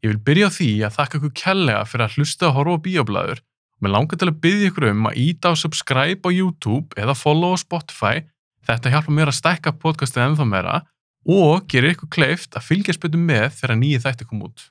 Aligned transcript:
Ég 0.00 0.14
vil 0.14 0.20
byrja 0.24 0.48
á 0.48 0.56
því 0.56 0.70
að 0.86 0.94
þakka 0.96 1.18
ykkur 1.18 1.32
kellega 1.36 1.80
fyrir 1.84 2.06
að 2.06 2.14
hlusta 2.16 2.46
að 2.48 2.54
horfa 2.56 2.76
á 2.80 2.84
bíoblæður 2.86 3.40
og 3.40 3.84
mér 3.84 3.92
langar 3.92 4.20
til 4.20 4.28
að 4.30 4.38
byggja 4.44 4.70
ykkur 4.70 4.86
um 4.88 5.08
að 5.10 5.18
íta 5.20 5.52
á 5.52 5.60
subscribe 5.60 6.24
á 6.24 6.30
YouTube 6.32 6.96
eða 6.96 7.16
follow 7.16 7.52
á 7.52 7.60
Spotify. 7.60 8.22
Þetta 8.64 8.92
hjálpa 8.94 9.12
mér 9.12 9.28
að 9.28 9.36
stækka 9.40 9.74
podcastið 9.76 10.24
ennþá 10.24 10.46
meira 10.48 10.76
og 11.28 11.66
gerir 11.68 11.92
ykkur 11.92 12.08
kleift 12.16 12.56
að 12.56 12.64
fylgjast 12.70 13.02
betur 13.02 13.20
með 13.20 13.50
þegar 13.58 13.80
nýju 13.82 14.02
þætti 14.06 14.28
kom 14.30 14.46
út. 14.48 14.64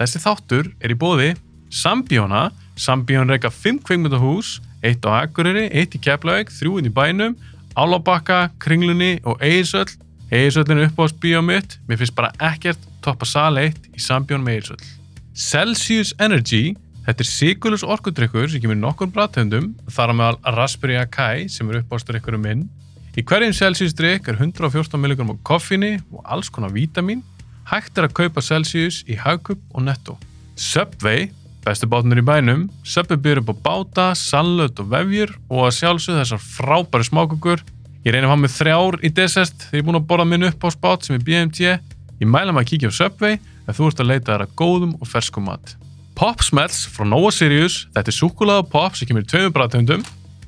Þessi 0.00 0.22
þáttur 0.24 0.70
er 0.80 0.94
í 0.94 0.96
bóði 0.96 1.34
Sambíóna, 1.72 2.46
Sambíón 2.76 3.32
reyka 3.32 3.48
5 3.52 3.80
kveikmyndahús, 3.84 4.58
eitt 4.84 5.04
á 5.08 5.24
Akureyri, 5.24 5.70
eitt 5.72 5.96
í 5.96 6.00
Keflavík, 6.00 6.52
þrjúinn 6.52 6.88
í 6.88 6.92
bænum, 6.92 7.36
Álabakka, 7.76 8.50
Kringlunni 8.60 9.18
og 9.24 9.40
Eirsöll. 9.40 9.88
Eirsöllin 10.32 10.80
er 10.80 10.90
uppáðs 10.90 11.16
bíómiðt, 11.20 11.78
mér 11.88 12.00
finnst 12.00 12.16
bara 12.16 12.32
ekkert 12.40 12.91
toppa 13.04 13.28
sal 13.28 13.58
1 13.60 13.92
í 13.96 14.02
Sambjón 14.02 14.44
með 14.44 14.60
Eirsöll. 14.60 14.84
Celsius 15.32 16.12
Energy, 16.20 16.74
þetta 17.06 17.24
er 17.24 17.28
sigurlus 17.28 17.84
orkudrykkur 17.84 18.50
sem 18.52 18.62
kemur 18.62 18.78
nokkur 18.78 19.10
bræðtöndum, 19.12 19.72
þar 19.90 20.12
á 20.12 20.14
meðal 20.18 20.56
Raspberry 20.58 20.98
Akai 21.00 21.48
sem 21.50 21.70
er 21.70 21.80
uppáðsdrykkurum 21.82 22.44
minn. 22.46 22.64
Í 23.12 23.24
hverjum 23.28 23.52
Celsius 23.52 23.92
drykk 23.92 24.30
er 24.32 24.38
114 24.40 24.96
mg 24.96 25.24
á 25.28 25.36
koffinni 25.44 25.98
og 26.14 26.22
alls 26.24 26.48
konar 26.52 26.72
vítamin. 26.72 27.20
Hægt 27.68 27.98
er 28.00 28.08
að 28.08 28.16
kaupa 28.16 28.40
Celsius 28.44 29.02
í 29.04 29.18
Hagkup 29.20 29.60
og 29.76 29.84
Netto. 29.84 30.16
Subway, 30.56 31.28
bestu 31.64 31.88
bátnir 31.88 32.22
í 32.22 32.24
bænum, 32.24 32.66
Subway 32.84 33.20
byrjur 33.20 33.42
upp 33.44 33.52
á 33.52 33.56
báta, 33.68 34.06
sallöt 34.16 34.80
og 34.80 34.88
vefjur 34.92 35.34
og 35.50 35.66
að 35.68 35.76
sjálfsögðu 35.78 36.22
þessar 36.22 36.42
frábæri 36.46 37.08
smákukur. 37.08 37.64
Ég 38.02 38.14
reynir 38.14 38.26
að 38.26 38.32
hafa 38.32 38.42
með 38.42 38.54
þrjár 38.56 38.98
í 39.00 39.12
desert 39.14 39.58
þegar 39.68 39.76
ég 39.76 39.82
er 39.82 39.88
búin 39.88 40.00
að 40.00 40.08
borða 40.10 40.28
minn 40.32 40.48
upp 40.48 40.64
á 40.64 40.68
spát 40.74 41.04
sem 41.06 41.18
er 41.18 41.26
BMT. 41.28 41.76
Ég 42.22 42.28
mæla 42.30 42.52
maður 42.54 42.62
að 42.62 42.70
kíkja 42.70 42.90
á 42.94 42.94
Subway 42.94 43.38
ef 43.66 43.78
þú 43.78 43.86
ert 43.88 44.00
að 44.02 44.10
leita 44.12 44.34
þær 44.36 44.42
að 44.44 44.50
góðum 44.60 44.90
og 45.02 45.08
ferskum 45.10 45.48
mat. 45.48 45.72
Pop 46.14 46.44
Smells 46.46 46.84
frá 46.94 47.02
Nova 47.08 47.32
Sirius, 47.34 47.88
þetta 47.96 48.12
er 48.12 48.14
súkulega 48.14 48.66
pop 48.70 48.94
sem 48.94 49.08
kemur 49.08 49.24
í 49.24 49.30
tveimur 49.32 49.50
bræðtöndum, 49.56 50.04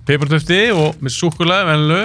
peppartöfti 0.06 0.60
og 0.70 1.00
með 1.02 1.16
súkulega 1.16 1.66
venlu. 1.72 1.98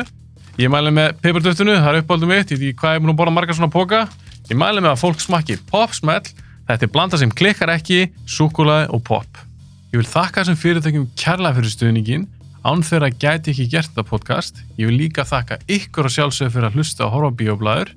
Ég 0.58 0.74
mæli 0.74 0.94
með 0.96 1.20
peppartöftinu, 1.22 1.76
það 1.78 1.90
er 1.92 2.02
uppáldum 2.02 2.34
mitt, 2.34 2.50
ég 2.50 2.58
veit 2.58 2.72
ekki 2.72 2.80
hvað 2.82 2.96
ég 2.96 2.98
er 2.98 3.06
búin 3.06 3.14
að 3.14 3.20
borða 3.22 3.36
margar 3.36 3.60
svona 3.60 3.72
póka. 3.76 4.02
Ég 4.50 4.58
mæli 4.58 4.82
með 4.82 4.96
að 4.96 5.04
fólk 5.04 5.22
smakki 5.22 5.60
Pop 5.70 5.94
Smell, 5.94 6.34
þetta 6.66 6.90
er 6.90 6.94
blanda 6.98 7.22
sem 7.22 7.30
klikkar 7.30 7.76
ekki, 7.76 8.10
súkulega 8.26 8.90
og 8.96 9.06
pop. 9.06 9.46
Ég 9.94 10.02
vil 10.02 10.10
þakka 10.10 10.42
þessum 10.42 10.62
fyrirtækjum 10.64 11.08
kærlega 11.20 11.60
fyrir 11.60 11.76
stuðningin, 11.76 12.28
án 12.66 12.82
þeirra 12.82 13.14
gæti 13.14 13.54
ekki 13.54 13.70
gert 13.76 13.94
þetta 13.94 14.10
podcast. 14.10 14.66
Ég 14.82 14.90
vil 14.90 14.98
líka 15.06 15.28
þakka 15.30 15.62
ykkur 15.70 16.10
og 16.10 16.16
sjálfsögur 16.18 16.58
fyrir 16.58 16.72
að 16.72 16.80
hlusta 16.80 17.06
og 17.06 17.30
á 17.30 17.38
bíoblæður. 17.38 17.94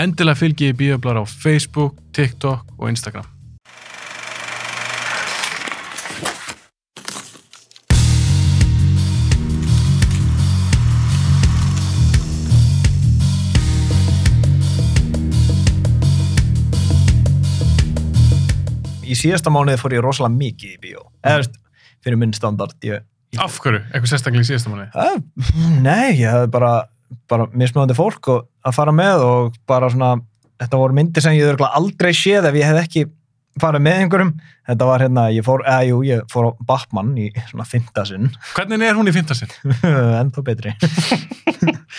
Endilega 0.00 0.38
fylgi 0.40 0.70
ég 0.70 0.78
bíoblæður 0.78 1.22
á 1.22 1.24
Facebook, 1.30 2.00
TikTok 2.16 2.72
og 2.78 2.88
Instagram. 2.90 3.28
Í 19.04 19.16
síðasta 19.18 19.52
mánuði 19.52 19.78
fór 19.80 19.94
ég 19.98 20.02
rosalega 20.04 20.34
mikið 20.38 20.70
í 20.74 20.78
bíó. 20.80 21.04
Eða, 21.22 21.42
veist, 21.42 21.58
fyrir 22.04 22.18
minn 22.20 22.32
standard. 22.36 22.74
Ég, 22.86 23.04
Af 23.40 23.58
hverju? 23.62 23.80
Eitthvað 23.90 24.10
sérstaklega 24.12 24.46
í 24.46 24.48
síðasta 24.48 24.70
manni? 24.72 24.86
að, 24.94 25.22
nei, 25.82 26.14
ég 26.20 26.30
hefði 26.30 26.50
bara, 26.54 26.72
bara 27.30 27.48
mismunandi 27.52 27.96
fólk 27.98 28.30
og, 28.32 28.44
að 28.64 28.76
fara 28.78 28.92
með 28.96 29.22
og 29.26 29.58
bara 29.68 29.90
svona, 29.92 30.14
þetta 30.62 30.80
voru 30.80 30.96
myndir 30.96 31.22
sem 31.24 31.36
ég 31.36 31.60
aldrei 31.68 32.12
séð 32.16 32.48
ef 32.50 32.54
ég 32.60 32.64
hef 32.70 32.82
ekki 32.86 33.04
farið 33.60 33.82
með 33.86 34.00
einhverjum. 34.02 34.30
Þetta 34.66 34.86
var 34.88 35.02
hérna, 35.04 35.22
ég 35.30 35.44
fór, 35.46 35.60
eða 35.68 35.84
jú, 35.86 35.98
ég 36.08 36.22
fór 36.32 36.46
á 36.48 36.50
Batman 36.66 37.12
í 37.20 37.28
svona 37.50 37.66
fymtasinn, 37.68 38.30
Hvernig 38.56 38.82
er 38.82 38.96
hún 38.96 39.06
í 39.10 39.12
fimmtasinn? 39.14 39.52
ennþá 40.22 40.42
betri. 40.46 40.72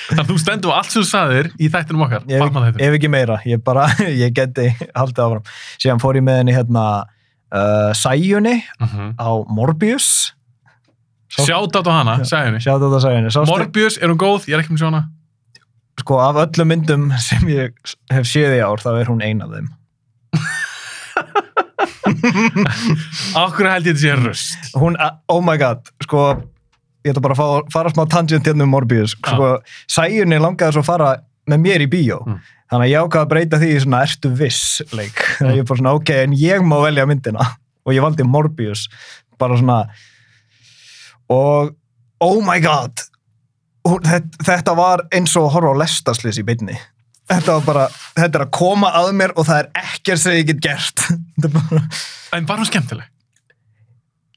Þannig 0.09 0.21
að 0.23 0.31
þú 0.31 0.37
stendur 0.41 0.73
á 0.73 0.81
allt 0.81 0.91
sem 0.91 1.03
þú 1.05 1.07
saðir 1.09 1.49
í 1.61 1.69
þættinum 1.71 2.03
okkar, 2.07 2.25
Ef, 2.27 2.57
ef 2.75 2.97
ekki 2.97 3.11
meira, 3.13 3.37
ég 3.47 3.61
bara, 3.63 3.85
ég 4.23 4.33
geti 4.35 4.67
haldið 4.97 5.21
áfram. 5.27 5.45
Síðan 5.79 6.01
fór 6.03 6.19
ég 6.19 6.25
með 6.27 6.41
henni 6.41 6.55
hérna 6.57 6.85
uh, 7.05 7.91
Sæjunni 7.95 8.57
Mhm. 8.81 9.13
á 9.21 9.29
Morbius. 9.47 10.09
Sjátt 11.35 11.77
á 11.79 11.81
hana, 11.91 12.17
sagði 12.27 12.49
henni. 12.51 12.63
Sjáðu 12.65 12.89
þetta 12.89 13.03
Sæjunni. 13.05 13.31
Morbius, 13.53 13.97
er 14.01 14.11
hún 14.11 14.19
góð? 14.21 14.49
Ég 14.49 14.57
er 14.57 14.65
ekki 14.65 14.75
með 14.75 14.83
sjóna. 14.85 15.05
Sko 16.01 16.17
af 16.19 16.35
öllum 16.45 16.67
myndum 16.73 17.03
sem 17.23 17.43
ég 17.51 17.71
hef 18.11 18.25
séð 18.29 18.57
í 18.57 18.61
ár 18.65 18.81
þá 18.83 18.91
er 19.01 19.07
hún 19.11 19.23
ein 19.25 19.43
af 19.45 19.53
þeim 19.55 19.67
Akkur 23.35 23.67
held 23.69 23.87
ég 23.87 23.95
þetta 23.95 24.01
sé 24.01 24.15
röst. 24.19 24.75
hún, 24.79 24.95
oh 25.31 25.41
my 25.43 25.55
god, 25.61 25.81
sko 26.03 26.25
ég 27.05 27.13
ætla 27.13 27.21
bara 27.23 27.35
að 27.37 27.41
fá, 27.41 27.47
fara 27.73 27.91
smá 27.93 28.03
tangent 28.09 28.47
hérna 28.47 28.65
um 28.65 28.71
Morbius 28.73 29.13
sko, 29.19 29.49
sæjunni 29.91 30.39
langaði 30.41 30.75
svo 30.77 30.83
að 30.83 30.89
fara 30.89 31.09
með 31.51 31.59
mér 31.67 31.85
í 31.85 31.89
bíó 31.91 32.19
Mm. 32.25 32.39
þannig 32.71 32.85
að 32.87 32.91
ég 32.91 33.03
ákvaði 33.05 33.25
að 33.25 33.29
breyta 33.29 33.57
því 33.61 33.67
í 33.75 33.81
svona 33.83 33.99
ertu 34.07 34.29
viss 34.39 34.63
leik, 34.97 35.19
mm. 35.41 35.51
ég 35.53 35.61
er 35.61 35.67
bara 35.69 35.77
svona 35.81 35.93
ok 35.99 36.09
en 36.23 36.33
ég 36.39 36.63
má 36.65 36.77
velja 36.81 37.05
myndina 37.05 37.43
og 37.85 37.93
ég 37.93 38.01
valdi 38.01 38.25
Morbius 38.25 38.87
bara 39.37 39.57
svona 39.59 39.83
og 41.29 41.75
oh 42.25 42.39
my 42.45 42.57
god 42.63 43.03
þetta, 43.85 44.75
var 44.77 45.03
eins 45.13 45.35
og 45.37 45.47
að 45.49 45.53
horfa 45.57 45.73
á 45.77 45.81
lestaslis 45.83 46.39
í 46.41 46.45
beinni. 46.47 46.77
Þetta 47.29 47.55
var 47.57 47.65
bara, 47.65 47.83
þetta 48.17 48.39
er 48.39 48.43
að 48.45 48.53
koma 48.53 48.91
að 48.99 49.11
mér 49.17 49.33
og 49.37 49.47
það 49.47 49.59
er 49.63 49.69
ekkert 49.81 50.21
sem 50.21 50.35
ég 50.39 50.47
get 50.51 50.63
gert. 50.65 51.05
Er 51.45 51.51
bara, 51.53 51.81
En 52.37 52.45
var 52.49 52.61
hún 52.61 52.69
skemmtileg? 52.69 53.11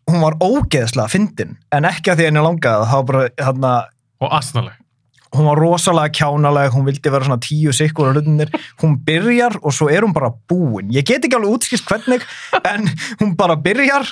hún 0.09 0.23
var 0.25 0.39
ógeðslega 0.41 1.11
fyndin 1.13 1.51
en 1.77 1.85
ekki 1.85 2.09
að 2.15 2.21
því 2.23 2.27
henni 2.31 2.41
langaði. 2.45 2.87
Það 2.89 2.95
var 3.01 3.09
bara, 3.11 3.25
þarna, 3.45 3.73
Og 4.25 4.31
aðstæðanleg. 4.39 4.79
hún 5.37 5.45
var 5.51 5.61
rosalega 5.61 6.15
kjánaleg 6.17 6.73
hún 6.73 6.87
vildi 6.89 7.11
vera 7.13 7.27
svona 7.29 7.43
tíu 7.45 7.75
sikkur 7.77 8.09
á 8.09 8.13
hlutinir 8.17 8.49
hún 8.81 8.95
byrjar 9.05 9.59
og 9.61 9.75
svo 9.77 9.91
er 9.93 10.07
hún 10.07 10.15
bara 10.17 10.31
búin. 10.49 10.89
Ég 10.97 11.05
get 11.05 11.27
ekki 11.29 11.37
alveg 11.37 11.59
útskist 11.59 11.85
hvernig 11.91 12.25
en 12.65 12.89
hún 13.21 13.35
bara 13.37 13.57
byrjar 13.61 14.09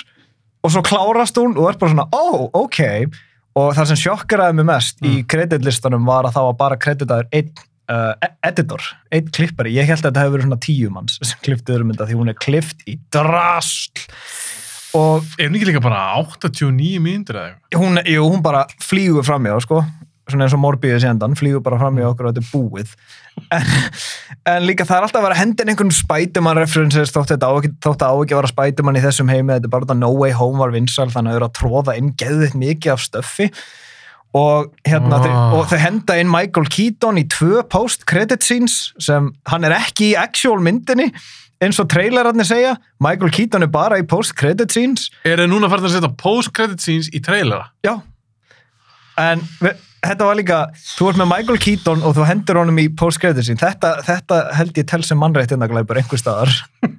og 0.61 0.69
svo 0.75 0.83
klárast 0.85 1.41
hún 1.41 1.57
og 1.57 1.71
er 1.71 1.79
bara 1.81 1.95
svona 1.95 2.05
ó, 2.13 2.21
oh, 2.21 2.45
ok 2.61 3.09
og 3.57 3.73
það 3.77 3.89
sem 3.91 3.99
sjokkaraði 4.03 4.59
mig 4.59 4.67
mest 4.69 5.01
í 5.05 5.21
kreditlistanum 5.29 6.05
var 6.07 6.27
að 6.27 6.37
það 6.37 6.47
var 6.49 6.57
bara 6.61 6.79
kreditaður 6.83 7.29
einn 7.35 7.51
uh, 7.91 8.13
editor, 8.45 8.83
einn 9.13 9.31
klippari. 9.33 9.73
Ég 9.77 9.89
held 9.89 10.01
að 10.03 10.09
þetta 10.11 10.25
hefur 10.25 10.37
verið 10.37 10.47
svona 10.49 10.63
tíu 10.67 10.93
manns 10.93 11.19
sem 11.27 11.43
klippti 11.45 11.75
öðrum 11.75 11.91
mynda 11.91 12.09
því 12.09 12.19
hún 12.21 12.33
er 12.33 12.39
klippt 12.43 12.85
í 12.89 12.97
drasl. 13.13 14.05
Og 14.97 15.25
Er 15.37 15.49
hún 15.49 15.57
ekki 15.59 15.67
líka 15.67 15.83
bara 15.83 16.01
89 16.23 17.01
mínútur 17.03 17.37
eða 17.41 18.05
jú, 18.07 18.21
hún 18.23 18.43
bara 18.45 18.63
flýgur 18.81 19.25
fram 19.27 19.45
í 19.45 19.51
á, 19.51 19.59
sko 19.61 19.81
svona 20.27 20.45
eins 20.47 20.55
og 20.57 20.59
Morbius 20.63 21.05
í 21.05 21.09
endan, 21.09 21.35
flýgur 21.39 21.61
bara 21.63 21.79
fram 21.79 21.97
í 21.99 22.03
okkur 22.07 22.27
og 22.29 22.35
þetta 22.35 22.43
er 22.43 22.51
búið 22.51 22.93
en, 23.55 23.73
en 24.53 24.65
líka 24.67 24.85
það 24.87 24.97
er 24.97 25.05
alltaf 25.07 25.21
að 25.21 25.27
vera 25.29 25.39
hendin 25.39 25.71
einhvern 25.71 25.93
Spiderman 25.95 26.57
references 26.59 27.13
þótt 27.15 27.33
þetta 27.35 27.47
á 27.47 27.53
ekki, 27.61 27.71
þótt 27.85 28.03
á 28.03 28.11
ekki 28.11 28.35
að 28.35 28.41
vera 28.41 28.51
Spiderman 28.53 28.99
í 28.99 29.03
þessum 29.05 29.31
heimi 29.31 29.53
þetta 29.55 29.69
er 29.69 29.73
bara 29.77 29.87
þetta 29.87 29.99
No 30.01 30.11
Way 30.17 30.35
Home 30.39 30.59
var 30.59 30.73
vinsal 30.75 31.07
þannig 31.13 31.31
að 31.31 31.35
þau 31.35 31.39
eru 31.41 31.49
að 31.49 31.57
tróða 31.61 31.97
inn 32.01 32.13
geðvitt 32.19 32.57
mikið 32.59 32.95
af 32.97 33.03
stöffi 33.07 33.49
og 34.37 34.73
hérna 34.85 35.17
Ah. 35.17 35.23
þau, 35.23 35.57
og 35.61 35.69
þau 35.71 35.79
henda 35.81 36.17
inn 36.19 36.29
Michael 36.29 36.67
Keaton 36.69 37.17
í 37.21 37.23
tvö 37.31 37.63
post-credit 37.71 38.43
scenes 38.43 38.91
sem 38.99 39.31
hann 39.47 39.63
er 39.63 39.77
ekki 39.79 40.11
í 40.11 40.17
actual 40.19 40.59
myndinni 40.61 41.07
eins 41.63 41.79
og 41.81 41.87
trailerarnir 41.89 42.45
segja 42.45 42.75
Michael 43.01 43.31
Keaton 43.33 43.63
er 43.65 43.71
bara 43.73 43.97
í 43.97 44.03
post-credit 44.05 44.69
scenes 44.75 45.07
Er 45.25 45.39
þið 45.39 45.49
núna 45.55 45.71
farin 45.71 45.87
að 45.87 45.95
setja 45.95 46.11
post-credit 46.21 46.83
scenes 46.83 47.07
í 47.15 47.21
trailera? 47.25 47.71
Já. 47.87 47.95
En 49.17 49.41
við, 49.63 49.79
þetta 50.05 50.27
var 50.29 50.37
líka, 50.39 50.57
þú 50.97 51.09
ert 51.11 51.19
með 51.21 51.29
Michael 51.31 51.59
Keaton 51.63 52.03
og 52.05 52.15
þú 52.17 52.25
hendur 52.29 52.59
honum 52.61 52.79
í 52.83 52.87
post-credit 52.99 53.47
sín. 53.47 53.59
Þetta, 53.61 53.95
þetta 54.07 54.39
held 54.59 54.77
ég 54.77 54.87
tel 54.89 55.03
sem 55.07 55.19
mannrættindaglæpur 55.21 56.01
einhver 56.03 56.21
staðar. 56.21 56.53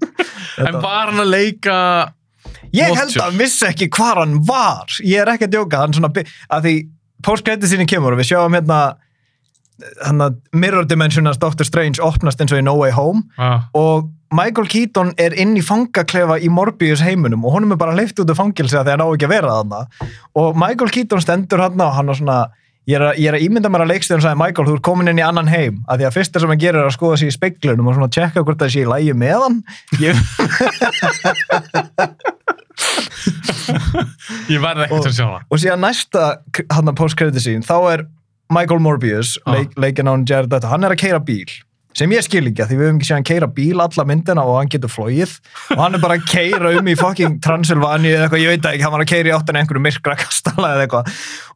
En 0.59 0.75
var 0.83 1.13
hann 1.13 1.21
að 1.23 1.29
leika... 1.31 1.75
Ég 2.75 2.91
held 2.99 3.15
að 3.15 3.29
hann 3.29 3.37
vissi 3.39 3.67
ekki 3.69 3.87
hvar 3.95 4.19
hann 4.19 4.41
var. 4.49 4.91
Ég 5.07 5.21
er 5.23 5.31
ekki 5.31 5.47
að 5.47 5.53
djóka, 5.55 5.83
hann 5.85 5.95
svona, 5.95 6.11
að 6.51 6.65
því 6.67 6.73
post-credit 7.25 7.71
sín 7.71 7.87
kemur 7.89 8.17
og 8.17 8.19
við 8.21 8.33
sjáum 8.33 8.57
hérna 8.59 8.79
hann 10.03 10.23
að 10.25 10.39
Mirror 10.59 10.89
Dimensionast 10.91 11.39
Doctor 11.43 11.67
Strange 11.69 12.03
opnast 12.03 12.41
eins 12.43 12.51
og 12.55 12.59
í 12.59 12.65
No 12.67 12.75
Way 12.81 12.91
Home 12.97 13.23
Ah. 13.39 13.69
og 13.79 14.09
Michael 14.35 14.67
Keaton 14.69 15.13
er 15.17 15.33
inn 15.39 15.55
í 15.57 15.63
fangaklefa 15.65 16.41
í 16.43 16.51
Morbius 16.53 17.01
heiminum 17.07 17.47
og 17.47 17.55
honum 17.55 17.73
er 17.73 17.79
bara 17.81 17.95
hleyft 17.95 18.19
út 18.21 18.29
af 18.35 18.41
fangilsi 18.43 18.75
að 18.77 18.89
því 18.91 18.97
hann 18.97 19.05
á 19.07 19.09
ekki 19.15 19.29
að 19.29 19.35
vera 19.37 19.55
þarna 19.61 19.79
og 20.43 20.59
Michael 20.59 20.91
Keaton 20.97 21.23
stendur 21.23 21.63
hann 21.63 21.81
og 21.87 21.95
hann 21.95 22.11
er 22.11 22.19
svona 22.19 22.39
ég 22.89 22.97
er, 22.97 23.03
að, 23.11 23.19
ég 23.21 23.29
er 23.29 23.37
að 23.37 23.43
ímynda 23.45 23.69
mér 23.73 23.83
að 23.85 23.91
leikstjóðan 23.93 24.23
sagði 24.25 24.41
Michael, 24.41 24.67
þú 24.71 24.75
ert 24.79 24.85
komin 24.89 25.11
inn 25.13 25.21
í 25.21 25.25
annan 25.27 25.51
heim 25.53 25.75
að 25.89 25.97
því 26.01 26.05
að 26.09 26.15
fyrsta 26.17 26.41
sem 26.43 26.53
hann 26.55 26.63
gerir 26.63 26.81
er 26.81 26.89
að 26.89 26.95
skoða 26.97 27.19
sér 27.21 27.29
í 27.29 27.35
speiklunum 27.37 27.89
og 27.91 27.95
svona 27.99 28.13
tjekka 28.17 28.41
hvort 28.47 28.61
það 28.63 28.73
sé 28.75 28.81
í 28.85 28.89
lægi 28.89 29.15
með 29.21 29.39
hann 29.45 29.59
ég, 30.01 30.15
Ég 34.49 34.61
verði 34.63 34.87
til 34.89 34.99
að 35.03 35.13
sjá 35.17 35.25
hana. 35.27 35.41
og 35.51 35.57
síðan 35.61 35.83
næsta 35.85 36.23
hann 36.73 36.91
að 36.93 36.97
post-credit 37.01 37.43
sín, 37.45 37.65
þá 37.67 37.77
er 37.93 38.01
Michael 38.55 38.81
Morbius, 38.81 39.35
Ah. 39.45 39.53
leik, 39.59 39.75
leikinn 39.77 40.09
án 40.09 40.25
Jared 40.29 40.53
Leto, 40.53 40.69
hann 40.71 40.85
er 40.85 40.91
að 40.95 41.01
keira 41.03 41.21
bíl 41.21 41.49
sem 41.99 42.11
ég 42.15 42.23
skil 42.23 42.47
ekki 42.47 42.63
að 42.63 42.69
því 42.71 42.77
við 42.79 42.87
höfum 42.87 42.99
ekki 43.01 43.09
séð 43.09 43.17
hann 43.19 43.27
keira 43.27 43.49
bíl 43.51 43.81
alla 43.83 44.05
myndina 44.07 44.43
og 44.47 44.59
hann 44.61 44.69
getur 44.71 44.93
flóið 44.93 45.33
og 45.75 45.81
hann 45.83 45.95
er 45.99 46.03
bara 46.05 46.15
að 46.21 46.29
keira 46.31 46.71
um 46.79 46.87
í 46.89 46.95
fucking 46.97 47.41
Transylvania 47.43 48.13
eða 48.15 48.25
eitthvað, 48.29 48.45
ég 48.45 48.53
veit 48.55 48.63
það 48.63 48.73
ekki, 48.77 48.85
hann 48.87 48.95
var 48.95 49.03
að 49.05 49.11
keira 49.13 49.29
í 49.29 49.35
áttan 49.35 49.59
einhverju 49.61 49.83
myrkra 49.83 50.15
kastala 50.21 50.71
eða 50.77 50.85
eitthvað 50.87 51.05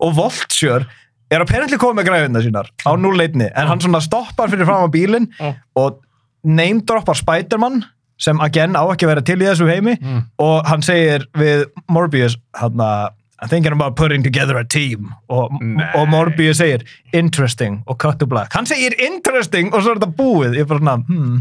og 0.02 0.10
Vulture 0.18 0.84
er 1.32 1.42
apparently 1.44 1.78
komið 1.80 1.98
með 2.00 2.08
græðuna 2.10 2.42
sínar 2.44 2.68
á 2.84 2.90
núleitni 3.00 3.48
en 3.48 3.70
hann 3.70 3.80
svona 3.82 4.02
stoppar 4.04 4.52
fyrir 4.52 4.68
fram 4.68 4.84
á 4.84 4.88
bílinn 4.92 5.30
og 5.78 6.02
name 6.44 6.84
droppar 6.86 7.16
Spider-Man 7.18 7.82
sem 8.22 8.38
again 8.44 8.76
á 8.78 8.84
ekki 8.92 9.06
að 9.08 9.12
vera 9.14 9.24
til 9.26 9.40
í 9.40 9.48
þessu 9.48 9.66
heimi 9.70 9.96
Mm. 9.98 10.22
og 10.38 10.68
hann 10.68 10.82
segir 10.86 11.26
við 11.38 11.66
Morbius 11.90 12.36
hann 12.58 12.78
að 12.78 13.10
I'm 13.42 13.48
thinking 13.48 13.72
about 13.72 13.96
putting 13.96 14.22
together 14.22 14.54
a 14.56 14.62
team. 14.62 15.08
Og, 15.28 15.50
og 15.98 16.04
Morbius 16.08 16.60
segir 16.60 16.84
interesting 17.12 17.80
og 17.90 17.98
cut 17.98 18.20
to 18.20 18.26
black. 18.30 18.52
Hann 18.54 18.68
segir 18.70 18.94
interesting 19.02 19.72
og 19.74 19.82
svo 19.82 19.96
er 19.96 19.98
þetta 19.98 20.14
búið. 20.14 20.54
Ég 20.54 20.62
er 20.62 20.68
bara 20.70 20.78
svona 20.78 20.94
hmm. 21.08 21.40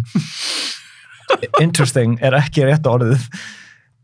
interesting 1.65 2.15
er 2.25 2.33
ekki 2.39 2.65
rétt 2.65 2.89
orðið 2.89 3.27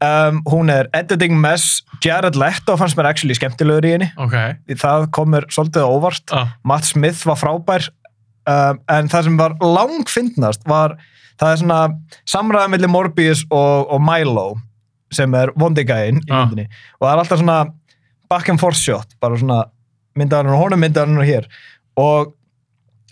um, 0.03 0.41
hún 0.51 0.69
er 0.73 0.89
editing 0.93 1.37
mess 1.41 1.81
Jared 2.03 2.35
Leto 2.37 2.75
fannst 2.77 2.97
mér 2.99 3.09
actually 3.11 3.35
skemmtilegur 3.37 3.85
í 3.87 3.93
henni 3.95 4.09
Ok. 4.21 4.35
það 4.77 5.07
komur 5.15 5.47
svolítið 5.53 5.87
óvart 5.87 6.33
Ah. 6.35 6.51
Matt 6.63 6.85
Smith 6.85 7.23
var 7.27 7.35
frábær 7.39 7.89
um, 8.47 8.79
en 8.89 9.09
það 9.11 9.23
sem 9.29 9.37
var 9.39 9.55
langfindnast 9.61 10.61
var 10.69 10.97
það 11.39 11.51
er 11.53 11.61
svona 11.63 11.81
samræða 12.29 12.69
millir 12.73 12.89
Morbius 12.93 13.43
og, 13.49 13.87
og 13.93 14.01
Milo 14.01 14.47
sem 15.13 15.33
er 15.39 15.51
vondigæinn 15.55 16.21
í 16.27 16.31
Ah. 16.33 16.49
og 16.51 17.03
það 17.07 17.11
er 17.13 17.23
alltaf 17.23 17.39
svona 17.41 17.59
back 18.29 18.49
and 18.49 18.59
forth 18.59 18.77
shot 18.77 19.13
bara 19.23 19.37
svona 19.39 19.63
myndaðan 20.17 20.53
og 20.53 20.61
honum 20.65 20.81
myndaðan 20.83 21.21
og 21.21 21.27
hér 21.29 21.45
og 21.97 22.33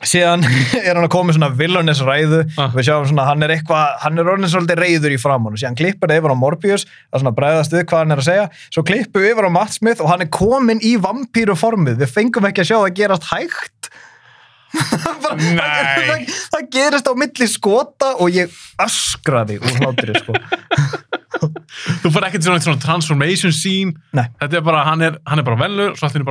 síðan 0.03 0.44
er 0.86 0.92
hann 0.97 1.06
að 1.06 1.12
koma 1.13 1.30
með 1.30 1.38
svona 1.38 1.50
villainess 1.56 2.01
ræðu 2.03 2.42
Ah. 2.59 2.71
við 2.75 2.88
sjáum 2.89 3.06
svona 3.09 3.25
hann 3.30 3.44
er 3.47 3.53
eitthvað, 3.56 3.94
hann 4.03 4.19
er 4.19 4.27
orðin 4.33 4.51
svolítið 4.51 4.81
reyður 4.83 5.15
í 5.15 5.19
framann 5.21 5.56
og 5.56 5.62
síðan 5.62 5.77
klippur 5.80 6.12
það 6.12 6.19
yfir 6.21 6.33
á 6.36 6.42
Morbius 6.42 6.86
að 7.13 7.21
svona 7.24 7.36
bræðast 7.38 7.75
við 7.77 7.86
hvað 7.89 8.03
hann 8.03 8.15
er 8.15 8.21
að 8.24 8.27
segja. 8.30 8.47
Svo 8.75 8.83
klippum 8.88 9.24
við 9.24 9.31
yfir 9.36 9.47
á 9.47 9.56
Matt 9.56 9.77
Smith 9.77 10.03
og 10.03 10.12
hann 10.12 10.25
er 10.25 10.31
komin 10.36 10.83
í 10.83 10.95
vampíru 11.01 11.56
formið, 11.59 12.01
við 12.03 12.12
fengum 12.12 12.47
ekki 12.51 12.65
að 12.65 12.69
sjá 12.71 12.77
það 12.81 12.95
gerast 13.00 13.30
hægt 13.31 13.89
Bara, 15.25 15.36
Nei. 15.39 16.06
það, 16.07 16.25
það 16.54 16.66
gerist 16.75 17.07
á 17.10 17.13
milli 17.18 17.48
skota 17.50 18.13
og 18.22 18.33
ég 18.36 18.54
öskraði 18.86 19.60
úr 19.62 19.77
hlátri 19.81 20.16
sko. 20.22 20.36
Þú 22.01 22.10
fær 22.13 22.25
ekkert 22.30 22.45
svona, 22.45 22.62
svona 22.63 22.80
transformation 22.80 23.51
scene. 23.54 23.92
Nei. 24.16 24.24
Þetta 24.39 24.57
er 24.62 24.63
bara, 24.66 24.83
hann 24.88 25.01
er, 25.04 25.18
hann 25.27 25.42
er 25.42 25.45
bara 25.45 25.68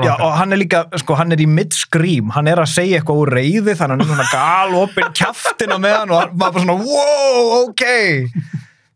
Já, 0.07 0.15
og 0.25 0.33
hann 0.39 0.55
er 0.57 0.61
líka, 0.63 0.85
sko, 1.03 1.17
hann 1.19 1.35
er 1.35 1.43
í 1.45 1.47
mid-scream 1.51 2.33
hann 2.35 2.49
er 2.51 2.63
að 2.63 2.71
segja 2.73 3.01
eitthvað 3.01 3.21
úr 3.25 3.33
reyði 3.37 3.75
þannig 3.77 3.83
að 3.83 3.91
hann 3.91 4.05
er 4.05 4.11
svona 4.11 4.29
galopin 4.33 5.11
kjaftin 5.19 5.75
á 5.77 5.79
meðan 5.85 6.15
og 6.15 6.23
hann 6.23 6.39
var 6.41 6.55
bara 6.57 6.65
svona, 6.65 6.79
wow, 6.89 7.51
ok 7.67 7.85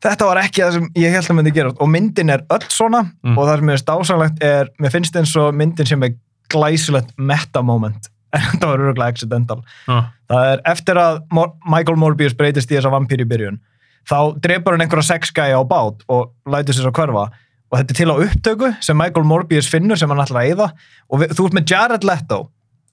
þetta 0.09 0.29
var 0.31 0.41
ekki 0.45 0.63
það 0.65 0.77
sem 0.79 0.89
ég 1.03 1.15
held 1.19 1.29
að 1.33 1.39
myndi 1.41 1.53
gera 1.59 1.73
og 1.77 1.89
myndin 1.93 2.31
er 2.35 2.45
öll 2.55 2.69
svona 2.73 3.05
Mm. 3.19 3.35
og 3.37 3.49
það 3.49 3.59
sem 3.61 3.71
er 3.75 3.81
stásanlegt 3.83 4.43
er, 4.47 4.69
mér 4.81 4.93
finnst 4.95 5.17
eins 5.21 5.33
og 5.37 5.53
myndin 5.59 5.89
sem 5.91 6.05
er 6.07 6.15
glæsilegt 6.49 7.11
meta-moment 7.19 8.09
en 8.09 8.13
þetta 8.51 8.71
var 8.71 8.85
öruglega 8.85 9.15
accidental. 9.15 9.63
Já. 9.87 9.99
það 10.29 10.53
er 10.53 10.63
eftir 10.75 11.01
að 11.01 11.21
Mor 11.35 11.55
Michael 11.65 11.99
Morbius 12.01 12.37
breytist 12.39 12.71
í 12.73 12.79
þessa 12.79 12.93
vampíru 12.93 13.27
í 13.27 13.31
byrjun 13.31 13.61
þá 14.09 14.19
drepur 14.43 14.75
hann 14.75 14.85
einhverja 14.85 15.11
sexgæja 15.13 15.61
á 15.61 15.63
bát 15.69 16.05
og 16.09 16.33
lætur 16.49 16.77
sér 16.77 16.89
svo 16.89 16.95
hverfa. 16.97 17.29
Og 17.69 17.77
þetta 17.77 17.93
er 17.93 17.99
til 17.99 18.09
á 18.09 18.17
upptöku 18.25 18.71
sem 18.85 18.97
Michael 18.97 19.27
Morbius 19.29 19.69
finnur 19.69 20.01
sem 20.01 20.09
hann 20.09 20.23
ætlar 20.23 20.41
að 20.41 20.53
eyða. 20.53 20.69
Og 21.13 21.23
við, 21.23 21.35
þú 21.37 21.49
ert 21.49 21.59
með 21.59 21.73
Jared 21.75 22.07
Leto 22.09 22.41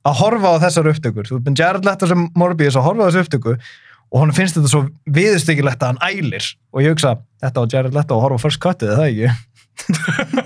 að 0.06 0.18
horfa 0.20 0.52
á 0.52 0.64
þessar 0.66 0.92
upptökur. 0.92 1.30
Þú 1.30 1.40
ert 1.40 1.48
með 1.48 1.62
Jared 1.62 1.88
Leto 1.88 2.10
sem 2.12 2.28
Morbius 2.36 2.80
að 2.80 2.88
horfa 2.90 3.08
á 3.08 3.10
þessu 3.10 3.24
upptöku 3.26 3.56
og 3.56 4.22
hann 4.22 4.36
finnst 4.36 4.60
þetta 4.60 4.72
svo 4.72 4.84
viðstyggilegt 5.16 5.82
að 5.82 5.94
hann 5.94 6.04
ælir. 6.04 6.50
Og 6.76 6.84
ég 6.84 6.94
hugsa, 6.94 7.16
þetta 7.44 7.64
á 7.64 7.70
Jared 7.72 7.96
Leto 7.96 8.20
að 8.20 8.26
horfa 8.28 8.52
cutið, 8.68 8.92
er 8.92 9.00
það 9.00 9.10
ekki? 9.14 9.30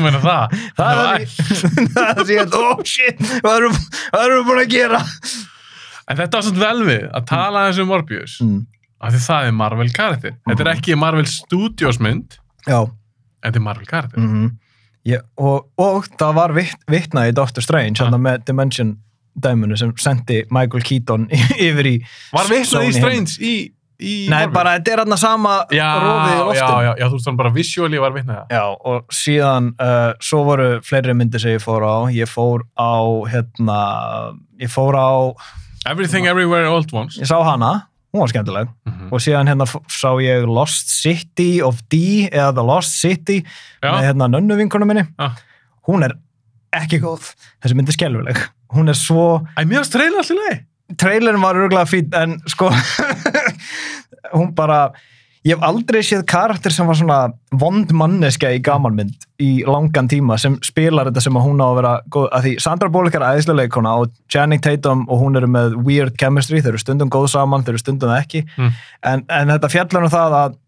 Þú 0.00 0.06
meina 0.06 0.20
það? 0.24 0.58
það 0.80 1.00
er 1.04 1.24
það 1.94 2.10
er 2.10 2.24
því 2.30 2.38
að, 2.42 2.58
oh 2.60 2.82
shit, 2.88 3.20
hvað 3.44 3.56
erum 3.60 3.78
við 4.40 4.44
búin 4.50 4.62
að 4.64 4.70
gera? 4.74 5.00
En 6.10 6.18
þetta 6.18 6.40
var 6.40 6.46
svona 6.48 6.62
vel 6.64 6.86
við 6.88 7.04
að 7.14 7.26
tala 7.30 7.64
aðeins 7.64 7.82
um 7.84 7.90
Morbius. 7.92 8.38
Mm. 8.42 8.62
Af 9.00 9.14
því 9.14 9.20
það 9.24 9.46
er 9.48 9.54
Marvel 9.56 9.92
karakter. 9.96 10.34
Þetta 10.48 10.64
er 10.66 10.70
ekki 10.74 10.96
Marvel 11.00 11.28
Studios 11.30 12.00
mynd, 12.04 12.34
Já, 12.66 12.80
þetta 13.44 13.56
er 13.62 13.64
Marvel 13.68 13.86
karakter. 13.88 14.20
mm 14.26 14.50
og, 15.40 15.64
og 15.80 16.04
það 16.20 16.34
var 16.36 16.52
vitt, 16.54 16.82
vittnað 16.92 17.30
í 17.30 17.32
Doctor 17.34 17.64
Strange 17.64 18.04
Ah. 18.04 18.10
með 18.20 18.42
Dimension 18.50 18.90
dæmunu 19.40 19.76
sem 19.80 19.94
sendi 19.96 20.42
Michael 20.52 20.82
Keaton 20.84 21.24
yfir 21.68 21.86
í 21.88 21.94
Var 22.34 22.50
Sony 22.68 22.90
í. 22.90 22.98
Strange 22.98 23.38
í 23.40 23.54
Nei, 24.00 24.38
Morbius? 24.46 24.54
bara 24.54 24.72
þetta 24.78 24.92
er 24.94 25.02
hann 25.04 25.16
sama 25.20 25.54
já, 25.70 25.88
rofið 26.00 26.30
í 26.30 26.36
já, 26.36 26.44
loftin 26.44 26.84
já, 26.86 26.92
já, 27.00 27.04
þú 27.06 27.12
veist 27.18 27.26
þannig 27.28 27.40
bara 27.42 27.50
visually 27.56 27.98
var 28.00 28.12
vitnað 28.16 28.38
það. 28.40 28.54
Já, 28.56 28.64
og 28.92 29.14
síðan 29.20 29.68
uh, 29.80 30.12
svo 30.20 30.42
voru 30.48 30.68
fleiri 30.86 31.14
myndir 31.18 31.42
sem 31.42 31.54
ég 31.56 31.62
fór 31.64 31.84
á 31.84 31.96
ég 32.14 32.30
fór 32.30 32.64
á 32.80 32.94
hérna 33.32 33.78
ég 34.60 34.70
fór 34.72 34.96
á, 34.96 35.10
Everything 35.88 36.26
Everywhere 36.28 36.66
All 36.68 36.82
at 36.84 36.92
Once. 36.92 37.20
ég 37.20 37.28
sá 37.28 37.38
hana 37.44 37.86
hún 38.12 38.20
var 38.24 38.28
skemmtileg 38.32 38.68
Mhm. 38.88 39.12
og 39.12 39.20
síðan 39.22 39.48
hérna 39.48 39.66
sá 39.88 40.10
ég 40.20 40.46
Lost 40.48 40.88
City 40.90 41.60
of 41.62 41.78
D 41.88 42.28
eða 42.32 42.54
The 42.56 42.62
Lost 42.66 42.96
City 43.00 43.44
Já. 43.82 43.92
með 43.94 44.02
hérna 44.08 44.26
nönnu 44.32 44.56
vinkunum 44.58 44.88
minni 44.88 45.04
Já. 45.18 45.30
hún 45.88 46.04
er 46.04 46.16
ekki 46.72 46.98
góð 47.00 47.34
þessi 47.62 47.74
mynd 47.78 47.88
er 47.88 47.92
skelfileg 47.96 48.40
hún 48.74 48.88
er 48.88 48.94
svo, 48.94 49.46
Æ, 49.58 49.64
mér 49.66 49.82
treyla 49.90 50.20
allir 50.22 50.38
leið. 50.38 50.58
Trailerin 50.98 51.42
var 51.42 51.54
örgulega 51.60 51.86
fín 51.90 52.10
en 52.16 52.38
sko 52.50 52.70
hún 54.34 54.52
bara 54.54 54.90
ég 55.46 55.54
hef 55.56 55.62
aldrei 55.64 56.02
séð 56.04 56.26
karakter 56.28 56.72
sem 56.74 56.84
var 56.88 56.98
svona 56.98 57.18
vond 57.56 57.92
manneska 57.96 58.50
í 58.52 58.58
gamanmynd 58.64 59.22
í 59.40 59.50
langan 59.64 60.08
tíma 60.10 60.36
sem 60.40 60.58
spilar 60.66 61.08
þetta 61.08 61.22
sem 61.24 61.38
að 61.40 61.46
hún 61.46 61.62
á 61.64 61.66
að 61.70 61.76
vera 61.78 61.92
góð, 62.12 62.26
að 62.36 62.44
því 62.48 62.52
Sandra 62.60 62.90
Bullock 62.92 63.16
er 63.16 63.24
æðislega 63.24 63.62
leikona 63.62 63.94
og 64.02 64.10
Channing 64.32 64.60
Tatum 64.64 65.06
og 65.08 65.22
hún 65.22 65.40
eru 65.40 65.48
með 65.48 65.78
weird 65.86 66.18
chemistry, 66.20 66.60
þeir 66.60 66.74
eru 66.74 66.82
stundum 66.82 67.12
góð 67.12 67.30
saman 67.32 67.64
þeir 67.64 67.76
eru 67.78 67.84
stundum 67.86 68.12
ekki, 68.18 68.44
Mm. 68.58 68.74
en, 69.08 69.24
en 69.30 69.54
þetta 69.54 69.72
fjallar 69.72 70.04
um 70.04 70.12
það 70.12 70.36
að 70.42 70.58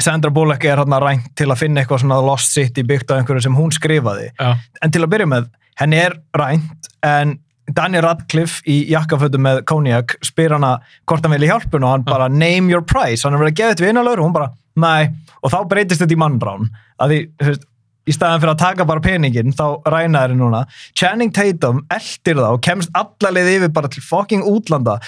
Sandra 0.00 0.30
Bullock 0.34 0.64
er 0.66 0.80
hérna 0.80 0.98
rænt 1.04 1.28
til 1.38 1.46
að 1.52 1.60
finna 1.60 1.82
eitthvað 1.84 2.00
svona 2.02 2.16
Lost 2.24 2.50
City 2.56 2.82
byggt 2.82 3.12
á 3.12 3.20
einhverju 3.20 3.44
sem 3.44 3.54
hún 3.54 3.70
skrifaði 3.76 4.30
Já. 4.40 4.56
en 4.82 4.90
til 4.90 5.04
að 5.04 5.12
byrja 5.12 5.28
með, 5.30 5.44
henni 5.78 6.00
er 6.00 6.16
rænt 6.34 6.88
en 7.06 7.36
Daniel 7.72 8.04
Radcliffe 8.04 8.64
í 8.68 8.82
jakkafötu 8.92 9.40
með 9.40 9.62
Koniak 9.68 10.18
spyr 10.24 10.56
hana 10.56 10.76
hvort 11.08 11.24
hann 11.24 11.32
vilja 11.32 11.54
hjálpun 11.54 11.86
og 11.86 11.94
hann 11.94 12.08
bara 12.08 12.28
name 12.28 12.72
your 12.72 12.84
price, 12.84 13.24
hann 13.24 13.36
er 13.36 13.40
verið 13.40 13.54
að 13.54 13.60
geða 13.60 13.74
þetta 13.74 13.86
við 13.86 13.92
einalögur 13.94 14.22
og 14.22 14.28
hún 14.28 14.36
bara, 14.36 14.50
nei, 14.84 15.12
og 15.40 15.54
þá 15.54 15.60
breytist 15.70 16.04
þetta 16.04 16.16
í 16.16 16.20
mannrán, 16.20 16.68
að 17.00 17.14
því, 17.14 17.20
þú 17.40 17.54
veist 17.54 17.70
í 18.04 18.12
staðan 18.12 18.42
fyrir 18.42 18.52
að 18.52 18.60
taka 18.60 18.84
bara 18.88 19.00
peningin, 19.04 19.54
þá 19.56 19.64
ræna 19.88 20.24
þeirri 20.24 20.36
núna, 20.36 20.62
Channing 20.98 21.32
Tatum 21.32 21.80
eldir 21.94 22.36
það 22.36 22.56
og 22.58 22.64
kemst 22.66 22.92
allalegð 23.00 23.52
yfir 23.54 23.72
bara 23.76 23.90
til 23.92 24.04
fucking 24.04 24.44
útlanda 24.44 24.98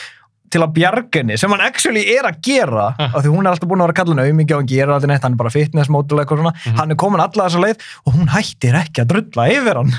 til 0.57 0.63
að 0.65 0.73
bjarga 0.81 1.21
henni, 1.21 1.37
sem 1.41 1.53
hann 1.53 1.63
actually 1.67 2.03
er 2.17 2.27
að 2.31 2.39
gera 2.49 2.87
af 2.97 3.17
því 3.21 3.33
hún 3.35 3.45
er 3.47 3.53
alltaf 3.53 3.69
búin 3.71 3.83
að 3.85 3.91
vera 3.91 3.95
að 3.95 3.99
kalla 4.01 4.17
hann 4.17 4.25
auðmikið 4.27 4.57
og 4.57 4.63
hann 4.65 4.71
gerir 4.73 4.93
alltaf 4.97 5.11
neitt, 5.13 5.25
hann 5.29 5.37
er 5.37 5.41
bara 5.45 5.53
fitness 5.55 5.91
mótuleg 5.93 6.33
og 6.33 6.41
svona, 6.41 6.53
hann 6.81 6.95
er 6.95 6.99
komin 7.05 7.23
alla 7.25 7.47
þessa 7.51 7.63
leið 7.67 7.85
og 8.07 8.17
hún 8.17 8.31
hættir 8.35 8.79
ekki 8.81 9.05
að 9.05 9.11
drulla 9.13 9.47
yfir 9.53 9.81
hann 9.83 9.93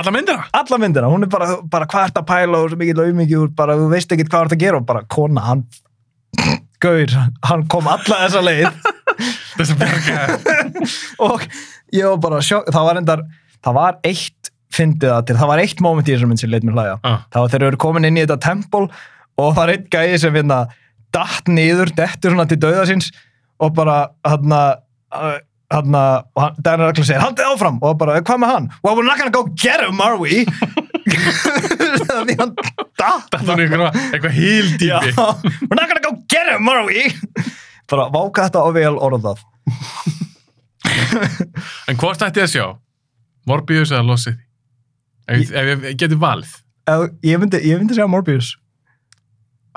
Alla 0.00 0.14
myndina? 0.16 0.46
alla 0.62 0.80
myndina, 0.82 1.10
hún 1.12 1.28
er 1.28 1.32
bara, 1.36 1.50
bara 1.76 1.88
hvað 1.92 2.08
ert 2.10 2.22
að 2.22 2.28
pæla 2.32 2.62
og 2.64 2.72
svo 2.72 2.80
mikið 2.80 3.02
auðmikið, 3.04 3.44
bara 3.60 3.76
þú 3.78 3.90
veist 3.92 4.16
ekki 4.16 4.26
hvað 4.32 4.48
ert 4.48 4.56
að 4.58 4.64
gera 4.64 4.80
og 4.82 4.88
bara 4.88 5.04
kona, 5.12 5.44
hann 5.50 5.64
gaur, 6.82 7.14
hann 7.48 7.66
kom 7.70 7.88
alla 7.90 8.22
þessa 8.24 8.42
leið 8.44 8.68
Þess 9.58 9.72
að 9.74 9.80
bjarga. 9.80 10.58
og 11.26 11.42
ég 11.96 12.06
var 12.06 12.20
bara 12.22 12.38
sjokk, 12.46 12.68
það 12.70 12.84
var 12.86 13.00
endar 13.00 13.22
það 13.66 13.74
var 13.80 13.96
eitt 14.06 14.50
fyndið 14.78 15.10
að 15.16 15.22
til, 15.30 15.36
það 15.40 15.48
var 15.50 15.62
eitt 15.64 15.80
moment 15.82 16.06
í 16.06 16.12
þessum 16.14 16.30
mynd 16.30 16.42
sem 16.42 16.50
leit 16.52 16.66
mér 16.68 16.76
hlæja 16.76 16.96
Ah. 17.02 17.22
það 17.32 17.40
var 17.44 17.50
þegar 17.54 17.64
þau 17.64 17.70
eru 17.72 17.80
komin 17.82 18.06
inn 18.06 18.20
í 18.20 18.22
þetta 18.22 18.36
tempól 18.44 18.84
og 19.38 19.54
það 19.56 19.62
er 19.64 19.72
einn 19.76 19.88
gæði 19.94 20.20
sem 20.24 20.34
finna 20.36 20.58
datt 21.14 21.48
niður, 21.48 21.92
dettur 21.96 22.34
svona 22.34 22.48
til 22.50 22.58
dauða 22.60 22.84
síns 22.88 23.10
og 23.62 23.72
bara 23.76 23.98
hann 24.26 24.52
hann 25.68 25.94
og 25.98 26.40
hann, 26.42 26.58
Daniel 26.64 26.88
Radcliffe 26.88 27.08
segir, 27.10 27.22
haldið 27.22 27.50
áfram 27.52 27.78
og 27.84 27.96
bara, 28.00 28.18
hvað 28.24 28.40
með 28.42 28.52
hann? 28.54 28.68
Well, 28.84 28.96
we're 28.96 29.06
not 29.08 29.18
gonna 29.20 29.34
go 29.34 29.44
get 29.58 29.82
him, 29.84 30.00
are 30.00 30.16
we? 30.20 30.44
því 31.08 32.36
hann 32.40 32.54
datt 32.98 33.32
Þetta 33.32 33.54
er 33.54 33.62
eitthvað, 33.64 33.98
Já, 34.12 34.32
híldýpi. 34.38 35.12
we're 35.68 35.78
not 35.78 35.88
gonna 35.90 36.04
go 36.04 36.14
get 36.32 36.50
him, 36.52 36.68
are 36.72 36.84
we? 36.88 37.08
bara 37.88 38.08
váka 38.12 38.48
þetta 38.48 38.64
á 38.64 38.68
vel 38.76 38.96
orðað 39.00 39.44
En 41.88 41.96
hvort 42.00 42.22
ætti 42.24 42.42
ég 42.42 42.48
að 42.48 42.52
sjá? 42.52 42.66
Morbius 43.48 43.92
eða 43.94 44.04
Lost 44.08 44.28
City? 44.28 44.42
Ef, 45.28 45.50
ef 45.52 45.84
ég 45.84 45.96
geti 46.00 46.16
valið. 46.20 46.50
Ég 47.24 47.40
myndi, 47.40 47.60
ég 47.64 47.80
myndi 47.80 47.96
segja 47.96 48.08
Morbius 48.08 48.54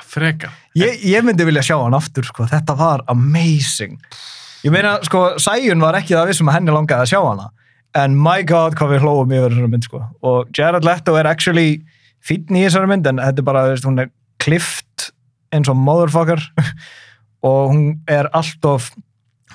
Freka. 0.06 0.52
ég, 0.78 1.02
ég 1.08 1.24
myndi 1.26 1.46
vilja 1.48 1.64
sjá 1.66 1.78
hann 1.82 1.96
aftur 1.98 2.26
sko. 2.28 2.46
þetta 2.50 2.76
var 2.80 3.04
amazing 3.12 3.98
ég 4.66 4.72
meina, 4.74 4.98
sko, 5.06 5.34
Sæjun 5.42 5.82
var 5.82 5.98
ekki 6.00 6.16
það 6.18 6.32
vissum 6.34 6.50
að 6.52 6.60
henni 6.60 6.76
langaði 6.76 7.06
að 7.08 7.12
sjá 7.14 7.20
hana 7.26 7.50
en 8.02 8.16
my 8.16 8.44
god, 8.48 8.76
hvað 8.80 8.94
við 8.96 9.02
hlóum 9.06 9.32
yfir 9.36 9.52
þessari 9.56 9.72
mynd 9.74 9.88
sko. 9.90 10.04
og 10.24 10.52
Jared 10.58 10.86
Leto 10.88 11.16
er 11.20 11.28
actually 11.28 11.82
fínn 12.24 12.56
í 12.56 12.66
þessari 12.68 12.88
mynd 12.92 13.08
en 13.10 13.20
þetta 13.20 13.42
er 13.44 13.48
bara, 13.48 13.64
þú 13.68 13.74
veist, 13.76 13.88
hún 13.90 14.04
er 14.06 14.12
klift 14.42 15.08
eins 15.52 15.68
og 15.72 15.76
motherfucker 15.80 16.40
og 17.50 17.72
hún 17.74 17.88
er 18.08 18.30
allt 18.38 18.66
of 18.70 18.92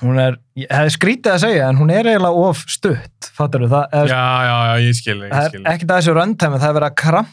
hún 0.03 0.19
er, 0.21 0.35
ég 0.59 0.69
hefði 0.69 0.91
skrítið 0.93 1.31
að 1.33 1.39
segja 1.41 1.69
en 1.71 1.79
hún 1.79 1.89
er 1.89 2.05
eiginlega 2.05 2.43
of 2.51 2.59
stutt 2.69 3.29
fattur 3.33 3.63
það 3.71 3.95
er, 3.97 4.11
Já, 4.11 4.19
já, 4.45 4.57
já, 4.67 4.73
ég 4.85 4.97
skil, 4.99 5.15
ég 5.25 5.31
það 5.33 5.47
skil. 5.49 5.61
er 5.63 5.71
ekkert 5.73 5.93
að 5.95 6.01
þessu 6.03 6.13
runtime 6.19 6.59
það 6.61 6.67
er 6.69 6.75
verið 6.77 6.89
að 6.91 6.97
kram, 7.01 7.31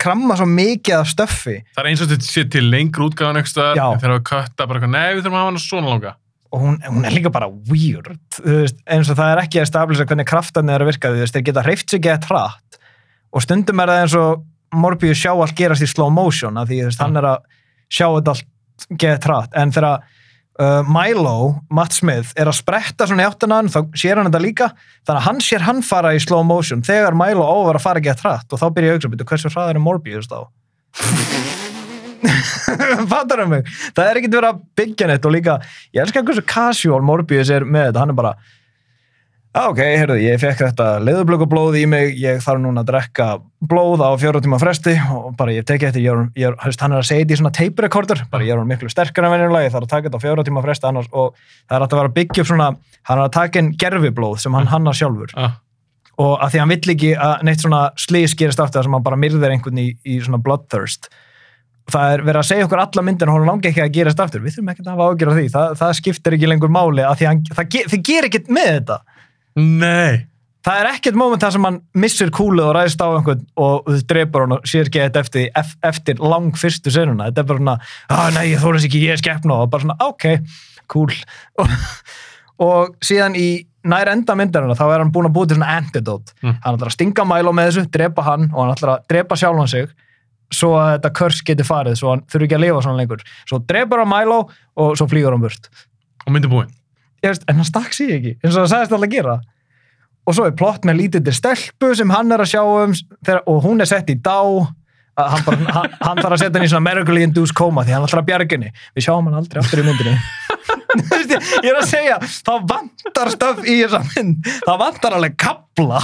kramma 0.00 0.36
svo 0.36 0.46
mikið 0.50 0.96
af 1.00 1.08
stöffi 1.08 1.54
Það 1.76 1.82
er 1.84 1.88
eins 1.90 2.02
og 2.04 2.10
þetta 2.10 2.26
sé 2.28 2.42
til 2.52 2.64
lengur 2.70 3.06
útgáðan 3.08 3.38
eitthvað, 3.40 3.78
Já. 3.78 3.86
en 3.94 4.00
þegar 4.02 4.16
við 4.18 4.24
kötta 4.30 4.66
bara 4.66 4.80
eitthvað, 4.80 4.92
nei, 4.96 5.14
við 5.14 5.22
þurfum 5.24 5.38
að 5.38 5.40
hafa 5.40 5.50
hana 5.52 5.62
svona 5.64 5.88
langa. 5.94 6.12
og 6.52 6.60
hún, 6.64 6.76
hún 6.82 7.04
er 7.06 7.14
líka 7.14 7.30
bara 7.30 7.46
weird 7.70 8.10
veist, 8.44 8.76
eins 8.90 9.08
og 9.12 9.16
það 9.16 9.32
er 9.36 9.42
ekki 9.44 9.60
að 9.62 9.68
stablisa 9.70 10.04
hvernig 10.10 10.26
kraftarnir 10.26 10.74
er 10.74 10.82
að 10.84 10.90
virka 10.90 11.12
veist, 11.14 11.32
þeir 11.36 11.44
geta 11.46 11.62
hreift 11.62 11.90
sig 11.94 12.02
gett 12.02 12.24
hratt 12.26 12.80
og 13.32 13.42
stundum 13.44 13.80
er 13.84 13.92
það 13.92 14.00
eins 14.04 14.16
og 14.18 14.46
Morbius 14.74 15.18
sjá 15.18 15.30
allt 15.34 15.54
gerast 15.58 15.82
í 15.82 15.88
slow 15.90 16.10
motion 16.14 16.54
því 16.66 16.80
Mm. 16.84 16.98
hann 17.00 17.16
er 17.16 17.28
að 17.32 17.38
sjá 17.90 18.06
þetta 18.10 18.34
allt 18.34 18.86
gett 18.98 19.24
hratt 19.30 19.54
en 19.54 19.70
þegar 19.72 20.02
uh, 20.60 20.80
Milo, 20.86 21.36
Matt 21.72 21.96
Smith 21.96 22.34
er 22.38 22.50
að 22.50 22.58
spretta 22.60 23.08
svona 23.08 23.24
í 23.24 23.30
áttuna 23.30 23.60
hann, 23.60 23.70
þá 23.72 23.80
sér 23.98 24.20
hann 24.20 24.30
þetta 24.30 24.44
líka. 24.44 24.70
Þannig 25.08 25.20
að 25.20 25.26
hann 25.28 25.42
sér 25.44 25.66
hann 25.66 25.82
fara 25.86 26.14
í 26.16 26.22
slow 26.22 26.44
motion 26.46 26.84
þegar 26.86 27.16
Milo 27.18 27.46
á 27.48 27.56
að 27.56 27.78
að 27.78 27.86
fara 27.86 28.04
gett 28.04 28.24
hratt 28.24 28.52
og 28.52 28.60
þá 28.60 28.66
byrja 28.76 28.90
ég 28.90 28.92
að 28.92 29.00
hugsa, 29.00 29.12
"Bíddu, 29.14 29.28
hversu 29.32 29.54
hraðar 29.54 29.80
er 29.80 29.84
Morbius 29.84 30.30
þá? 30.30 30.40
fattar 33.10 33.44
um 33.44 33.52
mig? 33.54 33.68
Það 33.96 34.06
er 34.06 34.20
ekkert 34.20 34.36
verið 34.36 34.50
að 34.50 34.62
byggja 34.80 35.10
neitt 35.10 35.26
og 35.26 35.34
líka 35.34 35.58
ég 35.94 36.02
elskar 36.04 36.24
hversu 36.26 36.44
casual 36.46 37.02
Morbius 37.06 37.50
er 37.52 37.64
með 37.64 37.90
þetta, 37.90 38.04
hann 38.04 38.12
er 38.12 38.18
bara 38.18 38.34
"Ah, 38.36 38.50
ok, 39.50 39.78
heyrðu, 39.82 40.16
ég 40.22 40.38
fekk 40.38 40.60
þetta 40.62 40.84
leðublökublóð 41.02 41.78
í 41.80 41.86
mig, 41.90 42.12
ég 42.22 42.38
þarf 42.44 42.60
núna 42.62 42.84
að 42.84 42.90
drekka 42.92 43.24
blóð 43.70 44.02
á 44.06 44.10
fjóra 44.20 44.40
tíma 44.44 44.60
fresti 44.62 44.92
og 45.10 45.32
bara 45.38 45.54
ég 45.56 45.64
teki 45.66 45.88
eftir, 45.88 46.04
ég 46.04 46.12
er, 46.14 46.28
ég 46.38 46.60
hefst, 46.62 46.80
hann 46.84 46.94
er 46.94 47.02
að 47.02 47.08
segja 47.08 47.24
þetta 47.24 47.34
í 47.34 47.40
svona 47.40 47.52
tape 47.58 47.82
recorder, 47.84 48.22
bara 48.30 48.46
ég 48.46 48.54
er 48.54 48.68
miklu 48.68 48.90
sterkar 48.92 49.26
en 49.26 49.34
venjulega, 49.34 49.66
ég 49.66 49.74
þarf 49.74 49.88
að 49.88 49.94
taka 49.96 50.06
þetta 50.06 50.20
á 50.22 50.24
fjóra 50.26 50.44
tíma 50.46 50.62
fresti 50.66 50.86
annars 50.90 51.08
og 51.10 51.34
það 51.66 51.74
er 51.80 51.86
að 51.88 51.96
vera 51.98 52.12
að 52.12 52.14
byggja 52.20 52.44
upp 52.44 52.50
svona 52.52 52.68
hann 53.10 53.18
er 53.18 53.24
að 53.26 53.34
taka 53.40 53.62
inn 53.64 53.72
gerfiblóð 53.80 54.38
sem 54.44 54.54
hann 54.54 54.70
hanna 54.70 54.94
sjálfur. 54.94 55.34
Ah, 55.40 55.58
og 56.20 56.36
að 56.44 56.52
því 56.54 56.58
hann 56.62 56.72
vill 56.76 56.94
ekki 56.94 57.10
að 57.16 57.42
neitt 57.48 57.62
svona 57.64 57.82
slís 57.98 58.34
gerist 58.38 58.60
aftur 58.62 58.84
sem 58.86 58.92
hann 58.94 59.02
bara 59.06 59.18
myrðir 59.18 59.54
einhvern 59.54 59.78
í, 59.82 59.88
í 60.04 60.18
svona 60.22 60.38
bloodthirst. 60.44 61.08
Það 61.90 62.12
er 62.14 62.22
verið 62.22 62.38
að 62.44 62.48
segja 62.52 62.66
okkur 62.68 62.82
alla 62.84 63.02
myndin 63.02 63.30
og 63.32 63.38
hún 63.40 63.48
langi 63.48 63.70
ekki 63.70 63.80
að 63.82 63.94
gerast 63.96 64.20
aftur. 64.22 64.42
Við 64.44 64.58
þurfum 64.58 64.68
ekki 64.74 64.84
að 64.84 64.90
hafa 64.92 65.06
ágjör 65.10 65.30
af 65.32 65.38
því, 65.40 65.46
það, 65.56 65.72
það 65.80 65.94
skiptir 65.98 66.36
ekki 66.36 66.50
lengur 66.52 66.70
máli 66.76 67.02
að 67.08 67.16
því 67.22 67.26
hann, 67.30 67.40
það, 67.56 67.70
ge- 67.74 67.86
þið 67.90 68.02
ger 68.10 68.28
ekkert 68.28 68.52
með 68.52 68.68
þetta 68.76 68.98
nei. 69.56 70.26
það 70.66 70.80
er 70.82 70.88
ekkert 70.92 71.16
moment 71.16 71.40
þar 71.42 71.54
sem 71.56 71.64
hann 71.64 71.78
missir 71.96 72.30
kúlu 72.36 72.62
og 72.68 72.74
ræðist 72.76 73.00
á 73.00 73.08
einhvern 73.16 73.46
og 73.56 73.86
þú 73.88 74.00
drepur 74.12 74.44
hann 74.44 74.56
og 74.58 74.66
sér 74.68 74.90
ekki 74.90 75.00
þetta 75.06 75.22
eftir, 75.24 75.48
ef- 75.56 75.76
eftir 75.88 76.20
lang 76.20 76.50
fyrstu 76.60 76.92
senuna, 76.92 77.30
þetta 77.30 77.40
er 77.44 77.48
bara 77.48 77.62
svona 77.62 77.76
ah, 78.12 78.28
nei, 78.36 78.44
ég 78.52 78.60
þóra 78.62 78.76
þess 78.78 78.88
ekki, 78.90 79.00
ég 79.06 79.16
er 79.16 79.22
skeppna 79.22 79.56
og 79.64 79.70
bara 79.72 79.86
svona, 79.86 79.96
ok, 80.04 80.26
cool 80.92 81.14
og, 81.60 81.74
og 82.60 82.94
síðan 83.04 83.38
í 83.40 83.48
nær 83.88 84.10
enda 84.12 84.34
myndarinn 84.36 84.76
þá 84.76 84.84
er 84.92 85.00
hann 85.00 85.12
búin 85.14 85.30
að 85.30 85.36
búið 85.38 85.52
til 85.54 85.60
svona 85.60 85.76
antidote 85.80 86.34
Mm. 86.44 86.58
hann 86.64 86.76
ætlar 86.76 86.90
að 86.90 86.96
stinga 86.98 87.24
Milo 87.24 87.52
með 87.56 87.70
þessu, 87.70 87.86
drepa 87.96 88.22
hann 88.28 88.50
og 88.52 88.60
hann 88.66 88.74
ætlar 88.74 88.92
að 88.98 89.06
drepa 89.12 89.36
sjálfan 89.40 89.68
sig 89.72 89.88
svo 90.52 90.74
að 90.76 90.90
þetta 90.98 91.10
kurs 91.16 91.40
geti 91.46 91.64
farið, 91.64 91.96
svo 92.00 92.10
hann 92.12 92.22
þurfi 92.28 92.46
ekki 92.50 92.56
að 92.58 92.62
lifa 92.66 92.82
svona 92.84 93.00
lengur 93.00 93.24
svo 93.48 93.58
drepur 93.64 94.02
hann 94.04 94.10
Milo 94.12 94.38
og 94.76 94.92
svo 94.98 95.06
flýgur 95.08 95.32
hann 95.36 95.40
burt 95.46 95.70
Og 96.26 96.34
myndi 96.34 96.50
búinn. 96.52 96.68
Veist, 97.24 97.46
en 97.48 97.60
hann 97.60 97.68
stakk 97.68 97.92
sig 97.96 98.12
ekki, 98.16 98.34
eins 98.40 98.54
og 98.54 98.64
það 98.64 98.70
sagðist 98.72 98.92
alltaf 98.96 99.08
að 99.08 99.14
gera. 99.14 99.38
Og 100.28 100.36
svo 100.36 100.46
er 100.48 100.56
plott 100.56 100.86
með 100.88 101.00
lítið 101.02 101.32
stelpu 101.36 101.94
sem 101.96 102.12
hann 102.14 102.32
er 102.32 102.44
að 102.44 102.52
sjá 102.52 102.60
um 102.62 102.92
þegar, 102.94 103.42
og 103.50 103.62
hún 103.64 103.80
er 103.82 103.90
sett 103.90 104.12
í 104.12 104.16
dá 104.16 104.40
að 105.20 105.32
hann, 105.34 105.44
bara, 105.44 105.72
hann, 105.76 105.96
hann 106.00 106.20
þarf 106.22 106.36
að 106.36 106.42
setja 106.42 106.56
hann 106.56 106.66
í 106.66 106.70
svona 106.72 106.86
medically 106.86 107.24
induced 107.26 107.56
coma 107.58 107.84
því 107.84 107.96
hann 107.96 108.06
ætlar 108.06 108.22
að 108.22 108.28
bjarga 108.30 108.56
henni. 108.56 108.74
Við 108.96 109.06
sjáum 109.06 109.28
hann 109.28 109.40
aldrei 109.40 109.60
aftur 109.62 109.82
í 109.82 109.86
myndinni. 109.88 110.16
Ég 111.64 111.70
er 111.70 111.78
að 111.78 111.88
segja, 111.90 112.16
það 112.46 112.64
vantar 112.72 113.30
stöf 113.32 113.60
í 113.62 113.76
þessa 113.82 114.00
mynd, 114.08 114.48
það 114.64 114.80
vantar 114.80 115.14
alveg 115.16 115.36
kapla 115.38 116.00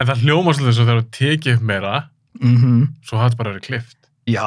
En 0.00 0.08
það 0.08 0.22
hljóma 0.24 0.54
svolítið 0.56 0.76
svo 0.76 0.84
þegar 0.86 1.00
þú 1.00 1.08
tekið 1.16 1.56
upp 1.56 1.64
meira, 1.68 1.96
mm 2.40 2.54
-hmm. 2.56 2.84
svo 3.04 3.18
hafði 3.20 3.36
bara 3.36 3.50
verið 3.52 3.66
klift. 3.66 3.96
Já, 4.24 4.46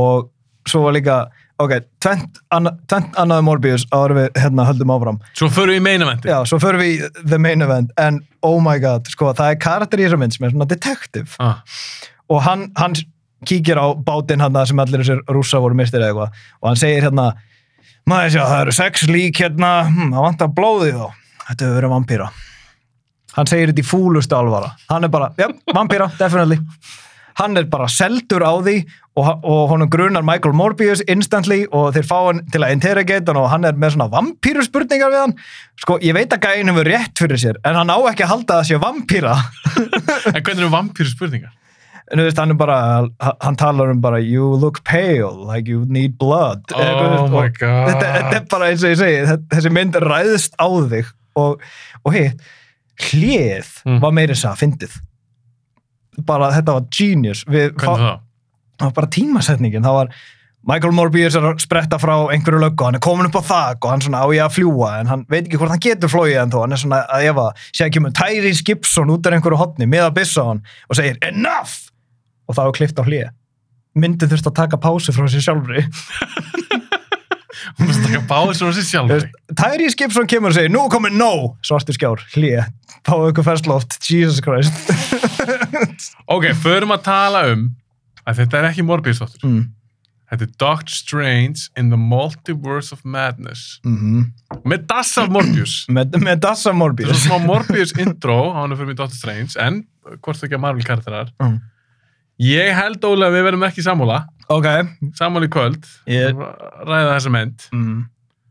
og 0.00 0.30
svo 0.68 0.80
var 0.86 0.94
líka, 0.96 1.16
ok, 1.62 1.72
tvent, 2.02 2.40
anna, 2.54 2.72
tvent 2.90 3.16
annaði 3.20 3.46
Morbius 3.46 3.84
áður 3.94 4.16
við 4.18 4.40
hérna 4.42 4.66
höldum 4.68 4.92
áfram. 4.94 5.20
Svo 5.38 5.48
förum 5.54 5.74
við 5.76 5.80
í 5.80 5.84
meina 5.86 6.08
vendi. 6.08 6.30
Já, 6.32 6.38
svo 6.48 6.58
förum 6.62 6.82
við 6.82 6.92
í 6.94 7.24
the 7.30 7.38
main 7.38 7.62
event, 7.64 7.92
en 8.00 8.20
oh 8.42 8.58
my 8.62 8.78
god, 8.82 9.08
sko, 9.12 9.32
það 9.36 9.54
er 9.54 9.60
karakter 9.62 10.02
í 10.02 10.06
þessar 10.08 10.22
mynd 10.24 10.36
sem 10.36 10.46
er 10.48 10.54
svona 10.54 10.68
detective 10.70 11.38
Ah, 11.42 11.60
og 12.32 12.42
hann, 12.46 12.68
hann 12.80 12.96
kíkir 13.46 13.78
á 13.78 13.86
bátinn 13.94 14.42
hann 14.42 14.56
sem 14.66 14.80
allir 14.80 15.02
þessir 15.04 15.20
rússa 15.30 15.60
voru 15.60 15.76
mistir 15.78 16.00
eða 16.00 16.12
eitthvað 16.14 16.42
og 16.62 16.70
hann 16.70 16.80
segir 16.80 17.04
hérna, 17.06 17.28
maður 18.08 18.34
sjá, 18.34 18.42
það 18.48 18.62
eru 18.64 18.74
sex 18.80 19.06
lík 19.10 19.40
hérna, 19.44 19.70
hm, 19.88 20.10
það 20.16 20.26
vantar 20.28 20.52
blóðið 20.56 20.98
þá. 21.00 21.22
Þetta 21.44 21.66
hefur 21.66 21.78
verið 21.78 21.92
vampýra. 21.92 22.28
Hann 23.34 23.48
segir 23.50 23.72
þetta 23.72 23.82
í 23.82 23.88
fúlustu 23.88 24.36
alvara. 24.38 24.70
Hann 24.88 25.04
er 25.04 25.10
bara, 25.12 25.30
já, 25.36 25.48
vampýra, 25.74 26.06
definitely. 26.18 26.60
Hann 27.40 27.58
er 27.58 27.66
bara 27.66 27.88
seldur 27.90 28.44
á 28.46 28.52
því 28.62 28.76
og, 29.14 29.28
og 29.46 29.68
honum 29.70 29.88
grunar 29.92 30.24
Michael 30.26 30.54
Morbius 30.58 31.02
instantly 31.06 31.60
og 31.70 31.92
þeir 31.94 32.06
fá 32.08 32.16
hann 32.26 32.40
til 32.50 32.64
að 32.66 32.72
interrogate 32.74 33.30
hann 33.30 33.38
og 33.38 33.50
hann 33.52 33.64
er 33.68 33.76
með 33.78 33.94
svona 33.94 34.08
vampýru 34.10 34.64
spurningar 34.66 35.12
við 35.12 35.20
hann. 35.22 35.34
Sko, 35.78 35.98
ég 36.02 36.16
veit 36.16 36.32
að 36.34 36.42
gæðin 36.48 36.72
hefur 36.72 36.88
rétt 36.90 37.22
fyrir 37.22 37.38
sér, 37.38 37.60
en 37.64 37.78
hann 37.78 37.92
á 37.94 37.98
ekki 38.10 38.24
að 38.26 38.32
halda 38.32 38.56
að 38.56 38.64
það 38.64 38.70
sé 38.72 38.80
vampýra. 38.82 39.36
En 40.34 40.40
hvernig 40.42 40.64
eru 40.64 40.72
vampýru 40.74 41.12
spurningar? 41.12 41.52
En 42.12 42.20
þú 42.20 42.26
veist, 42.26 42.36
hann 42.42 42.52
er 42.52 42.58
bara, 42.60 42.78
hann 43.40 43.56
talar 43.56 43.88
um 43.94 44.00
bara 44.04 44.18
you 44.20 44.50
look 44.60 44.82
pale, 44.84 45.30
like 45.48 45.70
you 45.70 45.86
need 45.88 46.18
blood. 46.20 46.60
Eða 46.74 46.90
Oh 46.98 47.30
veist, 47.30 47.32
my 47.32 47.48
god. 47.56 47.88
Þetta, 47.88 48.10
þetta 48.18 48.36
er 48.42 48.44
bara 48.50 48.66
eins 48.72 48.82
og 48.84 48.92
ég 48.92 48.98
segi, 49.00 49.38
þessi 49.54 49.72
mynd 49.72 49.96
ræðist 50.04 50.58
á 50.60 50.66
þig 50.90 51.08
og, 51.40 51.64
og 52.04 52.18
hitt, 52.18 52.44
hlið 53.08 53.70
Mm. 53.84 53.98
var 54.04 54.12
meira 54.16 54.34
þess 54.36 54.46
að 54.50 54.60
fyndið. 54.66 54.92
Bara 56.28 56.50
þetta 56.54 56.76
var 56.76 56.84
genius. 56.94 57.42
Við, 57.48 57.72
Hvernig 57.80 58.04
það? 58.78 58.88
var 58.88 58.96
bara 59.00 59.12
tímasetningin, 59.18 59.84
það 59.84 60.00
var 60.00 60.16
Michael 60.64 60.94
Morbius 60.96 61.34
er 61.36 61.44
að 61.44 61.58
spretta 61.60 61.98
frá 62.00 62.14
einhverju 62.32 62.62
löggu, 62.62 62.86
hann 62.86 62.96
er 62.96 63.02
komin 63.04 63.28
upp 63.28 63.36
á 63.36 63.44
þak 63.44 63.84
og 63.84 63.90
hann 63.92 64.04
svona 64.04 64.22
á 64.24 64.26
ég 64.32 64.46
að 64.46 64.54
fljúa 64.56 64.94
en 65.02 65.10
hann 65.10 65.24
veit 65.28 65.42
ekki 65.42 65.58
hvort 65.60 65.74
hann 65.74 65.82
getur 65.84 66.08
flóið 66.08 66.38
en 66.40 66.54
þó, 66.54 66.62
hann 66.62 66.72
er 66.72 66.80
svona 66.80 67.00
að 67.12 67.26
efa, 67.28 67.44
sé 67.68 67.84
ekki 67.84 68.00
með 68.00 68.14
Tyrese 68.16 68.64
Gibson 68.64 69.12
út 69.12 69.28
af 69.28 69.36
einhverju 69.36 69.60
hotni, 69.60 69.88
með 69.92 70.06
að 70.06 70.14
byssa 70.22 70.40
á 70.40 70.48
hann 70.48 70.62
og 70.88 70.96
segir 70.96 71.20
enough 71.28 71.74
og 72.48 72.56
það 72.56 72.70
var 72.70 72.78
klift 72.80 73.00
á 73.00 73.04
hlið. 73.04 73.28
Myndin 73.94 74.32
þurfti 74.32 74.50
að 74.50 74.56
taka 74.62 74.80
pásu 74.80 75.12
frá 75.14 75.28
sér 75.30 75.44
sjálfri. 75.44 75.84
Hún 77.76 77.86
er 77.86 77.94
að 77.94 78.08
taka 78.08 78.24
báðið 78.32 78.58
svo 78.58 78.72
sér 78.74 79.06
veist, 79.12 79.38
Tyrese 79.52 80.00
Gibson 80.00 80.32
kemur 80.32 80.52
og 80.54 80.56
segir, 80.56 80.72
nú 80.72 80.86
er 80.86 80.92
komið 80.96 81.20
no, 81.20 81.32
svartu 81.64 81.92
skjár, 81.92 82.24
hlið, 82.32 82.64
fáðu 83.04 83.30
ykkur 83.34 83.46
fersloft, 83.52 84.00
Jesus 84.00 84.40
Christ. 84.44 84.92
Ok, 86.34 86.54
förum 86.56 86.96
að 86.96 87.04
tala 87.04 87.48
um 87.52 87.68
að 88.26 88.38
þetta 88.42 88.58
er 88.60 88.68
ekki 88.70 88.84
Morbius 88.86 89.20
þáttur. 89.22 89.42
mm. 89.48 89.64
Þetta 90.30 90.46
er 90.46 90.52
Doctor 90.58 90.94
Strange 90.94 91.66
in 91.76 91.90
the 91.92 91.98
Multiverse 92.00 92.92
of 92.96 93.04
Madness. 93.04 93.78
Mm 93.84 94.32
Með 94.64 94.86
das 94.88 95.12
af 95.20 95.28
Morbius. 95.30 95.74
með, 95.94 96.16
með 96.24 96.40
Dassa 96.40 96.70
Það 96.70 96.74
er 96.74 96.78
Morbius. 96.80 97.10
svona 97.26 97.38
smá 97.38 97.46
Morbius 97.46 97.92
intro 98.00 98.38
á 98.56 98.62
hann 98.62 98.72
fyrir 98.76 98.86
mig 98.88 98.96
Doctor 98.96 99.16
Strange, 99.18 99.52
en 99.60 99.82
hvort 100.24 100.38
það 100.40 100.48
ekki 100.48 100.56
að 100.58 100.62
Marvel 100.64 100.84
karakterar. 100.88 101.30
Mm. 101.42 101.58
Ég 102.44 102.72
held 102.74 103.04
ólega 103.06 103.28
að 103.30 103.36
við 103.36 103.44
verðum 103.46 103.66
ekki 103.68 103.84
sammála, 103.86 104.16
Ok. 104.50 104.66
sammála 105.20 105.46
í 105.46 105.52
kvöld, 105.54 105.84
Ég- 106.10 106.34
ræða 106.88 107.12
þessa 107.18 107.30
mynd 107.36 107.68
Mm. 107.72 108.00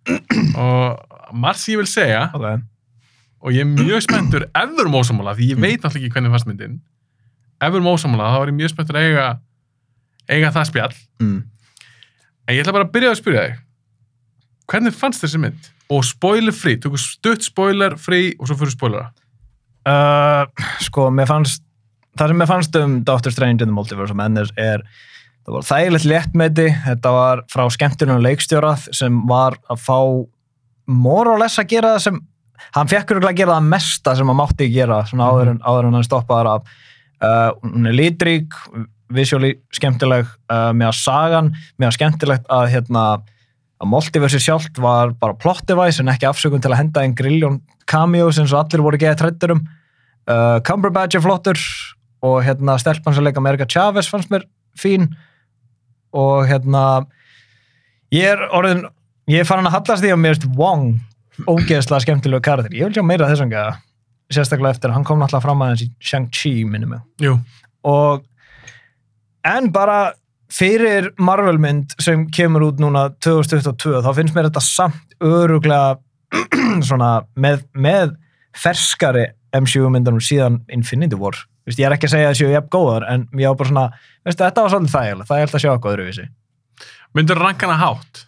og 0.63 1.33
margt 1.33 1.59
sem 1.63 1.73
ég 1.73 1.81
vil 1.81 1.87
segja 1.89 2.29
Ok. 2.33 2.61
og 3.43 3.51
ég 3.51 3.61
er 3.65 3.69
mjög 3.73 4.01
spenntur 4.05 4.45
ef 4.55 4.69
við 4.69 4.79
erum 4.85 4.95
ósamála, 5.01 5.33
því 5.35 5.49
ég 5.51 5.57
Mm. 5.57 5.61
veit 5.65 5.81
náttúrulega 5.81 6.05
ekki 6.05 6.13
hvernig 6.15 6.31
fannst 6.37 6.47
myndin 6.47 6.79
ef 7.61 7.71
við 7.73 7.75
erum 7.81 7.91
ósamála, 7.93 8.29
þá 8.29 8.37
er 8.45 8.51
ég 8.53 8.57
mjög 8.61 8.69
spenntur 8.75 8.95
að 8.99 9.09
eiga 9.09 9.27
eiga 10.31 10.53
það 10.55 10.69
spjall. 10.71 10.95
Mm. 11.23 11.43
en 12.47 12.55
ég 12.55 12.63
ætla 12.63 12.75
bara 12.75 12.87
að 12.87 12.95
byrja 12.95 13.13
að 13.13 13.21
spyrja 13.21 13.45
þig. 13.47 13.61
Hvernig 14.71 14.95
fannst 14.95 15.23
þessi 15.23 15.39
mynd? 15.43 15.73
og 15.93 16.03
spoiler 16.07 16.55
free, 16.55 16.79
tökum 16.79 16.99
stutt 17.01 17.45
spoiler 17.45 17.97
free 17.99 18.33
og 18.39 18.49
svo 18.49 18.57
fyrir 18.59 18.73
spoilera. 18.73 19.09
Uh, 19.83 20.67
sko, 20.83 21.09
mér 21.11 21.27
fannst 21.27 21.63
það 22.17 22.31
sem 22.31 22.39
mér 22.39 22.49
fannst 22.49 22.77
um 22.79 22.99
Doctor 23.03 23.33
Strange 23.33 23.65
in 23.65 23.71
the 23.71 23.75
Multiverse 23.75 24.13
of 24.13 24.19
Madness 24.19 24.53
er 24.59 24.83
það 25.43 25.57
var 25.57 25.65
þægilegt 25.67 26.07
léttmeti, 26.07 26.67
þetta 26.85 27.11
var 27.11 27.41
frá 27.51 27.65
skemmtunum 27.73 28.21
leikstjóra 28.23 28.77
sem 28.85 29.17
var 29.27 29.57
að 29.73 29.81
fá 29.83 29.97
more 30.87 31.33
or 31.33 31.41
less 31.41 31.59
að 31.59 31.73
gera 31.73 31.95
það 31.95 32.05
sem 32.05 32.21
hann 32.77 32.91
fekk 32.91 33.15
örgulega 33.15 33.33
að 33.33 33.41
gera 33.41 33.57
það 33.57 33.69
mesta 33.73 34.15
sem 34.15 34.31
hann 34.31 34.39
mátti 34.39 34.69
gera 34.71 35.01
svona 35.09 35.27
áður, 35.27 35.53
en, 35.55 35.61
áður 35.65 35.89
en 35.89 35.97
hann 35.97 36.07
stoppaði 36.07 36.43
þar 36.43 36.51
af. 36.53 36.79
Uh, 37.23 37.49
hún 37.73 37.89
er 37.89 37.97
litrík 37.97 38.55
visually 39.13 39.53
skemmtileg 39.75 40.27
uh, 40.51 40.71
með 40.75 40.89
að 40.91 40.97
sagan, 40.99 41.51
með 41.77 41.89
að 41.89 41.95
skemmtilegt 41.97 42.51
að 42.53 42.67
hérna 42.73 43.05
að 43.83 43.89
multiversi 43.91 44.39
sjálft 44.39 44.79
var 44.81 45.11
bara 45.19 45.35
plot 45.35 45.65
device 45.67 46.01
en 46.01 46.11
ekki 46.11 46.29
afsökun 46.29 46.63
til 46.63 46.71
að 46.71 46.79
henda 46.79 47.03
einn 47.03 47.15
grilljón 47.17 47.59
cameos 47.89 48.39
eins 48.39 48.53
og 48.53 48.63
allir 48.63 48.83
voru 48.85 48.99
geða 49.01 49.19
trættur 49.19 49.57
um. 49.57 49.63
Uh, 50.23 50.59
Cumberbatch 50.63 51.17
er 51.19 51.23
flottur 51.23 51.59
og 52.23 52.37
hérna 52.45 52.77
stelpan 52.79 53.15
sem 53.15 53.25
leika 53.25 53.41
America 53.43 53.67
Chavez 53.67 54.07
fannst 54.07 54.31
mér 54.31 54.45
fín. 54.79 55.09
Og 56.15 56.45
hérna 56.47 57.03
ég 58.13 58.29
er 58.31 58.45
orðin 58.55 58.85
ég 59.27 59.43
er 59.43 59.49
farin 59.49 59.67
að 59.67 59.75
hallast 59.79 60.05
því 60.05 60.13
að 60.13 60.21
mér 60.21 60.37
veist 60.37 60.47
Wong 60.55 60.93
ógeðslega 61.49 62.05
skemmtilegu 62.05 62.45
karakter. 62.45 62.77
Ég 62.77 62.87
vil 62.87 62.95
sjá 62.95 63.03
meira 63.03 63.27
þessum 63.27 63.51
gæða 63.51 63.75
sérstaklega 64.33 64.77
eftir 64.77 64.91
að 64.91 64.99
hann 64.99 65.07
kom 65.07 65.19
náttúrulega 65.19 65.43
fram 65.43 65.63
aðeins 65.65 65.83
í 65.83 65.89
Shang-Chi 65.99 66.53
minnum 66.69 66.95
og 67.83 68.23
en 69.47 69.69
bara 69.73 70.13
fyrir 70.53 71.11
Marvel 71.17 71.59
mynd 71.61 71.95
sem 72.01 72.27
kemur 72.33 72.67
út 72.69 72.81
núna 72.81 73.07
2022 73.23 74.01
þá 74.05 74.11
finnst 74.17 74.35
mér 74.35 74.49
þetta 74.49 74.63
samt 74.63 75.15
öruglega 75.23 75.97
svona 76.87 77.13
með, 77.35 77.63
með 77.73 78.15
ferskari 78.57 79.27
MCU 79.53 79.89
myndunum 79.93 80.21
síðan 80.23 80.61
Infinity 80.73 81.17
War. 81.19 81.37
Vist, 81.67 81.79
ég 81.79 81.87
er 81.87 81.95
ekki 81.95 82.09
að 82.09 82.15
segja 82.15 82.27
að 82.27 82.33
það 82.33 82.39
séu 82.41 82.53
jafn 82.53 82.71
góðar 82.73 83.07
en 83.09 83.25
ég 83.39 83.49
á 83.49 83.53
bara 83.55 83.69
svona, 83.69 83.85
veistu, 84.25 84.43
þetta 84.43 84.65
var 84.65 84.73
svolítið 84.73 84.95
þægilegt 84.95 85.29
það 85.29 85.37
er 85.37 85.47
alltaf 85.47 85.59
að 85.59 85.63
sjá 85.63 85.71
eitthvað 85.71 85.95
öðruvísi. 85.95 86.27
Myndur 87.13 87.41
rankana 87.41 87.79
hátt 87.79 88.23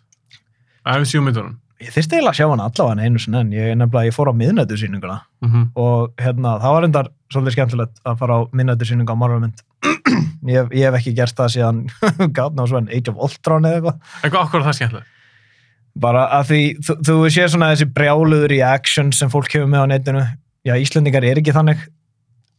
MCU 0.86 1.24
myndunum 1.26 1.56
ég 1.86 1.94
þyrsti 1.96 2.16
eiginlega 2.18 2.34
að 2.34 2.40
sjá 2.40 2.48
hana 2.52 2.68
allavega 2.70 3.06
einu 3.06 3.20
sinni 3.22 3.40
en 3.42 3.52
ég, 3.56 3.72
nefnilega, 3.80 4.10
ég 4.10 4.16
fór 4.16 4.32
á 4.32 4.34
miðnættu 4.36 4.78
sýninguna 4.82 5.18
mm 5.42 5.50
-hmm. 5.52 5.66
og 5.76 6.12
hérna, 6.22 6.56
það 6.64 6.74
var 6.76 6.84
endar 6.90 7.10
svolítið 7.34 7.56
skemmtilegt 7.58 8.00
að 8.06 8.18
fara 8.22 8.38
á 8.38 8.40
minnættu 8.54 8.86
sýningu 8.86 9.14
á 9.14 9.18
Marvel 9.18 9.40
mynd 9.40 9.62
ég, 10.56 10.72
ég 10.74 10.86
hef 10.90 10.96
ekki 11.00 11.16
gert 11.16 11.36
það 11.38 11.54
síðan 11.56 11.84
gátna 12.34 12.64
á 12.64 12.70
svona 12.70 12.92
Age 12.92 13.12
of 13.12 13.18
Ultron 13.18 13.66
eða 13.66 13.76
eitthvað 13.76 14.24
En 14.24 14.32
hvað 14.32 14.46
okkur 14.46 14.60
er 14.62 14.66
það 14.66 14.74
skemmtilega? 14.80 15.06
bara 15.96 16.26
að 16.40 16.44
því, 16.50 16.62
þú, 16.84 16.94
þú 17.08 17.30
sé 17.32 17.48
svona 17.48 17.70
þessi 17.72 17.86
brjáluður 17.96 18.50
reaction 18.52 19.12
sem 19.16 19.30
fólk 19.32 19.48
hefur 19.54 19.68
með 19.72 19.80
á 19.80 19.88
netinu 19.88 20.24
já, 20.66 20.74
Íslendingar 20.76 21.24
er 21.24 21.38
ekki 21.40 21.54
þannig 21.56 21.78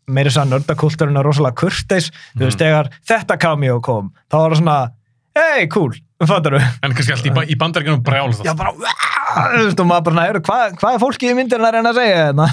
meira 0.09 0.31
þess 0.31 0.39
að 0.41 0.51
nördakultúrin 0.55 1.19
er 1.19 1.27
rosalega 1.27 1.55
kurteis 1.59 2.11
þú 2.39 2.45
veist, 2.47 2.57
Mhm. 2.57 2.63
þegar 2.63 2.89
þetta 3.09 3.37
cameo 3.43 3.81
kom 3.81 4.13
þá 4.31 4.37
var 4.39 4.51
það 4.51 4.57
svona, 4.63 4.91
hey, 5.37 5.67
cool 5.73 5.93
fattar 6.27 6.57
du? 6.57 6.61
En 6.83 6.95
kannski 6.97 7.13
allt 7.15 7.27
í, 7.29 7.33
í 7.53 7.57
bandaríkjunum 7.61 8.03
brjál 8.07 8.33
Já, 8.47 8.55
bara, 8.57 8.73
þú 8.73 9.65
veist, 9.67 9.81
og 9.83 9.89
maður 9.91 10.07
bara, 10.09 10.25
"Heyrðu, 10.27 10.43
hvað 10.49 10.77
hva 10.81 10.93
er 10.95 11.03
fólkið 11.03 11.33
í 11.33 11.37
myndinu 11.37 11.67
að 11.69 11.75
reyna 11.77 11.93
að 11.93 12.01
segja 12.01 12.23
þetta? 12.27 12.47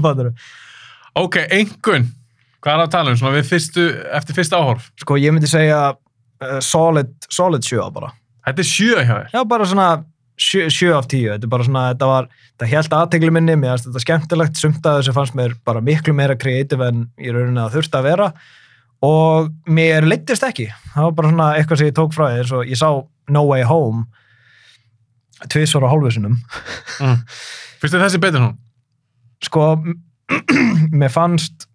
fattar 0.00 0.24
du? 0.30 0.46
Ok, 1.22 1.40
einhvern 1.46 2.08
Hvað 2.64 2.72
er 2.72 2.78
það 2.80 2.86
að 2.88 2.92
tala 2.94 3.12
um? 3.12 3.16
Svona 3.20 3.36
við 3.36 3.48
fyrstu, 3.52 3.82
eftir 4.18 4.36
fyrsta 4.38 4.58
áhorf 4.58 4.90
Sko, 5.02 5.18
ég 5.20 5.34
myndi 5.36 5.50
segja 5.50 5.78
uh, 5.94 6.58
solid, 6.64 7.12
solid 7.30 7.62
sjö 7.66 7.84
bara. 7.94 8.10
Þetta 8.48 8.64
er 8.64 8.68
sjö 8.70 8.98
hjá 9.04 9.14
þér 9.14 9.30
Já, 9.36 9.40
bara 9.54 9.68
svona 9.68 9.88
sjö, 10.34 10.66
sjö 10.72 10.90
af 10.98 11.06
tíu. 11.06 11.30
Þetta 11.30 11.46
er 11.46 11.52
bara 11.52 11.64
svona, 11.68 11.84
þetta 11.92 12.08
var, 12.10 12.28
þetta 12.58 12.70
held 12.72 12.96
aðtegli 12.98 13.30
minni, 13.36 13.54
mér 13.60 13.76
finnst 13.76 13.86
þetta 13.86 14.02
skemmtilegt, 14.02 14.58
sumt 14.58 14.88
að 14.90 14.96
þessu 14.98 15.14
fannst 15.14 15.36
mér 15.38 15.54
bara 15.64 15.82
miklu 15.84 16.14
meira 16.16 16.34
kreatív 16.34 16.82
en 16.88 17.04
í 17.22 17.30
og 19.04 19.50
mér 19.68 20.06
leittist 20.08 20.44
ekki. 20.46 20.68
Það 20.94 21.08
var 21.08 21.16
bara 21.18 21.32
svona 21.32 21.48
eitthvað 21.58 21.80
sem 21.80 21.90
ég 21.90 21.96
tók 21.96 22.14
frá 22.16 22.28
eins 22.30 22.52
og 22.54 22.68
ég 22.68 22.80
sá 22.80 22.88
No 23.34 23.44
Way 23.50 23.64
Home 23.68 24.06
tvisvar 25.50 25.84
á 25.84 25.92
hálfusinum. 25.92 26.38
mm. 27.00 27.20
Fyrstu 27.82 28.00
þessi 28.00 28.20
betur 28.22 28.46
hún? 28.46 28.56
Sko, 29.44 29.64
mér 31.00 31.12
fannst, 31.12 31.66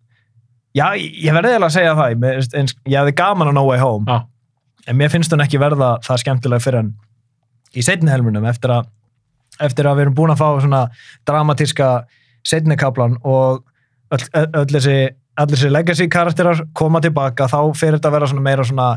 já, 0.74 0.88
ég 0.98 1.36
verði 1.36 1.54
eiginlega 1.54 1.68
að 1.68 1.76
segja 1.76 1.96
það, 2.00 2.16
mér, 2.24 2.40
eins, 2.58 2.76
ég 2.90 2.98
hefði 2.98 3.16
gaman 3.20 3.52
á 3.52 3.54
No 3.54 3.66
Way 3.68 3.82
Home, 3.84 4.10
Já, 4.10 4.24
en 4.90 4.98
mér 4.98 5.12
finnst 5.14 5.34
hún 5.34 5.44
ekki 5.44 5.62
verða 5.62 5.98
það 6.06 6.24
skemmtilega 6.24 6.66
fyrir 6.66 6.82
en 6.86 6.94
í 7.78 7.84
setni 7.86 8.10
helminum 8.10 8.48
eftir 8.50 8.74
að, 8.74 8.88
eftir 9.62 9.86
að 9.86 10.00
við 10.00 10.08
erum 10.08 10.18
búin 10.18 10.34
að 10.34 10.42
fá 10.42 10.48
svona 10.64 10.84
dramatíska 11.30 11.90
setni 12.48 12.78
kaplan 12.80 13.20
og 13.22 13.62
öll, 14.16 14.24
öll, 14.40 14.48
öll 14.64 14.70
þessi 14.72 14.96
allir 15.40 15.56
þessi 15.56 15.72
legacy 15.72 16.10
karakterar 16.12 16.66
koma 16.78 17.02
tilbaka 17.04 17.48
þá 17.52 17.60
fyrir 17.78 17.98
þetta 17.98 18.12
að 18.12 18.18
vera 18.18 18.30
svona 18.32 18.46
meira 18.46 18.66
svona 18.68 18.90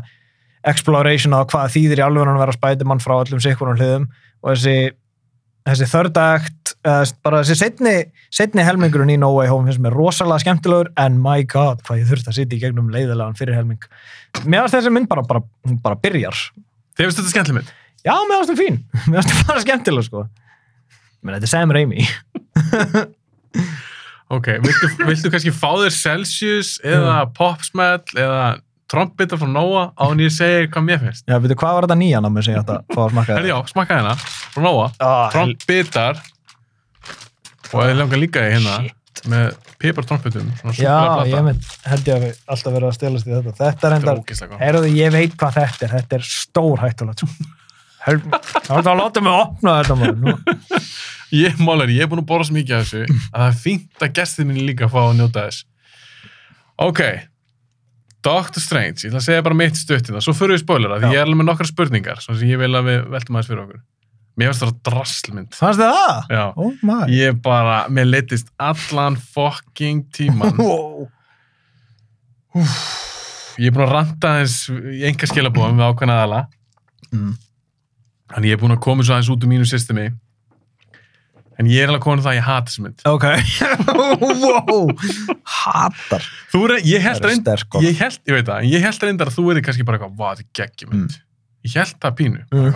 exploration 0.67 1.35
á 1.35 1.43
hvað 1.47 1.71
þýðir 1.75 2.01
í 2.01 2.05
alveg 2.05 2.29
að 2.31 2.43
vera 2.43 2.55
Spiderman 2.55 3.03
frá 3.03 3.15
öllum 3.19 3.41
sikkurum 3.43 3.79
hliðum. 3.79 4.09
Og 4.43 4.55
þessi 4.55 4.75
þessi 5.63 5.87
uh, 6.83 7.03
bara 7.23 7.39
þessi 7.43 7.55
setni, 7.55 7.93
setni 8.33 8.65
helmingurinn 8.67 9.13
í 9.13 9.19
No 9.19 9.31
Way 9.37 9.47
Home 9.51 9.69
finnst 9.69 9.83
mér 9.83 9.95
rosalega 9.95 10.43
skemmtilegur 10.43 10.91
en 10.99 11.21
my 11.23 11.45
god 11.47 11.83
hvað 11.87 12.01
ég 12.01 12.09
þurfti 12.09 12.31
að 12.31 12.37
sitja 12.39 12.57
í 12.57 12.61
gegnum 12.65 12.91
leiðilegan 12.91 13.37
fyrir 13.39 13.55
helming. 13.55 13.87
Mér 14.43 14.65
finnst 14.65 14.77
þessi 14.79 14.91
mynd 14.91 15.07
bara, 15.11 15.23
bara, 15.27 15.43
bara 15.85 15.99
byrjar. 16.03 16.43
Þið 16.97 17.07
finnst 17.07 17.21
þetta 17.21 17.33
skemmtileg 17.35 17.59
mynd? 17.61 17.73
Já, 18.03 18.15
mér 18.27 18.41
finnst 18.41 18.53
hún 18.53 18.59
fín, 18.59 18.81
mér 19.07 19.21
finnst 19.21 19.35
hún 19.37 19.47
bara 19.47 19.63
skemmtileg 19.63 20.07
sko. 20.09 20.25
Menn 21.23 21.37
þetta 21.37 21.47
er 21.47 21.53
Sam 21.53 21.71
Raimi 21.71 22.03
Ok, 24.33 24.49
viltu, 24.63 24.91
viltu 25.09 25.31
kannski 25.33 25.53
fá 25.55 25.69
þér 25.79 25.95
Celsius 25.97 26.75
eða 26.85 27.17
Popsmell 27.37 28.01
eða 28.17 28.45
trombita 28.93 29.39
frá 29.41 29.49
Nóa 29.49 29.85
á 29.97 30.03
en 30.09 30.21
ég 30.21 30.33
segir 30.33 30.69
hvað 30.73 30.87
mér 30.87 31.01
finnst? 31.01 31.25
Já, 31.29 31.37
veitu, 31.41 31.57
hvað 31.59 31.77
var 31.77 31.87
þetta 31.87 31.99
nýjan 32.01 32.27
á 32.27 32.29
mig 32.33 32.45
sem 32.45 32.55
ég 32.55 32.61
ætti 32.61 32.75
að 32.75 32.83
fá 32.93 33.01
að 33.05 33.13
smakka 33.15 33.37
Herri 33.37 33.53
já, 33.53 33.57
smakka 33.71 33.99
hérna. 33.99 34.17
Frá 34.53 34.65
Nóa. 34.65 34.89
Ah, 34.99 35.23
trombitar 35.33 36.21
og 37.73 37.87
ég 37.87 37.97
langar 37.97 38.21
líka 38.21 38.43
í 38.43 38.53
hérna 38.53 38.83
með 39.29 39.55
pipartrombitum 39.79 40.49
svona 40.59 40.73
já, 40.75 40.93
ég 41.29 41.43
mynd, 41.45 41.67
held 41.87 42.07
ég 42.09 42.15
að 42.17 42.23
við 42.27 42.39
alltaf 42.53 42.75
verið 42.75 42.87
að 42.89 42.95
stelast 42.97 43.27
í 43.27 43.33
þetta. 43.33 43.57
Þetta 43.59 43.89
er 43.89 43.97
er 43.97 44.07
gott. 44.09 44.55
heyrðu, 44.61 44.93
ég 44.97 45.13
veit 45.13 45.35
hvað 45.39 45.59
þetta 45.59 45.87
er. 45.87 45.93
Þetta 45.97 46.17
er 46.19 46.25
stór 46.27 46.83
hættulegt 46.83 47.25
þá 48.03 48.93
láta 48.99 49.21
mig 49.23 49.31
opna 49.31 49.77
þetta 49.79 49.95
maður. 49.95 50.39
Ég, 51.33 51.57
málar, 51.57 51.89
ég 51.89 52.05
er 52.05 52.09
búin 52.11 52.21
að 52.21 52.29
borða 52.29 52.49
svo 52.49 52.57
mikið 52.59 52.75
af 52.77 52.89
þessu 52.89 53.03
að 53.33 53.37
það 53.37 53.47
er 53.49 53.61
fínt 53.63 54.05
að 54.05 54.17
gestið 54.19 54.49
minni 54.49 54.65
líka 54.67 54.89
fá 54.91 54.99
að 55.03 55.15
njóta 55.17 55.47
þess. 55.47 55.63
Ok, 56.83 57.01
Doctor 58.23 58.63
Strange, 58.63 59.01
ég 59.03 59.09
ætla 59.11 59.19
að 59.19 59.25
segja 59.25 59.43
bara 59.43 59.57
mitt 59.57 59.75
stuttina, 59.75 60.21
svo 60.23 60.33
fyrir 60.37 60.55
við 60.55 60.61
spoilera, 60.63 60.99
því 61.01 61.09
ég 61.11 61.19
er 61.19 61.25
alveg 61.25 61.39
með 61.41 61.49
nokkra 61.49 61.67
spurningar, 61.67 62.21
svona 62.23 62.39
sem 62.39 62.53
ég 62.53 62.61
vil 62.61 62.71
að 62.77 62.87
við 62.87 63.01
veltum 63.11 63.37
aðeins 63.37 63.49
fyrir 63.49 63.63
okkur. 63.65 63.81
Mér 64.33 64.49
finnst 64.49 64.63
það 64.63 64.77
drasslmynd. 64.87 65.57
fannst 65.57 65.81
þið 65.81 65.91
það? 65.93 66.31
Já, 66.33 66.43
oh 66.63 66.85
my 66.87 66.99
ég 67.13 67.41
bara, 67.45 67.75
mér 67.93 68.07
leittist 68.09 68.47
allan 68.57 69.17
fucking 69.35 70.07
tíman. 70.15 70.55
wow. 70.63 71.09
Ég 73.59 73.67
er 73.69 73.75
búin 73.75 73.85
að 73.89 73.95
ranta 73.97 74.35
aðeins 74.37 74.57
í 74.71 75.03
enga 75.09 75.29
skilabóðum 75.29 75.83
við 75.83 75.89
ákveðna 75.91 76.19
aðala, 76.21 76.41
mm. 77.11 77.35
þannig 78.33 78.53
ég 78.53 78.57
er 78.57 78.63
búin 78.63 78.77
að 78.77 78.83
koma 78.87 79.05
svo 79.05 79.17
aðeins 79.17 79.33
út 79.35 79.43
úr 79.43 79.51
mínu 79.51 79.67
systemi, 79.69 80.07
en 81.59 81.67
ég 81.69 81.83
er 81.83 81.91
alveg 81.91 82.01
komin 82.05 82.19
að 82.21 82.25
það 82.25 82.33
að 82.33 82.37
ég 82.39 82.47
hata 82.47 82.71
þessu 82.71 82.83
mynd. 82.83 83.03
ok 83.09 83.25
wow. 84.43 84.87
hattar 85.63 86.25
Þú 86.53 86.61
er, 86.67 86.73
ég 86.87 87.03
held 87.05 87.19
Það 87.21 87.29
reynd, 87.29 87.43
sterk 87.45 87.77
orð. 87.79 87.87
ég 87.87 87.99
held, 88.01 88.19
ég 88.29 88.37
veit 88.37 88.47
það, 88.49 88.57
en 88.63 88.71
ég 88.73 88.85
held 88.87 89.05
reyndar 89.07 89.31
að 89.31 89.37
þú 89.37 89.45
er 89.53 89.61
kannski 89.67 89.85
bara 89.87 89.99
eitthvað, 89.99 90.17
vá, 90.19 90.27
þetta 90.33 90.43
er 90.45 90.57
geggjumynd. 90.61 91.19
Ég 91.63 91.75
held 91.79 91.99
það 92.03 92.15
pínu, 92.19 92.41
Mm. 92.53 92.73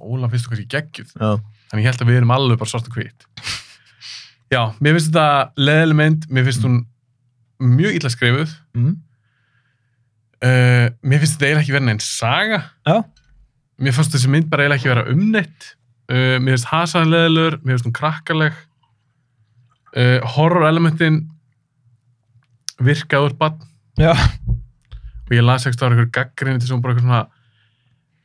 Óla 0.00 0.30
finnst 0.32 0.46
þú 0.46 0.52
kannski 0.54 0.68
geggjuð, 0.76 1.10
já. 1.20 1.30
þannig 1.70 1.84
ég 1.84 1.90
held 1.90 2.02
að 2.04 2.08
við 2.10 2.16
erum 2.20 2.34
alveg 2.36 2.58
bara 2.62 2.70
svart 2.72 2.88
og 2.88 2.96
hvít. 2.96 3.26
Já, 4.50 4.62
mér 4.80 4.96
finnst 4.96 5.10
þetta 5.12 5.26
leðileg 5.60 5.98
mynd, 6.00 6.24
mér 6.34 6.46
finnst 6.48 6.64
hún 6.66 6.78
mjög 7.60 7.98
illa 8.00 8.10
skrifuð, 8.14 8.54
Mm. 8.74 8.94
uh, 10.42 10.86
mér 11.04 11.20
finnst 11.22 11.36
þetta 11.36 11.46
eiginlega 11.50 11.64
ekki 11.66 11.74
verið 11.76 11.88
neinn 11.90 12.00
saga, 12.04 12.62
já 12.88 12.96
mér 13.80 13.94
fannst 13.96 14.12
þessi 14.12 14.28
mynd 14.32 14.48
bara 14.52 14.64
eiginlega 14.66 14.80
ekki 14.82 14.90
vera 14.92 15.04
umneitt, 15.12 15.68
uh, 16.10 16.36
mér 16.42 16.56
finnst 16.56 16.70
hasaðan 16.70 17.12
leðilegur, 17.14 17.58
mér 17.62 17.76
finnst 17.76 17.88
hún 17.88 17.96
krakkaleg, 17.96 18.62
uh, 19.94 20.16
horror 20.36 20.68
elementin 20.68 21.22
virkaður 22.80 23.36
bann, 23.40 23.60
já. 24.00 24.14
Og 25.30 25.36
ég 25.36 25.46
las 25.46 25.68
ekki 25.68 25.84
ára 25.84 25.94
ykkur 25.94 26.10
gaggrinni 26.14 26.58
til 26.58 26.72
sem 26.72 26.80
bara 26.82 26.96
eitthvað 26.96 27.06
svona 27.06 27.26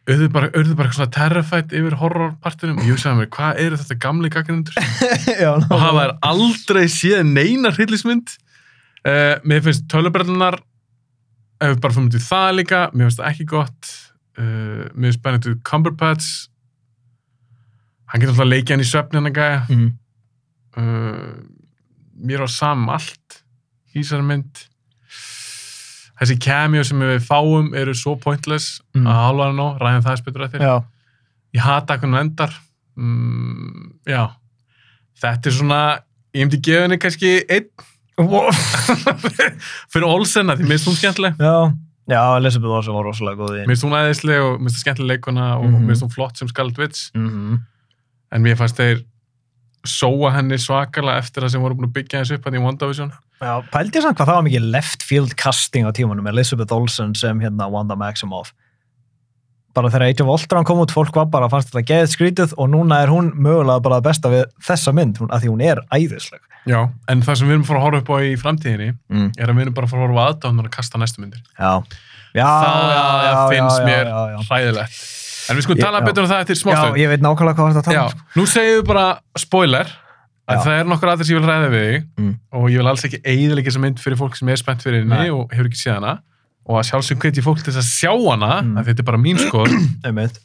auðvitað 0.06 0.32
bara, 0.34 0.50
bara 0.54 0.66
eitthvað 0.66 0.96
svona 1.00 1.14
terrified 1.14 1.76
yfir 1.76 1.98
horrorpartinum. 2.00 2.80
Og 2.80 2.88
ég 2.88 2.96
hugsaði 2.96 3.20
mér, 3.20 3.30
hvað 3.34 3.62
eru 3.64 3.80
þetta 3.82 3.98
gamli 4.06 4.32
gaggrindur 4.34 4.80
já 5.44 5.52
og 5.54 5.78
hafa 5.82 6.00
þær 6.00 6.16
aldrei 6.30 6.84
séð 6.94 7.24
neina 7.30 7.72
hryllismynd 7.74 8.36
uh, 9.06 9.36
mér 9.46 9.64
finnst 9.66 9.88
tölubrellunar 9.92 10.60
ef 11.62 11.72
við 11.72 11.80
bara 11.82 11.96
fyrir 11.96 12.08
myndið 12.08 12.28
það 12.28 12.50
líka 12.60 12.82
mér 12.94 13.08
finnst 13.08 13.22
það 13.22 13.32
ekki 13.32 13.48
gott. 13.54 13.94
Uh, 14.36 14.84
mér 14.94 15.10
finnst 15.10 15.24
Benedict 15.26 15.64
Cumberbatch 15.66 16.32
hann 18.06 18.22
getur 18.22 18.34
alltaf 18.34 18.46
að 18.46 18.52
leikja 18.54 18.76
hann 18.76 18.86
í 18.86 18.90
hann 19.18 19.30
að 19.32 19.38
gæja. 19.40 19.60
Mm. 19.70 19.92
uh, 20.78 21.34
mér 22.26 22.46
á 22.46 22.50
sam 22.50 22.88
allt 22.90 23.42
í 23.94 24.02
þessari 24.02 24.28
mynd. 24.28 24.64
Þessi 26.16 26.38
cameo 26.40 26.84
sem 26.88 27.00
við 27.04 27.26
fáum 27.28 27.74
eru 27.76 27.94
svo 27.96 28.16
pointless. 28.20 28.80
Mm. 28.96 29.08
að 29.08 29.22
hálfa 29.24 29.50
hann 29.50 29.64
á, 29.64 29.68
ræðum 29.82 30.06
það 30.06 30.22
spytur 30.22 30.46
eftir. 30.48 30.64
Já. 30.64 30.76
Ég 31.56 31.64
hata 31.66 31.98
hvernig 31.98 32.16
hún 32.16 32.24
endar. 32.26 32.56
Mm, 32.96 33.90
já. 34.08 34.24
Þetta 35.20 35.50
er 35.52 35.56
svona, 35.56 35.82
ég 36.36 36.46
myndi 36.46 36.62
gefa 36.64 36.86
henni 36.86 37.00
kannski 37.00 37.34
einn. 37.52 37.70
Wow. 38.16 38.48
fyrir 39.92 40.08
Olsen 40.08 40.52
að 40.52 40.62
því 40.62 40.70
minnst 40.70 40.88
hún 40.88 40.96
skemmtileg. 40.96 41.36
Já. 41.40 41.56
Já 42.06 42.22
Elizabeth 42.38 42.70
Olsen 42.70 42.94
var 42.94 43.08
rosalega 43.08 43.40
góð 43.42 43.56
í 43.58 43.62
minnst 43.66 43.84
hún 43.84 43.96
aðeinsleg 43.98 44.44
og 44.46 44.60
minnst 44.62 44.78
það 44.78 44.84
skemmtileg 44.84 45.16
leikona 45.16 45.48
og 45.58 45.66
Mhm. 45.72 45.88
minnst 45.90 46.06
hún 46.06 46.14
flott 46.14 46.38
sem 46.38 46.48
mm 46.48 47.30
-hmm. 47.30 47.60
En 48.36 48.44
mér 48.46 48.58
fannst 48.60 48.80
þeir 48.82 49.04
sóa 49.86 50.32
henni 50.36 50.58
svakalega 50.60 51.22
eftir 51.22 51.46
það 51.46 51.54
sem 51.56 51.64
voru 51.64 51.78
búin 51.78 51.90
að 51.92 51.96
byggja 52.00 52.22
þessu 52.24 52.40
upp 52.40 52.48
hann 52.50 52.58
í 52.60 52.64
WandaVision 52.64 53.12
já 53.42 53.54
pældi 53.74 54.00
ég 54.00 54.06
samt 54.06 54.18
hvað 54.18 54.30
það 54.32 54.40
var 54.40 54.46
mikið 54.48 54.70
left 54.76 55.04
field 55.06 55.36
casting 55.40 55.86
á 55.88 55.92
tímanum 55.96 56.30
Elizabeth 56.32 56.74
Olsen 56.74 57.14
sem 57.20 57.42
hérna 57.44 57.68
Wanda 57.72 57.98
Maximoff 58.00 58.54
bara 59.76 59.92
þegar 59.92 60.08
Age 60.08 60.24
of 60.24 60.30
Ultron 60.32 60.64
kom 60.68 60.80
út, 60.80 60.94
fólk 60.96 61.18
var 61.20 61.28
bara, 61.28 61.50
fannst 61.52 61.68
þetta 61.74 61.84
geðið 61.90 62.12
skrítið 62.14 62.54
og 62.56 62.70
núna 62.72 63.02
er 63.04 63.12
hún 63.12 63.34
mögulega 63.36 63.84
bara 63.84 63.98
besta 64.06 64.32
við 64.32 64.46
þessa 64.64 64.94
mynd, 64.96 65.20
að 65.28 65.44
því 65.44 65.50
hún 65.52 65.64
er 65.68 65.82
æðisleg. 65.92 66.40
Já, 66.66 66.78
en 67.12 67.24
það 67.26 67.40
sem 67.42 67.50
við 67.50 67.58
erum 67.58 67.66
fara 67.68 67.82
að 67.82 67.86
horfa 67.90 68.00
upp 68.00 68.12
á 68.16 68.18
í 68.24 68.32
framtíðinni 68.40 68.88
Mm. 69.12 69.28
er 69.36 69.52
að 69.52 69.58
við 69.60 69.66
erum 69.66 69.76
bara 69.76 69.90
fara 69.92 70.02
að 70.02 70.08
horfa 70.08 70.28
aðdáðan 70.32 70.64
að 70.64 70.72
kasta 70.78 71.02
næstu 71.02 71.22
myndir. 71.22 71.44
Já. 71.60 71.84
Já, 72.36 72.48
það 72.48 72.88
já, 72.96 73.04
já, 73.28 73.36
finnst 73.52 73.80
já, 73.80 73.86
mér 73.86 74.06
hræðilegt. 74.48 75.04
En 75.50 75.58
við 75.60 75.66
skulum 75.68 75.82
tala 75.84 76.00
já. 76.02 76.06
betur 76.10 76.24
um 76.26 76.30
það 76.32 76.42
eftir 76.46 76.56
Já, 76.58 76.62
smástund. 76.64 76.98
ég 77.02 77.10
veit 77.12 77.22
nákvæmlega 77.26 77.56
hvað 77.60 77.78
þetta 77.80 77.94
Já, 77.94 78.02
tala 78.06 78.14
um. 78.14 78.26
nú 78.40 78.46
segjum 78.50 78.80
við 78.82 78.88
bara 78.90 79.06
spoiler 79.38 79.92
að 80.46 80.56
Já. 80.56 80.64
það 80.66 80.80
er 80.80 80.90
nokkur 80.92 81.12
aðeins 81.14 81.32
ég 81.34 81.40
vil 81.40 81.50
ræða 81.50 81.70
við 81.74 81.86
þig 81.90 82.08
Mm. 82.22 82.34
og 82.54 82.66
ég 82.70 82.78
vil 82.82 82.88
alls 82.92 83.06
ekki 83.06 83.20
eigðilega 83.26 83.70
þessa 83.70 83.84
mynd 83.86 84.00
fyrir 84.04 84.18
fólk 84.22 84.36
sem 84.40 84.50
er 84.50 84.56
spennt 84.62 84.82
fyrir 84.86 85.02
henni 85.06 85.30
og 85.34 85.50
hefur 85.54 85.70
ekki 85.70 85.82
séð 85.82 85.96
hana 86.00 86.14
og 86.66 86.80
að 86.80 86.88
sjálfsög 86.90 87.18
hveti 87.22 87.42
fólk 87.46 87.62
til 87.64 87.74
þess 87.74 87.82
að 87.82 87.94
sjá 87.94 88.14
hana 88.32 88.52
Mm. 88.62 88.78
að 88.78 88.86
þetta 88.92 89.02
er 89.02 89.10
bara 89.10 89.18
mín 89.22 89.38
Einmitt. 90.06 90.38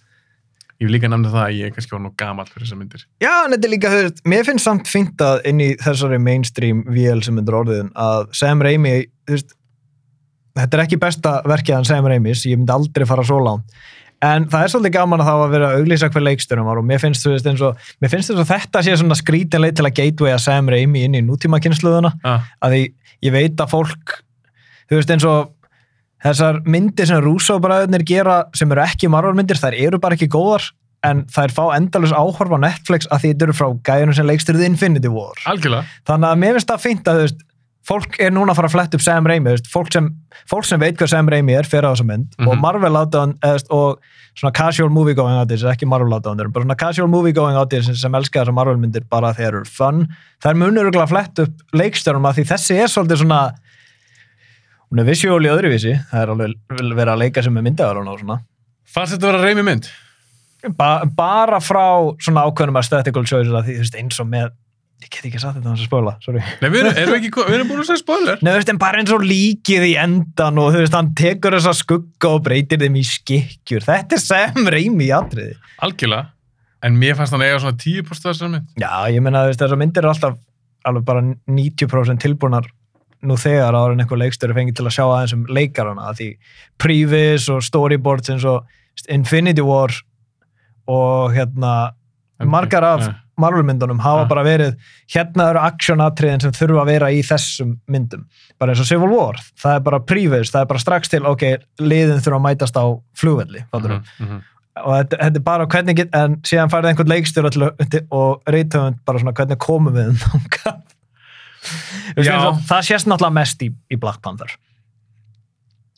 ég 0.80 0.88
vil 0.88 0.94
líka 0.96 1.08
nefna 1.12 1.28
það 1.28 1.44
að 1.44 1.56
ég 1.60 1.64
er 1.68 1.70
kannski 1.76 1.92
orðin 1.96 2.08
og 2.08 2.16
gamall 2.16 2.48
fyrir 2.48 2.64
þessar 2.66 2.78
myndir 2.80 3.04
Já, 3.20 3.32
en 3.44 3.52
þetta 3.52 3.66
er 3.68 3.72
líka, 3.74 3.90
veist, 3.92 4.20
mér 4.24 4.44
finnst 4.48 4.64
samt 4.64 4.88
fínt 4.88 5.20
að 5.20 5.40
inn 5.50 5.60
í 5.60 5.70
þessari 5.76 6.18
mainstream 6.20 6.84
VL 6.88 7.20
sem 7.22 7.36
myndur 7.36 7.58
orðin 7.60 7.90
að 7.92 8.28
Sam 8.32 8.62
Raimi, 8.64 8.94
þú 9.28 9.36
veist, 9.36 9.52
þetta 10.56 10.78
er 10.78 10.82
ekki 10.86 10.98
besta 11.00 11.34
verkið 11.44 11.74
hann 11.76 11.84
Sam 11.88 12.08
Raimis, 12.08 12.46
ég 12.48 12.56
myndi 12.56 12.72
aldrei 12.72 13.04
fara 13.06 13.22
svo 13.28 13.38
langt. 13.44 13.64
En 14.20 14.44
það 14.52 14.64
er 14.64 14.72
svolítið 14.74 14.92
gaman 14.98 15.22
að 15.22 15.28
það 15.30 15.38
var 15.38 15.46
að 15.46 15.54
vera 15.54 15.68
að 15.68 15.78
auglýsa 15.80 16.08
hver 16.12 16.24
leikstjórum 16.26 16.66
var 16.68 16.80
og 16.80 16.84
mér 16.90 17.00
finnst, 17.00 17.24
þú 17.24 17.30
veist, 17.32 17.46
eins 17.48 17.62
og, 17.64 17.86
mér 18.04 18.12
finnst 18.12 18.32
þess 18.32 18.42
að 18.42 18.50
þetta 18.50 18.82
sé 18.84 18.96
svona 19.00 19.16
skrítin 19.16 19.64
leið 19.64 19.78
til 19.78 19.86
að 19.88 19.94
gatewaya 19.96 20.40
Sam 20.44 20.68
Raimi 20.68 21.06
inn 21.06 21.16
í 21.16 21.22
nútíma 21.24 21.60
kynsluðuna, 21.64 22.10
ah, 22.28 22.50
að 22.60 22.74
því 22.74 22.82
ég 23.24 23.32
veit 23.32 23.64
að 23.64 23.72
fólk, 23.72 24.18
þú 24.90 24.98
veist, 24.98 25.14
eins 25.16 25.26
og 25.30 25.54
þessar 26.20 26.60
myndir 26.68 27.08
sem 27.08 27.22
Russo-bræðurnir 27.24 28.04
gera 28.08 28.42
sem 28.56 28.76
eru 28.76 28.84
ekki 28.84 29.08
Marvel-myndir, 29.12 29.60
þær 29.60 29.78
eru 29.78 30.02
bara 30.02 30.18
ekki 30.18 30.28
góðar 30.28 30.68
en 31.06 31.24
þær 31.32 31.54
fá 31.56 31.62
endalus 31.78 32.12
áhorf 32.12 32.52
á 32.52 32.58
Netflix 32.60 33.08
að 33.08 33.22
því 33.22 33.30
þetta 33.32 33.46
eru 33.46 33.56
frá 33.56 33.68
gæjunum 33.88 34.16
sem 34.18 34.26
leikstyrði 34.28 34.66
Infinity 34.68 35.12
War. 35.12 35.38
algjörlega. 35.48 35.88
Þannig 36.08 36.28
að 36.28 36.42
mér 36.42 36.58
finnst 36.58 36.72
það 36.72 36.82
fínt 36.84 37.08
að 37.08 37.16
þú 37.16 37.24
veist, 37.24 37.44
fólk 37.90 38.16
er 38.22 38.30
núna 38.30 38.54
að 38.54 38.60
fara 38.60 38.68
að 38.70 38.74
fletta 38.76 38.98
upp 39.00 39.02
Sam 39.04 39.26
Raimi, 39.26 39.56
fólk, 39.72 39.90
sem, 39.92 40.08
fólk 40.50 40.64
sem 40.68 40.80
veit 40.80 40.96
hvað 41.00 41.10
Sam 41.10 41.28
Raimi 41.32 41.56
er 41.58 41.66
fyrir 41.68 41.90
á 41.90 41.92
þessa 41.92 42.06
mynd 42.06 42.28
Mhm. 42.38 42.48
og 42.52 42.60
Marvel 42.62 42.92
áttaðan 43.00 43.34
og 43.74 43.98
svona 44.38 44.52
casual 44.54 44.90
movie 44.94 45.14
going 45.18 45.34
audience, 45.36 45.64
ekki 45.66 45.88
Marvel 45.90 46.14
áttaðan, 46.14 46.52
bara 46.54 46.64
svona 46.64 46.76
casual 46.78 47.08
movie 47.10 47.32
going 47.34 47.56
audience 47.58 47.92
sem 47.98 48.14
elskar 48.14 48.44
þessar 48.46 48.54
Marvel 48.54 48.76
myndir 48.78 49.02
bara 49.10 49.32
þegar 49.34 49.58
eru 49.58 49.64
fun. 49.64 50.06
Þær 50.42 50.54
munur 50.56 50.86
að 51.02 51.10
fletta 51.10 51.42
upp 51.48 51.64
leikstjörnum 51.74 52.28
að 52.30 52.38
því 52.38 52.44
þessi 52.52 52.78
er 52.78 52.86
svolítið 52.94 53.24
svona 53.24 53.40
hún 54.90 55.00
er 55.02 55.04
visual 55.10 55.40
í 55.44 55.50
öðruvísi, 55.50 55.96
það 56.10 56.22
er 56.22 56.32
alveg 56.34 56.94
verið 56.98 57.12
að 57.14 57.18
leika 57.24 57.42
sem 57.46 57.56
er 57.58 57.62
myndaðar 57.66 58.00
og 58.02 58.06
svona. 58.22 58.40
fannst 58.86 59.14
þetta 59.14 59.26
að 59.28 59.32
vera 59.32 59.44
reymi 59.46 59.64
mynd 59.66 59.90
Ba 60.76 61.04
bara 61.06 61.56
frá 61.64 62.12
svona 62.20 62.42
ákveðnum 62.44 62.76
að 63.56 63.64
því, 63.64 63.74
þú 63.78 63.84
veist, 63.84 63.94
eins 63.96 64.18
og 64.20 64.26
með 64.28 64.50
ég 65.00 65.10
get 65.12 65.26
ekki 65.30 65.40
sagt 65.40 65.56
þetta 65.58 65.70
á 65.70 65.72
þess 65.72 65.84
að 65.84 65.88
spóla, 65.88 66.12
sorry 66.24 66.40
Nei, 66.60 66.68
við 66.70 66.80
erum, 66.82 66.98
erum, 67.02 67.14
ekki, 67.18 67.30
við 67.46 67.56
erum 67.56 67.70
búin 67.70 67.80
að 67.82 67.88
segja 67.90 68.02
spoiler 68.02 68.42
Nei, 68.42 68.50
þú 68.50 68.56
veist, 68.58 68.72
en 68.74 68.80
bara 68.82 69.00
eins 69.00 69.14
og 69.16 69.24
líkið 69.24 69.86
í 69.88 69.94
endan 70.02 70.60
og 70.60 70.74
þú 70.74 70.82
veist, 70.84 70.96
hann 70.98 71.12
tekur 71.18 71.56
þessa 71.56 71.72
skugga 71.78 72.34
og 72.34 72.42
breytir 72.46 72.80
þeim 72.82 72.98
í 73.00 73.04
skikkjur. 73.08 73.86
Þetta 73.86 74.18
er 74.18 74.22
Sam 74.24 74.68
Raimi 74.74 75.08
í 75.08 75.14
atriði. 75.16 75.56
algjörlega 75.80 76.28
en 76.88 76.94
mér 77.00 77.16
fannst 77.18 77.34
hann 77.36 77.44
eiga 77.44 77.58
svona 77.60 77.76
10% 77.76 78.08
af 78.10 78.34
þessar 78.34 78.52
mynd 78.54 78.80
Já, 78.80 78.92
ég 79.12 79.24
meina, 79.24 79.44
þú 79.44 79.52
veist, 79.52 79.64
þessar 79.64 79.80
myndir 79.80 80.04
eru 80.04 80.12
alltaf 80.14 80.38
alveg 80.88 81.08
bara 81.08 81.24
90% 81.28 82.22
tilbúnar 82.24 82.68
nú 83.20 83.36
þegar 83.36 83.76
ára 83.76 83.92
en 83.92 84.00
eitthvað 84.00 84.22
leikstöru 84.22 84.54
fengið 84.56 84.78
til 84.78 84.86
að 84.88 84.94
sjá 84.96 85.02
aðeins 85.04 85.34
um 85.36 85.42
leikarana 85.52 86.12
því 86.16 86.28
previs 86.80 87.50
og 87.52 87.60
storyboards 87.66 88.32
eins 88.32 88.46
og 88.48 88.64
Infinity 89.12 89.60
War 89.64 89.92
og 90.88 91.34
hérna 91.36 91.72
margar 92.48 92.86
af. 92.88 93.10
Marvel-myndunum 93.40 94.00
hafa 94.04 94.22
Ja. 94.24 94.28
bara 94.30 94.44
verið 94.46 94.76
hérna 95.14 95.48
eru 95.50 95.58
action-atriðin 95.64 96.42
sem 96.44 96.52
þurfa 96.52 96.82
að 96.84 96.90
vera 96.92 97.08
í 97.10 97.22
þessum 97.26 97.74
myndum. 97.88 98.26
Bara 98.60 98.72
eins 98.74 98.80
og 98.84 98.86
Civil 98.90 99.08
War, 99.10 99.40
það 99.58 99.74
er 99.76 99.80
bara 99.88 100.00
previs 100.00 100.50
það 100.52 100.60
er 100.62 100.70
bara 100.74 100.78
strax 100.84 101.08
til, 101.08 101.24
ok, 101.26 101.42
liðin 101.80 102.20
þurfa 102.22 102.38
að 102.40 102.46
mætast 102.48 102.76
á 102.76 102.84
flugvelli, 103.16 103.64
Mhm, 103.74 104.04
mhm. 104.20 104.40
og 104.84 104.92
þetta, 105.00 105.16
þetta 105.24 105.36
er 105.36 105.46
bara 105.50 105.66
hvernig 105.66 105.96
get, 105.96 106.14
en 106.14 106.36
síðan 106.42 106.70
færði 106.70 106.92
einhvern 106.92 107.08
leikstjóra 107.14 107.50
til 107.50 107.62
að- 107.66 107.90
til- 107.90 108.06
og 108.10 108.42
reytöfund 108.46 108.98
bara 109.04 109.18
svona 109.18 109.32
hvernig 109.34 109.58
komum 109.58 109.92
við 109.94 110.08
um 110.08 110.18
það 112.16 112.82
sést 112.86 113.06
náttúrulega 113.08 113.32
mest 113.36 113.62
í, 113.62 113.70
í 113.92 113.98
Black 114.00 114.22
Panther. 114.22 114.48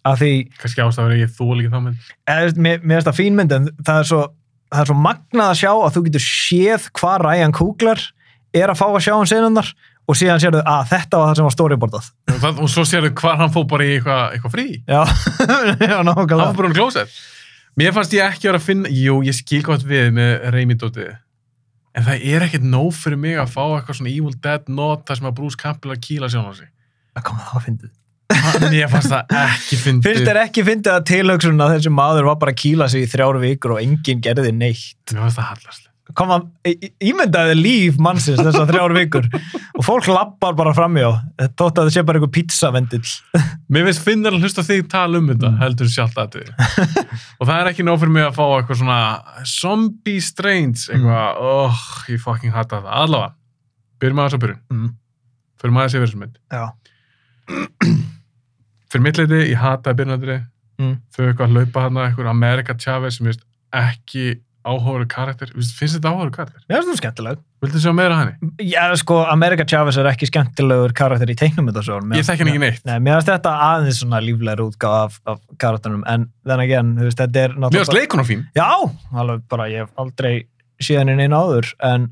Af 0.05 0.19
því 0.19 0.49
kannski 0.59 0.83
ástafur 0.83 1.15
ég 1.15 1.31
þú 1.31 1.47
líka 1.61 1.71
þá 1.71 1.83
mynd. 1.85 1.99
Mér 2.59 2.81
finnst 2.83 3.07
það 3.07 3.19
fín 3.21 3.37
mynd 3.39 3.53
en 3.55 3.69
það 3.87 4.01
er 4.03 4.09
svo, 4.09 4.23
það 4.73 4.83
er 4.83 4.91
svo 4.91 4.99
magnað 5.05 5.51
að 5.53 5.59
sjá 5.61 5.71
að 5.73 5.95
þú 5.95 6.03
getur 6.09 6.25
séð 6.27 6.91
hvað 6.99 7.25
Ryan 7.27 7.57
Coogler 7.57 8.05
er 8.53 8.73
að 8.73 8.81
fá 8.81 8.87
að 8.89 9.03
sjá 9.07 9.15
um 9.17 9.29
sinundar 9.29 9.73
og 10.09 10.19
síðan 10.19 10.43
sérðu 10.43 10.63
að 10.67 10.89
þetta 10.91 11.21
var 11.21 11.31
það 11.31 11.39
sem 11.39 11.49
var 11.49 11.57
storyboardað 11.57 12.09
og, 12.53 12.65
svo 12.73 12.85
sérðu 12.89 13.13
hvar 13.21 13.39
hann 13.41 13.53
fór 13.55 13.67
bara 13.71 13.87
í 13.87 13.97
eitthvað 13.97 14.37
eitthva 14.37 14.53
frí. 14.53 14.67
Já, 14.89 15.03
já, 15.87 15.95
hann 15.95 16.09
nákvæmlega 16.11 16.49
fór 16.51 16.59
bara 16.59 16.71
um 16.71 16.77
klósett. 16.77 17.21
Mér 17.79 17.95
fannst 17.97 18.17
ég 18.17 18.27
ekki 18.27 18.51
vera 18.51 18.61
að 18.61 18.67
finna 18.67 18.93
jú, 18.93 19.21
ég 19.25 19.37
skil 19.37 19.63
gott 19.65 19.87
við 19.89 20.11
með 20.17 20.49
Reymi 20.53 20.77
dótið. 20.81 21.15
En 21.97 22.07
það 22.09 22.27
er 22.35 22.47
ekkert 22.49 22.67
nóg 22.67 22.93
fyrir 22.97 23.21
mig 23.21 23.39
að 23.41 23.53
fá 23.55 23.63
eitthvað 23.65 24.01
svona 24.01 24.13
Evil 24.13 24.37
Dead 24.45 24.69
nota 24.73 25.17
sem 25.17 25.29
að 25.29 25.37
Bruce 25.39 25.61
Campbell 25.61 25.95
að 25.95 26.05
kýla 26.05 26.33
sjálf 26.33 26.53
á 26.53 26.55
sig. 26.61 26.73
Það 27.13 27.27
kom 27.29 27.41
það 27.41 27.59
að 27.61 27.67
fyndið 27.69 27.99
mér 28.73 28.91
fannst 28.93 29.13
það 29.13 29.37
ekki 29.43 29.79
fyndið. 29.85 30.09
Finnst 30.09 30.29
þér 30.29 30.43
ekki 30.47 30.67
fyndið 30.67 30.97
að 30.97 31.07
tilhugsun 31.13 31.65
að 31.65 31.77
þessi 31.77 31.95
maður 31.95 32.29
var 32.33 32.43
bara 32.43 32.55
að 32.57 32.61
kýla 32.65 32.91
sig 32.93 33.07
í 33.07 33.13
þrjár 33.15 33.41
vikur 33.43 33.77
og 33.77 33.83
enginn 33.85 34.23
gerði 34.25 34.53
neitt. 34.57 35.13
Mér 35.13 35.27
fannst 35.27 35.41
það 35.41 35.51
hallast 35.55 35.89
kom 36.17 36.33
að 36.35 36.73
ímyndaði 37.03 37.55
líf 37.57 37.99
mannsins 38.03 38.41
þessar 38.43 38.69
þrjár 38.69 38.95
vikur 38.97 39.29
og 39.33 39.85
fólk 39.87 40.09
lappar 40.11 40.57
bara 40.59 40.75
framjá 40.77 41.09
þótt 41.57 41.79
að 41.79 41.87
það 41.87 41.93
sé 41.95 42.05
bara 42.09 42.21
einhver 42.21 42.33
pizzavendill. 42.35 43.13
Mér 43.73 43.87
finnst 43.89 44.05
finnir 44.05 44.35
að 44.35 44.45
hlusta 44.45 44.65
þig 44.67 44.89
tala 44.93 45.21
um 45.23 45.31
þetta 45.31 45.53
Mm. 45.53 45.59
heldur 45.63 45.91
sjálft 45.93 46.19
að 46.21 46.37
þið 46.37 46.51
og 47.39 47.47
það 47.49 47.55
er 47.57 47.71
ekki 47.73 47.87
nóg 47.87 48.01
fyrir 48.03 48.15
mig 48.17 48.27
að 48.27 48.37
fá 48.37 48.45
eitthvað 48.59 48.81
svona 48.83 48.99
zombie 49.49 50.21
strange 50.25 50.85
eitthvað, 50.93 51.41
oh, 51.41 51.83
ég 52.13 52.23
fucking 52.23 52.55
hata 52.55 52.83
það. 52.83 52.93
Allavega, 53.03 53.35
byrjum 54.03 54.23
aðeins 54.23 54.39
að 54.39 54.45
byrjun. 54.47 54.63
Mm. 54.73 54.91
fyrir 55.63 55.77
maður 55.77 55.89
að 55.89 55.95
sé 55.95 56.03
verið 56.03 56.15
sem 56.17 56.25
mynd. 56.27 56.41
Já, 56.53 56.65
fyrir 58.93 59.07
mitt 59.09 59.19
leiti, 59.23 59.43
ég 59.55 59.61
hataði 59.63 60.03
byrjunadri 60.03 60.41
Mm. 60.81 60.95
þau 61.15 61.27
eitthvað 61.29 61.51
að 61.51 61.57
laupa 61.59 61.83
hana 61.85 62.07
eitthvað 62.09 62.29
America 62.31 62.75
Chavez 62.81 63.19
sem 63.19 63.27
veist 63.29 63.43
ekki 63.77 64.23
áhugaður 64.67 65.05
karakter, 65.11 65.51
finnst 65.53 65.97
þetta 65.99 66.11
áhugaður 66.11 66.31
karakter? 66.33 66.63
mér 66.71 66.81
finnst 66.81 66.89
það 66.95 67.01
skemmtileg 67.03 67.41
Viltu 67.63 67.81
sjá 67.83 67.93
meira 67.95 68.17
henni? 68.19 68.51
já, 68.73 68.83
sko, 68.99 69.19
America 69.31 69.67
Chavez 69.69 69.99
er 70.01 70.09
ekki 70.11 70.27
skemmtilegur 70.31 70.95
karakter 70.97 71.31
í 71.31 71.37
teiknumyndasögun 71.39 72.15
Ég 72.17 72.25
þekki 72.27 72.43
hann 72.47 72.51
ekki 72.55 72.63
neitt. 72.65 72.81
Nei, 72.89 72.97
mér 73.05 73.21
finnst 73.21 73.31
þetta 73.35 73.53
aðeins 73.69 74.01
svona 74.03 74.21
líflegur 74.25 74.65
útgáð 74.73 74.97
af, 75.05 75.21
af 75.27 75.41
karakternum, 75.63 76.03
en 76.09 76.27
þennan 76.47 76.65
again, 76.65 76.95
þú 76.99 77.07
veist, 77.11 77.21
þetta 77.21 77.45
er 77.45 77.55
Mér 77.61 77.77
finnst 77.77 77.95
leikun 77.99 78.25
á 78.25 78.27
fín. 78.27 78.43
Já, 78.57 78.67
alveg 79.13 79.45
bara, 79.53 79.69
ég 79.71 79.85
hef 79.85 79.93
aldrei 80.03 80.35
síðan 80.83 81.13
inn 81.15 81.21
einn 81.27 81.37
áður, 81.37 81.69
en 81.93 82.09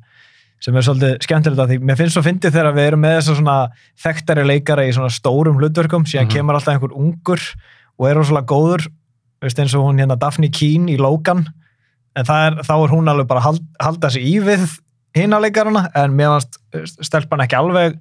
sem 0.61 0.77
er 0.77 0.85
svolítið 0.85 1.14
skemmtilegt 1.25 1.62
að 1.64 1.70
því, 1.73 1.79
mér 1.88 1.96
finnst 1.96 2.16
svo 2.18 2.23
fyndið 2.27 2.53
þegar 2.59 2.75
við 2.77 2.88
erum 2.90 3.01
með 3.07 3.14
þess 3.18 3.31
að 3.33 3.38
svona 3.40 3.57
þekktari 4.05 4.44
leikara 4.51 4.85
í 4.85 4.92
svona 4.92 5.12
stórum 5.14 5.57
hlutverkum, 5.61 6.05
síðan 6.05 6.27
Mhm. 6.29 6.35
kemur 6.37 6.59
alltaf 6.59 6.75
einhver 6.77 6.92
ungur 6.96 7.40
og 7.99 8.09
er 8.11 8.14
rosalega 8.20 8.46
góður, 8.53 8.87
veist 9.40 9.59
eins 9.59 9.75
og 9.75 9.87
hún 9.88 9.99
hérna 10.03 10.18
Daphne 10.20 10.51
Keane 10.53 10.92
í 10.92 10.99
Logan, 11.01 11.46
en 12.16 12.25
það 12.29 12.46
er, 12.46 12.62
þá 12.68 12.75
er 12.85 12.92
hún 12.92 13.09
alveg 13.09 13.27
bara 13.31 13.40
að 13.40 13.44
hald, 13.49 13.66
halda 13.81 14.11
sig 14.11 14.23
í 14.29 14.37
við 14.44 14.79
hina 15.16 15.40
leikarana, 15.40 15.88
en 15.96 16.12
mér 16.16 16.37
fannst 16.37 16.59
stelpan 17.09 17.40
ekki 17.46 17.57
alveg 17.57 17.96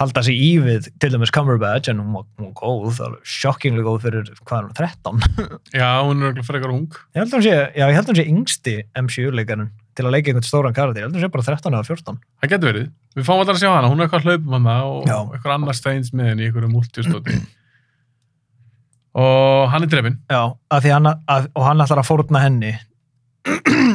halda 0.00 0.22
sig 0.24 0.38
í 0.40 0.56
við 0.62 0.86
til 1.02 1.10
dæmis 1.12 1.30
Cumberbatch, 1.34 1.90
en 1.90 1.98
hún 2.00 2.12
var, 2.14 2.24
var 2.38 2.52
góð, 2.56 3.00
alveg 3.04 3.20
shockingly 3.26 3.82
góð 3.84 4.00
fyrir, 4.06 4.30
hvað 4.48 4.58
er 4.58 4.64
hún, 4.64 4.74
13? 4.78 5.20
Já, 5.82 5.90
hún 6.06 6.22
er 6.22 6.30
örugglega 6.32 6.46
frekar 6.48 6.72
ung. 6.72 6.88
Ég 7.12 7.20
held 7.20 7.28
að 7.34 7.36
hún 7.36 7.44
sé, 7.44 7.56
já, 7.76 7.84
ég 7.90 7.94
held 7.98 8.06
að 8.08 8.12
hún 8.14 8.20
sé 8.22 8.28
yngsti 8.32 8.74
MCU-leikarinn 9.02 9.70
til 10.00 10.08
að 10.08 10.14
leika 10.16 10.32
einhvern 10.32 10.48
stóran 10.48 10.76
karakter. 10.76 11.04
Ég 11.04 11.06
held 11.06 11.14
að 11.14 11.20
hún 11.20 11.26
sé 11.28 11.32
bara 11.36 11.46
13 11.46 11.76
eða 11.76 11.86
14. 11.92 12.20
Það 12.40 12.52
getur 12.54 12.70
verið. 12.72 12.90
Við 13.18 13.26
fáum 13.28 13.42
alltaf 13.44 13.56
að 13.56 13.62
sjá 13.62 13.70
hana. 13.74 13.90
Hún 13.92 14.00
er 14.00 14.06
eitthvað 14.08 14.20
að 14.20 14.28
hlaupum 14.30 14.56
hana 14.58 14.76
og 14.88 15.08
Já. 15.10 15.16
eitthvað 15.20 15.56
annar 15.56 15.78
steins 15.78 16.12
með 16.16 16.30
henni 16.32 16.46
í 16.46 16.50
einhverju 16.50 16.72
multistóti. 16.72 17.38
og 19.20 19.70
hann 19.72 19.86
er 19.86 19.90
drefin. 19.92 20.20
Já, 20.30 20.42
að 20.70 20.84
því 20.84 20.94
hann, 20.96 21.10
að, 21.36 21.48
og 21.54 21.66
hann 21.66 21.84
ætlar 21.84 22.02
að 22.02 22.10
fórna 22.10 22.44
henni. 22.44 22.76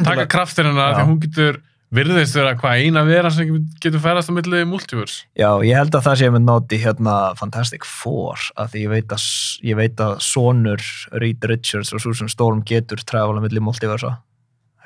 Taka 0.06 0.26
kraftir 0.30 0.68
hennar 0.68 0.96
því 0.96 1.08
hún 1.08 1.22
getur 1.22 1.60
virðist 1.96 2.34
vera 2.36 2.56
hvað 2.58 2.82
eina 2.82 3.02
vera 3.06 3.30
sem 3.32 3.50
getur 3.82 4.02
ferðast 4.02 4.30
á 4.32 4.34
milli 4.36 4.62
multivers. 4.68 5.20
Já, 5.38 5.48
ég 5.64 5.78
held 5.78 5.94
að 5.94 6.06
það 6.08 6.18
sé 6.20 6.30
með 6.34 6.44
nóti 6.48 6.80
hérna 6.82 7.16
Fantastic 7.38 7.86
Four, 7.86 8.42
að 8.58 8.74
því 8.74 8.82
ég 8.82 8.92
veit 8.92 9.14
að, 9.16 9.26
ég 9.70 9.78
veit 9.78 10.02
að 10.02 10.16
sonur 10.26 10.82
Reed 11.14 11.46
Richards 11.48 11.94
og 11.94 12.02
Susan 12.02 12.32
Storm 12.32 12.64
getur 12.66 13.02
træfala 13.06 13.44
milli 13.44 13.62
multiversa. 13.62 14.16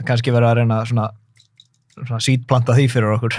Það 0.00 0.06
kannski 0.10 0.32
verið 0.34 0.48
að 0.50 0.56
reyna 0.62 0.78
svona, 0.88 1.06
svona 2.00 2.22
sítplanta 2.24 2.74
því 2.78 2.86
fyrir 2.92 3.12
okkur. 3.18 3.36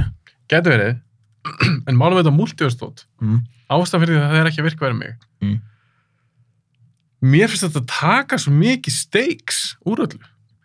Getur 0.51 0.75
verið. 0.75 0.99
en 1.89 1.97
málum 1.97 2.19
við 2.19 2.23
þetta 2.27 2.35
multiverstótt. 2.37 3.05
Mm. 3.23 3.39
ástæðan 3.71 4.01
fyrir 4.03 4.13
því 4.17 4.21
að 4.21 4.31
það 4.35 4.39
er 4.43 4.49
ekki 4.51 4.61
að 4.61 4.67
virka 4.69 4.85
verið 4.85 4.99
mig 5.01 5.13
Mm. 5.41 5.55
mér 7.33 7.49
finnst 7.49 7.63
þetta 7.65 7.81
taka 7.89 8.37
svo 8.41 8.51
mikið 8.53 8.93
stakes 8.93 9.61
úr 9.89 10.03
öllu 10.05 10.19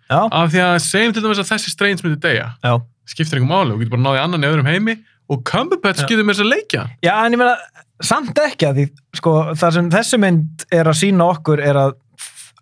Já, 0.07 0.21
af 0.31 0.51
því 0.53 0.61
að 0.63 0.75
segjum 0.85 1.15
til 1.17 1.23
dæmis 1.25 1.41
að 1.43 1.49
þessi 1.51 1.73
Strange 1.73 2.05
myndi 2.05 2.21
deyja 2.23 2.51
já. 2.63 2.75
skiptir 3.09 3.41
einhver 3.41 3.49
máli, 3.51 3.73
þú 3.75 3.79
getur 3.81 3.95
bara 3.97 4.05
náðið 4.05 4.23
annan 4.27 4.45
í 4.45 4.51
öðrum 4.51 4.69
heimi 4.71 4.95
og 5.33 5.41
Cumberbatch 5.49 6.05
getur 6.07 6.23
með 6.29 6.37
þess 6.37 6.45
að 6.45 6.53
leikja 6.53 6.85
Já, 7.09 7.13
en 7.25 7.35
ég 7.37 7.41
meina, 7.41 7.57
samt 8.05 8.39
ekki 8.45 8.69
að 8.69 8.77
því, 8.83 8.87
sko, 9.23 9.33
það 9.59 9.75
sem 9.79 9.91
þessi 9.97 10.21
mynd 10.23 10.67
er 10.77 10.91
að 10.93 10.99
sína 11.01 11.31
okkur 11.35 11.65
er 11.65 11.81
að 11.87 11.97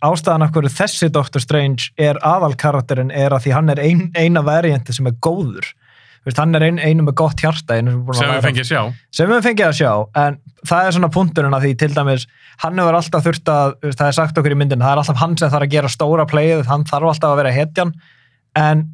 ástæðan 0.04 0.46
okkur 0.48 0.68
þessi 0.72 1.08
Doctor 1.12 1.42
Strange 1.42 1.90
er 2.00 2.18
aðalkarakterinn 2.26 3.12
er 3.14 3.34
að 3.34 3.46
því 3.46 3.54
hann 3.56 3.72
er 3.72 3.80
ein, 3.82 4.04
eina 4.16 4.44
varianti 4.44 4.94
sem 4.96 5.08
er 5.10 5.16
góður. 5.24 5.70
Þú 6.24 6.30
Veist, 6.30 6.38
hann 6.40 6.56
er 6.56 6.64
ein, 6.64 6.78
einu 6.80 7.04
með 7.04 7.16
gott 7.20 7.42
hjarta 7.44 7.76
sem, 7.76 7.98
við 8.00 8.44
fengið 8.46 8.62
að 8.62 8.68
sjá. 8.70 8.82
Sem 9.12 9.28
við 9.28 9.42
fengið 9.44 9.66
að 9.66 9.74
sjá, 9.76 9.90
en 10.22 10.38
það 10.64 10.86
er 10.86 10.94
svona 10.96 11.10
punkturinn 11.12 11.56
að 11.56 11.66
því 11.66 11.72
til 11.82 11.88
dæmis, 11.92 12.24
hann 12.62 12.80
hefur 12.80 12.96
alltaf 12.96 13.26
þurft 13.26 13.50
að, 13.52 13.74
það 13.90 14.06
er 14.06 14.16
sagt 14.16 14.40
okkur 14.40 14.54
í 14.54 14.58
myndin, 14.62 14.80
það 14.80 14.94
er 14.94 15.02
alltaf 15.02 15.20
hann 15.20 15.36
sem 15.36 15.52
þarf 15.52 15.66
að 15.66 15.74
gera 15.74 15.90
stóra 15.92 16.24
playið, 16.30 16.62
hann 16.70 16.86
þarf 16.88 17.10
alltaf 17.10 17.34
að 17.34 17.40
vera 17.42 17.52
hetjan, 17.52 17.92
en 18.56 18.86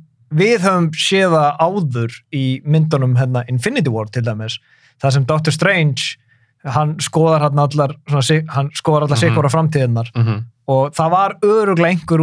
við 0.42 0.66
höfum 0.66 0.90
séð 1.06 1.36
það 1.36 1.62
áður 1.68 2.18
í 2.34 2.44
myndunum 2.66 3.14
hérna 3.20 3.44
Infinity 3.50 3.94
War 3.94 4.10
til 4.10 4.24
dæmis, 4.26 4.58
það 4.98 5.16
sem 5.16 5.30
Doctor 5.30 5.54
Strange, 5.54 6.18
hann 6.64 6.96
skoðar 7.00 7.40
hann 7.46 7.58
allar, 7.58 7.94
hann 8.08 8.70
skoðar 8.76 9.06
allar 9.06 9.16
Mhm. 9.16 9.22
sikkura 9.24 9.48
framtíðinnar 9.52 10.10
mm 10.16 10.40
og 10.70 10.92
það 10.94 11.10
var 11.10 11.32
öruglega 11.42 11.88
einhver 11.90 12.20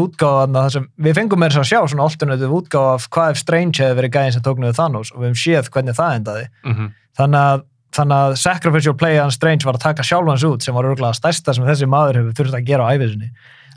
þar 0.64 0.70
sem 0.72 0.86
við 1.04 1.16
fengum 1.18 1.40
með 1.42 1.50
þess 1.52 1.60
að 1.60 1.66
sjá 1.68 1.80
svona 1.92 2.04
alternative 2.08 2.48
útgáfa 2.56 2.94
af 2.96 3.08
hvað 3.12 3.32
ef 3.34 3.38
Strange 3.42 3.82
hefði 3.84 3.98
verið 3.98 4.12
gæðin 4.14 4.32
sem 4.34 4.42
tók 4.46 4.58
niður 4.62 4.76
Thanos 4.78 5.12
og 5.12 5.18
við 5.20 5.26
hefum 5.28 5.42
séð 5.42 5.70
hvernig 5.74 5.96
það 5.98 6.16
endaði 6.16 6.46
-hmm. 6.64 6.88
þannig 7.18 7.40
að, 7.50 7.62
þannig 7.98 8.16
að 8.24 8.36
sacrificial 8.38 8.94
play 8.94 9.18
hann 9.18 9.32
Strange 9.36 9.66
var 9.66 9.74
að 9.76 9.84
taka 9.84 10.04
sjálfans 10.04 10.44
út 10.48 10.64
sem 10.64 10.74
var 10.76 10.86
örgulega 10.86 11.14
stærsta 11.20 11.54
sem 11.54 11.66
þessi 11.66 11.86
maður 11.92 12.16
hefur 12.22 12.34
þurft 12.40 12.56
að 12.56 12.66
gera 12.66 12.84
á 12.88 12.92
æfisinni. 12.96 13.30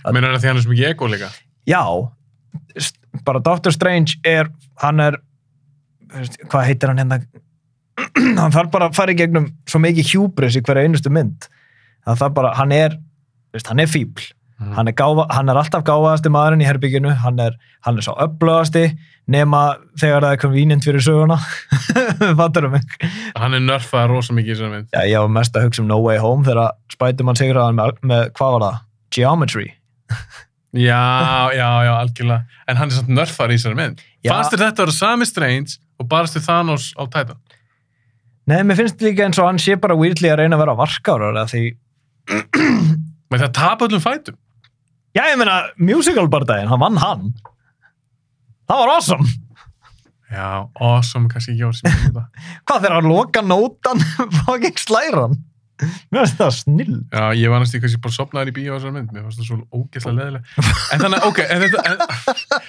Að- 0.05 0.13
Meina 0.13 0.29
það 0.29 0.39
því 0.41 0.47
hann 0.49 0.57
er 0.57 0.63
svo 0.63 0.71
mikið 0.71 0.89
ego 0.91 1.07
líka 1.09 1.29
Já, 1.67 1.83
bara 3.25 3.41
Doctor 3.41 3.73
Strange 3.73 4.15
er, 4.25 4.47
hann 4.79 5.01
er 5.01 5.17
hvað 6.47 6.67
heitir 6.67 6.89
hann 6.93 6.99
hérna 6.99 7.21
hann 8.41 8.53
þarf 8.55 8.71
bara 8.73 8.89
að 8.91 8.97
fara 8.99 9.13
í 9.15 9.19
gegnum 9.19 9.49
svo 9.69 9.81
mikið 9.83 10.13
hubris 10.17 10.57
í 10.59 10.63
hverja 10.67 10.87
einustu 10.89 11.13
mynd. 11.13 11.49
Að 12.09 12.21
það 12.25 12.35
bara, 12.41 12.53
hann 12.59 12.73
er 12.73 12.99
veist, 13.55 13.67
hann 13.71 13.81
er 13.83 13.91
fíbl, 13.91 14.29
Mhm. 14.61 14.75
hann 14.77 14.89
er, 14.89 14.93
gáfa, 14.93 15.25
hann 15.33 15.49
er 15.49 15.57
alltaf 15.57 15.83
gáfaðasti 15.89 16.29
maðurinn 16.29 16.61
í 16.61 16.67
herbygginu 16.69 17.15
hann 17.23 17.39
er, 17.41 17.55
hann 17.87 17.97
er 17.97 18.05
svo 18.05 18.13
upplöðasti 18.21 18.83
nema 19.33 19.77
þegar 19.97 20.21
það 20.27 20.33
er 20.35 20.41
convenient 20.43 20.85
fyrir 20.85 21.01
söguna. 21.01 21.39
Fattar 22.41 22.67
um 22.69 22.75
mig? 22.77 22.85
Hann 23.41 23.55
er 23.57 23.63
nörfað 23.65 24.11
rosa 24.13 24.35
mikið 24.37 24.51
í 24.53 24.55
þessari 24.59 24.75
mynd. 24.75 24.89
Já, 24.93 25.01
ég 25.09 25.23
var 25.25 25.33
mest 25.33 25.57
að 25.57 25.65
hugsa 25.65 25.81
um 25.81 25.89
No 25.89 25.97
Way 26.05 26.19
Home 26.21 26.45
þegar 26.45 26.75
Spiderman 26.93 27.41
sigraði 27.41 27.71
hann 27.71 27.79
með, 27.81 28.03
með, 28.13 28.25
hvað 28.37 28.53
var 28.59 28.67
það? 28.67 28.79
Geometry. 29.17 29.67
já, 30.77 31.01
já, 31.57 31.69
já, 31.89 31.93
algjörlega. 31.97 32.45
En 32.69 32.77
hann 32.77 32.91
er 32.93 32.95
samt 33.01 33.09
nörfað 33.17 33.55
í 33.55 33.59
þessari 33.59 33.79
mynd. 33.81 34.03
Já. 34.25 34.35
fannst 34.35 34.53
þetta 34.59 34.69
að 34.77 34.83
vera 34.85 34.93
sami 35.01 35.25
Strange 35.31 35.79
og 36.01 36.09
barast 36.13 36.37
þér 36.37 36.45
Thanos 36.51 36.91
á 37.01 37.09
Titan 37.09 37.41
Nei, 38.51 38.61
mér 38.67 38.79
finnst 38.81 39.03
líka 39.05 39.27
eins 39.27 39.39
og 39.39 39.47
hann 39.47 39.61
sé 39.63 39.77
bara 39.79 39.95
weirdly 39.99 40.31
að 40.33 40.41
reyna 40.43 40.57
að 40.59 40.65
vera 40.65 40.79
varkárar 40.79 41.41
því, 41.51 41.65
með 43.31 43.45
það 43.45 43.53
tapa 43.61 43.87
öllum 43.87 44.03
fætum 44.03 44.39
já, 45.17 45.25
ég 45.33 45.39
meina, 45.41 45.61
musical 45.81 46.29
bardaginn, 46.31 46.71
hann 46.71 46.83
vann 46.83 46.99
hann. 47.03 47.31
Það 48.71 48.83
var 48.83 48.93
awesome. 48.95 49.29
já, 50.31 50.49
awesome, 50.79 51.31
kannski 51.31 51.57
ekki 51.57 51.67
orð 51.67 51.79
sem 51.81 51.91
ég 51.91 52.03
nota. 52.09 52.27
Hvað 52.67 52.83
þegar 52.85 52.97
hann 52.99 53.11
loka 53.11 53.45
nótan, 53.45 54.03
fucking 54.45 54.79
slæran. 54.83 55.39
Mér 56.13 56.27
finnst 56.27 56.37
það 56.37 56.51
snill. 56.59 56.97
já, 57.09 57.23
ég 57.41 57.53
var 57.53 57.63
næstu 57.63 57.81
kannski 57.81 58.03
bara 58.05 58.13
sopnaður 58.13 58.51
í 58.53 58.57
bíó 58.59 58.75
á 58.75 58.77
þessari 58.77 58.95
mynd 58.99 59.15
mér 59.17 59.23
fannst 59.25 59.41
það 59.41 59.47
svo 59.49 59.57
ógeðslega 59.79 60.17
leðileg 60.19 60.51
en 60.93 61.01
þannig, 61.01 61.23
ok, 61.31 61.39
en 61.47 61.63
þetta, 61.65 61.85
en, 61.89 62.03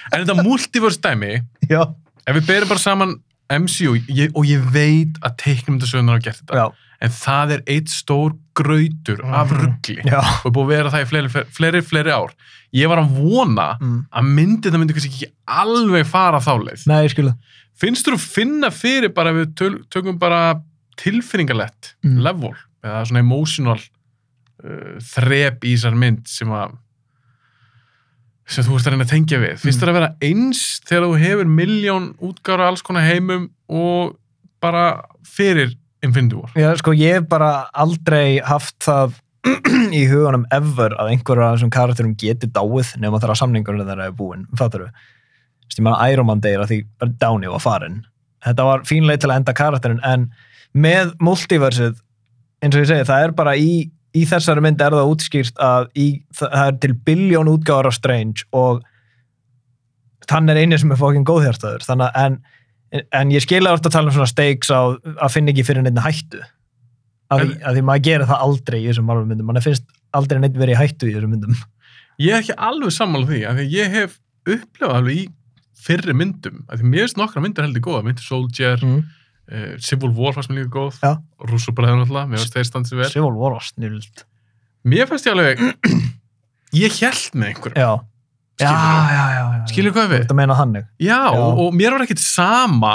en 0.08 0.22
þetta 0.22 0.36
multiverse 0.46 1.02
dæmi 1.04 1.32
Já. 1.68 1.82
ef 2.24 2.38
við 2.38 2.46
berum 2.48 2.70
bara 2.72 2.80
saman 2.80 3.12
MCU 3.50 3.96
ég, 4.08 4.30
og 4.34 4.46
ég 4.48 4.62
veit 4.72 5.18
að 5.22 5.36
teiknumdasögnar 5.42 6.18
hafa 6.18 6.24
gert 6.28 6.40
þetta 6.42 6.54
Já. 6.60 6.66
en 7.02 7.10
það 7.10 7.50
er 7.56 7.62
eitt 7.66 7.88
stór 7.92 8.36
grautur 8.54 9.20
af 9.24 9.50
Mhm. 9.50 9.60
ruggli 9.60 9.98
og 10.12 10.46
er 10.46 10.50
búið 10.50 10.62
að 10.64 10.68
vera 10.68 10.90
það 10.90 11.02
í 11.02 11.08
fleiri, 11.10 11.28
fleiri, 11.58 11.82
fleiri 11.82 12.10
ár 12.14 12.32
ég 12.72 12.88
var 12.88 12.98
að 13.02 13.10
vona 13.18 13.76
Mm. 13.80 14.06
að 14.12 14.24
myndi 14.34 14.70
það 14.70 14.78
myndi 14.80 14.94
kannski 14.94 15.12
ekki 15.12 15.32
alveg 15.48 16.06
fara 16.06 16.38
þá 16.40 16.52
leið 16.62 16.86
Nei, 16.86 17.08
finnst 17.82 18.06
þú 18.06 18.12
að 18.14 18.20
finna 18.20 18.70
fyrir 18.70 19.12
bara 19.14 19.32
við 19.32 19.54
töl, 19.54 19.78
tökum 19.90 20.18
bara 20.18 20.60
tilfinningalett 20.96 21.94
Mm. 22.04 22.20
level 22.22 22.54
eða 22.84 23.06
svona 23.06 23.18
emotional 23.20 23.78
uh, 24.64 24.98
þrep 25.00 25.64
í 25.66 25.74
þessar 25.74 25.96
mynd 25.98 26.26
sem 26.28 26.48
að 26.48 26.76
sem 28.46 28.64
þú 28.66 28.76
ert 28.78 28.86
að 28.88 28.92
reyna 28.96 29.04
að 29.06 29.12
tengja 29.14 29.38
við 29.42 29.58
finnst 29.62 29.78
Mm. 29.78 29.82
þér 29.82 29.90
að 29.92 29.98
vera 29.98 30.10
eins 30.28 30.62
þegar 30.88 31.06
þú 31.06 31.18
hefur 31.22 31.50
miljón 31.60 32.06
útgára 32.20 32.66
alls 32.68 32.82
konar 32.82 33.06
heimum 33.06 33.50
og 33.68 34.16
bara 34.62 35.02
fyrir 35.26 35.74
Infinity 36.02 36.34
War 36.36 36.50
Já, 36.58 36.72
sko, 36.76 36.92
ég 36.98 37.20
hef 37.20 37.28
bara 37.30 37.68
aldrei 37.72 38.40
haft 38.42 38.78
það 38.82 39.14
í 40.00 40.04
hugunum 40.10 40.44
ever 40.54 40.94
að 40.98 41.12
einhverja 41.14 41.52
þessum 41.56 41.70
karakterum 41.74 42.14
geti 42.18 42.46
dáið 42.50 42.92
nema 43.02 43.18
þegar 43.22 43.38
samningunum 43.40 43.86
þeirra 43.88 44.06
er 44.10 44.14
búin, 44.18 44.44
fattar 44.58 44.84
þú? 44.86 44.90
Ég 45.72 45.80
meina 45.86 46.10
Iron 46.12 46.26
Man 46.28 46.40
deyr 46.44 46.60
að 46.62 46.68
því 46.70 47.16
Downey 47.18 47.48
var 47.50 47.62
farin. 47.64 48.02
Þetta 48.44 48.64
var 48.68 48.82
fínlega 48.86 49.22
til 49.22 49.30
að 49.30 49.38
enda 49.40 49.54
karakterin 49.56 50.02
en 50.04 50.26
með 50.76 51.14
multiversið, 51.22 51.96
eins 52.62 52.76
og 52.76 52.82
ég 52.84 52.90
segi, 52.90 53.06
það 53.08 53.24
er 53.26 53.32
bara 53.38 53.54
í, 53.56 53.90
í 54.16 54.24
þessari 54.28 54.62
mynd 54.64 54.82
er 54.84 54.94
það 54.96 55.10
útskýrt 55.12 55.60
að 55.62 55.86
í, 55.98 56.06
það 56.36 56.64
er 56.66 56.80
til 56.82 56.92
biljón 57.06 57.50
útgáður 57.52 57.90
af 57.90 57.96
Strange 57.96 58.46
og 58.52 58.82
hann 60.30 60.48
er 60.52 60.60
eini 60.62 60.78
sem 60.78 60.92
er 60.92 61.00
fókin 61.00 61.26
góðhjartaður. 61.28 61.84
Þannig 61.86 62.08
að 62.08 62.26
en, 62.26 62.38
en 63.20 63.32
ég 63.34 63.44
skilja 63.44 63.72
orðið 63.72 63.90
að 63.90 63.96
tala 63.96 64.12
um 64.12 64.16
svona 64.16 64.30
stakes 64.30 64.72
á 64.72 64.80
að 64.96 65.32
finna 65.34 65.52
ekki 65.52 65.66
fyrir 65.66 65.84
neitt 65.86 66.00
hættu. 66.04 66.42
Að, 67.32 67.44
En- 67.46 67.54
að 67.64 67.78
því 67.78 67.84
maður 67.88 68.06
gerir 68.08 68.28
það 68.28 68.44
aldrei 68.46 68.78
í 68.78 68.86
þessum 68.90 69.12
myndum, 69.12 69.46
mann 69.48 69.64
finnst 69.64 69.86
aldrei 70.12 70.42
neitt 70.42 70.58
verið 70.60 70.80
hættu 70.80 71.08
í 71.08 71.14
þessum 71.16 71.32
myndum. 71.32 71.56
Ég 72.20 72.36
er 72.36 72.42
ekki 72.42 72.58
alveg 72.60 72.92
sammála 72.92 73.30
því 73.30 73.40
af 73.48 73.56
því 73.56 73.64
að 73.64 73.76
ég 73.78 73.96
hef 73.96 74.18
upplefað 74.44 74.98
alveg 74.98 75.22
í 75.22 75.24
fyrri 75.82 76.14
myndum. 76.14 76.60
Af 76.68 76.78
því 76.80 76.90
mér 76.92 77.06
finnst 77.06 77.18
nokkra 77.18 77.42
myndir 77.42 77.66
heldur 77.66 77.84
góða 77.86 78.04
myndir 78.06 78.26
Soldier, 78.26 78.82
mm. 78.84 79.00
Uh, 79.50 79.74
Civil 79.82 80.14
War 80.18 80.36
fannst 80.36 80.52
mér 80.52 80.62
líka 80.64 80.76
góð 80.76 81.00
Já. 81.02 81.12
Russo 81.48 81.72
hefur 81.72 81.88
náttúrulega, 81.88 82.28
mér 82.30 82.42
finnst 82.42 82.58
þeir 82.58 82.68
standið 82.70 83.02
vel 83.02 83.10
Civil 83.14 83.36
War 83.40 83.56
var 83.56 83.66
snild 83.66 84.24
mér 84.82 85.10
fannst 85.10 85.28
ég 85.28 85.36
alveg 85.36 85.62
ég 86.84 87.02
held 87.02 87.36
með 87.38 87.52
einhverjum 87.52 87.82
já, 87.82 87.90
já, 88.62 88.70
já, 88.70 89.24
já, 89.32 89.42
já. 89.56 89.64
Skilurðu 89.72 89.96
hvað 89.98 90.08
við? 90.12 90.24
Þetta 90.24 90.38
meina 90.38 90.58
þannig 90.58 90.86
Já, 91.00 91.18
Já. 91.18 91.40
Og, 91.40 91.66
og 91.66 91.76
mér 91.78 91.96
var 91.96 92.06
ekkit 92.06 92.22
sama 92.22 92.94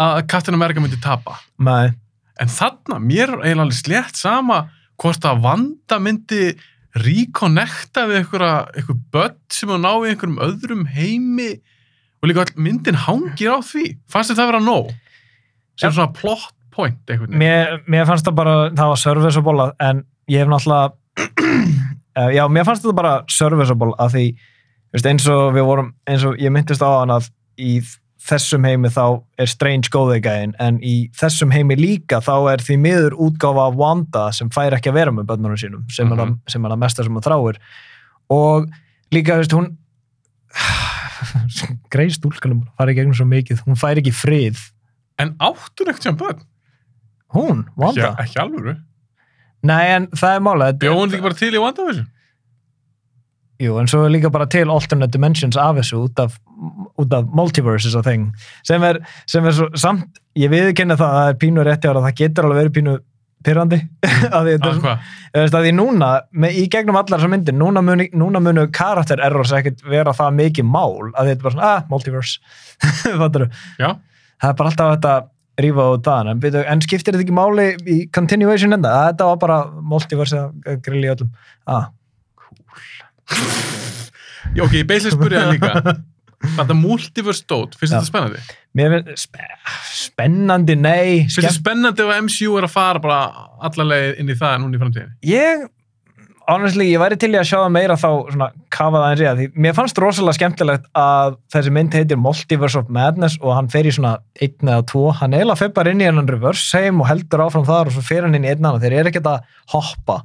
að 0.00 0.22
Captain 0.32 0.56
America 0.56 0.80
myndi 0.80 0.96
tapa. 1.04 1.34
Nei, 1.60 1.92
En 2.40 2.48
þarna, 2.48 2.96
mér 3.04 3.34
er 3.34 3.42
eiginlega 3.42 3.66
alveg 3.66 3.76
slétt 3.76 4.16
sama 4.16 4.62
hvort 5.00 5.26
að 5.28 5.42
Vanda 5.44 5.98
myndi 6.00 6.54
reconnecta 6.96 8.06
við 8.08 8.22
einhverja, 8.22 8.54
einhver 8.74 8.98
börn 9.12 9.36
sem 9.52 9.72
að 9.74 9.82
ná 9.84 9.90
í 9.92 10.08
einhverjum 10.10 10.40
öðrum 10.46 10.86
heimi 10.90 11.50
og 12.20 12.30
líka 12.30 12.44
all 12.46 12.64
myndin 12.64 12.98
hangir 13.04 13.52
á 13.52 13.60
því. 13.64 13.84
Fannst 14.10 14.32
þér 14.32 14.40
það 14.40 14.50
vera 14.50 14.62
nóg? 14.64 14.90
Sem 15.80 15.92
svona 15.96 16.12
plot 16.16 16.50
point 16.74 16.98
veginn. 17.08 17.34
mér, 17.40 17.80
mér 17.90 18.06
fannst 18.06 18.26
það 18.28 18.36
bara 18.38 18.54
það 18.70 18.92
var 18.92 19.00
serviceable 19.02 19.64
en 19.80 20.04
ég 20.30 20.44
hef 20.44 20.48
náttúrulega 20.52 20.92
Eh, 22.18 22.32
já, 22.34 22.42
mér 22.50 22.64
fannst 22.66 22.82
þetta 22.82 22.96
bara 22.98 23.12
serviceable 23.30 23.92
að 24.02 24.14
því 24.16 24.22
veist, 24.92 25.06
eins 25.06 25.26
og 25.30 25.52
við 25.54 25.62
vorum, 25.68 25.92
eins 26.10 26.24
og 26.26 26.40
ég 26.42 26.50
myndist 26.50 26.82
á 26.82 26.90
hann 26.90 27.12
að 27.14 27.28
í 27.62 27.76
þessum 28.26 28.66
heimi 28.66 28.90
þá 28.92 29.04
er 29.40 29.46
Strange 29.48 29.88
góðeigæðin 29.94 30.56
en 30.60 30.80
í 30.82 30.96
þessum 31.16 31.54
heimi 31.54 31.76
líka 31.78 32.18
þá 32.20 32.32
er 32.52 32.64
því 32.66 32.76
miður 32.82 33.14
útgáfa 33.28 33.68
af 33.70 33.78
Wanda 33.78 34.24
sem 34.36 34.50
fær 34.50 34.74
ekki 34.76 34.90
að 34.90 34.98
vera 34.98 35.14
með 35.14 35.28
börnunum 35.30 35.56
sínum 35.62 35.86
sem, 35.88 36.10
er, 36.10 36.18
Mhm. 36.18 36.34
að, 36.34 36.50
sem 36.52 36.66
er 36.66 36.74
að 36.74 36.82
mesta 36.82 37.06
sem 37.06 37.14
hún 37.14 37.22
þráir 37.24 37.60
og 38.30 38.66
líka, 39.14 39.38
veist, 39.38 39.54
hún 39.54 39.70
greið 41.94 42.16
stúlkanum 42.18 42.64
fara 42.76 42.90
í 42.92 42.98
gegnum 42.98 43.14
svo 43.16 43.26
mikið, 43.30 43.62
hún 43.68 43.78
fær 43.78 44.00
ekki 44.02 44.12
frið 44.14 44.58
En 45.20 45.34
áttur 45.42 45.90
ekkert 45.92 46.08
sem 46.08 46.16
börn? 46.20 46.40
hún, 47.30 47.60
Ekki, 47.68 47.78
Wanda? 47.78 48.08
ekki 48.18 48.40
alvöru. 48.42 48.72
Nei, 49.62 49.84
en 49.94 50.06
það 50.18 50.32
er 50.34 50.40
mála 50.42 50.70
Bjóðum 50.80 51.10
þetta 51.12 51.18
ekki 51.18 51.26
bara 51.28 51.38
til 51.38 51.50
í 51.54 51.60
WandaVision? 51.62 52.08
Jú, 53.60 53.74
en 53.76 53.90
svo 53.92 54.06
líka 54.08 54.30
bara 54.32 54.46
til 54.50 54.64
alternate 54.72 55.12
dimensions 55.12 55.58
af 55.60 55.76
þessu 55.76 55.98
út 56.06 56.18
af, 56.22 56.38
út 56.98 57.12
af 57.12 57.28
multiverses 57.36 57.92
og 57.98 58.06
þing 58.06 58.30
sem 58.66 58.82
er, 58.88 58.98
sem 59.28 59.44
er 59.46 59.52
svo 59.52 59.68
samt, 59.78 60.18
ég 60.40 60.48
viðkenni 60.50 60.96
það 60.96 61.06
að 61.12 61.18
það 61.20 61.30
er 61.34 61.38
pínu 61.44 61.66
rétti 61.68 61.90
ára, 61.92 62.02
það 62.06 62.16
getur 62.22 62.48
alveg 62.48 62.60
verið 62.62 62.74
pínu 62.78 62.94
pyrrandi 63.44 63.78
að 64.32 64.48
því, 64.48 64.54
hvað? 64.80 65.04
þú 65.34 65.44
veist, 65.44 65.58
að 65.60 65.66
því 65.68 65.72
núna, 65.76 66.08
með, 66.32 66.56
í 66.56 66.64
gegnum 66.72 66.98
allar 67.02 67.20
þessar 67.20 67.34
myndir, 67.36 67.56
núna 67.60 67.84
munu, 67.84 68.08
núna 68.24 68.42
munu 68.48 68.64
karakter 68.74 69.20
errors 69.28 69.52
ekkert 69.56 69.84
vera 69.92 70.16
það 70.16 70.38
mikið 70.40 70.66
mál 70.72 71.12
að 71.12 71.30
þetta 71.30 71.36
er 71.36 71.44
bara 71.44 71.54
svona, 71.58 71.70
ah, 71.76 71.86
multiverse 71.92 72.40
fattur 73.22 73.46
Já, 73.80 73.92
það 74.40 74.50
er 74.50 74.58
bara 74.58 74.72
alltaf 74.72 74.92
þetta 74.96 75.14
rífa 75.60 75.86
út 75.94 76.06
það 76.06 76.30
en, 76.32 76.42
byrju, 76.42 76.66
en 76.72 76.84
skiptir 76.84 77.16
þetta 77.16 77.26
ekki 77.26 77.36
máli 77.36 77.66
í 77.84 77.98
continuation 78.14 78.76
enda, 78.76 78.92
að 78.96 79.10
þetta 79.12 79.30
var 79.30 79.40
bara 79.42 79.58
multiverse 79.92 80.44
að 80.44 80.78
grilla 80.86 81.10
í 81.10 81.12
öllum 81.14 81.34
ah, 81.68 81.90
Já, 84.50 84.64
ok, 84.64 84.80
ég 84.80 84.86
beislega 84.88 85.14
spurði 85.14 85.38
það 85.38 85.52
líka. 85.54 85.96
Þetta 86.56 86.74
multiverse 86.74 87.44
dót, 87.44 87.74
finnst 87.76 87.92
þetta 87.92 88.08
spennandi? 88.08 88.38
Mér 88.78 88.94
finnst 88.94 89.26
spe 89.26 89.44
spennandi, 89.92 90.76
nei 90.80 91.26
Finnst 91.26 91.36
þetta 91.42 91.52
spennandi 91.52 92.06
ef 92.06 92.12
MCU 92.24 92.54
er 92.56 92.64
að 92.64 92.72
fara 92.72 93.02
bara 93.04 93.18
allarleið 93.68 94.22
inn 94.22 94.32
í 94.32 94.36
það 94.40 94.54
núna 94.62 94.78
í 94.78 94.80
framtíðinni? 94.80 95.18
Ég, 95.28 95.66
honestly, 96.50 96.86
ég 96.90 97.00
væri 97.00 97.16
til 97.20 97.30
í 97.32 97.38
að 97.38 97.46
sjá 97.48 97.56
það 97.58 97.72
meira 97.74 97.96
þá 97.98 98.08
svona 98.32 98.48
kafa 98.74 99.00
það 99.02 99.06
eins 99.10 99.22
í 99.22 99.26
að 99.30 99.40
því 99.40 99.46
mér 99.64 99.74
fannst 99.76 100.00
rosalega 100.02 100.36
skemmtilegt 100.38 100.86
að 100.98 101.36
þessi 101.54 101.72
mynd 101.76 101.96
heitir 101.96 102.20
Multiverse 102.20 102.80
of 102.80 102.92
Madness 102.92 103.38
og 103.40 103.54
hann 103.56 103.70
fer 103.72 103.88
í 103.88 103.94
svona 103.94 104.16
einn 104.40 104.72
eða 104.72 104.86
tvo, 104.90 105.06
hann 105.20 105.36
eiginlega 105.36 105.60
fer 105.62 105.72
bara 105.76 105.94
inn 105.94 106.02
í 106.02 106.08
hennan 106.08 106.30
reverse 106.30 106.78
heim 106.78 107.02
og 107.02 107.10
heldur 107.10 107.44
áfram 107.46 107.66
þar 107.68 107.90
og 107.90 107.96
svo 107.96 108.04
fer 108.06 108.26
hann 108.26 108.38
inn 108.38 108.46
í 108.48 108.52
einn 108.52 108.64
annan, 108.64 108.80
þeir 108.82 108.98
eru 109.00 109.12
ekkert 109.12 109.30
að 109.30 109.54
hoppa. 109.74 110.20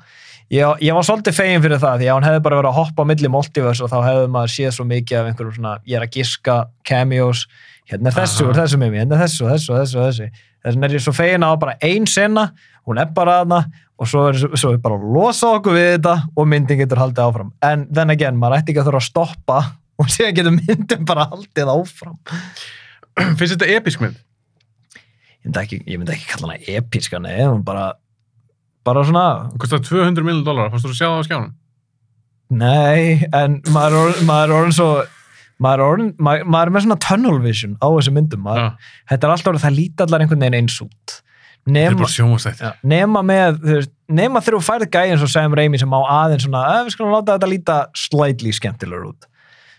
Ég, 0.54 0.82
ég 0.86 0.94
var 0.94 1.06
svolítið 1.08 1.38
fegin 1.40 1.64
fyrir 1.64 1.82
það 1.82 2.02
því 2.02 2.10
að 2.10 2.20
hann 2.20 2.28
hefði 2.30 2.42
bara 2.46 2.60
verið 2.60 2.72
að 2.72 2.80
hoppa 2.82 3.06
á 3.06 3.10
milli 3.10 3.32
Multiverse 3.34 3.86
og 3.86 3.94
þá 3.94 3.98
hefði 4.06 4.28
maður 4.36 4.56
séð 4.56 4.76
svo 4.76 4.90
mikið 4.90 5.22
af 5.22 5.30
einhverjum 5.32 5.56
svona, 5.58 5.78
ég 5.90 5.98
er 5.98 6.06
að 6.06 6.20
giska 6.20 6.58
cameos, 6.86 7.48
hérna 7.90 8.12
er 8.12 8.20
þessu 8.20 8.52
og 8.52 8.60
þessu 8.60 8.82
mimi, 8.82 9.02
hérna 9.02 9.18
er 9.18 9.26
þessu 9.26 9.48
og 9.48 9.56
þessu 9.56 9.74
og 9.74 9.82
þessu 9.82 10.02
og 10.02 10.06
þessu. 10.12 10.30
Þess 10.66 10.78
vegna 10.78 10.88
er 10.88 10.96
ég 10.96 11.06
svo 11.06 11.14
fegin 11.14 11.46
að 11.46 11.54
á 11.54 11.62
bara 11.62 11.76
ein 11.86 12.06
sena 12.10 12.46
hún 12.86 13.02
er 13.02 13.10
bara 13.14 13.40
aðna 13.42 13.60
og 13.96 14.10
svo 14.12 14.26
er, 14.30 14.38
svo 14.60 14.74
er 14.76 14.80
bara 14.84 14.98
að 15.00 15.08
losa 15.16 15.54
okkur 15.58 15.76
við 15.78 15.90
þetta 15.96 16.16
og 16.36 16.48
myndin 16.52 16.80
getur 16.82 17.00
haldið 17.00 17.24
áfram 17.30 17.52
en 17.64 17.86
then 17.96 18.12
again, 18.14 18.38
maður 18.42 18.60
ætti 18.62 18.74
ekki 18.74 18.84
að 18.84 18.90
þurfa 18.90 19.02
að 19.04 19.10
stoppa 19.10 19.60
og 20.04 20.10
síðan 20.12 20.36
getur 20.40 20.56
myndin 20.58 21.06
bara 21.08 21.28
haldið 21.32 21.72
áfram 21.76 22.18
finnst 23.40 23.54
þetta 23.56 23.70
episk 23.78 24.04
mynd? 24.04 24.18
ég 25.46 25.48
myndi 25.52 25.62
ekki, 25.64 25.80
ég 25.88 26.02
myndi 26.02 26.16
ekki 26.18 26.32
kalla 26.34 26.52
hana 26.52 26.76
episka 26.80 27.22
nei, 27.24 27.38
bara 27.64 27.92
bara 28.86 29.02
svona, 29.08 29.26
kostar 29.58 29.80
200 29.82 30.22
miljonar 30.26 30.46
dólar, 30.46 30.68
fannst 30.74 30.86
þú 30.86 30.92
að 30.94 30.98
sjá 31.00 31.08
það 31.08 31.22
á 31.22 31.26
skjánum? 31.30 31.54
nei 32.62 33.26
en 33.34 33.60
maður 33.74 33.96
er 34.36 34.56
orðin- 34.60 34.76
svo 34.78 34.90
maður 35.64 35.80
er, 35.80 35.86
orðin, 35.88 36.10
maður, 36.20 36.50
maður 36.52 36.68
er 36.70 36.74
með 36.76 36.84
svona 36.86 37.00
tunnel 37.08 37.38
vision 37.42 37.78
á 37.80 37.88
þessu 37.96 38.14
myndum 38.14 38.44
maður, 38.46 38.66
Já, 38.66 38.90
þetta 39.14 39.28
er 39.30 39.34
alltaf 39.36 39.52
orðið, 39.54 39.64
það 39.66 39.78
líti 39.80 40.06
allar 40.06 40.26
einhvern 40.26 40.44
veginn 40.46 40.60
eins 40.60 40.76
út 40.84 41.16
nema. 41.66 42.08
Já, 42.10 43.06
með, 43.26 43.60
nema 44.08 44.42
þegar 44.44 44.60
þú 44.60 44.66
færið 44.68 44.92
gæðin 44.94 45.22
svo 45.22 45.32
Sam 45.32 45.56
Raimi 45.58 45.82
sem 45.82 45.96
á 45.98 46.02
aðeins 46.04 46.46
svona, 46.46 46.64
að 46.76 46.86
við 46.86 46.96
skulum 46.96 47.16
láta 47.16 47.36
þetta 47.36 47.52
líta 47.52 47.80
slightly 47.98 48.54
skemmtilegur 48.56 49.10
út. 49.12 49.28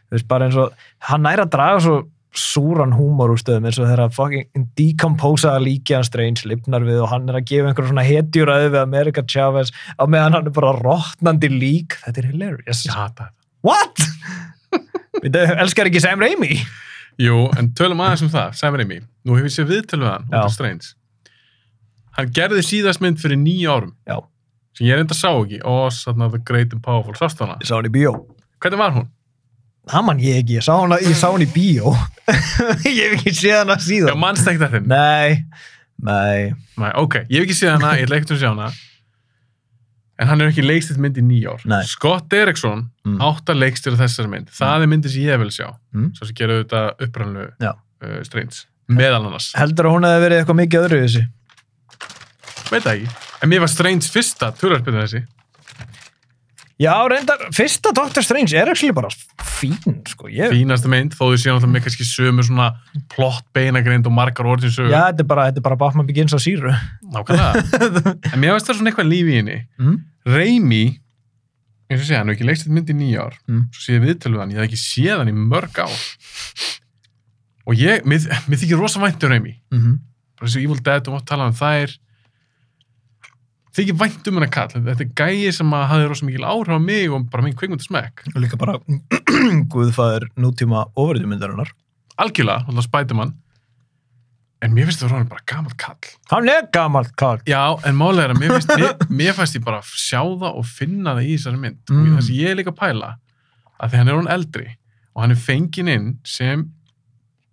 Þú 0.07 0.19
veist, 0.19 0.29
bara 0.31 0.49
eins 0.49 0.59
og, 0.61 0.87
hann 1.09 1.27
næri 1.27 1.45
að 1.45 1.53
draga 1.55 1.83
svo 1.85 1.97
súran 2.37 2.93
húmor 2.93 3.33
úr 3.33 3.41
stöðum 3.41 3.69
eins 3.69 3.79
og 3.81 3.87
þegar 3.87 4.03
að 4.05 4.17
fucking 4.17 4.67
decomposaða 4.77 5.63
líki 5.63 5.97
hans 5.97 6.11
Strange 6.11 6.45
lifnar 6.49 6.85
við 6.85 7.01
og 7.01 7.09
hann 7.11 7.31
er 7.31 7.39
að 7.41 7.47
gefa 7.49 7.71
einhver 7.71 7.89
svona 7.89 8.05
hetjuröðu 8.05 8.73
við 8.75 8.81
America 8.83 9.25
Chavez 9.25 9.73
á 9.97 10.05
meðan 10.05 10.37
hann 10.37 10.51
er 10.51 10.57
bara 10.57 10.75
rótnandi 10.77 11.51
lík. 11.53 11.97
Þetta 12.05 12.23
er 12.23 12.29
hilarious. 12.35 12.85
Þetta. 12.91 13.31
What? 13.67 14.05
Við 15.25 15.39
elskar 15.57 15.89
ekki 15.89 16.03
Sam 16.05 16.21
Raimi? 16.21 16.61
Jú, 17.21 17.47
en 17.57 17.73
tölum 17.77 18.03
aðeins 18.05 18.27
um 18.27 18.33
það, 18.33 18.53
Sam 18.59 18.77
Raimi. 18.77 19.01
Nú 19.25 19.39
hefur 19.39 19.49
ég 19.49 19.55
séð 19.55 19.71
viðtölu 19.73 20.05
við 20.05 20.13
hann, 20.13 20.27
út 20.29 20.37
Já. 20.37 20.43
af 20.43 20.53
Strange. 20.53 20.93
Hann 22.17 22.31
gerði 22.33 22.63
síðast 22.65 23.03
mynd 23.05 23.19
fyrir 23.21 23.37
nýju 23.41 23.69
árum, 23.73 23.93
Já, 24.09 24.17
sem 24.77 24.87
ég 24.89 24.97
reynda 25.01 25.15
sá 25.17 25.29
ekki, 25.35 25.59
Oz, 25.69 26.03
þarna, 26.07 26.31
The 26.33 26.41
Great 26.49 26.73
and 26.73 26.83
Powerful, 26.85 27.15
sást 27.19 27.39
hana? 27.45 27.59
ég 27.61 27.69
sá 27.69 27.77
hann 27.77 27.89
í 27.91 27.93
bíó. 27.93 28.15
Hvernig 28.63 28.81
var 28.81 28.95
hún? 28.97 29.09
Það 29.87 30.03
mann 30.09 30.19
ég 30.25 30.41
ekki, 30.43 30.57
ég 30.59 30.65
sá 30.67 30.73
hann, 30.81 30.97
ég 30.99 31.15
sá 31.15 31.29
hann 31.31 31.45
í 31.45 31.51
bíó. 31.53 31.93
ég 32.89 33.03
hef 33.05 33.21
ekki 33.21 33.35
séð 33.37 33.69
Já, 33.69 33.77
síðan. 33.85 34.19
mannst 34.19 34.49
ekkert 34.49 34.67
eftir 34.71 34.81
henni? 34.81 34.91
Nei, 34.97 35.45
nei. 36.03 36.55
Nei, 36.81 36.91
ok, 36.99 37.21
ég 37.29 37.37
hef 37.43 37.47
ekki 37.47 37.59
séð 37.61 37.77
hana, 37.77 37.93
ég 38.01 38.09
ekkert 38.11 38.33
að 38.35 38.41
sjá 38.43 38.51
hana. 38.55 38.73
En 40.17 40.31
hann 40.31 40.41
er 40.41 40.49
ekki 40.49 40.65
leikstitt 40.65 40.97
mynd 40.97 41.19
í 41.21 41.23
nýju 41.29 41.51
ár. 41.53 41.65
Nei. 41.69 41.83
Scott 41.85 42.31
Derrickson 42.33 42.87
Mm. 43.07 43.21
átt 43.23 43.51
að 43.53 43.61
leikstýra 43.61 43.99
þessari 44.01 44.31
mynd. 44.33 44.49
Það 44.51 44.83
er 44.83 44.89
myndi 44.91 45.11
sem 45.13 45.23
ég 45.29 45.39
vil 45.39 45.51
sjá. 45.55 45.69
Mm. 45.95 46.09
Svo 46.17 46.27
sem 46.27 46.35
gerðu 46.35 46.65
þetta 46.65 46.81
upprænlu 47.05 47.45
Já. 47.63 47.75
uh, 48.03 48.17
Strange. 48.27 48.65
Meðal 48.91 49.21
annars. 49.29 49.53
Heldur 49.55 49.87
að 49.91 49.93
hún 49.95 50.07
hefði 50.09 50.23
verið 50.25 50.41
eitthvað 50.41 50.59
mikið 50.63 50.87
öðru 50.87 50.97
í 50.97 51.05
þessu? 51.05 51.23
Veit 52.71 52.83
það 52.83 52.93
ekki. 52.95 53.17
En 53.43 53.51
mér 53.53 53.65
var 53.65 53.73
Strange 53.73 54.13
fyrsta 54.13 54.53
tölvarspilin 54.59 55.05
þessi. 55.05 55.25
Já, 56.77 56.93
reyndar, 57.09 57.41
fyrsta 57.57 57.89
Doctor 57.97 58.25
Strange 58.25 58.53
er 58.53 58.69
actually 58.69 58.93
bara 58.93 59.09
fín, 59.41 59.79
sko. 60.11 60.29
Ég, 60.29 60.53
Fínasta 60.53 60.91
mynd, 60.93 61.15
þó 61.17 61.31
þú 61.31 61.39
séu 61.41 61.55
náttúrulega 61.55 61.73
með 61.73 61.85
kannski 61.87 62.05
sömu 62.05 62.45
svona 62.45 62.67
plott 63.15 63.47
beinagrind 63.57 64.05
og 64.09 64.13
margar 64.13 64.51
orðin 64.53 64.75
sögur. 64.75 64.93
Já, 64.93 65.07
þetta 65.09 65.25
er 65.25 65.31
bara, 65.31 65.47
þetta 65.49 65.63
er 65.63 65.67
bara 65.71 65.79
Batman 65.81 66.09
Begins 66.09 66.37
á 66.37 66.41
síru. 66.43 66.75
Nákvæmlega. 67.15 67.65
en 68.35 68.43
mér 68.43 68.53
varst 68.53 68.69
það 68.69 68.81
svona 68.83 68.93
eitthvað 68.93 69.09
líf 69.09 69.33
í 69.33 69.39
henni. 69.39 69.57
Mm. 69.81 69.97
Raimi, 70.29 70.83
eins 71.89 72.03
og 72.03 72.05
segja, 72.11 72.21
hann 72.21 72.29
hefur 72.29 72.37
ekki 72.37 72.51
leikstitt 72.51 72.77
mynd 72.77 72.93
í 72.93 73.01
nýja 73.01 73.25
ár. 73.25 73.41
Mm. 73.49 73.65
Svo 73.73 73.87
sé 73.87 73.97
ég 73.97 74.05
viðtölu 74.05 74.37
við 74.37 74.45
hann, 74.45 74.53
ég 74.53 74.61
hef 74.61 74.69
ekki 74.69 74.83
séð 74.83 75.23
hann 75.23 75.33
í 75.33 75.37
mörg 75.39 75.81
ár. 75.81 76.01
Og 77.65 77.81
ég, 77.81 78.05
mér, 78.05 78.29
mér 78.51 78.61
þykir 78.61 78.85
rosa 78.85 79.01
vænt 79.01 79.25
um 79.25 79.33
Raimi. 79.33 79.57
Mm 79.73 79.81
-hmm. 79.81 79.97
bara 80.37 80.53
og 80.53 80.61
Evil 80.61 80.85
Dead 80.85 81.09
og 81.09 81.17
mátt 81.17 81.31
tala 81.33 81.49
um 81.49 81.57
þær 81.57 81.97
þykir 83.77 83.97
vænt 84.01 84.29
um 84.31 84.39
hennar 84.39 84.51
kall 84.55 84.71
þetta 84.73 85.05
er 85.05 85.11
gæi 85.21 85.53
sem 85.53 85.73
að 85.77 85.89
hafði 85.91 86.09
rosa 86.11 86.27
mikil 86.29 86.45
áhrif 86.49 86.77
á 86.77 86.81
mig 86.81 87.11
og 87.13 87.27
bara 87.33 87.43
minn 87.45 87.57
kvikmyndasmekk 87.59 88.23
Og 88.35 88.39
líka 88.43 88.57
bara 88.61 88.79
Guðfæður 89.73 90.29
nútíma 90.41 90.87
ofriðumyndarinnar. 90.97 91.73
algjörlega, 92.19 92.65
alltaf 92.69 92.87
Spiderman 92.89 93.35
en 94.65 94.73
mér 94.73 94.87
finnst 94.89 95.03
það 95.05 95.11
rosa 95.13 95.29
bara 95.29 95.45
gammal 95.53 95.75
kall 95.77 96.09
Hann 96.33 96.49
er 96.49 96.65
gamalt 96.73 97.13
kall. 97.21 97.39
já, 97.47 97.61
en 97.87 97.95
málega 97.99 98.31
er 98.31 98.35
að 98.35 98.41
mér 98.41 98.55
finnst 98.57 98.73
mér, 98.73 98.95
mér 99.21 99.35
fannst 99.37 99.59
ég 99.59 99.65
bara 99.67 99.83
sjá 99.85 100.23
það 100.25 100.57
og 100.57 100.65
finna 100.67 101.13
það 101.19 101.27
í 101.29 101.35
þessari 101.37 101.61
mynd 101.61 101.83
Mm. 101.93 102.01
og 102.01 102.17
þess 102.21 102.31
að 102.33 102.39
ég 102.41 102.51
er 102.51 102.57
líka 102.63 102.73
að 102.73 102.81
pæla 102.81 103.11
að 103.77 103.91
því 103.93 103.97
hann 104.01 104.09
er 104.09 104.17
hún 104.17 104.31
eldri 104.33 104.67
og 105.15 105.23
hann 105.23 105.35
er 105.37 105.43
fenginn 105.45 105.89
inn 105.93 106.09
sem 106.25 106.65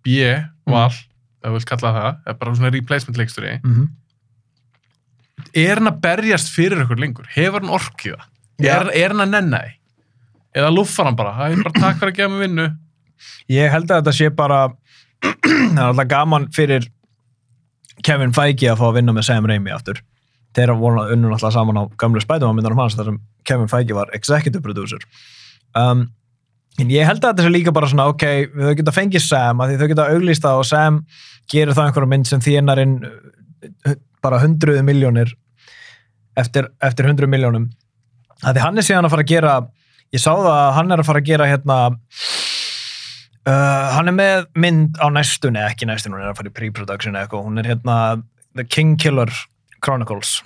B-val 0.04 0.88
ef 0.90 1.50
við 1.52 1.58
vil 1.58 1.66
kalla 1.68 1.90
það, 1.92 2.10
eða 2.24 2.38
bara 2.40 2.54
svona 2.56 2.72
replacement 2.72 3.18
leiksturi 3.20 3.58
Mm 3.62 3.74
-hmm. 3.74 3.88
Er 5.54 5.80
hann 5.80 5.90
að 5.90 6.00
berjast 6.04 6.52
fyrir 6.54 6.84
ykkur 6.84 7.00
lengur? 7.00 7.28
Hefur 7.34 7.62
hann 7.62 7.74
orkið 7.74 8.16
það? 8.16 8.30
Er, 8.64 8.90
er 8.94 9.14
hann 9.14 9.24
að 9.24 9.34
nenna 9.34 9.60
því? 9.64 9.76
Eða 10.54 10.70
luffar 10.70 11.08
hann 11.08 11.18
bara? 11.18 11.34
Það 11.38 11.54
er 11.54 11.62
bara 11.66 11.82
takk 11.82 12.00
fyrir 12.00 12.12
að 12.12 12.18
gefa 12.18 12.32
mig 12.32 12.42
vinnu. 12.44 12.66
Ég 13.50 13.72
held 13.74 13.90
að 13.90 14.02
þetta 14.02 14.14
sé 14.14 14.30
bara 14.34 14.60
það 15.34 15.80
er 15.80 15.86
alltaf 15.88 16.10
gaman 16.10 16.48
fyrir 16.54 16.90
Kevin 18.04 18.34
Feige 18.36 18.70
að 18.70 18.80
fá 18.80 18.88
að 18.90 18.98
vinna 18.98 19.14
með 19.16 19.26
Sam 19.28 19.48
Raimi 19.48 19.72
aftur. 19.74 20.00
Þeir 20.54 20.74
voru 20.78 21.06
unnum 21.14 21.34
alltaf 21.34 21.54
saman 21.54 21.80
á 21.80 21.84
gamlu 21.98 22.22
Spiderman 22.22 22.58
myndarum 22.58 22.82
hans 22.82 22.94
þar 22.98 23.10
sem 23.10 23.22
Kevin 23.48 23.70
Feige 23.70 23.96
var 23.96 24.12
executive 24.16 24.62
producer. 24.62 25.02
Um, 25.74 26.06
en 26.78 26.90
ég 26.92 27.06
held 27.08 27.22
að 27.22 27.32
þetta 27.32 27.46
sé 27.46 27.52
líka 27.52 27.74
bara 27.74 27.90
svona 27.90 28.06
ok, 28.12 28.24
þau 28.54 28.74
geta 28.78 28.94
fengið 28.94 29.24
Sam 29.24 29.62
að 29.62 29.72
því 29.72 29.80
þau 29.80 29.88
geta 29.92 30.08
auglýst 30.14 30.44
það 30.44 30.60
og 30.60 30.68
Sam 30.68 31.00
gerir 31.50 31.74
það 31.74 31.88
einhverja 31.88 32.12
mynd 32.12 32.30
sem 32.30 32.44
þénar 32.44 32.82
inn 32.84 32.94
uh, 33.08 33.96
bara 34.24 34.40
hundruðu 34.42 34.82
miljónir 34.86 35.32
eftir, 36.40 36.70
eftir 36.82 37.08
hundruðu 37.10 37.30
miljónum 37.36 37.68
að 38.42 38.56
því 38.56 38.64
hann 38.64 38.80
er 38.82 38.86
síðan 38.88 39.06
að 39.08 39.14
fara 39.14 39.26
að 39.26 39.32
gera 39.34 39.54
ég 40.14 40.22
sá 40.24 40.30
það 40.32 40.50
að 40.54 40.72
hann 40.78 40.94
er 40.96 41.02
að 41.04 41.08
fara 41.12 41.22
að 41.24 41.30
gera 41.32 41.50
hérna 41.52 41.78
Uh, 43.44 43.90
hann 43.92 44.08
er 44.08 44.14
með 44.16 44.46
mynd 44.56 44.94
á 44.96 45.12
næstunni, 45.12 45.60
ekki 45.60 45.84
næstunni, 45.84 46.16
hún 46.16 46.22
er 46.24 46.30
að 46.30 46.38
fara 46.38 46.48
í 46.48 46.52
pre-production 46.56 47.18
eitthvað, 47.20 47.42
hún 47.44 47.60
er 47.60 47.66
hérna 47.68 47.96
The 48.56 48.64
King 48.64 48.94
Killer 48.96 49.28
Chronicles 49.84 50.38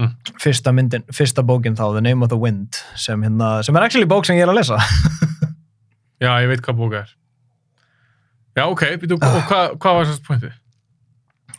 Mm. 0.00 0.08
fyrsta 0.40 0.72
myndin, 0.72 1.02
fyrsta 1.12 1.42
bókin 1.44 1.74
þá 1.76 1.82
The 1.92 2.00
Name 2.00 2.24
of 2.24 2.30
the 2.32 2.38
Wind, 2.40 2.78
sem 2.96 3.20
hérna 3.20 3.58
sem 3.64 3.76
er 3.76 3.84
actually 3.84 4.08
bók 4.08 4.24
sem 4.24 4.38
ég 4.38 4.46
er 4.46 4.52
að 4.52 4.56
lesa 4.62 4.78
Já, 6.24 6.32
ég 6.40 6.48
veit 6.48 6.64
hvað 6.64 6.80
bóka 6.80 7.02
er. 7.02 7.12
Já, 8.56 8.64
ok, 8.72 8.86
og 9.20 9.38
hvað, 9.52 9.76
hvað 9.76 9.98
var 9.98 10.08
þessast 10.08 10.26
pointið? 10.28 10.58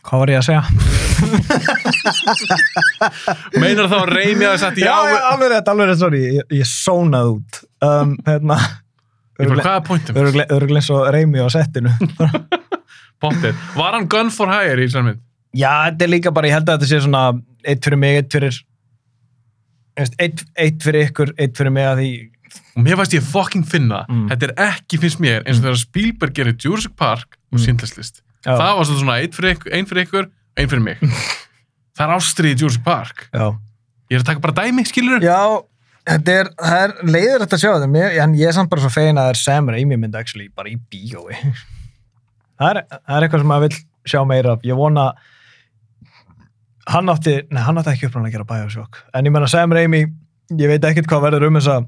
hvað 0.02 0.24
var 0.24 0.34
ég 0.34 0.42
að 0.42 0.48
segja? 0.50 1.03
Meinar 3.60 3.88
þá 3.90 3.96
að 4.00 4.10
reymi 4.14 4.46
að 4.46 4.52
það 4.54 4.60
sagt 4.64 4.78
já, 4.82 4.94
já, 5.10 5.18
alveg 5.30 5.48
rétt, 5.52 5.68
alveg 5.72 5.86
rétt, 5.90 6.00
sorry 6.00 6.20
ég, 6.38 6.44
ég 6.60 6.66
sónaði 6.68 7.28
út 7.36 7.52
um, 7.86 8.10
hérna 8.26 8.56
hvað 9.38 9.74
er 9.74 9.84
pointið? 9.88 10.12
öruglega 10.22 10.78
eins 10.80 10.90
og 10.94 11.00
reymi 11.14 11.38
á 11.42 11.48
settinu 11.52 11.90
Pointið. 13.24 13.54
Var 13.78 13.92
hann 13.94 14.08
gun 14.10 14.30
for 14.34 14.48
hire 14.52 14.82
í 14.82 14.86
þessar 14.88 15.04
mynd? 15.06 15.20
já, 15.56 15.70
þetta 15.88 16.02
er 16.04 16.10
líka 16.12 16.30
bara, 16.34 16.48
ég 16.50 16.54
held 16.58 16.68
að 16.68 16.74
þetta 16.82 16.90
sé 16.90 16.98
svona 17.06 17.22
eitt 17.64 17.82
fyrir 17.86 18.00
mig, 18.02 18.14
eitt 18.20 18.32
fyrir 18.34 18.54
veist, 19.98 20.14
eitt, 20.20 20.38
eitt 20.60 20.80
fyrir 20.84 21.06
ykkur, 21.08 21.28
eitt 21.40 21.54
fyrir 21.58 21.72
mig 21.74 21.86
að 21.88 21.98
því 22.02 22.10
Og 22.74 22.82
mér 22.86 22.96
fannst 23.00 23.14
ég 23.16 23.24
fucking 23.26 23.64
finna, 23.66 24.04
Mm. 24.10 24.26
þetta 24.30 24.44
er 24.46 24.52
ekki, 24.68 24.98
finnst 25.02 25.18
mér, 25.22 25.40
eins 25.46 25.58
og 25.58 25.64
þegar 25.64 25.78
Spielberg 25.80 26.32
gerir 26.36 26.54
Jurassic 26.62 26.92
Park 26.98 27.28
og 27.50 27.58
Mm. 27.58 27.62
Schindler's 27.64 27.94
List. 27.98 28.20
Já. 28.44 28.52
Það 28.60 28.72
var 28.78 28.84
svona 28.86 29.00
svona, 29.00 29.16
einn 29.24 29.32
fyrir 29.88 30.02
ykkur, 30.04 30.26
ein 30.58 30.70
fyrir 30.70 30.84
mig. 30.84 31.04
það 31.96 32.04
er 32.08 32.14
ástriði 32.16 32.60
Jurassic 32.62 32.84
Park. 32.86 33.28
já, 33.34 33.46
Ég 34.12 34.18
er 34.18 34.22
að 34.22 34.28
taka 34.28 34.42
bara 34.44 34.54
dæmi, 34.60 34.84
skilur 34.86 35.22
Já, 35.24 35.38
þetta 36.10 36.34
er, 36.42 36.50
það 36.60 36.82
er 36.84 36.92
leiður 37.08 37.44
þetta 37.44 37.56
að 37.56 37.62
sjá 37.62 37.70
þetta, 37.72 38.02
en 38.24 38.34
ég 38.38 38.50
er 38.50 38.56
samt 38.58 38.70
bara 38.70 38.84
svo 38.84 38.90
fegin 38.92 39.16
að 39.18 39.30
það 39.30 39.34
er 39.34 39.40
Sam 39.40 39.70
Raimi 39.72 39.96
mynd 40.02 40.18
actually 40.20 40.50
bara 40.52 40.70
í 40.70 40.76
bíói. 40.92 41.38
Það 42.54 42.68
er, 42.70 42.78
það 42.86 43.16
er 43.16 43.24
eitthvað 43.26 43.40
sem 43.42 43.48
maður 43.50 43.64
vill 43.64 43.78
sjá 44.06 44.20
meira 44.30 44.52
af. 44.54 44.60
Ég 44.62 44.76
vona 44.78 45.08
hann 46.92 47.10
átti, 47.10 47.32
nei 47.50 47.62
hann 47.66 47.80
átti 47.80 47.90
ekki 47.94 48.06
uppræðan 48.06 48.28
að 48.28 48.34
gera 48.36 48.46
Bioshock, 48.52 49.00
en 49.16 49.26
ég 49.26 49.34
menna 49.34 49.48
Sam 49.50 49.74
Raimi, 49.74 50.02
ég 50.60 50.70
veit 50.70 50.86
ekkert 50.86 51.08
hvað 51.10 51.24
verður 51.26 51.48
um 51.48 51.58
þessa 51.58 51.78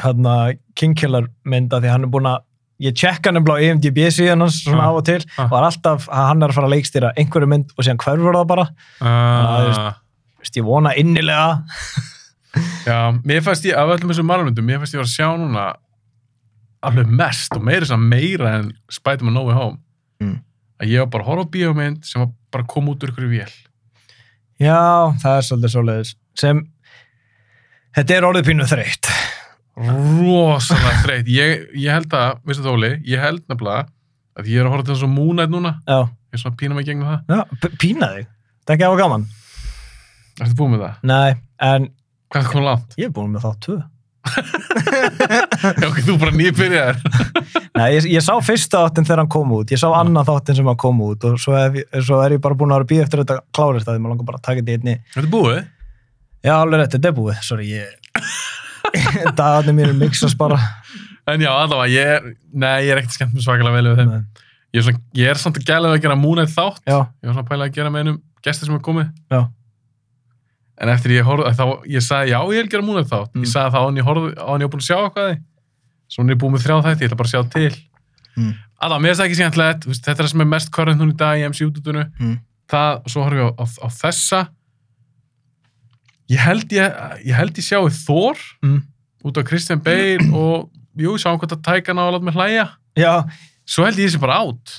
hérna 0.00 0.34
Kingkiller 0.78 1.28
mynda 1.44 1.82
því 1.82 1.90
hann 1.92 2.06
er 2.06 2.12
búin 2.14 2.30
að 2.30 2.40
ég 2.82 2.94
checka 2.98 3.30
nefnilega 3.32 3.60
á 3.60 3.64
IMDb 3.70 3.98
síðan 4.10 4.42
hans 4.42 4.62
svona 4.64 4.82
Ah, 4.86 4.90
af 4.90 4.96
og 4.98 5.04
til. 5.06 5.20
Ah. 5.38 5.46
og 5.50 5.58
er 5.58 5.66
alltaf 5.68 6.08
að 6.08 6.26
hann 6.28 6.42
er 6.42 6.48
að 6.50 6.54
fara 6.58 6.66
að 6.68 6.74
leikstýra 6.74 7.12
einhverju 7.16 7.48
mynd 7.52 7.70
og 7.76 7.84
síðan 7.86 8.00
hverfur 8.02 8.34
það 8.40 8.48
bara. 8.50 8.64
Uh, 9.00 9.92
Vist, 10.40 10.56
ég 10.58 10.64
vona 10.66 10.92
innilega. 10.98 11.62
Já, 12.88 12.98
mér 13.24 13.40
fannst 13.42 13.64
ég, 13.66 13.74
af 13.78 13.88
öllum 13.96 14.10
þessum 14.12 14.26
margmyndum, 14.28 14.66
mér 14.66 14.78
fannst 14.82 14.94
ég 14.94 15.00
var 15.00 15.08
að 15.08 15.14
sjá 15.14 15.28
núna 15.38 15.68
alveg 16.84 17.08
mest 17.08 17.54
og 17.56 17.62
meira 17.64 17.86
sem 17.88 18.02
meira 18.10 18.50
en 18.58 18.72
Spider-Man 18.92 19.34
No 19.34 19.46
Way 19.48 19.56
Home. 19.56 19.78
Mm. 20.22 20.36
að 20.78 20.90
ég 20.92 21.00
var 21.02 21.08
bara 21.10 21.24
að 21.24 21.28
horfa 21.30 21.46
á 21.48 21.52
bíómynd 21.54 22.04
sem 22.06 22.20
var 22.22 22.28
bara 22.52 22.62
að 22.66 22.70
koma 22.74 22.92
út 22.92 23.02
úr 23.06 23.10
ykkur 23.14 23.30
vél. 23.30 23.54
Já, 24.62 24.76
það 25.22 25.38
er 25.38 25.46
svolítið 25.48 25.72
svoleiðis. 25.74 26.12
Sem 26.38 26.60
þetta 27.96 28.14
er 28.18 28.26
orðið 28.28 28.46
pínu 28.50 28.66
þreytt 28.70 29.08
rosalega 29.78 30.98
þreytt. 31.04 31.30
Ég, 31.34 31.64
ég 31.82 31.90
held 31.96 32.14
að, 32.18 32.36
veistu 32.46 32.64
Þóli, 32.66 32.92
ég 33.10 33.22
held 33.22 33.42
nefnilega 33.50 33.86
að 34.38 34.50
ég 34.50 34.60
er 34.60 34.68
að 34.68 34.74
horfa 34.74 34.86
til 34.88 34.94
þess 34.96 35.06
að 35.08 35.14
Moon 35.14 35.34
Knight 35.38 35.52
núna. 35.54 35.72
Já, 35.86 35.98
ég 36.04 36.38
er 36.38 36.42
svona 36.42 36.54
að 36.54 36.60
pína 36.62 36.76
mig 36.78 36.86
gegnum 36.88 37.10
það. 37.10 37.24
Já 37.30 37.72
pína 37.82 38.12
þig 38.14 38.28
það 38.64 38.70
er 38.70 38.76
ekki 38.78 38.86
á 38.90 39.00
gaman. 39.02 39.26
Ertu 40.42 40.56
búin 40.58 40.72
með 40.74 40.84
það? 40.86 40.94
nei, 41.10 41.34
en 41.62 41.90
Hvað 42.34 42.46
kom 42.50 42.64
langt? 42.66 42.94
ég 42.98 43.06
er 43.10 43.12
búin 43.14 43.34
með 43.34 43.44
þá 43.44 43.52
tvö. 43.66 43.76
Já, 44.24 45.82
ok, 45.90 45.98
þú 46.06 46.14
bara 46.22 46.32
nýbyrjar. 46.34 46.96
Nei, 47.78 47.88
ég, 47.98 48.06
ég 48.14 48.22
sá 48.24 48.32
fyrsta 48.42 48.80
þáttin 48.86 49.04
þegar 49.06 49.20
hann 49.24 49.30
kom 49.34 49.50
út. 49.52 49.70
Ég 49.74 49.78
sá 49.82 49.88
annan 49.98 50.24
þáttin 50.26 50.56
sem 50.56 50.68
hann 50.70 50.78
kom 50.80 51.02
út 51.04 51.26
og 51.28 51.36
svo, 51.42 51.52
hef, 51.58 51.76
ég- 51.82 52.00
svo 52.06 52.20
er 52.24 52.34
ég 52.38 52.40
bara 52.42 52.56
búin 52.58 52.72
að 52.72 52.80
vera 52.80 52.86
að 52.86 52.90
býða 52.94 53.04
eftir 53.06 53.22
þetta 53.22 53.36
klárist 53.54 53.86
að 53.90 53.98
því 53.98 54.02
maður 54.04 54.14
langar 54.14 54.28
bara 54.30 54.40
að 54.40 54.46
taka 54.48 54.62
þetta 54.62 54.72
í 54.72 54.78
einni. 54.78 54.94
Þetta 55.12 55.26
er 55.26 55.30
búið? 55.34 55.60
já, 56.48 56.52
alveg 56.56 56.80
rétt, 56.82 56.94
þetta 56.96 57.10
er 57.12 57.16
búið, 57.20 57.38
sorry 57.44 57.68
ég 57.74 58.24
dagarnir 59.40 59.74
mér 59.76 59.92
er 59.92 59.98
mixast 59.98 60.38
bara 60.40 60.58
En 61.24 61.40
já, 61.40 61.48
allavega, 61.56 61.88
ég 61.88 62.10
er, 62.18 62.24
nei, 62.52 62.74
ég 62.84 62.90
er 62.92 62.98
ekkert 63.00 63.14
skemmt 63.16 63.32
með 63.32 63.46
svakalega 63.46 63.72
vel 63.78 63.86
við 63.88 64.00
þeim. 64.02 64.10
Nei. 64.12 64.42
Ég 64.74 64.80
er, 64.80 64.84
svona, 64.84 65.00
ég 65.16 65.30
er 65.32 65.38
samt 65.40 65.56
að 65.56 65.62
gæla 65.70 65.88
við 65.88 65.94
að 65.96 66.02
gera 66.04 66.16
Knight 66.20 66.50
þátt. 66.52 66.80
já, 66.84 66.96
Ég 67.00 67.28
var 67.30 67.32
svona 67.32 67.44
að 67.44 67.48
pæla 67.48 67.64
að 67.68 67.76
gera 67.78 67.92
með 67.94 68.02
einum 68.04 68.18
gesti 68.44 68.66
sem 68.68 68.74
er 68.76 68.82
komið. 68.84 69.06
já, 69.32 69.38
En 70.84 70.90
eftir 70.92 71.14
ég 71.14 71.24
horfði, 71.24 71.52
þá, 71.56 71.64
ég 71.94 72.04
sagði, 72.04 72.34
já, 72.34 72.38
ég 72.44 72.60
vil 72.66 72.70
gera 72.74 72.84
Knight 72.84 73.08
þátt. 73.08 73.30
Mm. 73.32 73.44
Ég 73.46 73.52
sagði 73.54 73.72
það 73.72 73.80
á 73.80 73.86
hann 73.86 73.96
ég 74.02 74.08
horfði, 74.10 74.30
á 74.36 74.44
hann 74.50 74.64
ég 74.64 74.68
var 74.68 74.72
búin 74.74 74.84
að 74.84 74.88
sjá 74.90 74.96
eitthvað 75.00 75.28
því. 75.30 75.36
Svo 76.12 76.20
hann 76.24 76.34
er 76.34 76.40
búin 76.44 76.52
með 76.58 76.64
þrjá 76.66 76.76
þætti, 76.84 77.00
ég 77.00 77.08
ætla 77.08 77.18
bara 77.22 77.30
að 77.30 77.34
sjá 77.34 77.42
til. 77.54 77.74
Mm. 78.34 78.52
Allavega, 78.84 79.00
mér 79.00 79.08
finnst 79.14 79.22
það 79.22 79.28
ekki 79.30 79.38
skemmtilegt, 79.40 79.80
þú 79.86 79.92
veist, 79.94 80.04
þetta 80.04 80.18
er 80.20 80.26
það 80.26 80.32
sem 80.34 80.44
er 80.44 80.50
mest 80.52 80.72
körðin 80.76 81.00
hún 81.00 81.14
í 81.14 81.18
dag 81.24 81.40
í 81.40 81.46
MCU-dutunu. 81.48 82.04
Mm. 82.20 82.36
Það, 82.74 83.00
svo 83.14 83.24
horfum 83.24 83.40
ég 83.40 83.48
á, 83.48 83.52
á, 83.56 83.64
á 83.80 83.88
þessa. 84.02 84.40
Ég 86.34 86.40
held 86.42 86.72
ég, 86.74 87.02
ég 87.28 87.36
held 87.38 87.58
ég 87.60 87.66
sjái 87.66 87.92
Thor 88.04 88.40
mm. 88.64 88.80
út 89.28 89.38
af 89.38 89.46
Christian 89.48 89.82
Bale 89.84 90.24
og, 90.40 90.70
jú, 90.98 91.14
sjáum 91.20 91.38
hvort 91.40 91.54
að 91.54 91.62
tæka 91.66 91.94
ná 91.94 92.06
að 92.06 92.16
láta 92.16 92.28
mig 92.28 92.38
hlæja. 92.38 92.66
já 92.98 93.12
Svo 93.64 93.86
held 93.86 93.96
ég 93.96 94.10
þessi 94.10 94.20
bara 94.20 94.42
átt. 94.42 94.74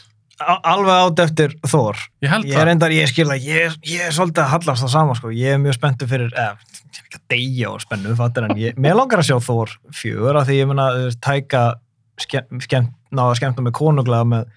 alveg 0.68 0.93
átt 0.93 1.22
eftir 1.24 1.56
Thor 1.64 1.97
Ég 2.22 2.30
held 2.30 2.49
ég 2.49 2.60
er 2.60 2.70
endar, 2.74 2.93
ég 2.93 3.08
skil 3.10 3.30
að 3.32 3.47
ég, 3.47 3.78
ég 3.88 4.03
er 4.03 4.14
svolítið 4.14 4.43
að 4.43 4.51
hallast 4.51 4.84
það 4.84 4.91
sama 4.93 5.16
sko, 5.16 5.32
ég 5.32 5.56
er 5.56 5.62
mjög 5.64 5.78
spenntur 5.80 6.12
fyrir 6.12 6.36
eh, 6.36 6.51
ég 6.60 6.99
er 6.99 7.08
ekki 7.08 7.22
að 7.22 7.26
deyja 7.34 7.72
og 7.72 7.82
spennu 7.82 8.18
fattir 8.20 8.45
en 8.45 8.60
ég, 8.60 8.76
mér 8.78 8.99
langar 8.99 9.24
að 9.24 9.32
sjá 9.32 9.39
Thor 9.47 9.74
fjögur 9.95 10.41
af 10.41 10.49
því 10.49 10.60
ég 10.60 10.70
þú 10.70 11.08
veist, 11.08 11.22
tæka 11.24 11.64
skemm, 12.22 12.62
skemm, 12.64 12.91
náða 13.16 13.39
skemmta 13.39 13.64
með 13.64 13.78
konunglega 13.80 14.30
með 14.36 14.53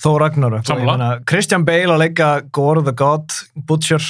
Thor 0.00 0.22
Ragnarök 0.22 1.26
Christian 1.28 1.66
Bale 1.68 1.94
að 1.94 2.04
leika 2.06 2.30
Gore 2.54 2.86
the 2.86 2.94
God 2.96 3.34
Butcher 3.68 4.00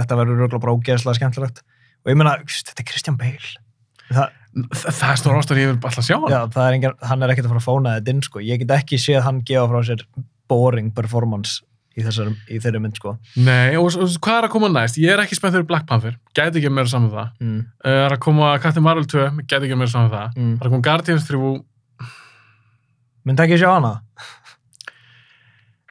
þetta 0.00 0.18
verður 0.20 0.40
röglega 0.42 0.62
bara 0.62 0.76
ógeðslega 0.76 1.18
skemmtilegt 1.18 1.62
og 2.02 2.12
ég 2.12 2.18
meina, 2.18 2.36
þetta 2.46 2.82
er 2.82 2.88
Christian 2.90 3.18
Bale 3.20 3.52
Þa, 4.12 4.24
það 4.76 5.10
er 5.10 5.20
stór 5.20 5.38
ástæður 5.38 5.60
ég 5.62 5.68
vil 5.70 5.78
alltaf 5.78 6.04
sjá 6.04 6.16
hann. 6.18 6.32
já, 6.32 6.40
er 6.66 6.76
engin, 6.76 6.96
hann 7.08 7.24
er 7.24 7.32
ekkert 7.32 7.48
að 7.48 7.54
fara 7.54 7.62
að 7.62 7.68
fóna 7.68 7.94
þetta 7.96 8.12
inn 8.12 8.24
sko. 8.26 8.42
ég 8.44 8.60
get 8.60 8.74
ekki 8.76 8.98
séð 9.00 9.22
hann 9.24 9.38
gefa 9.48 9.68
frá 9.70 9.86
sér 9.88 10.02
boring 10.50 10.90
performance 10.92 11.62
í, 11.96 12.02
þessar, 12.04 12.32
í 12.48 12.58
þeirri 12.60 12.80
mynd 12.82 12.98
sko. 13.00 13.14
Nei, 13.40 13.76
og, 13.80 13.88
og 14.00 14.12
hvað 14.24 14.38
er 14.38 14.48
að 14.48 14.52
koma 14.54 14.70
næst? 14.72 14.98
Ég 15.00 15.12
er 15.14 15.22
ekki 15.24 15.36
spennt 15.38 15.56
fyrir 15.56 15.68
Black 15.68 15.88
Panther, 15.88 16.18
gæti 16.36 16.60
ekki 16.60 16.72
meira 16.72 16.90
saman 16.90 17.12
það. 17.12 17.32
mm. 17.40 17.58
Uh, 17.84 17.98
er 18.06 18.16
að 18.16 18.22
koma 18.26 18.52
Captain 18.64 18.84
Marvel 18.84 19.08
2, 19.08 19.26
gæti 19.44 19.68
ekki 19.68 19.78
meira 19.80 19.92
saman 19.92 20.12
það. 20.12 20.38
Mm. 20.38 20.54
Er 20.58 20.68
að 20.68 20.74
koma 20.74 20.86
Guardians 20.88 21.28
3, 21.28 21.52
myndi 23.28 23.46
ekki 23.46 23.60
sjá 23.60 23.70
hana 23.72 23.96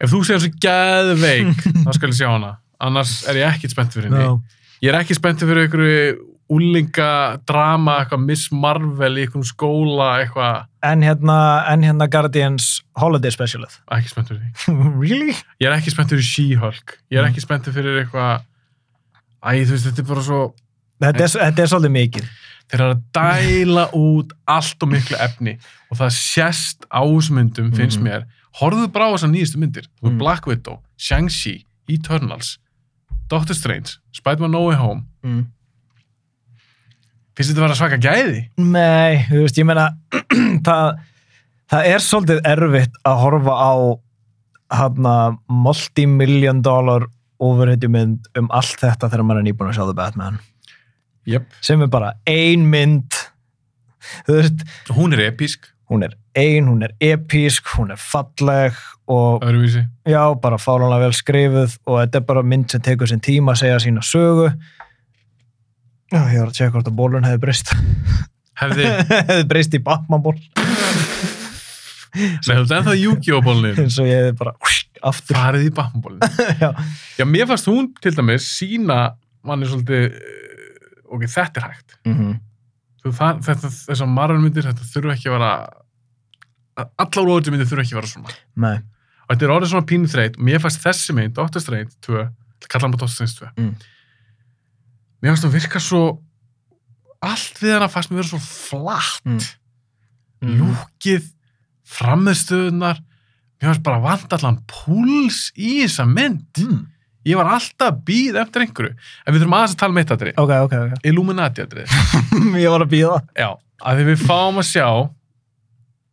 ef 0.01 0.09
þú 0.09 0.23
segir 0.25 0.41
svo 0.41 0.51
geðveik, 0.65 1.65
þá 1.85 1.91
skal 1.97 2.09
ég 2.11 2.17
sjá 2.17 2.29
hana. 2.31 2.55
Annars 2.81 3.21
er 3.29 3.37
ég 3.41 3.47
ekkit 3.55 3.73
spennt 3.75 3.93
fyrir 3.93 4.09
henni. 4.09 4.41
Ég 4.81 4.89
er 4.93 4.97
ekki 5.03 5.13
spennt 5.17 5.41
fyrir 5.43 5.67
einhverju 5.67 6.27
úlinga 6.51 7.37
drama, 7.47 7.99
eitthvað 8.01 8.23
Miss 8.27 8.49
Marvel 8.51 9.13
í 9.15 9.23
einhverjum 9.23 9.45
skóla, 9.47 10.07
eitthvað, 10.23 10.65
en 10.83 11.03
hérna, 11.05 11.35
en 11.71 11.85
hérna 11.87 12.07
Guardians 12.11 12.81
Holiday 12.99 13.31
Specialið 13.31 13.77
ekki 13.95 14.11
spennt 14.11 14.31
fyrir 14.33 14.41
því. 14.41 14.75
really? 15.03 15.35
Ég 15.61 15.69
er 15.69 15.77
ekki 15.77 15.93
spennt 15.93 16.11
fyrir 16.11 16.25
She-Hulk. 16.27 16.97
Ég 17.13 17.21
er 17.21 17.23
Mm. 17.27 17.31
ekki 17.31 17.43
spennt 17.45 17.69
fyrir 17.71 18.01
eitthvað, 18.01 18.43
æ, 19.45 19.49
þú 19.63 19.75
veist, 19.77 19.87
þetta 19.87 20.03
er 20.03 20.09
bara 20.11 20.25
svo, 20.27 20.41
Þetta 21.01 21.23
er, 21.25 21.31
þetta 21.47 21.63
er 21.63 21.69
svolítið 21.71 21.93
mikið 21.95 22.25
þeir 22.71 22.81
eru 22.81 22.93
að 22.93 22.99
dæla 23.17 23.85
út 23.97 24.33
allt 24.47 24.83
og 24.85 24.89
miklu 24.91 25.17
efni 25.19 25.53
og 25.91 25.97
það 25.97 26.11
sést 26.17 26.85
á 26.93 27.01
þessum 27.03 27.39
myndum, 27.39 27.71
finnst 27.75 27.97
Mhm. 27.99 28.05
mér 28.05 28.25
horfðu 28.61 28.91
bara 28.93 29.07
á 29.09 29.13
þessar 29.15 29.31
nýjastu 29.33 29.57
myndir 29.63 29.87
mm. 30.03 30.17
Black 30.19 30.45
Widow, 30.47 30.77
Shang-Chi, 30.97 31.63
Eternals 31.89 32.57
Doctor 33.31 33.57
Strange 33.57 33.97
Spider-Man 34.15 34.53
No 34.53 34.65
Way 34.67 34.77
Home 34.79 35.05
mm. 35.23 35.41
finnst 37.37 37.51
þetta 37.53 37.61
að 37.61 37.65
vera 37.67 37.79
svaka 37.79 37.99
gæði? 38.01 38.43
Nei, 38.59 39.23
þú 39.29 39.45
veist, 39.45 39.59
ég 39.61 39.67
meina 39.69 39.87
það, 40.67 41.01
það 41.71 41.89
er 41.93 42.05
svolítið 42.05 42.45
erfitt 42.51 43.01
að 43.07 43.19
horfa 43.25 43.57
á 43.57 43.73
hana 44.71 45.15
multi-million 45.51 46.61
dollar 46.63 47.07
overheitjumynd 47.41 48.31
um 48.39 48.47
allt 48.53 48.79
þetta 48.79 49.09
þegar 49.09 49.27
maður 49.27 49.43
er 49.43 49.49
nýbúin 49.49 49.71
að 49.71 49.79
sjá 49.79 49.85
The 49.87 49.97
Batman 49.97 50.39
Jöp. 51.29 51.51
sem 51.61 51.81
er 51.83 51.89
bara 51.91 52.13
ein 52.29 52.63
mynd 52.69 53.17
þú 54.27 54.37
veist, 54.37 54.63
Hún 54.95 55.15
er 55.15 55.25
episk, 55.27 55.67
hún 55.91 56.05
er 56.07 56.15
ein, 56.37 56.67
hún 56.69 56.83
er 56.85 56.93
episk, 57.03 57.67
hún 57.77 57.91
er 57.93 57.99
falleg 57.99 58.77
og 59.11 59.43
öðruvísi. 59.43 59.83
Já, 60.07 60.21
bara 60.41 60.59
fálanlega 60.61 61.07
vel 61.07 61.17
skrifuð 61.17 61.75
og 61.85 61.99
þetta 61.99 62.21
er 62.21 62.27
bara 62.29 62.45
mynd 62.45 62.71
sem 62.71 62.83
tekur 62.85 63.09
sinn 63.11 63.23
tíma 63.23 63.55
að 63.55 63.63
segja 63.63 63.81
sína 63.83 64.05
sögu. 64.05 64.51
Já, 66.11 66.21
ég 66.31 66.39
var 66.41 66.49
að 66.49 66.57
tjekka 66.57 66.75
hvort 66.75 66.91
að 66.91 66.97
bólun 66.99 67.27
hefði 67.27 67.43
breyst. 67.45 67.75
Hefði, 68.61 68.87
hefði 69.31 69.47
breyst 69.51 69.77
í 69.77 69.83
Batman 69.83 70.23
ból 70.23 70.37
nei, 72.11 72.41
þú 72.43 72.57
veist 72.59 72.73
ennþá 72.75 72.93
Yu-Gi-Oh! 72.99 73.43
bólnið 73.45 73.81
eins 73.85 73.97
og 74.01 74.09
ég 74.09 74.19
hefði 74.19 74.37
bara 74.41 74.53
aftur. 75.07 75.37
Farið 75.37 75.67
í 75.67 75.73
Batman-bólnið 75.75 76.39
já, 76.63 76.69
Já, 77.19 77.25
mér 77.27 77.49
fannst 77.49 77.69
hún 77.71 77.91
til 78.03 78.13
dæmis 78.17 78.47
sína 78.57 78.99
manni 79.47 79.69
svolítið 79.69 80.17
ok, 81.11 81.27
þetta 81.27 81.61
er 81.61 81.69
hægt. 81.69 81.99
Mm 82.07 82.39
Þú, 83.01 83.09
það, 83.17 83.37
þetta, 83.47 83.69
þessar 83.87 84.09
margarmyndir, 84.13 84.65
þetta 84.69 84.83
þurfa 84.91 85.13
ekki 85.15 85.29
að 85.31 85.33
vera 85.33 85.53
allar 87.03 87.31
óður 87.31 87.53
myndir 87.53 87.69
þurfa 87.69 87.85
ekki 87.85 87.95
að 87.95 87.99
vera 88.01 88.11
svona. 88.11 88.35
Nei, 88.65 88.77
og 89.25 89.33
þetta 89.33 89.47
er 89.47 89.53
orðið 89.55 89.73
svona 89.73 89.89
pínu 89.91 90.11
þreyt 90.11 90.37
og 90.37 90.45
mér 90.47 90.61
fannst 90.63 90.83
þessi 90.83 91.15
mynd, 91.17 91.35
Doctor 91.37 91.63
Strange 91.63 91.95
2 92.07 92.25
kalla 92.67 92.85
hann 92.85 92.93
bara 92.95 93.05
Doctor 93.05 93.15
Strange 93.15 93.37
2 93.39 93.51
Mm. 93.61 93.75
mér 95.21 95.33
fannst 95.33 95.45
það 95.45 95.55
virka 95.57 95.79
svo 95.79 96.03
allt 97.21 97.61
við 97.61 97.75
hana 97.75 97.89
fannst 97.91 98.11
mér 98.11 98.21
vera 98.21 98.31
svo 98.31 98.41
flatt. 98.41 99.25
Mm. 99.25 99.39
mm. 100.41 100.57
lúkið 100.61 101.29
frammeðstöðunar 101.91 103.01
mér 103.01 103.69
fannst 103.69 103.85
bara 103.85 104.01
vant 104.01 104.33
allan 104.33 104.61
púls 104.69 105.51
í 105.55 105.83
þessa 105.83 106.07
mynd. 106.09 106.49
Mm. 106.57 106.85
ég 107.29 107.37
var 107.37 107.51
alltaf 107.53 107.91
að 107.91 108.03
býða 108.07 108.45
eftir 108.45 108.65
einhverju. 108.65 108.93
En 109.25 109.33
við 109.33 109.43
þurfum 109.43 109.57
aðeins 109.57 109.75
að 109.75 109.81
tala 109.83 109.93
um 109.93 110.01
eitt 110.01 110.13
aðri 110.15 110.31
ok, 110.35 110.53
ok, 110.65 110.77
ok. 110.87 111.03
Illuminati 111.11 111.65
ég 112.65 112.71
var 112.73 112.85
að 112.85 112.93
býða 112.95 113.19
já, 113.37 113.49
að 113.81 113.99
því 113.99 114.07
við 114.09 114.23
fáum 114.25 114.57
að 114.57 114.69
sjá 114.71 114.87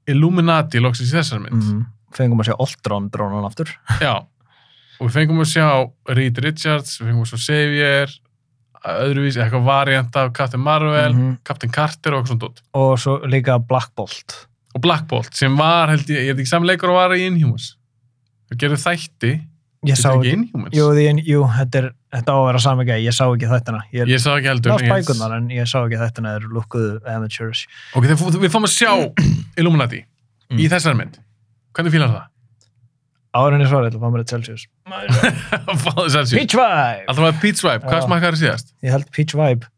Illuminati 0.08 0.80
loksins 0.82 1.12
í 1.12 1.16
þessar 1.18 1.42
mynd 1.44 1.62
mm. 1.62 1.84
fengum 2.16 2.40
að 2.42 2.50
sjá 2.50 2.56
Ultron 2.64 3.10
drónan 3.14 3.46
aftur 3.48 3.70
Já, 4.06 4.14
og 4.98 5.04
við 5.06 5.14
fengum 5.20 5.42
að 5.44 5.50
sjá 5.52 5.66
Reed 6.16 6.38
Richards, 6.44 6.96
við 7.00 7.10
fengum 7.12 7.26
að 7.26 7.32
sjá 7.34 7.38
Xavier, 7.48 8.14
öðruvísi, 8.88 9.40
eitthvað 9.42 9.64
variant 9.66 10.16
af 10.20 10.32
Captain 10.38 10.62
Marvel, 10.62 11.12
Mhm. 11.14 11.36
Captain 11.44 11.70
Carter 11.74 12.14
og 12.14 12.22
eitthvað 12.22 12.32
svona 12.34 12.44
dótt. 12.46 12.62
og 12.74 12.98
svo 13.02 13.18
líka 13.26 13.58
Black 13.66 13.90
Bolt 13.96 14.44
Og 14.76 14.82
Black 14.84 15.06
Bolt, 15.08 15.34
sem 15.34 15.56
var, 15.56 15.88
held 15.88 16.06
ég, 16.12 16.26
ég 16.28 16.30
er 16.30 16.34
ekki 16.38 16.46
saman 16.46 16.68
leikur 16.68 16.90
að 16.92 16.98
vara 17.00 17.16
í 17.16 17.24
Inhumans. 17.26 17.72
Það 18.50 18.58
gerði 18.62 18.76
þætti, 18.84 19.30
ég 19.86 19.94
þetta 19.94 20.02
sá 20.02 20.10
er 20.10 20.18
ekki 20.18 20.32
Inhumans. 20.34 20.74
jú, 20.74 20.86
því, 20.96 21.04
jú 21.28 21.42
þetta, 21.54 21.78
er, 21.82 21.88
þetta 22.16 22.32
á 22.34 22.36
að 22.38 22.46
vera 22.48 22.62
sami 22.64 22.84
gæði, 22.88 23.04
ég 23.06 23.14
sá 23.14 23.24
ekki 23.30 23.50
þættina 23.52 23.80
ég, 23.94 24.08
Ég 24.10 24.18
sá 24.24 24.30
ekki 24.34 24.48
heldur. 24.50 24.82
bækurnar 24.90 25.36
en 25.38 25.48
ég 25.54 25.68
sá 25.70 25.78
ekki 25.84 26.00
þættina 26.02 26.32
þeir 26.38 26.48
lukkuðu 26.56 26.90
amateurs 27.14 27.66
Ok, 27.94 28.08
þegar 28.08 28.40
við 28.42 28.50
fáum 28.56 28.66
að 28.66 28.74
sjá 28.74 28.92
Illuminati 29.60 30.04
Mm. 30.48 30.62
í 30.64 30.68
þessar 30.72 30.94
mynd. 30.96 31.18
Hvernig 31.76 31.92
fílar 31.92 32.08
það? 32.08 32.22
árinni 33.36 33.66
svarið 33.68 33.90
til 33.92 33.98
að 33.98 34.04
fá 34.06 34.08
mér 34.14 34.22
eitt 34.22 34.30
Celsius 34.32 34.62
Fá 35.84 35.90
þess 35.98 36.16
að 36.16 36.30
sjá. 36.30 36.36
Peach 36.38 36.54
Vibe 36.56 37.04
Alltaf 37.04 37.20
var 37.26 37.34
Pete 37.42 37.60
Swipe, 37.60 37.84
hvað 37.84 37.98
Já. 38.00 38.06
smakkaði 38.06 38.32
það 38.32 38.40
síðast? 38.40 38.72
ég 38.86 38.94
held 38.96 39.10
Peach 39.12 39.34
Vibe 39.36 39.68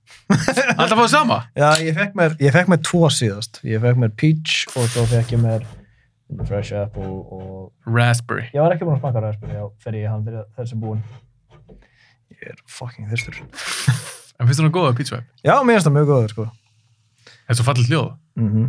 Alltaf 0.78 0.94
fáið 1.00 1.10
sama? 1.10 1.40
Já, 1.58 1.68
ég 1.82 1.98
fekk 1.98 2.14
mér, 2.20 2.36
ég 2.38 2.54
fekk 2.54 2.70
mér 2.70 2.80
tvo 2.86 3.08
síðast. 3.10 3.58
Ég 3.66 3.82
fekk 3.82 3.98
mér 3.98 4.12
peach 4.22 4.60
og 4.78 4.86
svo 4.94 5.02
fekk 5.10 5.34
ég 5.34 5.42
mér 5.42 5.66
fresh 6.46 6.76
apple 6.76 7.10
og... 7.34 7.72
Raspberry. 7.86 8.48
Ég 8.54 8.62
var 8.62 8.74
ekki 8.74 8.86
búinn 8.86 8.96
að 8.98 9.02
smaka 9.04 9.24
raspberry, 9.24 9.58
já, 9.58 9.66
fer 9.82 9.98
ég 9.98 10.10
hann 10.10 10.24
fyrir 10.26 10.46
þessi 10.58 10.78
búinn. 10.80 11.02
Ég 12.30 12.48
er 12.54 12.64
fucking 12.78 13.10
þyrstur. 13.10 13.42
En 14.40 14.48
finnst 14.48 14.62
þú 14.62 14.70
það 14.70 14.72
góða 14.72 14.92
pizza? 14.96 15.18
Já, 15.44 15.52
mér 15.60 15.76
finnst 15.76 15.84
það 15.84 15.96
mjög 15.98 16.06
góður, 16.08 16.30
sko. 16.32 16.44
Það 17.28 17.50
er 17.52 17.56
svo 17.58 17.64
fallið 17.66 17.90
hljóð. 17.90 18.06
Mm 18.40 18.48
-hmm. 18.54 18.66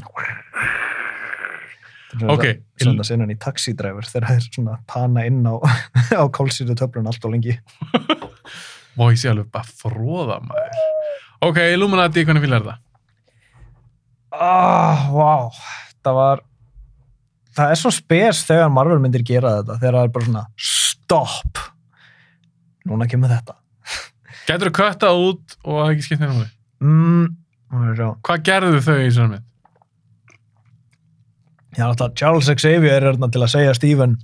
Ok. 2.27 2.43
Svona 2.81 3.05
sinnan 3.07 3.31
í 3.31 3.37
taxidræfur 3.39 4.03
þegar 4.09 4.27
það 4.27 4.35
er 4.35 4.47
svona 4.49 4.77
pana 4.87 5.23
inn 5.29 5.47
á, 5.47 5.55
á 6.21 6.23
kólsýru 6.27 6.75
töflun 6.75 7.07
allt 7.07 7.25
og 7.25 7.31
lengi. 7.31 7.55
Vá, 8.97 9.05
ég 9.07 9.19
sé 9.21 9.31
alveg 9.31 9.47
bara 9.51 9.63
fróða 9.63 10.41
maður. 10.43 10.75
Ok, 11.41 11.57
Illuminati, 11.73 12.25
hvernig 12.27 12.43
fílar 12.43 12.65
þetta? 12.65 12.77
Ah, 14.31 15.07
vá. 15.11 15.51
Það 16.03 16.17
var... 16.19 16.43
Það 17.57 17.73
er 17.73 17.79
svo 17.81 17.91
spes 17.91 18.43
þegar 18.47 18.71
Marvel 18.71 18.99
myndir 19.03 19.23
gera 19.27 19.57
þetta. 19.59 19.77
Þegar 19.81 19.97
það 19.97 20.07
er 20.07 20.13
bara 20.15 20.27
svona 20.29 20.43
stopp. 20.71 21.61
Núna 22.87 23.07
kemur 23.11 23.31
þetta. 23.33 23.57
Gætur 24.47 24.71
þú 24.71 24.75
köttað 24.79 25.23
út 25.27 25.55
og 25.67 25.79
það 25.81 25.91
ekki 25.93 26.05
skipt 26.07 26.23
nefnum? 26.23 26.51
Mm, 26.81 27.25
sjá. 27.99 28.07
Hvað 28.25 28.45
gerðu 28.47 28.79
þau 28.87 28.95
í 29.03 29.09
svona 29.13 29.33
mynd? 29.35 29.47
Já, 31.77 31.85
náttúrulega 31.87 32.17
Charles 32.19 32.49
Xavier 32.51 33.05
er 33.11 33.19
til 33.31 33.41
að 33.45 33.51
segja 33.53 33.75
Steven 33.77 34.17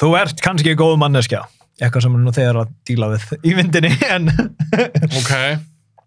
þú 0.00 0.10
ert 0.18 0.42
kannski 0.44 0.74
góð 0.76 0.98
manneskja 1.00 1.44
eitthvað 1.80 2.04
sem 2.04 2.18
nú 2.20 2.32
þegar 2.34 2.58
að 2.60 2.74
díla 2.86 3.08
við 3.14 3.24
í 3.40 3.54
myndinni 3.56 3.92
en 4.14 4.28
Ok, 5.08 5.30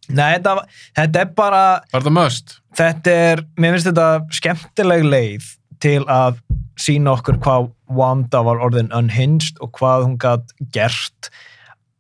Nei, 0.08 0.38
þetta, 0.38 0.54
þetta 1.00 1.24
er 1.24 1.32
bara 1.36 1.64
var 1.92 2.04
þetta 2.04 2.14
must? 2.14 2.54
þetta 2.78 3.16
er, 3.32 3.42
mér 3.58 3.74
finnst 3.76 3.90
þetta 3.90 4.08
skemmtileg 4.38 5.08
leið 5.08 5.50
til 5.84 6.02
að 6.10 6.40
sína 6.80 7.16
okkur 7.18 7.40
hvað 7.44 7.72
Wanda 7.98 8.42
var 8.44 8.60
orðin 8.66 8.92
unhinged 8.96 9.58
og 9.64 9.72
hvað 9.78 10.06
hún 10.06 10.18
gætt 10.22 10.54
gert 10.76 11.30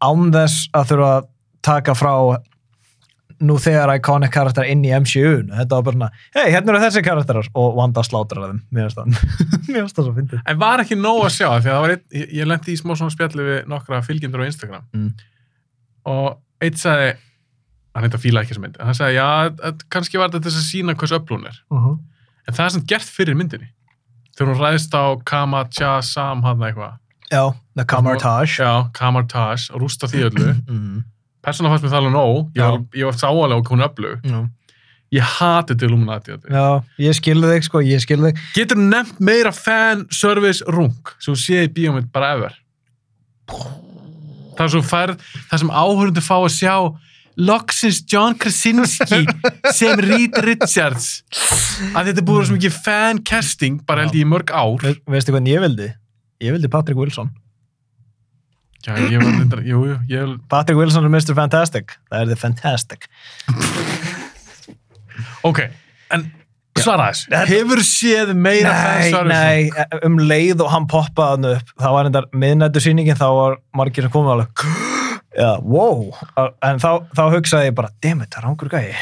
án 0.03 0.32
þess 0.36 0.67
að 0.78 0.91
þurfa 0.91 1.11
að 1.17 1.28
taka 1.67 1.95
frá 1.97 2.13
nú 3.38 3.57
þegar 3.61 3.91
iconic 3.97 4.32
karakter 4.34 4.65
inn 4.65 4.82
í 4.86 4.89
MCU 4.89 5.43
-nu. 5.43 5.53
þetta 5.53 5.75
var 5.75 5.84
bara 5.84 5.95
svona, 5.97 6.09
hei, 6.36 6.51
hérna 6.51 6.73
eru 6.73 6.82
þessi 6.82 7.03
karakterar 7.05 7.49
og 7.53 7.75
Wanda 7.78 8.01
slátrar 8.03 8.47
þeim 8.49 8.61
mér 8.73 8.89
finnst 8.89 9.97
það 9.99 10.41
En 10.49 10.59
var 10.59 10.82
ekki 10.82 10.95
nóg 10.97 11.25
að 11.25 11.36
sjá, 11.36 11.49
því 11.61 11.69
að 11.69 11.75
það 11.75 11.82
var 11.82 11.93
einn, 11.95 12.03
ég, 12.11 12.28
ég 12.34 12.47
lendi 12.47 12.73
í 12.73 12.78
smá 12.80 12.95
svona 12.95 13.13
spjalli 13.13 13.43
við 13.43 13.67
nokkra 13.67 14.01
fylgjendur 14.01 14.41
á 14.41 14.49
Instagram 14.49 14.84
Mm. 14.93 15.13
og 16.05 16.38
eitt 16.61 16.80
sagði, 16.82 17.13
hann 17.93 18.03
eitthvað 18.07 18.25
fíla 18.25 18.41
ekki 18.41 18.57
sem 18.57 18.63
en 18.65 18.75
hann 18.80 18.95
sagði, 18.97 19.19
já, 19.19 19.28
að, 19.69 19.86
kannski 19.89 20.17
var 20.17 20.30
þetta 20.30 20.49
þess 20.49 20.61
að 20.61 20.69
sína 20.71 20.95
hversu 20.97 21.19
öfl 21.19 21.36
hún 21.36 21.45
er. 21.47 21.61
uh 21.71 21.78
-huh. 21.78 21.97
En 22.47 22.55
það 22.55 22.63
er 22.65 22.73
sem 22.75 22.85
gert 22.87 23.11
fyrir 23.11 23.37
myndinni. 23.37 23.69
Þegar 24.37 24.51
hún 24.53 24.61
ræðist 24.61 24.95
á 24.95 25.05
Kama 25.27 25.63
Cha 25.73 25.97
Sam 26.05 26.43
hann 26.45 26.63
eitthvað. 26.63 26.97
Já, 27.27 27.43
The 27.75 27.83
Camartage 27.83 28.61
Já, 28.61 28.87
Kamartage 28.95 29.73
og 29.73 29.81
rústa 29.83 30.07
því 30.07 30.27
öllu. 30.29 30.51
mm. 30.71 31.01
Persóna 31.43 31.71
fannst 31.71 31.85
mér 31.85 31.93
það 31.93 31.99
alveg 32.01 32.13
nóg, 32.15 32.37
ég 32.57 32.63
var, 32.63 32.79
ég 32.97 33.09
var 33.09 33.17
sáalega 33.17 33.59
og 33.61 33.71
hún 33.71 33.83
öflug. 33.85 34.23
Já. 34.27 34.39
Ég 35.15 35.23
hati 35.23 35.75
til 35.75 35.87
Illuminati. 35.87 36.35
Já, 36.51 36.83
ég 36.99 37.15
skilði 37.15 37.53
þig 37.53 37.67
sko, 37.69 37.81
ég 37.87 38.01
skilði 38.03 38.33
þig 38.33 38.55
Getur 38.57 38.79
nefnt 38.81 39.21
meira 39.23 39.53
fanservice 39.55 40.65
rung 40.67 41.13
sem 41.15 41.31
þú 41.31 41.35
séð 41.39 41.63
í 41.63 41.69
bíómynd 41.77 42.09
bara 42.11 42.33
ever? 42.35 42.57
Það 44.57 44.65
er 44.65 44.73
svo 44.73 44.81
færð, 44.83 45.23
það 45.47 45.61
sem 45.63 45.71
áhörundu 45.71 46.23
fá 46.25 46.35
að 46.41 46.49
sjá 46.57 46.73
loksins 47.38 48.01
John 48.09 48.35
Krasinski 48.38 49.23
sem 49.73 49.99
Reed 50.01 50.38
Richards. 50.45 51.23
Að 51.93 52.11
þetta 52.11 52.25
búið 52.25 52.47
svo 52.49 52.57
mikið 52.57 52.77
fan-casting 52.85 53.81
bara 53.88 54.05
held 54.05 54.17
ég 54.17 54.25
í 54.25 54.29
mörg 54.29 54.53
ár. 54.53 54.81
Ve 54.83 54.95
Veistu 55.17 55.35
hvernig 55.35 55.53
ég 55.53 55.63
vildi? 55.63 55.91
Ég 56.43 56.55
vildi 56.57 56.71
Patrick 56.73 56.99
Wilson. 56.99 57.29
Já, 58.85 58.93
ég 59.01 59.19
var 59.19 59.33
þetta, 59.35 59.61
jú, 59.67 59.81
jú, 59.89 59.97
ég 60.07 60.33
Patrick 60.51 60.79
Wilson 60.79 61.07
er 61.07 61.11
Mr. 61.11 61.35
Fantastic. 61.38 61.97
Það 62.07 62.23
er 62.23 62.31
The 62.31 62.39
Fantastic. 62.39 63.07
Ok, 65.47 65.63
en 66.13 66.27
svara 66.77 67.09
þessu. 67.11 67.31
Hefur 67.49 67.81
séð 67.85 68.33
meira 68.38 68.73
Nei, 68.73 69.09
fanservice 69.09 69.39
nei, 69.41 70.01
um 70.07 70.19
leið 70.21 70.61
og 70.65 70.71
hann 70.73 70.85
poppaði 70.89 71.33
hann 71.35 71.49
upp 71.55 71.73
það 71.73 71.97
var 71.97 72.11
endar 72.11 72.29
miðnættu 72.45 72.85
sýningin 72.85 73.19
þá 73.19 73.27
var 73.39 73.57
margir 73.81 74.07
sem 74.07 74.13
komið 74.13 74.38
alveg 74.38 74.95
Já, 75.38 75.51
wow, 75.61 76.07
en 76.65 76.79
þá, 76.81 76.91
þá 77.13 77.23
hugsaði 77.35 77.69
ég 77.69 77.75
bara, 77.77 77.91
dammit, 78.01 78.31
það 78.33 78.39
er 78.41 78.47
ángur 78.49 78.71
gæi. 78.73 78.95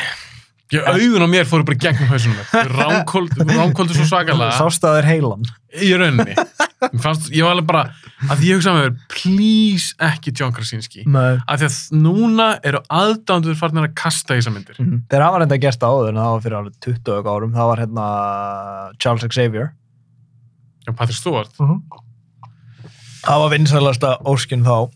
Ég, 0.73 0.81
augun 0.89 1.23
á 1.23 1.29
mér 1.29 1.45
fóru 1.47 1.63
bara 1.63 1.77
gegnum 1.77 2.09
hausunum 2.09 2.39
ránkóldu 2.81 3.93
svo 3.93 4.07
svakalega. 4.09 4.55
Sástaður 4.57 5.05
heilan. 5.07 5.45
Í 5.77 5.91
rauninni. 5.95 6.33
Mér 6.36 7.03
fannst, 7.03 7.29
ég 7.31 7.45
var 7.45 7.53
alveg 7.53 7.67
bara 7.69 7.83
að 8.25 8.41
því 8.41 8.49
ég 8.49 8.57
hugsaði 8.59 8.79
með 8.79 8.88
mér, 8.88 8.97
please 9.13 9.93
ekki 10.09 10.33
John 10.36 10.55
Krasinski. 10.57 11.05
Nei. 11.05 11.38
af 11.45 11.61
því 11.61 11.69
að 11.69 11.77
núna 12.01 12.49
eru 12.65 12.81
aðdándur 12.97 13.59
farnir 13.59 13.88
að 13.88 13.95
kasta 14.01 14.36
í 14.36 14.41
þessar 14.41 14.55
myndir. 14.57 14.81
Mhm. 14.81 15.05
Þeir 15.13 15.25
hafa 15.27 15.41
reynda 15.43 15.61
gert 15.61 15.79
það 15.86 15.95
áður 15.95 16.11
en 16.11 16.19
það 16.23 16.33
var 16.33 16.43
fyrir 16.47 16.59
alveg 16.59 16.77
20 16.89 16.99
og 17.13 17.15
eitthvað 17.19 17.38
árum. 17.38 17.55
Það 17.55 17.71
var 17.71 17.83
hérna 17.86 18.09
Charles 18.99 19.29
Xavier. 19.29 19.71
Já, 20.86 20.91
Patrick 20.91 21.19
Stewart. 21.21 21.55
Það 23.25 23.41
var 23.45 23.53
vinsælasta 23.55 24.15
óskin 24.25 24.65
þá 24.65 24.89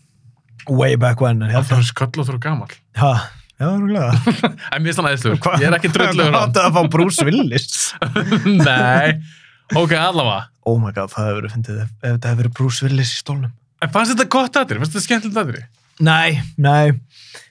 way 0.68 0.96
back 1.00 1.20
when 1.20 1.42
en 1.42 1.52
Það 1.52 1.78
er 1.78 1.88
sköllóttur 1.88 2.38
og 2.38 2.42
gamall. 2.44 2.74
Ha, 3.00 3.12
já, 3.60 3.66
rúglega 3.68 4.10
En 4.74 4.84
mér 4.84 4.92
er 4.92 4.98
þannig 4.98 5.10
aðeinsluður, 5.10 5.60
ég 5.62 5.66
er 5.68 5.76
ekki 5.78 5.92
drulluður 5.94 6.32
Hvað 6.34 6.46
áttu 6.46 6.62
að 6.64 6.76
fá 6.76 6.92
Bruce 6.96 7.26
Willis? 7.28 7.80
Nei, 8.68 9.16
ok, 9.74 9.96
allavega. 9.96 10.46
Oh 10.68 10.78
my 10.80 10.94
god, 10.94 11.12
það 11.12 11.28
hefur 11.30 11.40
verið 11.40 11.56
fyndið. 11.56 11.82
Ef, 11.82 11.92
þetta 12.04 12.32
hefur 12.32 12.42
verið 12.44 12.56
Bruce 12.60 12.86
Willis 12.86 13.12
í 13.14 13.20
stólnum. 13.22 13.52
En 13.80 13.92
fannst 13.94 14.14
þetta 14.14 14.30
gott 14.36 14.58
aðri? 14.60 14.80
Fannst 14.82 14.96
þetta 14.96 15.06
skemmtilegt 15.06 15.40
aðri? 15.40 15.66
Nei, 16.04 16.40
nei. 16.60 16.96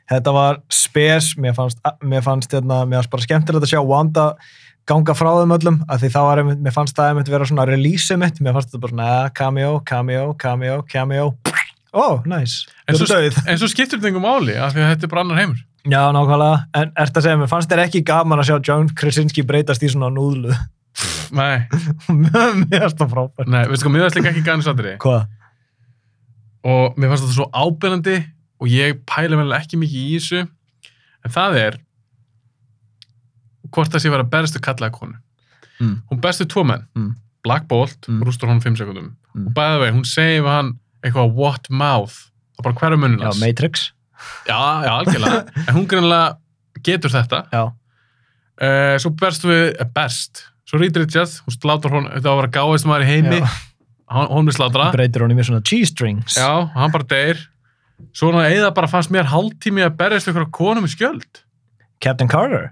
Þetta 0.10 0.34
var 0.34 0.64
spes, 0.74 1.36
mér 1.38 1.54
fannst, 1.58 1.82
mér 2.06 2.26
fannst, 2.26 2.54
hérna, 2.54 2.82
mér 2.90 3.02
fannst 3.02 3.14
bara 3.14 3.26
skemmtilegt 3.26 3.66
að 3.68 3.74
sjá 3.74 3.82
Wanda 3.86 4.32
ganga 4.90 5.14
frá 5.14 5.30
þeim 5.38 5.54
öllum 5.54 5.78
af 5.86 6.02
því 6.02 6.10
þá 6.14 6.20
var 6.26 6.42
mér 6.50 6.74
fannst 6.74 6.98
það 6.98 7.12
einmitt 7.12 7.30
vera 7.30 7.48
svona 7.50 7.66
release 7.70 8.16
mitt, 8.18 8.40
mér 8.42 8.56
fannst 8.58 8.72
þetta 8.72 8.82
bara 8.86 8.96
svona 8.96 9.10
eh, 9.20 9.32
cameo, 9.38 9.74
cameo, 9.86 10.24
cameo, 10.40 10.80
cameo 10.90 11.28
ó, 11.94 12.02
oh, 12.04 12.24
nice, 12.30 12.68
En 12.88 12.96
þetta 12.96 13.06
svo, 13.06 13.16
er 13.18 13.30
döið 13.30 13.40
en 13.54 13.58
svo 13.62 13.68
skiptur 13.72 14.00
þetta 14.00 14.10
einhver 14.12 14.26
máli 14.26 14.56
af 14.58 14.74
því 14.76 14.84
að 14.84 14.92
þetta 14.94 15.08
er 15.08 15.12
bara 15.14 15.22
annar 15.26 15.40
heimur. 15.42 15.64
Já, 15.90 16.02
nákvæmlega, 16.14 16.58
en 16.76 16.92
ert 17.00 17.18
að 17.18 17.24
segja 17.26 17.38
mér 17.40 17.50
fannst 17.50 17.70
þér 17.72 17.82
ekki 17.86 18.02
gaman 18.06 18.40
að 18.44 18.50
sjá 18.50 18.58
John 18.68 18.90
Krasinski 19.00 19.44
breytast 19.48 19.84
í 19.84 19.90
svona 19.90 20.10
núðlu? 20.14 20.54
Nei, 21.32 21.66
mér 22.10 22.84
fannst 22.84 23.00
það 23.00 23.14
frábært. 23.14 23.48
Nei, 23.50 23.64
veistu 23.72 23.86
hvað, 23.88 23.94
mér 23.96 24.04
fannst 24.06 24.20
líka 24.20 24.32
ekki 24.34 24.44
gæðnins 24.46 24.70
aðri 24.74 24.96
Hvað? 25.00 25.28
og 26.70 26.98
mér 27.00 27.14
fannst 27.14 27.24
þetta 27.26 27.38
svo 27.38 27.48
ábyrjandi 27.56 28.18
og 28.60 28.68
ég 28.74 29.00
pæla 29.08 29.40
vel 29.40 29.54
ekki 29.56 29.80
mikið 29.80 30.04
í 30.04 30.18
þessu. 30.20 30.42
En 31.26 31.32
það 31.36 31.58
er 31.64 31.78
hvort 33.74 33.92
það 33.94 34.04
sé 34.04 34.12
vera 34.12 34.26
berstu 34.28 34.60
kallaða 34.64 34.96
konu. 34.96 35.18
Mm. 35.80 35.96
hún 36.12 36.20
berstu 36.20 36.44
tvo 36.50 36.66
menn. 36.68 36.84
Mm. 36.98 37.14
Black 37.46 37.68
Bolt, 37.72 38.04
Mm. 38.10 38.20
rústur 38.28 38.50
honum 38.50 38.60
5 38.62 38.76
sekundum 38.82 39.14
Mm. 39.36 39.48
og 39.48 39.54
bæða 39.54 39.80
veginn, 39.80 39.96
hún 39.96 40.06
segir 40.06 40.44
hann 40.44 40.74
eitthvað 41.04 41.34
what 41.38 41.70
mouth 41.70 42.28
og 42.60 42.66
bara 42.68 42.76
hverju 42.82 43.00
munum 43.00 43.22
Já, 43.22 43.30
hans. 43.30 43.42
Matrix. 43.42 43.90
Já, 44.50 44.60
já, 44.84 44.92
algjörlega. 44.98 45.42
En 45.68 45.76
hún 45.78 45.88
greinlega 45.88 46.38
getur 46.84 47.14
þetta. 47.14 47.44
Já, 47.54 47.64
uh, 47.70 48.96
svo 49.00 49.14
berst 49.20 49.46
við, 49.48 49.66
uh, 49.80 49.88
berst. 49.96 50.46
Svo 50.70 50.80
Reed 50.82 50.98
Richards, 51.00 51.40
hún 51.46 51.56
slátur 51.56 51.96
hún 51.96 52.10
þetta 52.12 52.28
var 52.28 52.36
að 52.36 52.42
vera 52.44 52.56
gáðist 52.60 52.88
maður 52.90 53.06
í 53.06 53.10
heimi. 53.14 53.40
Já. 53.40 53.48
hann, 54.10 54.28
hún 54.34 54.52
er 54.52 54.58
slátra 54.58 54.90
breytir 54.94 55.24
hún 55.24 55.34
í 55.34 55.38
mér 55.38 55.48
svona 55.48 55.62
cheese 55.66 55.92
strings 55.94 56.38
Já, 56.38 56.50
hann 56.76 56.94
bara 56.94 57.08
deyr. 57.10 57.42
Svo 58.16 58.32
hann 58.34 58.48
eða 58.48 58.72
bara 58.76 58.90
fannst 58.92 59.12
mér 59.14 59.30
hálftími 59.32 59.84
að 59.86 59.96
berjast 60.00 60.30
ykkur 60.32 60.48
konum 60.56 60.88
í 60.88 60.92
skjöld. 60.92 61.44
Captain 62.04 62.30
Carter? 62.32 62.70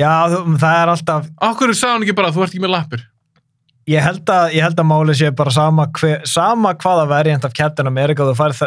Já, 0.00 0.30
það 0.32 0.74
er 0.74 0.90
alltaf 0.94 1.30
Akkur 1.44 1.72
sagði 1.76 1.92
hann 1.94 2.04
ekki 2.06 2.16
bara 2.16 2.32
þú 2.32 2.44
ert 2.44 2.54
ekki 2.54 2.62
með 2.64 2.74
lappir? 2.74 3.02
Ég 3.90 4.02
held 4.04 4.30
að, 4.32 4.54
ég 4.56 4.64
að 4.80 4.86
máli 4.90 5.14
sé 5.18 5.30
bara 5.36 5.52
sama, 5.54 5.86
hver, 5.98 6.20
sama 6.28 6.72
hvaða 6.78 7.06
variant 7.10 7.44
af 7.48 7.54
Captain 7.56 7.88
America 7.90 8.26
þú 8.28 8.34
færð 8.38 8.60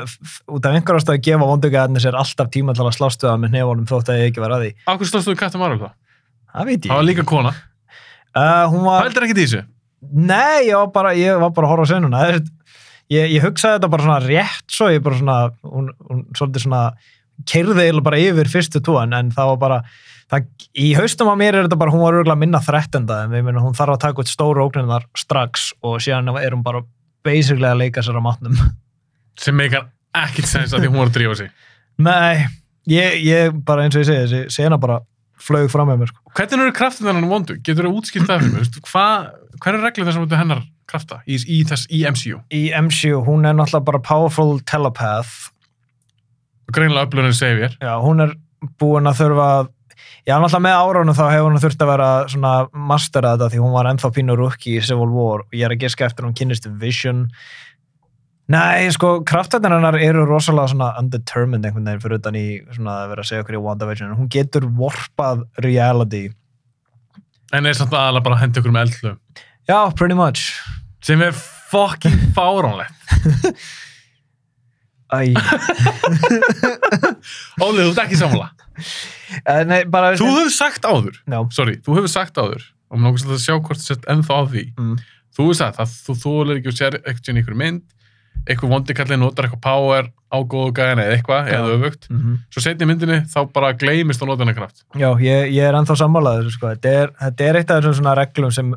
út 0.57 0.65
af 0.67 0.77
einhverjast 0.77 1.11
að 1.13 1.21
gefa 1.27 1.49
vondugæðinni 1.49 2.01
sér 2.03 2.17
alltaf 2.19 2.49
tíma 2.53 2.75
til 2.77 2.85
að 2.87 2.95
slástu 2.97 3.27
það 3.29 3.41
með 3.43 3.53
nefnum 3.57 3.87
þótt 3.89 4.11
að 4.13 4.19
ég 4.23 4.31
ekki 4.31 4.43
vera 4.43 4.57
að 4.59 4.65
því 4.65 4.71
Akkur 4.93 5.09
stóðst 5.11 5.29
þú 5.31 5.35
Captain 5.39 5.63
Marvel 5.63 5.79
það? 5.83 5.93
það 6.53 6.69
veit 6.71 6.87
Það 6.89 6.95
var 6.97 7.03
ég 7.03 7.09
líka 7.11 7.25
kona. 7.29 7.53
uh, 8.33 8.77
var, 8.87 9.07
heldur 9.07 9.27
ekki 9.27 9.37
þessu. 9.41 9.63
nei, 10.11 10.67
ég 10.69 10.75
var 10.81 10.91
bara 10.97 11.15
ég 11.17 11.39
var 11.41 11.53
bara 11.55 11.69
að 11.69 11.73
horfa 11.75 11.87
á 11.87 11.91
senuna 11.93 12.23
ég, 13.13 13.27
ég 13.37 13.43
hugsaði 13.45 13.77
þetta 13.79 13.91
bara 13.93 14.07
svona 14.07 14.21
rétt 14.27 14.73
svo 14.77 14.89
ég 14.91 15.03
bara 15.05 15.19
svona, 15.21 15.37
hún, 15.63 15.91
hún 16.09 16.25
svolítið 16.37 16.65
svona 16.67 16.83
eiginlega 17.87 18.07
bara 18.09 18.19
yfir 18.21 18.49
fyrstu 18.51 18.81
tóan 18.83 19.15
en 19.17 19.31
það 19.33 19.53
var 19.53 19.61
bara 19.63 19.79
það, 20.33 20.49
í 20.83 20.89
haustum 20.97 21.31
á 21.31 21.35
mér 21.39 21.59
er 21.59 21.67
þetta 21.67 21.79
bara, 21.79 21.93
hún 21.93 22.03
var 22.03 22.17
örgulega 22.19 22.41
minna 22.41 22.61
þrettenda 22.63 23.23
en 23.25 23.33
við 23.35 23.45
meina 23.47 23.63
hún 23.63 23.77
þarf 23.77 23.95
að 23.95 24.03
taka 24.07 24.23
út 24.23 24.31
stóru 24.31 24.65
ógninnar 24.65 25.07
strax 25.17 25.71
og 25.85 26.01
síðan 26.03 26.33
er 26.41 26.55
hún 26.55 26.65
bara 26.65 26.83
basically 27.23 27.69
að 27.69 27.85
leika 27.85 28.03
sér 28.03 28.19
á 28.19 28.23
matnum 28.25 28.57
Sem 29.39 29.55
meikar 29.57 29.87
ekkit 30.13 30.49
sens 30.49 30.73
að 30.73 30.83
því 30.83 30.91
hún 30.91 31.01
var 31.01 31.09
að 31.09 31.15
drífa 31.17 31.37
sig. 31.39 31.49
Nei, 32.07 32.45
ég, 32.89 33.17
ég 33.25 33.55
bara 33.65 33.85
eins 33.85 33.97
og 33.97 34.03
ég 34.03 34.09
segi, 34.09 34.27
þessi 34.27 34.57
sena 34.61 34.77
bara 34.81 34.99
flög 35.43 35.71
fram 35.71 35.89
með 35.89 36.03
mér, 36.03 36.11
sko. 36.13 36.33
Hvernig 36.37 36.65
eru 36.65 36.75
kraftin 36.77 37.09
þennan 37.09 37.31
vondu? 37.31 37.57
Getur 37.65 37.89
þú 37.89 37.95
mig? 37.97 38.53
Veistu, 38.59 38.83
Hvað, 38.87 39.31
hver 39.59 39.77
er 39.77 39.83
reglið 39.87 40.09
þessum 40.09 40.37
hennar 40.37 40.63
krafta 40.89 41.19
í, 41.25 41.39
í, 41.41 41.63
þess, 41.67 41.89
í 41.89 42.03
MCU? 42.07 42.39
Í 42.53 42.63
MCU, 42.77 43.23
hún 43.25 43.47
er 43.49 43.57
náttúrulega 43.57 43.89
bara 43.89 44.03
powerful 44.05 44.61
telepath. 44.69 45.49
Greinlega 46.73 47.09
öflunni 47.09 47.35
segir. 47.35 47.75
Já, 47.81 47.97
hún 48.03 48.23
er 48.23 48.37
búin 48.79 49.09
að 49.09 49.19
þurfa 49.23 49.47
að 49.57 49.71
Já, 50.23 50.37
náttúrulega 50.39 50.63
með 50.63 50.77
árunum 50.79 51.15
þá 51.17 51.25
hefur 51.33 51.49
hún 51.49 51.59
þurft 51.59 51.81
að 51.83 51.89
vera 51.91 52.09
svona 52.31 52.51
mastera 52.71 53.33
þetta 53.33 53.49
því 53.51 53.59
hún 53.59 53.73
var 53.75 53.89
ennþá 53.89 54.11
pínur 54.15 54.39
rookie 54.39 54.77
í 54.79 54.83
Civil 54.87 55.09
War 55.11 55.43
og 55.43 55.57
ég 55.57 55.67
er 55.67 55.75
að 55.75 55.83
giska 55.83 56.07
eftir 56.07 56.23
hún 56.23 56.35
kynnist 56.37 56.69
Vision. 56.79 57.25
Nei, 58.53 58.87
sko, 58.95 59.17
kraftarnir 59.27 59.75
hennar 59.75 59.97
eru 59.99 60.23
rosalega 60.27 60.71
svona 60.71 60.93
undetermined 60.99 61.67
einhvern 61.67 61.89
veginn 61.89 62.03
fyrir 62.05 62.21
utan 62.21 62.39
í 62.39 62.45
svona 62.71 63.01
að 63.01 63.11
vera 63.11 63.25
að 63.25 63.29
segja 63.29 63.43
okkur 63.43 63.59
í 63.59 63.63
WandaVision. 63.67 64.15
Hún 64.19 64.31
getur 64.31 64.69
warpað 64.79 65.43
reality. 65.63 66.25
En 67.51 67.67
er 67.67 67.75
samt 67.75 67.91
aðalega 67.91 68.27
bara 68.29 68.39
að 68.39 68.45
henda 68.45 68.63
ykkur 68.63 68.75
með 68.75 68.87
eldlu. 68.87 69.15
Já, 69.67 69.79
pretty 69.91 70.15
much. 70.15 70.47
Sem 71.03 71.23
er 71.23 71.35
fucking 71.35 72.31
fáránlegt. 72.35 72.95
Ólið, 77.63 77.85
þú 77.85 77.89
ert 77.91 78.03
ekki 78.05 78.19
sammála. 78.19 78.49
Eh, 79.43 79.63
Nei, 79.69 79.81
bara... 79.89 80.13
Þú 80.19 80.27
hefur 80.31 80.53
sagt 80.53 80.85
áður, 80.87 81.17
Já. 81.29 81.39
sorry, 81.55 81.75
þú 81.85 81.97
hefur 81.99 82.11
sagt 82.11 82.37
áður, 82.39 82.63
og 82.89 82.99
mér 82.99 83.13
náttúrulega 83.13 83.39
að 83.39 83.45
sjá 83.45 83.55
hvort 83.57 83.81
þú 83.81 83.87
sett 83.89 84.07
ennþá 84.13 84.37
á 84.37 84.43
því. 84.51 84.63
Mm. 84.77 84.93
Þú 85.33 85.41
hefur 85.47 85.59
sagt 85.59 85.81
að 85.83 85.89
þú 86.07 86.13
þólar 86.23 86.59
ekki 86.59 86.71
að 86.71 86.79
sér 86.79 86.93
eitthvað 87.01 87.29
í 87.29 87.31
einhverju 87.39 87.59
mynd, 87.63 87.83
eitthvað 88.43 88.73
vondikallið 88.73 89.19
notar 89.21 89.47
eitthvað 89.47 89.63
power 89.63 90.03
á 90.33 90.37
góðu 90.49 90.71
gæðina 90.75 91.03
eða 91.07 91.15
eitthvað, 91.17 91.41
Já. 91.47 91.53
eða 91.57 91.75
öfugt. 91.77 92.03
Mm 92.11 92.37
Svo 92.53 92.59
setni 92.65 92.87
myndinni, 92.89 93.19
þá 93.31 93.39
bara 93.53 93.73
gleymist 93.77 94.21
og 94.25 94.29
nota 94.29 94.43
hennar 94.43 94.57
kraft. 94.57 94.77
Já, 94.99 95.09
ég, 95.23 95.39
ég 95.53 95.63
er 95.69 95.77
ennþá 95.77 95.95
sammálaður, 96.01 96.49
sko. 96.53 96.65
Þetta 96.73 96.89
er, 97.03 97.13
er 97.47 97.55
eitt 97.61 97.71
af 97.71 97.75
þessum 97.81 97.97
svona 98.01 98.15
reglum 98.19 98.51
sem 98.53 98.73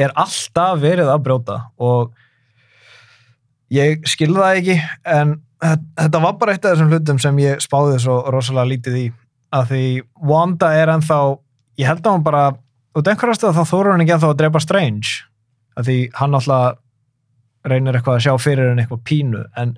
er 0.00 0.10
alltaf 0.18 0.74
verið 0.82 1.10
að 1.12 1.22
brjóta 1.26 1.56
og 1.80 2.12
ég 3.74 4.04
skil 4.10 4.32
það 4.34 4.60
ekki, 4.60 4.76
en 5.16 5.38
þetta 5.60 6.22
var 6.22 6.36
bara 6.40 6.54
eitt 6.54 6.64
af 6.64 6.74
þessum 6.74 6.90
hlutum 6.92 7.20
sem 7.22 7.38
ég 7.42 7.62
spáði 7.62 8.00
svo 8.02 8.16
rosalega 8.32 8.70
lítið 8.72 8.98
í, 9.00 9.06
að 9.56 9.72
því 9.72 9.84
Wanda 10.30 10.72
er 10.78 10.92
ennþá, 10.94 11.20
ég 11.80 11.90
held 11.90 12.04
að 12.06 12.16
hún 12.16 12.26
bara, 12.26 12.44
út 12.96 13.10
einhverja 13.10 13.38
stöð 13.38 13.58
þá 13.58 13.72
þóru 13.72 13.94
hann 13.94 14.04
ekki 14.04 14.16
ennþá 14.16 14.32
að 14.32 14.40
drepa 14.40 14.62
Strange, 14.64 15.14
að 15.76 15.90
því 15.90 15.98
hann 16.20 16.36
alltaf 16.40 16.80
reynir 17.70 17.98
eitthvað 17.98 18.18
að 18.18 18.24
sjá 18.24 18.34
fyrir 18.40 18.70
henni 18.70 18.86
eitthvað 18.86 19.06
pínu, 19.10 19.44
en 19.60 19.76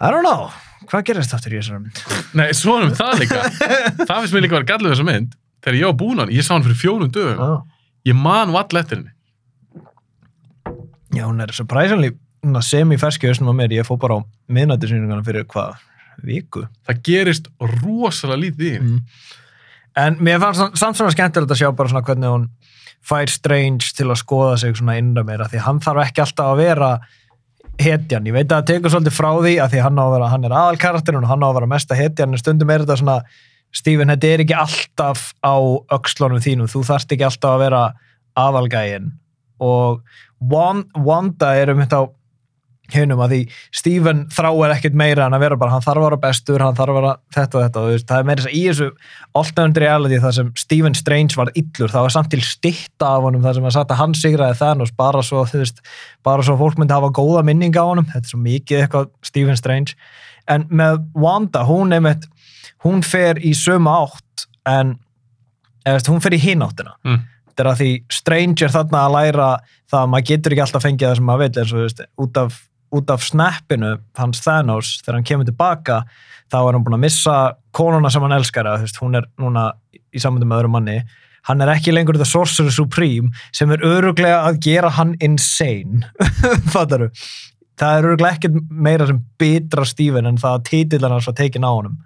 I 0.00 0.08
don't 0.08 0.24
know, 0.24 0.48
hvað 0.88 1.08
gerist 1.10 1.34
aftur 1.36 1.52
í 1.52 1.58
þessari 1.58 1.82
mynd? 1.82 1.98
Nei, 2.38 2.46
svona 2.56 2.88
um 2.88 2.94
það 2.96 3.18
líka. 3.20 3.42
það 3.98 4.14
finnst 4.14 4.36
mér 4.36 4.44
líka 4.46 4.54
að 4.54 4.60
vera 4.60 4.68
gallið 4.70 4.94
þessa 4.94 5.06
mynd. 5.10 5.34
Þegar 5.60 5.76
ég 5.76 5.98
búin 6.00 6.22
hann, 6.22 6.32
ég 6.32 6.46
sá 6.46 6.54
hann 6.54 6.64
fyrir 6.64 6.78
fjórum 6.80 7.10
dögum. 7.12 7.42
Ah. 7.44 7.90
Ég 8.08 8.16
man 8.16 8.54
vall 8.54 8.80
eftir 8.80 9.02
henni. 9.02 9.12
Já, 11.12 11.26
hún 11.26 11.42
er 11.44 11.52
surprisingly 11.52 12.14
semi-ferski 12.42 13.28
hausnum 13.28 13.52
á 13.52 13.54
mér. 13.56 13.74
Ég 13.80 13.86
fór 13.88 13.98
bara 14.00 14.18
á 14.18 14.20
miðnættisýningarna 14.50 15.24
fyrir 15.26 15.44
hvað, 15.50 15.76
viku. 16.24 16.64
Það 16.88 17.02
gerist 17.08 17.48
rosalega 17.60 18.40
lítið 18.44 18.66
í 18.66 18.74
henni. 18.78 19.00
En 19.96 20.16
mér 20.22 20.38
fannst 20.40 20.78
samt- 20.78 20.96
svona 20.96 21.10
skemmtilegt 21.12 21.50
að 21.50 21.60
sjá 21.60 21.70
bara 21.76 21.88
svona 21.88 22.04
hvernig 22.06 22.30
hún 22.30 22.48
fær 23.02 23.28
Strange 23.28 23.92
til 23.96 24.06
að 24.06 24.20
skoða 24.22 24.58
sig 24.58 24.76
svona 24.76 24.96
innra 25.00 25.24
meira 25.24 25.48
því 25.48 25.58
að 25.58 25.66
hann 25.66 25.80
þarf 25.80 26.04
ekki 26.06 26.20
alltaf 26.24 26.46
að 26.52 26.56
vera 26.62 26.90
hetjan. 27.80 28.26
Ég 28.28 28.32
veit 28.32 28.48
að 28.52 28.60
það 28.60 28.66
tekur 28.70 28.90
svolítið 28.92 29.16
frá 29.16 29.30
því 29.40 29.54
að 29.64 29.70
því 29.72 29.82
hann 29.82 29.96
á 29.98 30.04
að 30.04 30.12
vera, 30.16 30.28
hann 30.28 30.44
er 30.44 30.50
aðalkarakterinn 30.50 31.24
og 31.24 31.28
hann 31.32 31.42
á 31.42 31.48
að 31.48 31.54
vera 31.54 31.66
mesta 31.66 31.94
hetjan 31.96 32.30
en 32.34 32.38
stundum 32.38 32.70
er 32.70 32.84
þetta 32.84 32.98
svona 33.00 33.22
Steven, 33.72 34.08
þetta 34.08 34.26
er 34.34 34.40
ekki 34.42 34.56
alltaf 34.58 35.32
á 35.46 35.54
öxlunum 35.94 36.40
þínum, 36.42 36.66
þú 36.68 36.80
þarft 36.88 37.12
ekki 37.14 37.22
alltaf 37.24 37.52
að 37.54 37.60
vera 37.64 37.82
aðalgægin 38.36 39.12
og 39.60 40.02
Wan- 40.40 40.86
Wanda 40.96 41.52
er 41.54 41.70
um 41.70 41.78
þetta 41.78 42.00
á 42.02 42.04
hinum 42.96 43.20
að 43.24 43.32
því 43.34 43.40
Steven 43.80 44.22
þráir 44.34 44.74
ekkert 44.76 44.96
meira 44.98 45.26
en 45.26 45.36
að 45.36 45.44
vera 45.44 45.58
bara, 45.60 45.74
hann 45.74 45.84
þarf 45.84 46.00
að 46.00 46.06
vera 46.08 46.18
bestur, 46.24 46.64
hann 46.64 46.78
þarf 46.78 46.92
að 46.94 46.98
vera 47.00 47.12
þetta 47.36 47.58
og 47.58 47.64
þetta. 47.64 47.80
Og 47.84 47.90
veist, 47.94 48.06
það 48.10 48.22
er 48.22 48.28
meira 48.30 48.42
þess 48.42 48.50
að 48.50 48.56
í 48.58 48.62
þessu 48.68 48.88
alternate 49.40 49.84
reality 49.84 50.20
þar 50.24 50.36
sem 50.38 50.52
Stephen 50.64 50.94
Strange 50.98 51.38
var 51.40 51.52
illur, 51.54 51.92
það 51.94 52.06
var 52.06 52.14
samt 52.16 52.30
til 52.34 52.42
stitta 52.46 53.10
af 53.16 53.26
honum 53.26 53.42
þar 53.46 53.58
sem 53.58 53.68
að 53.70 53.76
satt 53.78 53.94
að 53.94 54.00
hann 54.02 54.16
sigraði 54.18 54.58
Thanos 54.60 54.94
bara 54.96 55.22
svo, 55.26 55.44
þú 55.50 55.62
veist, 55.64 55.82
bara 56.26 56.46
svo 56.46 56.56
fólk 56.60 56.78
myndi 56.80 56.96
hafa 56.96 57.12
góða 57.20 57.44
minninga 57.46 57.80
á 57.82 57.90
honum, 57.90 58.08
þetta 58.10 58.26
er 58.26 58.32
svo 58.34 58.42
mikið 58.42 58.84
eitthvað 58.84 59.10
Stephen 59.30 59.56
Strange, 59.60 59.94
en 60.50 60.66
með 60.70 61.02
Wanda, 61.14 61.62
hún 61.68 61.92
einmitt, 61.94 62.26
hún 62.84 63.04
fer 63.06 63.38
í 63.44 63.52
sömu 63.54 63.92
átt 63.92 64.46
en 64.68 64.96
veist, 65.86 66.08
hún 66.10 66.20
fer 66.22 66.34
í 66.36 66.40
hináttina 66.42 66.96
Mm. 67.04 67.20
er 67.60 67.68
að 67.68 67.80
því 67.80 67.90
Strange 68.08 68.64
er 68.64 68.72
þarna 68.72 69.00
að 69.04 69.14
læra 69.18 69.46
það 69.90 70.00
að 70.00 70.10
maður 70.12 70.26
getur 70.30 70.52
ekki 70.54 70.62
alltaf 70.64 70.84
fengið 70.86 71.08
það 71.08 71.16
sem 71.18 71.26
maður 71.28 71.40
vil 71.42 71.60
eins 71.60 71.72
og 71.72 71.76
þú 71.78 71.82
veist, 71.84 72.00
út 72.24 72.38
af, 72.40 72.54
út 72.96 73.10
af 73.14 73.22
snappinu 73.24 73.96
hans 74.18 74.42
Thanos, 74.44 74.96
þegar 75.04 75.18
hann 75.18 75.28
kemur 75.28 75.48
tilbaka 75.48 76.02
þá 76.50 76.58
er 76.60 76.74
hann 76.74 76.84
búin 76.86 76.98
að 76.98 77.04
missa 77.06 77.36
konuna 77.76 78.10
sem 78.10 78.24
hann 78.26 78.34
elskar, 78.34 78.66
þú 78.66 78.86
veist, 78.86 78.98
hún 79.02 79.18
er 79.20 79.28
núna 79.38 79.68
í 80.10 80.22
samvændum 80.22 80.50
með 80.50 80.62
öðrum 80.62 80.74
manni, 80.74 80.96
hann 81.46 81.62
er 81.62 81.70
ekki 81.76 81.94
lengur 81.94 82.18
The 82.18 82.26
Sorcerer 82.26 82.74
Supreme 82.74 83.30
sem 83.54 83.70
er 83.70 83.84
öruglega 83.86 84.42
að 84.48 84.58
gera 84.66 84.90
hann 84.98 85.14
insane. 85.22 86.02
Fattaru 86.74 87.10
það 87.80 87.96
er 87.96 88.08
öruglega 88.10 88.36
ekkert 88.36 88.58
meira 88.70 89.06
sem 89.08 89.20
bitra 89.40 89.86
Steven 89.88 90.28
en 90.28 90.40
það 90.40 90.58
að 90.58 90.64
titillan 90.68 91.14
hans 91.16 91.28
var 91.30 91.36
tekin 91.38 91.64
á 91.64 91.70
honum. 91.72 91.96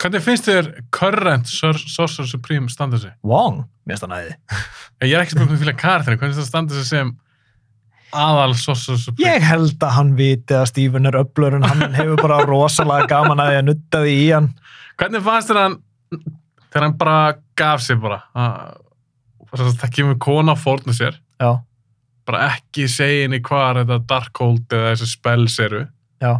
Hvernig 0.00 0.24
finnst 0.24 0.48
þér 0.48 0.70
current 0.92 1.48
Sor- 1.48 1.80
Sorcerer 1.80 2.28
Supreme 2.28 2.68
standa 2.72 2.98
sig? 3.00 3.12
Wong, 3.24 3.62
mér 3.88 3.96
stann 4.00 4.12
aðeði 4.12 4.34
Ég 5.08 5.14
er 5.16 5.22
ekki 5.22 5.36
spurning 5.36 5.56
um 5.56 5.60
því 5.62 5.70
að 5.72 5.78
karakterinu, 5.80 6.20
hvernig 6.20 6.36
það 6.36 6.48
standa 6.50 6.76
sig 6.76 6.88
sem 6.90 7.12
aðal 8.14 8.54
Sorcerer 8.58 8.98
Supreme? 9.02 9.26
Ég 9.26 9.42
held 9.44 9.82
að 9.82 9.94
hann 9.96 10.12
viti 10.18 10.54
að 10.56 10.66
Steven 10.70 11.06
er 11.10 11.18
öflur 11.20 11.56
en 11.58 11.66
hann 11.66 11.94
hefur 11.96 12.20
bara 12.22 12.40
rosalega 12.46 13.06
gaman 13.10 13.40
að 13.42 13.50
því 13.52 13.58
að 13.60 13.66
nutta 13.70 14.02
því 14.04 14.14
í 14.22 14.26
hann. 14.32 14.50
Hvernig 14.96 15.24
fannst 15.26 15.50
þér 15.50 15.60
hann 15.62 15.78
þegar 16.70 16.86
hann 16.86 16.96
bara 17.00 17.16
gaf 17.56 17.80
sig 17.84 17.98
bara 18.00 18.20
að, 18.36 18.76
það 19.80 19.92
kemur 19.96 20.18
kona 20.22 20.54
að 20.56 20.62
fórna 20.64 20.94
sér 20.96 21.18
Já, 21.40 21.50
bara 22.28 22.46
ekki 22.54 22.86
segja 22.90 23.26
henni 23.26 23.40
hvað 23.44 23.82
þetta 23.82 23.98
Darkhold 24.10 24.72
eða 24.76 24.92
þessi 24.94 25.08
spells 25.10 25.58
eru 25.62 25.82
já. 26.22 26.32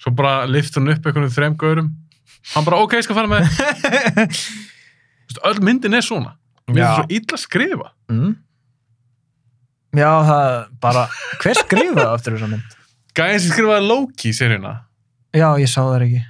svo 0.00 0.12
bara 0.18 0.44
liftur 0.50 0.82
hann 0.84 0.92
upp 0.94 1.06
einhvern 1.10 1.30
þreim 1.34 1.56
gaurum 1.60 1.90
hann 2.54 2.66
bara 2.66 2.78
ok, 2.84 2.94
ég 3.00 3.06
skal 3.06 3.18
fara 3.18 3.30
með 3.30 3.48
þér." 3.50 4.30
Þú 5.30 5.34
veist, 5.34 5.42
öll 5.50 5.60
myndin 5.66 5.94
er 5.98 6.02
svona 6.06 6.36
við 6.70 6.80
erum 6.82 6.96
svo 7.02 7.08
illa 7.18 7.36
að 7.38 7.42
skrifa 7.46 7.90
Mm. 8.10 8.32
Já, 9.96 10.10
það 10.28 10.50
bara, 10.84 11.06
hver 11.42 11.58
skrifaði 11.64 12.04
aftur 12.06 12.36
þessa 12.36 12.50
mynd? 12.52 12.76
gæðin 13.18 13.40
sem 13.42 13.54
skrifaði 13.56 13.86
Loki 13.88 14.30
seríuna 14.36 14.74
Já, 15.34 15.48
ég 15.58 15.70
sá 15.70 15.80
það 15.82 16.04
ekki. 16.06 16.20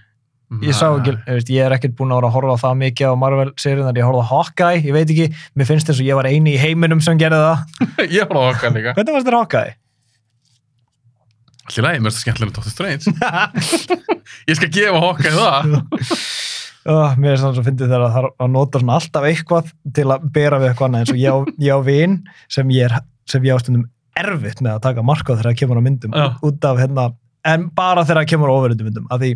Ég 0.67 0.75
sá 0.77 0.87
ekki, 0.91 1.13
ég, 1.29 1.45
ég 1.55 1.63
er 1.69 1.73
ekkert 1.77 1.95
búin 1.97 2.11
að 2.11 2.19
vera 2.21 2.29
að 2.31 2.35
horfa 2.37 2.57
það 2.65 2.79
mikið 2.81 3.13
á 3.13 3.15
Marvel-seríunar, 3.23 4.01
ég 4.01 4.09
horfði 4.09 4.25
á 4.25 4.31
Hawkeye, 4.33 4.81
ég 4.83 4.97
veit 4.97 5.13
ekki, 5.15 5.27
mér 5.57 5.69
finnst 5.69 5.93
eins 5.93 6.01
og 6.03 6.09
ég 6.09 6.19
var 6.19 6.27
eini 6.29 6.57
í 6.57 6.59
heiminum 6.61 7.01
sem 7.05 7.21
gerði 7.21 7.39
það. 7.45 7.85
ég 8.19 8.33
á 8.35 8.39
okkar 8.41 8.75
líka 8.75 8.97
Hvernig 8.97 9.15
varst 9.15 9.29
þér 9.31 9.39
Hawkeye? 9.39 9.77
allir 11.71 11.87
lægi, 11.87 12.01
mér 12.03 12.11
finnst 12.11 12.19
það 12.19 12.25
skemmtilega 12.25 12.57
Dr. 12.57 12.73
Strange 12.75 13.05
ég 14.51 14.59
skal 14.59 14.71
gefa 14.75 15.05
okkar 15.13 15.37
það 15.39 15.77
Oh, 16.91 17.13
mér 17.21 17.35
er 17.35 17.41
svona 17.43 17.53
svo 17.59 17.63
fyndið 17.67 17.91
þegar 17.93 18.13
það 18.15 18.27
að 18.41 18.53
nota 18.55 18.81
svona 18.81 18.95
alltaf 18.97 19.25
eitthvað 19.29 19.67
til 19.99 20.07
að 20.15 20.23
bera 20.33 20.57
við 20.63 20.71
eitthvað 20.71 20.87
annað 20.89 21.03
eins 21.05 21.11
og 21.13 21.19
ég 21.21 21.35
á, 21.37 21.39
ég 21.61 21.77
á 21.77 21.81
vin 21.85 22.15
sem 22.57 22.71
ég, 22.73 22.87
er, 22.89 22.95
sem 23.31 23.47
ég 23.47 23.57
á 23.57 23.59
stundum 23.63 23.87
erfitt 24.21 24.61
með 24.65 24.77
að 24.77 24.83
taka 24.89 25.05
marka 25.07 25.37
þegar 25.37 25.51
það 25.51 25.61
kemur 25.63 25.81
á 25.81 25.87
myndum 25.87 26.17
Já. 26.17 26.27
út 26.47 26.67
af 26.67 26.81
hérna, 26.83 27.05
en 27.49 27.69
bara 27.77 28.05
þegar 28.05 28.23
það 28.23 28.31
kemur 28.35 28.51
á 28.53 28.55
ofuröndum 28.59 28.91
myndum, 28.91 29.07
af 29.13 29.23
því 29.23 29.31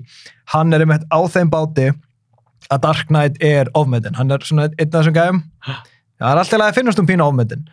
hann 0.55 0.75
er 0.77 0.85
einmitt 0.85 1.07
á 1.09 1.19
þeim 1.37 1.53
báti 1.53 1.87
að 2.73 2.83
Dark 2.85 3.09
Knight 3.13 3.41
er 3.45 3.71
ofmetin, 3.77 4.17
hann 4.19 4.33
er 4.35 4.45
svona 4.45 4.69
einn 4.73 4.91
af 4.91 4.99
þessum 4.99 5.17
gæðum, 5.17 5.41
það 5.65 6.29
er 6.31 6.43
alltaf 6.43 6.67
að 6.67 6.77
finnast 6.79 7.01
um 7.01 7.09
pínu 7.09 7.25
ofmetin, 7.27 7.65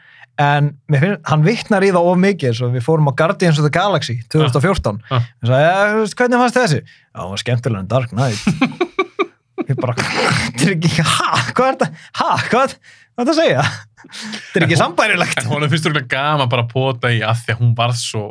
en 0.41 0.71
finn, 0.93 1.17
hann 1.27 1.45
vittnar 1.45 1.83
í 1.85 1.91
það 1.91 2.07
of 2.11 2.21
mikið, 2.21 2.55
svo 2.59 2.71
við 2.73 2.85
fórum 2.85 3.09
á 3.11 3.13
Guardians 3.17 3.59
of 3.59 3.67
the 3.67 3.73
Galaxy 3.73 4.19
2014 4.31 5.01
Já. 5.09 5.17
og 5.19 5.51
sagði, 5.51 5.65
ja, 5.67 5.83
veist, 5.99 6.17
hvernig 6.19 6.43
fannst 6.43 6.59
þessi? 6.59 6.81
Já, 6.85 7.19
hann 7.19 7.33
var 7.33 7.43
skemmtilega 7.43 7.83
en 7.83 7.91
Dark 7.91 8.15
Knight. 8.15 8.89
Ég 9.69 9.77
bara, 9.77 9.93
ha, 9.93 11.27
hvað 11.53 11.67
er 11.67 11.75
þetta, 11.75 11.87
ha, 12.17 12.29
hvað 12.49 12.73
hvað 13.15 13.21
er 13.21 13.27
þetta 13.27 13.33
að 13.35 13.41
segja? 13.41 13.65
Þetta 14.11 14.59
er 14.61 14.65
ekki 14.67 14.79
sambærilegt. 14.79 15.37
en 15.43 15.49
hún 15.51 15.67
finnst 15.69 15.85
þú 15.89 16.07
gaman 16.09 16.49
bara 16.49 16.63
að 16.65 16.71
pota 16.73 17.11
í 17.11 17.19
að 17.21 17.43
því 17.45 17.53
að 17.55 17.59
hún 17.61 17.75
var 17.77 17.93
svo 17.99 18.23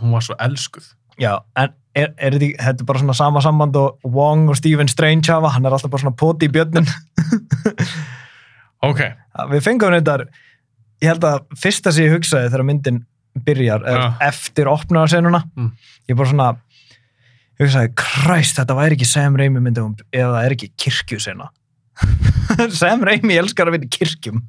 hún 0.00 0.10
var 0.16 0.22
svo 0.26 0.34
elskuð. 0.42 0.86
Já, 1.22 1.38
en 1.56 1.70
er, 1.94 2.08
er 2.18 2.34
þetta, 2.34 2.44
ekki- 2.44 2.58
þetta 2.58 2.82
er 2.82 2.86
bara 2.88 2.98
svona 2.98 3.14
sama 3.14 3.40
samband 3.40 3.76
og 3.78 4.00
Wong 4.04 4.48
og 4.50 4.56
Stephen 4.58 4.88
Strange 4.90 5.30
hafa 5.30 5.52
hann 5.54 5.64
er 5.66 5.70
alltaf 5.76 5.90
bara 5.92 6.02
svona 6.02 6.16
poti 6.18 6.48
í 6.48 6.50
björnin 6.50 6.88
ok, 8.88 9.00
við 9.52 9.62
fengum 9.64 9.94
þetta 9.94 10.16
ég 11.04 11.10
held 11.12 11.26
að 11.28 11.44
fyrsta 11.60 11.92
sem 11.94 12.08
ég 12.08 12.16
hugsaði 12.16 12.50
þegar 12.50 12.66
myndin 12.66 12.98
byrjar 13.46 13.86
er 13.90 14.00
Já. 14.02 14.08
eftir 14.28 14.68
opnaðarsenuna 14.70 15.44
Mm. 15.56 15.70
ég 16.10 16.16
bara 16.18 16.28
svona 16.30 16.48
ég 17.60 17.66
hugsaði, 17.68 17.92
kræst, 17.94 18.58
þetta 18.58 18.76
væri 18.78 18.98
ekki 18.98 19.06
Sam 19.06 19.36
Raimi 19.38 19.62
myndum 19.62 19.94
ef 20.10 20.26
það 20.26 20.40
er 20.44 20.54
ekki 20.56 20.72
kirkjusena 20.76 21.48
Sam 22.80 23.04
Raimi 23.06 23.38
elskar 23.38 23.70
að 23.70 23.78
vinna 23.78 23.90
kirkjum 23.92 24.42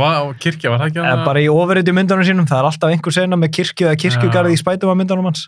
var 0.00 0.18
á 0.18 0.22
kirkja, 0.40 0.72
var 0.72 0.82
það 0.82 0.90
ekki 0.90 1.00
eða 1.02 1.12
hana? 1.12 1.28
bara 1.28 1.44
í 1.44 1.48
ofurriti 1.52 1.94
myndunum 1.96 2.26
sínum, 2.26 2.48
það 2.48 2.62
er 2.62 2.68
alltaf 2.70 2.94
einhver 2.94 3.16
sena 3.16 3.38
með 3.40 3.54
kirkju 3.58 3.88
eða 3.88 4.00
kirkjugarði 4.04 4.56
í 4.56 4.60
spætum 4.60 4.96
myndunum 4.96 5.28
hans 5.30 5.46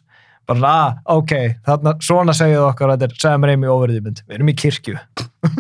bara, 0.49 0.69
ah, 0.69 0.95
ok, 1.19 1.35
þarna, 1.67 1.95
svona 2.05 2.35
segjuðu 2.37 2.69
okkar 2.71 2.95
að 2.95 3.03
þetta 3.03 3.17
er 3.17 3.25
Sam 3.25 3.49
Raimi 3.49 3.69
ofuriti 3.69 4.05
mynd 4.05 4.23
við 4.25 4.39
erum 4.39 4.53
í 4.53 4.57
kirkju, 4.57 4.97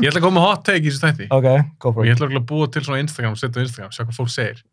Ég 0.03 0.09
ætla 0.11 0.19
að 0.19 0.25
koma 0.25 0.41
með 0.41 0.47
hot 0.47 0.65
take 0.67 0.81
í 0.83 0.89
þessu 0.89 1.05
þætti. 1.05 1.29
ok, 1.35 1.49
go 1.83 1.93
Og 1.93 2.07
ég 2.09 2.17
ætla 2.17 2.29
að 2.33 2.47
búa 2.49 2.71
til 2.73 2.83
svona 2.87 3.03
Instagram, 3.05 3.37
setja 3.39 3.61
á 3.61 3.65
Instagram, 3.65 3.93
sjá 3.95 4.03
hvað 4.03 4.17
fólk 4.17 4.33
segir. 4.33 4.65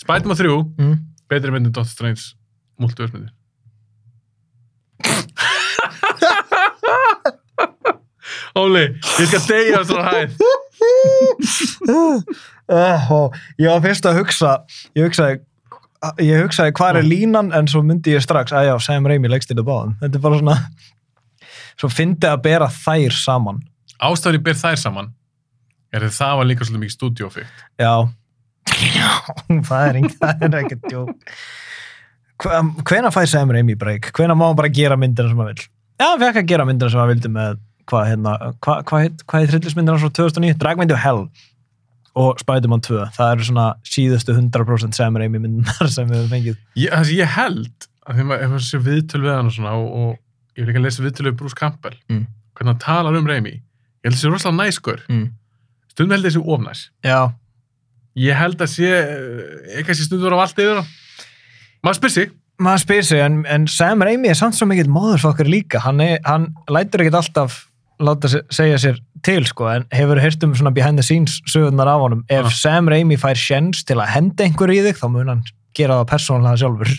Spiderman 0.00 0.38
3, 0.40 0.56
mm. 0.80 0.96
betri 1.30 1.54
mynd 1.54 1.68
en 1.68 1.76
Doctor 1.76 1.92
Strange, 1.92 2.32
multiversmyndir. 2.82 3.30
Óli, 8.58 8.84
ég 9.20 9.30
skal 9.30 9.42
á 9.72 9.82
svona 9.88 10.04
hæð. 10.12 10.30
ég 13.60 13.68
var 13.68 13.82
fyrst 13.84 14.06
að 14.08 14.18
hugsa 14.20 14.52
ég 14.98 15.08
hugsaði 15.08 15.40
ég 16.24 16.42
hugsaði 16.42 16.74
hvað 16.76 16.98
er 17.00 17.06
línan 17.06 17.52
en 17.54 17.68
svo 17.70 17.82
myndi 17.86 18.14
ég 18.16 18.24
strax 18.24 18.52
að 18.56 18.68
já, 18.70 18.74
Sam 18.82 19.06
Raimi 19.06 19.30
leggst 19.30 19.52
þetta 19.52 19.64
báðum 19.66 19.94
þetta 20.00 20.18
er 20.18 20.24
bara 20.24 20.40
svona 20.40 20.56
svo 21.80 21.90
fyndi 21.92 22.28
að 22.28 22.42
bera 22.44 22.68
þær 22.72 23.16
saman. 23.16 23.60
Ástæður 24.02 24.38
ég 24.40 24.44
ber 24.46 24.58
þær 24.58 24.78
saman, 24.80 25.12
er 25.94 26.06
að 26.06 26.16
það 26.16 26.38
var 26.40 26.48
líka 26.50 26.66
svolítið 26.66 26.84
mikið 26.84 26.96
stúdíófikt. 26.96 27.64
já. 27.80 27.94
Það 29.68 29.82
er, 29.88 29.96
er 30.46 30.56
ekkert 30.62 30.84
hvena 32.88 33.10
fæ 33.14 33.22
Sam 33.30 33.50
Raimi 33.54 33.76
break? 33.78 34.10
Hvena 34.16 34.34
má 34.38 34.48
hann 34.48 34.58
bara 34.58 34.70
gera 34.74 34.96
myndina 34.98 35.30
sem 35.30 35.38
hann 35.38 35.50
vil 35.52 35.62
já, 35.62 36.06
hann 36.06 36.22
fekk 36.22 36.40
að 36.40 36.48
gera 36.50 36.66
myndina 36.66 36.90
sem 36.90 37.02
hann 37.02 37.10
vildi 37.12 37.30
með 37.30 37.60
hvað 37.90 38.06
hérna, 38.10 38.32
hvað 38.64 38.84
hva, 38.88 39.00
heit- 39.04 39.24
hvað 39.26 39.40
heit 39.44 39.52
hryllismyndina 39.54 39.98
frá 40.02 40.10
2009, 40.18 40.58
Drag 40.62 40.78
Me 40.78 40.86
to 40.90 40.96
Hell 40.96 41.22
og 42.14 42.40
Spider-Man 42.42 42.82
2, 42.84 42.98
það 43.16 43.30
eru 43.34 43.46
svona 43.48 43.66
síðustu 43.88 44.34
100% 44.36 44.94
Sam 44.98 45.16
Raimi 45.16 45.38
myndinar 45.40 45.88
sem 45.88 46.08
við 46.10 46.18
höfum 46.20 46.32
fengið 46.34 46.56
Ég, 46.76 46.92
sem 47.08 47.16
ég 47.16 47.30
held, 47.38 47.86
að 48.06 48.18
því 48.18 48.26
maður 48.28 48.42
ef 48.44 48.50
maður 48.52 48.66
sé 48.68 48.80
viðtöl 48.84 49.22
við 49.24 49.32
hann 49.36 49.48
og 49.48 49.54
svona, 49.56 49.72
og, 49.80 49.86
og 50.02 50.58
ég 50.58 50.66
vil 50.66 50.72
ekki 50.74 50.82
að 50.82 50.88
lesa 50.88 51.04
viðtöl 51.06 51.28
við 51.30 51.38
Bruce 51.40 51.56
Campbell, 51.56 51.96
Mm. 52.12 52.26
hvernig 52.58 52.74
hann 52.74 52.82
talar 52.84 53.16
um 53.16 53.30
Raimi, 53.30 53.54
ég 53.56 54.10
held 54.10 54.18
að 54.18 54.20
sé 54.20 54.32
rosalega 54.34 54.58
næskur. 54.66 55.00
mm. 55.08 55.24
Stundum 55.94 56.12
held 56.18 56.32
sé 56.36 56.42
ofnæs. 56.44 56.84
já, 57.04 57.32
Ég 58.16 58.36
held 58.36 58.60
að 58.60 58.68
sé, 58.68 58.88
ekki 59.80 59.88
að 59.94 59.96
sé 59.96 60.04
stundum 60.04 60.26
vera 60.28 60.36
á 60.36 60.44
allt 60.44 60.58
yfir 60.60 60.76
hann. 60.82 60.88
Maður 61.82 61.96
spyr 62.02 62.12
sig, 62.12 62.32
maður 62.60 62.82
spyr 62.84 63.02
sig 63.08 63.20
en, 63.24 63.38
en 63.48 63.64
Sam 63.72 64.02
Raimi 64.04 64.28
er 64.28 64.36
samt 64.36 64.54
svo 64.58 64.66
mikill 64.68 64.90
móðurfokkar 64.92 65.48
líka 65.48 65.80
hann, 65.80 66.00
er, 66.04 66.18
hann 66.28 66.50
lætur 66.68 67.00
ekkert 67.06 67.16
alltaf 67.22 67.56
láta 68.04 68.28
se- 68.32 68.42
segja 68.50 68.78
sér 68.82 68.98
til 69.22 69.44
sko 69.46 69.68
en 69.70 69.84
hefur 69.94 70.20
heyrt 70.22 70.42
um 70.44 70.54
svona 70.58 70.72
behind 70.74 70.98
the 70.98 71.06
scenes 71.06 71.40
sögurnar 71.48 71.86
af 71.92 72.00
honum 72.04 72.24
ef 72.28 72.44
Ah. 72.46 72.50
Sam 72.50 72.88
Raimi 72.90 73.16
fær 73.16 73.38
sjens 73.38 73.84
til 73.84 73.96
að 74.02 74.10
henda 74.16 74.44
einhver 74.44 74.70
í 74.74 74.80
þig 74.86 74.98
þá 75.00 75.08
mun 75.10 75.28
hann 75.28 75.42
gera 75.74 76.00
það 76.02 76.10
persónulega 76.12 76.58
sjálfur 76.62 76.94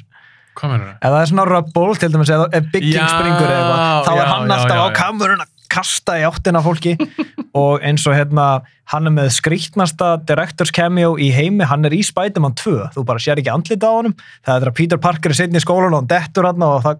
hvað 0.55 0.69
mennur 0.71 0.87
það? 0.87 0.97
ef 1.01 1.09
það 1.13 1.21
er 1.21 1.31
svona 1.33 1.47
rubble 1.49 1.95
til 1.99 2.11
dæmis 2.13 2.29
ef 2.29 2.45
ef 2.59 2.69
bygging 2.73 2.93
Já, 3.01 3.07
springur 3.09 3.49
eða 3.49 3.63
eitthvað 3.63 4.05
þá 4.07 4.13
já, 4.13 4.21
er 4.21 4.31
hann 4.33 4.47
já, 4.47 4.53
alltaf 4.57 4.77
já, 4.77 4.83
á 4.83 4.87
já. 4.87 4.95
kamerun 5.01 5.43
að 5.43 5.51
kasta 5.73 6.13
í 6.21 6.23
áttina 6.29 6.61
á 6.61 6.67
fólki 6.67 6.91
og 7.63 7.81
eins 7.81 8.03
og 8.07 8.13
hérna 8.13 8.47
hann 8.93 9.07
er 9.09 9.13
með 9.15 9.29
skrítnasta 9.33 10.09
directors 10.27 10.69
cameo 10.71 11.15
í 11.17 11.31
heimi, 11.33 11.65
hann 11.65 11.85
er 11.87 11.93
í 11.97 12.01
Spider-Man 12.05 12.53
2 12.59 12.93
þú 12.93 13.03
bara 13.07 13.19
sér 13.23 13.39
ekki 13.41 13.49
andlita 13.53 13.89
á 13.89 13.93
honum 13.97 14.13
það 14.45 14.61
er 14.61 14.69
að 14.69 14.75
Peter 14.77 14.97
Parker 15.01 15.33
er 15.33 15.37
sittin 15.39 15.57
í 15.57 15.63
skólan 15.63 15.93
og 15.95 16.03
hann 16.03 16.11
dettur 16.11 16.45
hann 16.45 16.61
og 16.61 16.83
það, 16.85 16.99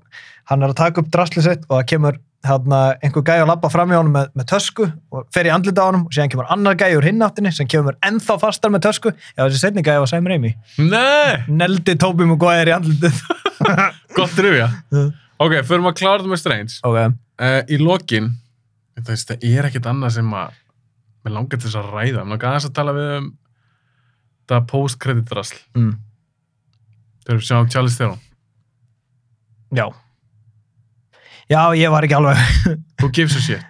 hann 0.50 0.64
er 0.64 0.74
að 0.74 0.80
taka 0.82 1.02
upp 1.04 1.12
drastlið 1.14 1.44
sitt 1.48 1.66
og 1.70 1.78
það 1.78 1.88
kemur 1.94 2.18
einhver 2.44 3.24
gæi 3.24 3.40
að 3.40 3.50
labba 3.50 3.70
fram 3.72 3.92
í 3.94 3.96
honum 3.96 4.18
með, 4.18 4.32
með 4.36 4.50
tösku 4.52 4.90
og 5.14 5.28
fer 5.34 5.48
í 5.48 5.54
andlita 5.54 5.86
á 5.86 5.88
honum 5.88 6.08
og 6.10 6.16
síðan 6.16 6.34
kemur 6.34 6.52
annar 6.52 6.76
gæi 6.80 6.98
úr 6.98 7.08
hinn 7.08 7.24
áttinni 7.24 7.54
sem 7.56 7.70
kemur 7.72 7.96
ennþá 8.04 8.40
fastar 8.42 8.74
með 8.74 8.88
tösku 8.90 9.14
já 9.16 9.46
þessi 9.46 9.62
setni 9.62 9.86
gæi 9.86 9.96
var 9.96 10.12
Sam 10.12 10.28
Raimi 10.28 10.52
neldi 11.48 11.96
Tobey 12.00 12.28
Maguire 12.28 12.74
í 12.74 12.76
andlitið 12.76 13.22
gott 14.18 14.40
rifja. 14.44 14.70
ok, 15.40 15.60
förum 15.68 15.88
að 15.90 16.00
klára 16.02 16.20
þetta 16.20 16.34
með 16.34 16.42
Strange. 16.44 16.80
ok, 16.84 17.20
Uh, 17.42 17.64
í 17.66 17.80
lokin, 17.82 18.28
það, 19.02 19.40
er 19.42 19.66
ekkert 19.66 19.88
annað 19.90 20.20
sem 20.20 20.28
að, 20.38 20.58
mér 21.26 21.34
langar 21.34 21.58
til 21.58 21.66
þess 21.66 21.80
að 21.80 21.88
ræða, 21.90 22.22
mér 22.22 22.36
langar 22.36 22.52
aðeins 22.52 22.68
að 22.68 22.76
tala 22.78 22.94
við 22.94 23.08
um 23.16 23.30
það 24.52 24.68
post-credit-drasl, 24.70 25.58
mm. 25.74 25.96
þegar 27.24 27.40
við 27.40 27.48
sjáum 27.48 27.72
Charles 27.74 27.98
Theron. 27.98 28.22
Já. 29.74 29.88
Já, 31.52 31.62
ég 31.76 31.92
var 31.92 32.06
ekki 32.08 32.16
alveg. 32.18 32.40
Who 33.02 33.10
gives 33.14 33.36
a 33.36 33.42
shit? 33.44 33.64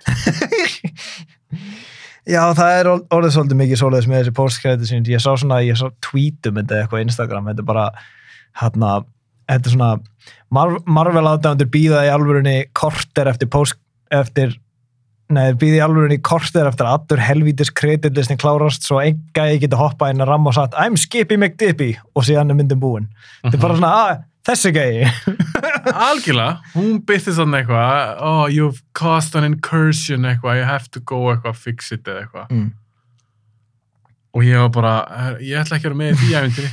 Já, 2.24 2.40
það 2.56 2.74
er 2.80 2.88
orð- 2.88 3.08
orðið 3.18 3.34
svolítið 3.36 3.60
mikið 3.60 3.80
svoleiðis 3.82 4.06
með 4.08 4.20
þessi 4.22 4.34
postkrediti 4.38 4.88
sín. 4.90 5.08
Ég 5.12 5.20
sá 5.24 5.32
svona, 5.36 5.58
ég 5.66 5.76
sá 5.80 5.90
tweetum 6.06 6.56
þetta 6.62 6.78
eitthvað 6.84 7.02
á 7.02 7.06
Instagram. 7.08 7.50
Þetta 7.52 7.64
er 7.66 7.68
bara, 7.68 7.86
hérna, 8.62 8.92
þetta 9.52 9.68
er 9.72 9.76
svona, 9.76 9.90
Mar 10.54 10.76
Marvel 10.88 11.26
aðdæmandur 11.34 11.68
býða 11.74 12.06
í 12.08 12.12
alvörunni 12.14 12.56
korter 12.78 13.28
eftir 13.34 13.50
post, 13.52 13.76
eftir, 14.14 14.54
nei, 15.34 15.50
býða 15.60 15.80
í 15.82 15.84
alvörunni 15.84 16.20
korter 16.24 16.70
eftir 16.70 16.88
að 16.88 16.96
allur 17.02 17.24
helvítis 17.26 17.74
kreditlistin 17.76 18.40
klárast 18.40 18.86
svo 18.88 19.02
einn 19.04 19.20
gæði 19.36 19.60
geta 19.66 19.80
hoppa 19.82 20.12
inn 20.14 20.22
að 20.24 20.30
ramma 20.32 20.54
og 20.54 20.56
sagt 20.62 20.78
I'm 20.80 20.96
Skippy 21.02 21.36
McDippy 21.42 21.90
og 22.14 22.24
síðan 22.30 22.54
er 22.54 22.60
myndin 22.62 22.80
búin. 22.80 23.10
Þetta 23.42 23.58
er 23.60 23.64
bara 23.66 23.80
svona, 23.82 23.92
að, 24.06 24.24
þessi 24.48 24.72
gæði. 24.76 25.08
Algjörlega, 26.08 26.62
hún 26.76 26.98
byrðist 27.08 27.40
þannig 27.40 27.64
eitthvað, 27.64 28.14
oh, 28.28 28.46
you've 28.52 28.82
caused 28.98 29.36
an 29.40 29.48
incursion 29.48 30.26
eitthvað, 30.30 30.60
you 30.62 30.68
have 30.68 30.90
to 30.92 31.00
go 31.00 31.22
eitthvað, 31.32 31.60
fix 31.60 31.92
it 31.96 32.08
eða 32.08 32.26
eitthvað. 32.26 32.54
Mm. 32.56 32.72
Og 34.34 34.48
ég 34.48 34.58
var 34.64 34.70
bara, 34.74 34.94
"Eh, 35.38 35.44
ég 35.52 35.60
ætla 35.62 35.78
ekki 35.78 35.88
að 35.88 35.94
vera 35.94 36.00
með 36.00 36.14
í 36.14 36.18
því 36.24 36.32
æfintýri. 36.40 36.72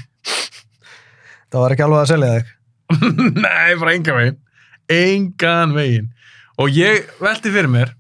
Það 1.51 1.61
var 1.64 1.75
ekki 1.75 1.85
alveg 1.85 2.01
að 2.01 2.11
selja 2.14 2.31
þig. 2.39 2.55
Nei, 3.45 3.75
bara 3.83 3.93
engan 3.95 4.16
veginn. 4.21 4.39
Engan 4.91 5.75
veginn. 5.77 6.09
Og 6.61 6.71
ég 6.75 7.07
velti 7.21 7.51
fyrir 7.53 7.68
mér, 7.71 7.93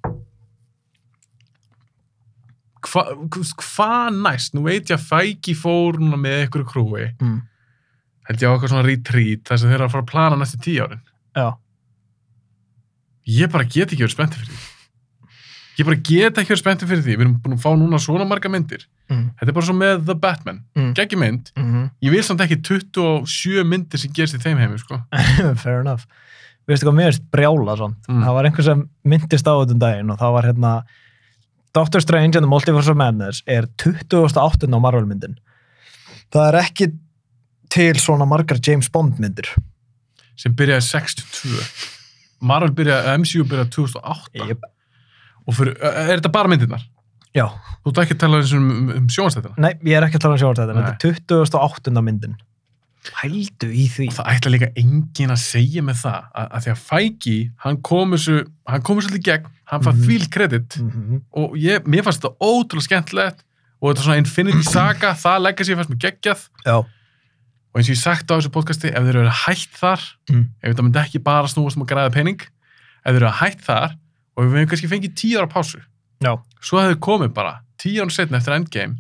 hvað 2.86 3.12
hva 3.60 3.90
næst? 4.14 4.54
Nú 4.56 4.64
veit 4.66 4.88
ég 4.90 4.96
að 4.96 5.06
Fæki 5.10 5.54
fór 5.58 5.98
með 6.00 6.44
einhverju 6.46 6.66
krúi, 6.70 7.06
Mm. 7.20 7.40
Held 8.30 8.44
ég 8.44 8.46
á 8.46 8.52
eitthvað 8.54 8.72
svona 8.72 8.86
retreat, 8.86 9.42
þar 9.48 9.60
sem 9.60 9.70
þeir 9.70 9.78
eru 9.80 9.86
að 9.88 9.94
fara 9.94 10.04
að 10.04 10.10
plana 10.12 10.38
næstu 10.38 10.60
tíu 10.62 10.84
árin. 10.84 11.02
Já. 11.34 11.48
Ég 13.30 13.50
bara 13.50 13.66
get 13.66 13.90
ekki 13.90 14.04
verið 14.04 14.14
spenntið 14.14 14.44
fyrir 14.44 14.54
því. 14.54 14.68
Ég 15.80 15.88
bara 15.88 15.98
get 16.04 16.38
ekki 16.40 16.52
verið 16.52 16.62
spenntið 16.62 16.90
fyrir 16.92 17.04
því. 17.06 17.16
Við 17.16 17.24
erum 17.24 17.36
búin 17.42 17.56
að 17.56 17.62
fá 17.64 17.70
núna 17.78 18.00
svona 18.02 18.26
marga 18.28 18.50
myndir. 18.52 18.86
Mm. 19.10 19.26
Þetta 19.40 19.52
er 19.52 19.56
bara 19.56 19.68
svo 19.68 19.76
með 19.76 20.02
The 20.06 20.16
Batman. 20.22 20.62
Mm. 20.78 20.90
Gekki 20.98 21.18
mynd. 21.18 21.52
Mm 21.56 21.68
-hmm. 21.70 21.90
Ég 22.06 22.14
vil 22.14 22.24
samt 22.24 22.42
ekki 22.44 22.60
27 22.62 23.64
myndir 23.64 23.98
sem 23.98 24.12
gerst 24.14 24.34
í 24.38 24.42
þeim 24.42 24.58
heimi, 24.58 24.78
sko. 24.78 25.00
Fair 25.62 25.80
enough. 25.80 26.06
Veistu 26.68 26.86
hvað 26.86 26.98
mér 26.98 27.10
erst 27.10 27.30
brjála? 27.32 27.76
Mm. 28.08 28.22
Það 28.22 28.34
var 28.34 28.44
einhver 28.44 28.64
sem 28.64 28.88
myndist 29.02 29.46
á 29.48 29.52
þetta 29.58 29.74
um 29.74 29.82
daginn 29.82 30.10
og 30.10 30.18
það 30.18 30.32
var 30.32 30.44
hérna 30.44 30.72
Doctor 31.74 32.00
Strange 32.00 32.36
and 32.36 32.44
the 32.44 32.50
Multiverse 32.50 32.90
of 32.90 32.96
Madness 32.96 33.42
er 33.46 33.66
28. 33.78 34.70
á 34.70 34.78
Marvel 34.78 35.06
myndin. 35.06 35.38
Það 36.30 36.48
er 36.48 36.60
ekki 36.60 36.92
til 37.70 37.94
svona 38.02 38.26
margar 38.28 38.58
James 38.66 38.88
Bond 38.92 39.18
myndir. 39.22 39.48
Sem 40.36 40.54
byrjaði 40.56 40.82
62. 40.82 41.64
Marvel 42.40 42.72
byrjaði, 42.76 43.16
MCU 43.20 43.44
byrjaði 43.44 43.70
2008. 43.76 44.46
Yep. 44.48 44.68
Og 45.46 45.56
fyrir, 45.56 45.74
er 45.80 46.14
þetta 46.18 46.32
bara 46.32 46.48
myndirnar? 46.52 46.86
Já, 47.36 47.46
Þú 47.80 47.90
ert 47.92 47.98
ekki 48.02 48.14
að 48.16 48.20
tala 48.20 48.38
um, 48.58 48.70
um, 48.92 49.04
sjónastættina? 49.08 49.54
nei, 49.56 49.70
ég 49.88 49.96
er 49.96 50.04
ekki 50.04 50.18
að 50.18 50.22
tala 50.26 50.34
um 50.36 50.40
sjónarstæðin, 50.42 50.76
Nei. 50.76 50.88
þetta 50.90 51.08
er 51.08 51.44
28. 51.46 52.02
myndin. 52.04 52.34
Hældu 53.22 53.68
í 53.72 53.86
því. 53.88 54.08
Og 54.10 54.16
það 54.18 54.26
ætla 54.34 54.50
líka 54.52 54.68
enginn 54.76 55.32
að 55.32 55.40
segja 55.40 55.80
með 55.86 56.02
það 56.02 56.26
að, 56.36 56.48
að 56.58 56.64
því 56.66 56.72
að 56.74 56.82
Fæki, 56.90 57.36
hann 57.64 57.78
kom 57.88 58.12
þessu, 58.12 58.34
hann 58.68 58.82
kom 58.84 58.98
þessu 59.00 59.14
til 59.14 59.22
gegn, 59.30 59.46
hann 59.72 59.84
fær 59.86 59.94
Mhm. 59.94 60.02
fíl 60.10 60.26
kredit 60.34 60.76
Mm 60.80 60.90
-hmm. 60.90 61.20
og 61.32 61.56
ég, 61.56 61.86
mér 61.88 62.02
fannst 62.04 62.20
þetta 62.20 62.36
ótrúlega 62.44 62.88
skemmtilegt 62.88 63.44
og 63.80 63.88
þetta 63.94 64.02
svona 64.04 64.18
Infinity 64.20 64.62
Saga, 64.62 65.14
það 65.14 65.40
leggja 65.46 65.64
sér 65.70 65.76
fannst 65.80 65.90
mér 65.94 66.02
geggjað 66.04 66.40
Já. 66.66 66.84
Og 67.70 67.78
eins 67.80 67.88
og 67.90 67.94
ég 67.94 68.00
sagt 68.02 68.30
á 68.30 68.34
þessu 68.38 68.50
podcasti, 68.54 68.88
ef 68.90 69.04
þeir 69.06 69.20
eru 69.22 69.34
hætt 69.44 69.76
þar, 69.78 70.00
Mm. 70.30 70.44
ef 70.62 70.72
þetta 70.74 70.82
myndi 70.86 70.98
ekki 71.04 71.22
bara 71.22 71.46
snúast 71.48 71.76
um 71.76 71.84
að 71.84 71.90
græða 71.92 72.12
pening, 72.12 72.40
ef 72.40 73.12
þeir 73.14 73.20
eru 73.22 73.30
hætt 73.40 73.60
þar 73.62 73.94
og 74.36 74.44
við 74.44 74.56
hefum 74.58 74.70
kannski 74.72 74.88
fengið 74.90 75.14
tíu 75.14 75.38
ára 75.38 75.46
pásu, 75.50 75.78
Já. 76.22 76.34
svo 76.60 76.78
hefur 76.82 76.98
komið 77.00 77.32
bara 77.34 77.60
tíu 77.78 78.02
ára 78.02 78.10
setna 78.10 78.38
eftir 78.38 78.54
Endgame 78.58 78.98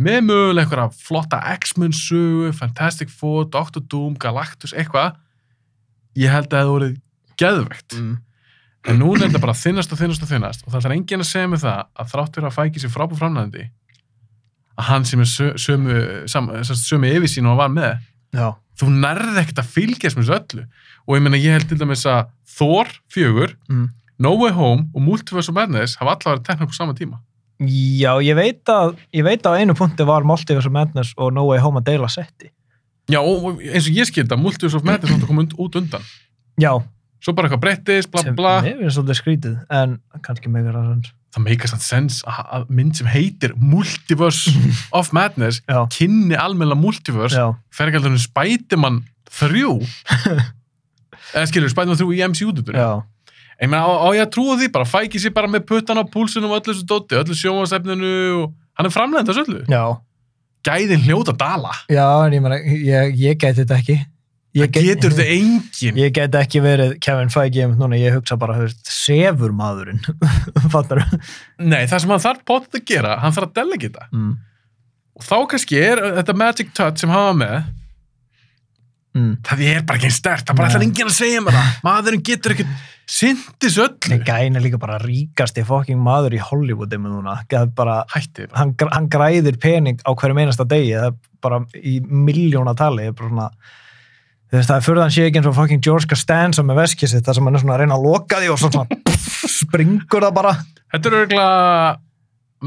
með 0.00 0.24
mögulega 0.24 0.64
einhverja 0.64 0.94
flotta 0.96 1.40
X-Men 1.60 1.92
sögu, 1.92 2.54
Fantastic 2.54 3.10
Four, 3.10 3.44
Doctor 3.44 3.82
Doom, 3.82 4.14
Galactus, 4.16 4.72
eitthvað 4.72 5.16
ég 6.16 6.30
held 6.32 6.48
að 6.48 6.56
það 6.56 6.64
hefði 6.64 6.78
verið 6.80 7.00
geðvegt 7.36 7.98
Mm. 8.00 8.18
en 8.88 8.98
núna 8.98 9.24
er 9.24 9.28
þetta 9.28 9.40
bara 9.44 9.52
þinnast 9.52 9.92
og 9.92 9.98
þinnast 10.00 10.22
og 10.24 10.28
þinnast 10.28 10.62
og 10.66 10.72
það 10.72 10.84
er 10.86 10.92
enginn 10.96 11.20
að 11.20 11.28
segja 11.28 11.48
mig 11.50 11.60
það 11.60 11.84
að 12.00 12.10
þrátt 12.14 12.34
fyrir 12.34 12.48
að 12.48 12.56
fæki 12.56 12.80
sér 12.80 12.94
frábúr 12.94 13.18
framnæðandi 13.20 13.70
að 14.80 14.88
hann 14.88 15.04
sem 15.08 15.20
er 15.20 15.28
sö- 15.28 15.54
sömu 15.60 15.94
sömu 16.26 17.12
yfirsýn 17.14 17.46
og 17.50 17.58
var 17.60 17.68
með 17.72 17.98
Já. 18.34 18.50
þú 18.80 18.90
nærði 19.02 19.40
ekkert 19.44 19.62
að 19.62 19.72
fylgjast 19.76 20.16
með 20.18 20.28
þessu 20.28 20.36
öllu 20.40 20.66
og 21.06 21.16
ég 21.18 21.24
meina 21.24 21.40
ég 21.40 21.56
held 21.58 21.68
til 21.70 21.78
dæmis 21.80 22.04
að 22.08 22.28
Thor 22.56 22.88
4, 23.14 23.54
Mm. 23.70 23.88
No 24.20 24.34
Way 24.36 24.52
Home 24.52 24.88
og 24.94 25.00
Multiverse 25.02 25.48
of 25.48 25.54
Madness 25.56 25.94
hafa 25.96 26.12
allar 26.16 26.36
verið 26.38 26.44
tekna 26.50 26.66
á 26.68 26.72
sama 26.76 26.92
tíma 26.94 27.20
Já, 27.60 28.14
ég 28.24 28.34
veit 28.36 28.64
að, 28.72 28.94
ég 29.12 29.24
veit 29.24 29.42
að 29.44 29.52
á 29.52 29.60
einu 29.60 29.74
punkti 29.76 30.04
var 30.08 30.24
Multiverse 30.24 30.66
of 30.68 30.72
Madness 30.72 31.12
og 31.18 31.32
No 31.36 31.44
Way 31.48 31.58
Home 31.60 31.80
að 31.80 31.90
deila 31.90 32.08
setti. 32.08 32.48
Já, 33.10 33.20
og 33.20 33.60
eins 33.60 33.84
og 33.90 33.96
ég 33.98 34.08
skildi 34.08 34.32
að 34.32 34.40
Multiverse 34.40 34.76
of 34.78 34.84
Madness 34.86 35.12
átti 35.12 35.24
að 35.26 35.28
koma 35.28 35.44
út 35.44 35.76
undan 35.76 36.04
Já, 36.60 36.72
svo 37.20 37.34
bara 37.36 37.48
eitthvað 37.50 37.60
breyttist, 37.66 38.10
bla 38.12 38.32
bla 38.32 38.54
mér 38.64 38.78
finnst 38.80 38.96
svolítið 38.96 39.18
skrítið, 39.20 39.56
en 39.76 39.98
kannski 40.24 40.48
megar 40.52 40.76
að 40.80 40.86
sanns. 40.92 41.12
Það 41.30 41.44
meikast 41.46 41.76
að 41.76 41.84
sens 41.86 42.20
að 42.26 42.64
mynd 42.74 42.96
sem 42.98 43.06
heitir 43.10 43.52
Multiverse 43.56 44.50
of 44.98 45.12
Madness 45.16 45.60
Já, 45.64 45.84
kynni 45.94 46.34
almenna 46.38 46.74
Multiverse. 46.78 47.38
Já, 47.38 47.54
fer 47.74 47.90
ekki 47.90 48.00
alltaf 48.00 48.16
um 48.16 48.22
Spiderman 48.24 49.00
3 49.30 49.62
eða 51.36 51.46
skilur 51.50 51.70
Spiderman 51.70 52.00
3 52.00 52.10
í 52.18 52.22
MCU-dutur 52.32 52.74
já, 52.80 52.88
ég 53.62 53.70
meina 53.70 53.84
á, 53.86 53.90
á 54.02 54.08
ég 54.16 54.24
að 54.26 54.32
trúa 54.34 54.56
því 54.58 54.70
bara? 54.74 54.88
Fæki 54.88 55.20
sér 55.22 55.34
bara 55.36 55.50
með 55.50 55.66
puttan 55.70 56.00
á 56.00 56.04
púlsunum 56.10 56.50
og 56.50 56.58
öllu 56.62 56.74
þessu 56.74 56.86
dóti, 56.90 57.18
öllu 57.20 57.36
sjónvarsefninu 57.38 58.14
og 58.40 58.46
hann 58.80 58.88
er 58.88 58.94
framlegnd 58.94 59.30
þessu 59.30 59.44
öllu. 59.46 59.60
Já, 59.70 59.84
gæðin 60.66 61.04
hljóta 61.06 61.34
dala. 61.36 61.70
Já, 61.92 62.06
en 62.26 62.34
ég 62.34 62.42
meina, 62.42 62.58
ég, 62.64 63.14
ég 63.20 63.38
geti 63.38 63.62
þetta 63.62 63.78
ekki. 63.78 63.98
Ég 64.58 64.66
það 64.74 64.86
getur 64.88 65.12
þetta 65.14 65.26
engin 65.30 65.98
Ég 66.00 66.12
get 66.16 66.34
ekki 66.40 66.60
verið 66.64 66.94
Kevin 67.04 67.28
Feige 67.30 67.68
núna, 67.70 67.94
ég 68.00 68.16
hugsa 68.16 68.34
bara, 68.40 68.56
veist, 68.58 68.80
sefur 68.90 69.52
maðurinn, 69.54 70.00
fattar 70.74 71.04
þú? 71.06 71.18
nei, 71.70 71.84
það 71.86 72.00
sem 72.02 72.10
hann 72.16 72.24
þarf 72.24 72.40
potið 72.50 72.80
að 72.80 72.86
gera, 72.90 73.12
hann 73.22 73.36
þarf 73.36 73.50
að 73.52 73.58
delegita 73.60 74.08
Mm. 74.10 74.32
og 75.20 75.22
þá 75.28 75.36
kannski 75.52 75.78
er 75.84 76.02
þetta 76.18 76.34
magic 76.40 76.72
touch 76.74 76.98
sem 77.04 77.12
hafa 77.14 77.36
með 77.44 77.60
Mm. 79.10 79.32
það 79.42 79.60
er 79.66 79.80
bara 79.82 79.98
ekki 79.98 80.10
stert, 80.14 80.44
það 80.46 80.54
bara 80.60 80.68
Nei. 80.68 80.70
ætlar 80.74 80.84
enginn 80.86 81.08
að 81.10 81.16
segja 81.16 81.40
mér 81.42 81.56
það 81.56 81.70
maðurinn 81.82 82.20
getur 82.28 82.52
ekkert 82.54 82.74
sindis 83.10 83.78
öllu 83.82 84.10
Nei, 84.12 84.20
gæn 84.28 84.54
er 84.58 84.62
líka 84.62 84.78
bara 84.78 85.00
ríkasti 85.02 85.64
fokking 85.66 85.98
maður 85.98 86.36
í 86.38 86.42
Hollywoodi 86.46 86.98
með 87.02 87.16
núna, 87.16 87.34
það 87.50 87.64
er 87.64 87.72
bara, 87.74 87.96
bara. 88.06 88.46
hann, 88.60 88.74
hann 88.94 89.08
græðir 89.10 89.58
pening 89.58 89.98
á 90.06 90.14
hverjum 90.14 90.38
einasta 90.44 90.62
degi, 90.70 90.92
það 90.94 91.08
er 91.10 91.16
bara 91.42 91.58
í 91.82 91.96
miljóna 92.06 92.76
tali, 92.78 93.08
það 93.08 93.10
er 93.10 93.18
bara 93.18 93.32
svona, 93.32 93.48
veist, 94.58 94.68
það 94.70 94.76
er 94.76 94.84
fyrir 94.86 95.02
hann 95.04 95.12
sé 95.14 95.24
ekki 95.28 95.40
eins 95.40 95.48
og 95.50 95.56
fucking 95.56 95.82
George 95.84 96.08
Costanza 96.10 96.64
með 96.66 96.80
veskið 96.82 97.12
sitt, 97.14 97.24
það 97.26 97.38
sem 97.38 97.48
hann 97.48 97.58
er 97.58 97.62
svona 97.64 97.76
að 97.76 97.82
reyna 97.84 97.98
að 97.98 98.06
loka 98.08 98.40
því 98.42 98.48
og 98.54 98.58
svo 98.62 98.70
svona 98.74 98.98
pff, 99.06 99.28
springur 99.60 100.26
það 100.26 100.34
bara. 100.40 100.54
þetta 100.94 101.10
er 101.12 101.18
örgulega 101.20 101.92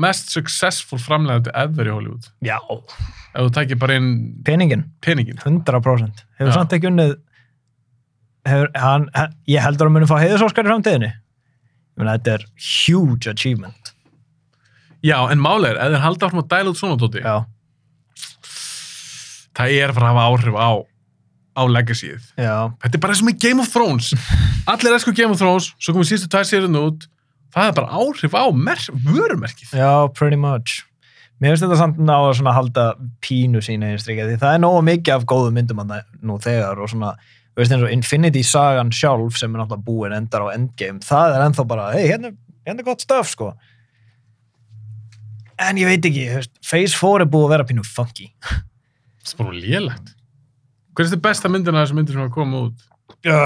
mest 0.04 0.32
successful 0.34 0.98
framlegandi 1.02 1.52
ever 1.54 1.90
í 1.90 1.94
Hollywood 1.94 2.30
Já, 2.46 2.58
ef 2.64 3.44
þú 3.44 3.52
tækir 3.60 3.82
bara 3.84 3.98
inn 4.00 4.10
peningin, 4.48 4.88
peningin 5.06 5.38
100%. 5.44 6.24
Hefur 6.40 6.50
Já. 6.54 6.56
samt 6.56 6.74
ekki 6.78 6.90
unnið, 6.90 7.14
hefur, 8.50 8.72
hann, 8.80 9.10
hann, 9.18 9.36
ég 9.50 9.62
heldur 9.66 9.86
að 9.86 9.92
hann 9.92 9.98
muni 10.00 10.10
fá 10.10 10.16
heiðusorskar 10.24 10.66
í 10.66 10.72
framtíðinni. 10.72 11.12
Meina, 12.00 12.16
þetta 12.18 12.34
er 12.40 12.46
huge 12.58 13.30
achievement. 13.30 13.92
já, 15.04 15.18
en 15.30 15.42
málega 15.44 15.76
er, 15.76 15.82
ef 15.84 15.94
þeir 15.94 16.04
halda 16.08 16.26
áfram 16.30 16.42
að 16.42 16.50
dæla 16.56 16.72
út 16.74 16.80
svona 16.80 16.98
tóti 17.02 17.22
Já, 17.22 17.36
það 19.58 19.76
er 19.78 19.94
fara 19.94 20.10
að 20.10 20.16
hafa 20.18 20.26
áhrif 20.32 20.58
á 20.58 20.70
á 21.54 21.62
legacyið 21.70 22.30
já, 22.40 22.56
þetta 22.84 22.98
er 22.98 23.02
bara 23.04 23.14
eins 23.16 23.24
og 23.24 23.30
með 23.30 23.42
Game 23.46 23.62
of 23.64 23.70
Thrones 23.74 24.14
allir 24.72 24.96
esku 24.98 25.14
Game 25.16 25.34
of 25.34 25.42
Thrones, 25.42 25.72
svo 25.78 25.94
komum 25.96 26.08
sístu 26.08 26.30
tvær 26.32 26.48
sérinn 26.50 26.80
út 26.80 27.06
það 27.54 27.70
er 27.70 27.78
bara 27.78 28.00
áhrif 28.02 28.34
á 28.34 28.46
mer- 28.50 28.90
vörumerkið 29.06 29.76
Já, 29.78 29.92
pretty 30.18 30.40
much. 30.40 30.82
Mér 31.42 31.54
finnst 31.54 31.66
þetta 31.66 31.78
samt 31.80 32.00
ná 32.02 32.16
að 32.24 32.56
halda 32.56 32.86
pínu 33.24 33.62
sína 33.66 33.92
í 33.94 34.00
strikja 34.02 34.26
því 34.30 34.40
það 34.42 34.56
er 34.56 34.62
nógu 34.64 34.82
mikið 34.88 35.16
af 35.18 35.26
góðum 35.30 35.58
myndum 35.60 35.82
að 35.84 35.94
nú 36.24 36.38
þegar 36.42 36.80
og 36.80 36.90
svona, 36.90 37.14
þú 37.54 37.62
veist 37.62 37.76
eins 37.76 37.86
og 37.86 37.94
Infinity 37.94 38.44
sagan 38.48 38.94
sjálf 38.96 39.38
sem 39.38 39.54
er 39.54 39.62
náttúrulega 39.62 39.86
búin 39.90 40.16
endar 40.18 40.46
á 40.48 40.54
Endgame, 40.56 41.04
það 41.04 41.36
er 41.36 41.46
ennþá 41.48 41.66
bara, 41.70 41.90
hei, 41.98 42.06
hérna, 42.10 42.32
hérna 42.66 42.86
er 42.86 42.88
gott 42.88 43.04
stöf, 43.04 43.34
sko. 43.34 43.52
En 45.62 45.78
ég 45.78 45.90
veit 45.90 46.08
ekki, 46.10 46.26
Phase 46.64 46.96
4 46.98 47.26
er 47.26 47.30
búið 47.34 47.48
að 47.50 47.54
vera 47.58 47.68
pínu 47.70 47.86
funky. 47.86 48.30
það 49.24 49.34
er 49.36 49.44
bara 49.44 49.60
lélegt 49.60 50.13
hver 50.94 51.06
er 51.06 51.10
þetta 51.12 51.24
besta 51.28 51.52
myndina 51.52 51.82
af 51.82 51.88
þessu 51.88 51.98
myndir 51.98 52.18
sem 52.18 52.24
hafa 52.24 52.36
komið 52.36 52.68
út 52.68 52.90
Já, 53.24 53.40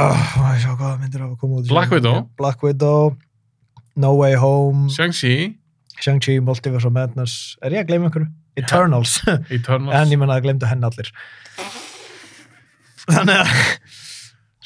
ég 0.54 0.62
sjá 0.64 0.74
hvaða 0.74 0.98
myndir 1.02 1.22
hafa 1.22 1.36
komið 1.42 1.64
út. 1.64 1.70
Black 1.70 1.94
Widow. 1.94 2.20
Black 2.38 2.64
Widow, 2.66 3.16
No 3.98 4.14
Way 4.18 4.38
Home, 4.42 4.88
Shang-Chi, 4.94 5.58
Shang-Chi, 6.02 6.40
Multiverse 6.46 6.88
of 6.90 6.94
Madness. 6.94 7.58
Er 7.62 7.76
ég 7.76 7.84
að 7.86 7.92
gleyma 7.92 8.10
einhverju? 8.10 8.30
Eternals. 8.58 9.20
Eternals 9.54 9.98
en 9.98 10.14
ég 10.14 10.22
menna 10.22 10.38
að 10.40 10.48
glemdu 10.48 10.70
henni 10.70 10.88
allir 10.88 11.12
þannig 13.08 13.44
að 13.44 13.52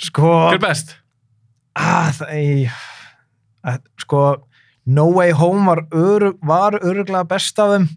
sko 0.07 0.29
hver 0.29 0.57
er 0.57 0.63
best? 0.63 0.95
að, 1.77 2.21
það, 2.21 2.79
að, 3.69 3.83
sko 4.01 4.23
No 4.91 5.05
Way 5.13 5.35
Home 5.37 5.67
var, 5.67 5.83
ör, 5.93 6.31
var 6.41 6.79
öruglega 6.81 7.27
best 7.29 7.59
af 7.61 7.75
þeim 7.75 7.89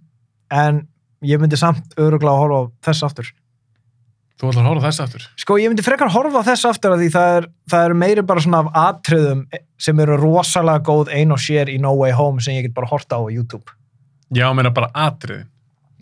en 0.52 0.82
ég 1.24 1.40
myndi 1.40 1.56
samt 1.58 1.96
öruglega 1.96 2.42
horfa 2.42 2.60
á 2.60 2.62
þess 2.90 3.06
aftur 3.06 3.30
þú 4.40 4.50
ætlar 4.50 4.64
að 4.64 4.70
horfa 4.72 4.88
þess 4.88 5.02
aftur? 5.04 5.26
Sko 5.40 5.56
ég 5.62 5.70
myndi 5.70 5.84
frekar 5.86 6.10
horfa 6.12 6.42
þess 6.46 6.68
aftur 6.68 6.94
að 6.96 7.04
því 7.04 7.08
það 7.14 7.38
er, 7.38 7.48
það 7.70 7.88
er 7.88 7.96
meiri 8.02 8.26
bara 8.26 8.44
svona 8.44 8.62
af 8.64 8.78
atriðum 8.82 9.42
sem 9.86 10.04
eru 10.04 10.18
rosalega 10.20 10.84
góð 10.86 11.12
ein 11.14 11.34
og 11.34 11.42
sér 11.42 11.70
í 11.72 11.78
No 11.82 11.94
Way 11.98 12.14
Home 12.18 12.42
sem 12.44 12.58
ég 12.58 12.68
get 12.68 12.76
bara 12.76 12.90
horta 12.90 13.18
á 13.18 13.22
á 13.22 13.28
YouTube. 13.30 13.76
Já, 14.34 14.48
meina 14.56 14.72
bara 14.74 14.90
atriðin. 14.94 15.46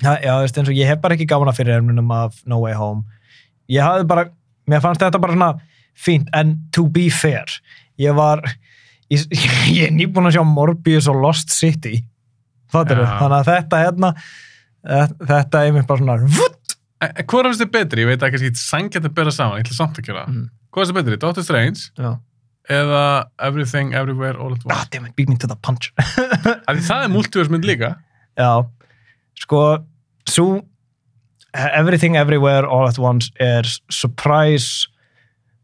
Já, 0.02 0.16
já, 0.18 0.32
þú 0.34 0.44
veist, 0.46 0.58
eins 0.58 0.70
og 0.72 0.78
ég 0.78 0.88
hef 0.88 1.02
bara 1.02 1.14
ekki 1.14 1.28
gaman 1.30 1.50
að 1.52 1.60
fyrir 1.60 1.76
erminum 1.76 2.08
af 2.14 2.40
No 2.48 2.62
Way 2.64 2.74
Home. 2.78 3.04
Ég 3.70 3.84
hafði 3.84 4.08
bara, 4.10 4.24
mér 4.66 4.82
fannst 4.82 5.02
þetta 5.04 5.20
bara 5.22 5.36
svona 5.36 5.50
fínt, 5.98 6.30
en 6.34 6.56
to 6.74 6.86
be 6.90 7.08
fair, 7.12 7.50
ég 8.00 8.16
var, 8.16 8.42
ég, 9.12 9.26
ég 9.76 9.90
er 9.90 9.94
nýbúin 9.94 10.30
að 10.30 10.38
sjá 10.38 10.46
Morbius 10.48 11.08
og 11.12 11.20
Lost 11.22 11.52
City, 11.54 12.00
fattur 12.72 13.02
Já. 13.04 13.10
þannig 13.20 13.38
að 13.38 13.50
þetta 13.50 13.82
hérna, 13.84 14.12
þetta 15.28 15.62
er 15.62 15.76
mér 15.76 15.86
bara 15.86 16.02
svona, 16.02 16.18
vutt, 16.40 16.51
E- 17.02 17.10
e- 17.18 17.24
Hvor 17.26 17.46
er 17.46 17.56
þetta 17.56 17.70
betri? 17.74 18.04
Ég 18.04 18.10
veit 18.12 18.22
ekki 18.26 18.38
að 18.40 18.46
ég 18.50 18.58
sangjart 18.60 19.08
að 19.08 19.14
bera 19.16 19.32
saman, 19.34 19.58
ég 19.60 19.66
ætla 19.66 19.78
samt 19.78 19.98
að 19.98 20.06
gera. 20.10 20.26
Mm. 20.30 20.44
Hvað 20.72 20.82
er 20.84 20.88
þetta 20.90 20.98
betri? 21.00 21.18
Doctor 21.24 21.46
Strange 21.46 21.80
já, 21.98 22.10
eða 22.70 23.02
Everything, 23.42 23.94
Everywhere, 23.98 24.38
All 24.38 24.54
at 24.54 24.62
ah, 24.68 24.76
Once? 24.76 24.88
damn 24.94 25.06
it, 25.08 25.16
beat 25.18 25.28
me 25.28 25.36
to 25.36 25.50
the 25.50 25.56
punch. 25.56 25.90
Það 26.68 26.92
er 27.02 27.10
multiverse 27.12 27.50
mynd 27.52 27.66
líka. 27.68 27.96
já, 28.38 28.52
sko, 29.42 29.62
svo, 30.30 30.62
Everything 31.52 32.16
Everywhere 32.16 32.64
All 32.66 32.88
at 32.88 32.98
Once 33.02 33.28
er 33.40 33.66
surprise 33.90 34.88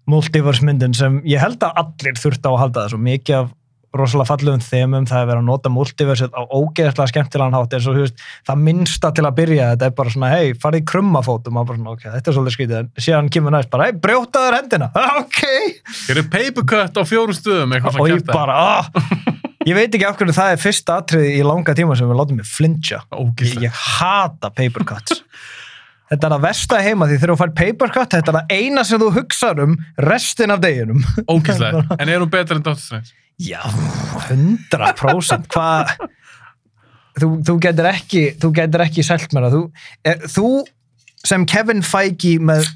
multiverse 0.09 0.65
myndin 0.65 0.95
sem 0.97 1.21
ég 1.29 1.41
held 1.41 1.63
að 1.65 1.79
allir 1.83 2.17
þurft 2.21 2.45
á 2.45 2.51
að 2.51 2.61
halda 2.63 2.85
þessu 2.87 2.99
mikið 3.05 3.35
af 3.43 3.49
rosalega 3.99 4.29
fallegum 4.31 4.63
þemum, 4.65 5.07
það 5.09 5.23
er 5.23 5.29
verið 5.31 5.43
að 5.43 5.49
nota 5.49 5.73
multiversið 5.75 6.37
á 6.39 6.43
ógeðslega 6.49 7.13
skemmtilegan 7.13 7.57
hátt 7.59 7.77
eins 7.79 7.89
og 7.89 7.99
þú 7.99 8.05
veist, 8.07 8.25
það 8.49 8.63
minnsta 8.69 9.13
til 9.17 9.27
að 9.27 9.39
byrja 9.39 9.71
þetta 9.73 9.89
er 9.89 9.97
bara 9.99 10.15
svona, 10.15 10.31
hei, 10.35 10.55
farið 10.63 10.85
í 10.85 10.87
krummafótum 10.93 11.61
og 11.61 11.69
bara 11.71 11.81
svona, 11.81 11.97
ok, 11.97 12.07
þetta 12.17 12.33
er 12.33 12.39
svolítið 12.39 12.57
skrítið, 12.57 12.79
en 12.79 13.09
síðan 13.09 13.33
kemur 13.35 13.57
næst 13.57 13.73
bara, 13.75 13.89
hei, 13.89 13.99
brjótaður 14.07 14.59
hendina, 14.61 14.91
ok. 15.23 15.43
Hér 16.09 16.23
er 16.23 16.31
papercut 16.37 17.01
á 17.01 17.03
fjórum 17.09 17.37
stöðum, 17.37 17.77
eitthvað 17.77 18.01
og 18.03 18.13
ég 18.15 18.25
bara, 18.31 18.63
ah. 18.79 19.37
Ég 19.69 19.77
veit 19.77 19.93
ekki 19.93 20.07
af 20.07 20.17
hverju 20.17 20.33
það 20.33 20.53
er 20.55 20.61
fyrsta 20.63 20.95
atriði 21.03 21.33
í 21.37 21.45
langa 21.45 21.75
tíma 21.77 21.97
sem 21.99 22.09
við 22.09 22.17
látum 22.21 22.39
mig 22.39 22.47
flincha 22.49 23.03
ég, 23.03 23.17
Ógislega. 23.19 23.67
ég 23.67 23.81
hata 23.99 24.49
papercuts 24.55 25.19
þetta 26.09 26.29
er 26.29 26.35
að 26.37 26.45
versta 26.45 26.81
heima 26.83 27.09
því 27.09 27.19
þegar 27.19 27.33
þú 27.35 27.39
fær 27.43 27.55
papercut 27.61 28.17
þetta 28.17 28.33
er 28.33 28.39
það 28.39 28.53
eina 28.59 28.85
sem 28.89 29.01
þú 29.03 29.09
hugsar 29.19 29.63
um 29.65 29.77
restin 30.09 30.55
af 30.55 30.63
deginum. 30.65 31.05
Ógíslega. 31.29 31.85
En 32.01 32.09
er 32.09 32.23
hún 32.23 32.33
betur 32.33 32.59
en 32.59 32.65
Doctor 32.67 32.83
Strange? 32.83 33.15
já, 33.39 33.61
100% 34.29 35.47
hvað? 35.53 35.93
Þú, 37.19 37.29
þú 37.47 37.55
getur 37.63 37.89
ekki 37.91 38.25
þú 38.39 38.51
getur 38.55 38.85
ekki 38.85 39.05
selt 39.07 39.33
mér 39.35 39.49
að 39.49 39.57
þú, 39.57 39.63
er, 40.07 40.27
þú 40.31 40.51
sem 41.27 41.47
Kevin 41.51 41.83
Feige 41.87 42.37
með, 42.43 42.67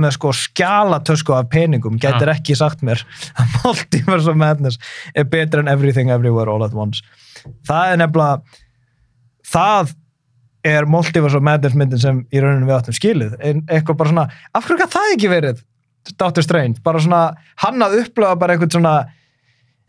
með 0.00 0.16
sko 0.18 0.32
skjalatösku 0.36 1.36
af 1.36 1.48
peningum 1.52 1.96
getur 2.00 2.32
ekki 2.32 2.56
sagt 2.58 2.84
mér 2.84 3.00
að 3.36 3.58
Multiverse 3.62 4.32
of 4.32 4.40
Madness 4.40 4.80
er 5.16 5.28
betur 5.32 5.64
en 5.64 5.72
Everything 5.72 6.12
Everywhere 6.12 6.52
All 6.52 6.64
at 6.66 6.76
Once. 6.76 7.04
Það 7.68 7.94
er 7.94 8.02
nefnilega 8.04 8.60
það 9.52 9.94
er 10.66 10.88
Multiverse 10.90 11.38
of 11.38 11.44
Madness 11.46 11.76
myndin 11.78 12.02
sem 12.02 12.22
í 12.30 12.42
rauninu 12.42 12.68
við 12.68 12.76
áttum 12.76 12.96
skilið. 12.96 13.36
En 13.40 13.62
eitthvað 13.66 14.00
bara 14.02 14.12
svona, 14.12 14.26
af 14.52 14.66
hverju 14.66 14.80
kann 14.82 14.94
það 14.96 15.14
ekki 15.14 15.32
verið 15.32 15.62
Doctor 16.20 16.44
Strange, 16.46 16.82
bara 16.86 17.02
svona 17.02 17.22
hann 17.64 17.82
að 17.82 18.00
upplöfa 18.04 18.38
bara 18.38 18.54
einhvern 18.54 18.74
svona 18.76 18.94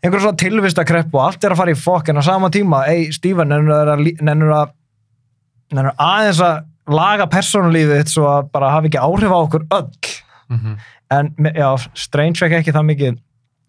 einhver 0.02 0.22
svona 0.22 0.38
tilvistakrepp 0.40 1.14
og 1.14 1.24
allt 1.24 1.44
er 1.46 1.54
að 1.54 1.60
fara 1.60 1.74
í 1.74 1.78
fokk 1.78 2.10
en 2.10 2.18
á 2.18 2.22
sama 2.26 2.50
tíma, 2.54 2.84
ei 2.90 3.12
Stephen 3.14 3.50
nennur 3.52 3.92
að, 3.94 4.04
nennur 4.18 4.54
að 4.54 4.74
nennur 5.74 5.94
aðeins 6.02 6.42
að 6.42 6.64
laga 6.88 7.28
persónulífið 7.30 8.00
þitt 8.00 8.14
svo 8.14 8.26
að 8.30 8.50
bara 8.54 8.72
hafa 8.72 8.88
ekki 8.88 9.02
áhrif 9.02 9.34
á 9.34 9.38
okkur 9.38 9.66
öll? 9.78 10.14
Mm 10.48 10.78
en 11.08 11.32
já, 11.54 11.68
Strange 11.96 12.40
fekk 12.42 12.58
ekki 12.60 12.74
það 12.74 12.88
mikið 12.90 13.20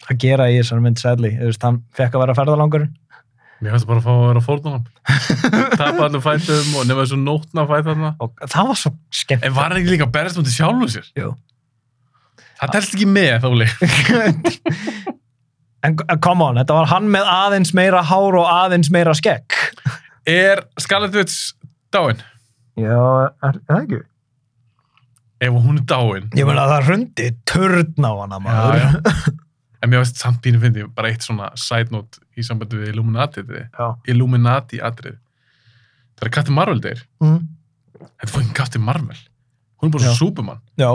að 0.10 0.18
gera 0.24 0.48
í 0.52 0.58
þessari 0.60 0.84
mynd 0.84 1.00
sadly, 1.02 1.32
hann 1.64 1.82
fekk 1.96 2.16
að 2.16 2.24
vera 2.26 2.36
ferðalangurinn 2.38 2.92
Mér 3.60 3.74
finnst 3.76 3.88
bara 3.90 4.00
að 4.00 4.06
fá 4.06 4.12
að 4.14 4.22
vera 4.24 4.42
fórnum. 4.44 4.84
Tapa 5.80 6.06
allir 6.06 6.22
fætum 6.24 6.76
og 6.80 6.86
nema 6.88 7.04
þessu 7.04 7.18
nótna 7.20 7.66
fæt 7.68 7.88
þarna. 7.90 8.12
það 8.46 8.70
var 8.70 8.78
svo 8.80 8.92
skemmt 9.20 9.48
En 9.48 9.56
var 9.58 9.68
hann 9.68 9.82
ekki 9.82 9.92
líka 9.96 10.08
að 10.08 10.14
berast 10.16 10.40
mútið 10.40 10.56
sjálfu 10.56 10.88
sér? 10.94 11.10
Jú. 11.20 11.34
Það 12.60 12.72
telst 12.76 12.96
ekki 12.96 13.08
með, 13.08 13.48
Óli. 13.50 13.68
en, 15.88 15.96
en 16.00 16.22
come 16.24 16.48
on, 16.48 16.60
þetta 16.62 16.78
var 16.80 16.90
hann 16.94 17.12
með 17.12 17.32
aðeins 17.34 17.74
meira 17.76 18.04
hár 18.08 18.40
og 18.40 18.48
aðeins 18.52 18.92
meira 18.96 19.16
skegg. 19.16 19.60
Er 20.30 20.64
Scarlett 20.80 21.20
Witch 21.20 21.52
dáin? 21.96 22.24
Já, 22.80 22.96
er 23.44 23.60
það 23.68 23.84
ekki? 23.84 24.02
Ef 25.40 25.56
hún 25.68 25.80
er 25.80 25.86
dáin. 25.88 26.32
Ég 26.36 26.48
meina 26.48 26.68
það 26.68 26.88
hrundi 26.88 27.30
törn 27.48 28.08
á 28.08 28.12
hana 28.24 28.40
maður. 28.44 28.80
Já, 28.80 28.90
já. 29.04 29.38
En 29.80 29.90
mér 29.92 30.02
veist 30.04 30.20
samt 30.20 30.42
pínu 30.44 30.60
fyndi, 30.60 30.84
bara 30.96 31.12
eitt 31.12 31.24
svona 31.24 31.52
side 31.60 31.94
note 31.94 32.20
í 32.36 32.44
sambandi 32.44 32.80
við 32.82 32.92
Illuminati 32.94 33.44
atriði. 33.44 33.66
Já. 33.78 33.88
Illuminati 34.12 34.82
atrið. 34.84 35.16
Það 36.20 36.28
er 36.28 36.34
Captain 36.36 36.58
Marvel 36.58 36.82
deyr. 36.84 37.06
Mm. 37.24 37.38
Þetta 38.00 38.34
fókin 38.34 38.56
Captain 38.58 38.84
Marvel. 38.84 39.22
Hún 39.80 39.88
er 39.88 39.94
bara 39.96 40.10
Já. 40.10 40.12
svo 40.12 40.28
Superman. 40.28 40.60
Já. 40.80 40.90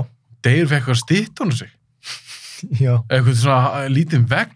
Deyr 0.45 0.67
fyrir 0.69 0.81
eitthvað 0.83 1.01
stýtt 1.01 1.41
hún 1.41 1.55
sig. 1.57 1.73
Já. 2.81 2.99
Eitthvað 3.09 3.41
svona 3.41 3.87
lítinn 3.93 4.29
vegg. 4.29 4.53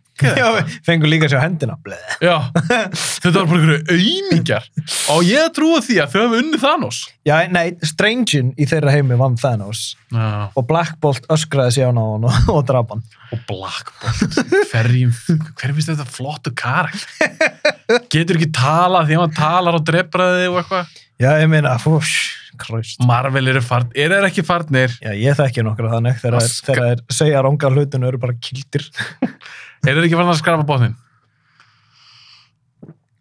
Fengum 0.87 1.11
líka 1.11 1.29
sjá 1.31 1.41
hendina. 1.43 1.77
Já. 2.23 2.37
Þetta 2.55 3.33
var 3.35 3.49
bara 3.51 3.59
einhverju 3.59 3.79
auðmingjar. 3.95 4.69
Og 5.15 5.25
ég 5.29 5.45
að 5.45 5.55
trúa 5.59 5.81
því 5.85 5.99
að 6.03 6.15
þau 6.15 6.21
hafa 6.23 6.41
unnið 6.43 6.63
Thanos. 6.65 7.01
Já, 7.29 7.35
nei, 7.53 7.67
Strangein 7.87 8.53
í 8.57 8.67
þeirra 8.69 8.95
heimi 8.95 9.19
vann 9.21 9.37
Thanos 9.41 9.83
Já. 10.15 10.49
og 10.57 10.65
Black 10.69 10.97
Bolt 11.03 11.27
öskraði 11.33 11.77
sig 11.77 11.85
á 11.85 11.91
hann 11.91 12.01
og, 12.05 12.29
og 12.55 12.63
draf 12.69 12.95
hann. 12.95 13.05
Og 13.35 13.43
Black 13.51 13.93
Bolt. 14.01 14.39
Hverjum, 14.73 15.13
hverjum 15.59 15.77
finnst 15.81 15.93
þetta 15.93 16.09
flottu 16.09 16.55
karak? 16.57 16.97
Getur 18.13 18.39
ekki 18.39 18.51
talað 18.57 19.11
því 19.11 19.19
að 19.19 19.27
hann 19.27 19.37
talar 19.37 19.79
og 19.81 19.85
drepraði 19.89 20.49
og 20.53 20.63
eitthvað? 20.63 20.97
Já, 21.19 21.33
ég 21.43 21.49
meina, 21.51 21.73
fús, 21.83 22.13
kröst. 22.63 23.01
Marvel 23.03 23.51
eru 23.51 23.61
farn, 23.65 23.89
er 23.99 24.13
þeir 24.15 24.27
ekki 24.29 24.45
farnir? 24.47 24.93
Já, 25.03 25.11
ég 25.19 25.35
þekki 25.35 25.65
nokkra 25.67 25.91
þannig 25.97 26.21
þegar 26.23 26.45
þeir 26.69 27.03
segja 27.11 27.41
ránga 27.43 27.71
hlutinu 27.75 28.07
eru 28.07 28.21
bara 28.23 28.37
kildir. 28.39 28.87
Er 29.87 29.95
þeir 29.95 30.07
ekki 30.09 30.19
farnir 30.19 30.35
að 30.35 30.41
skrafa 30.41 30.67
bóðin? 30.69 30.97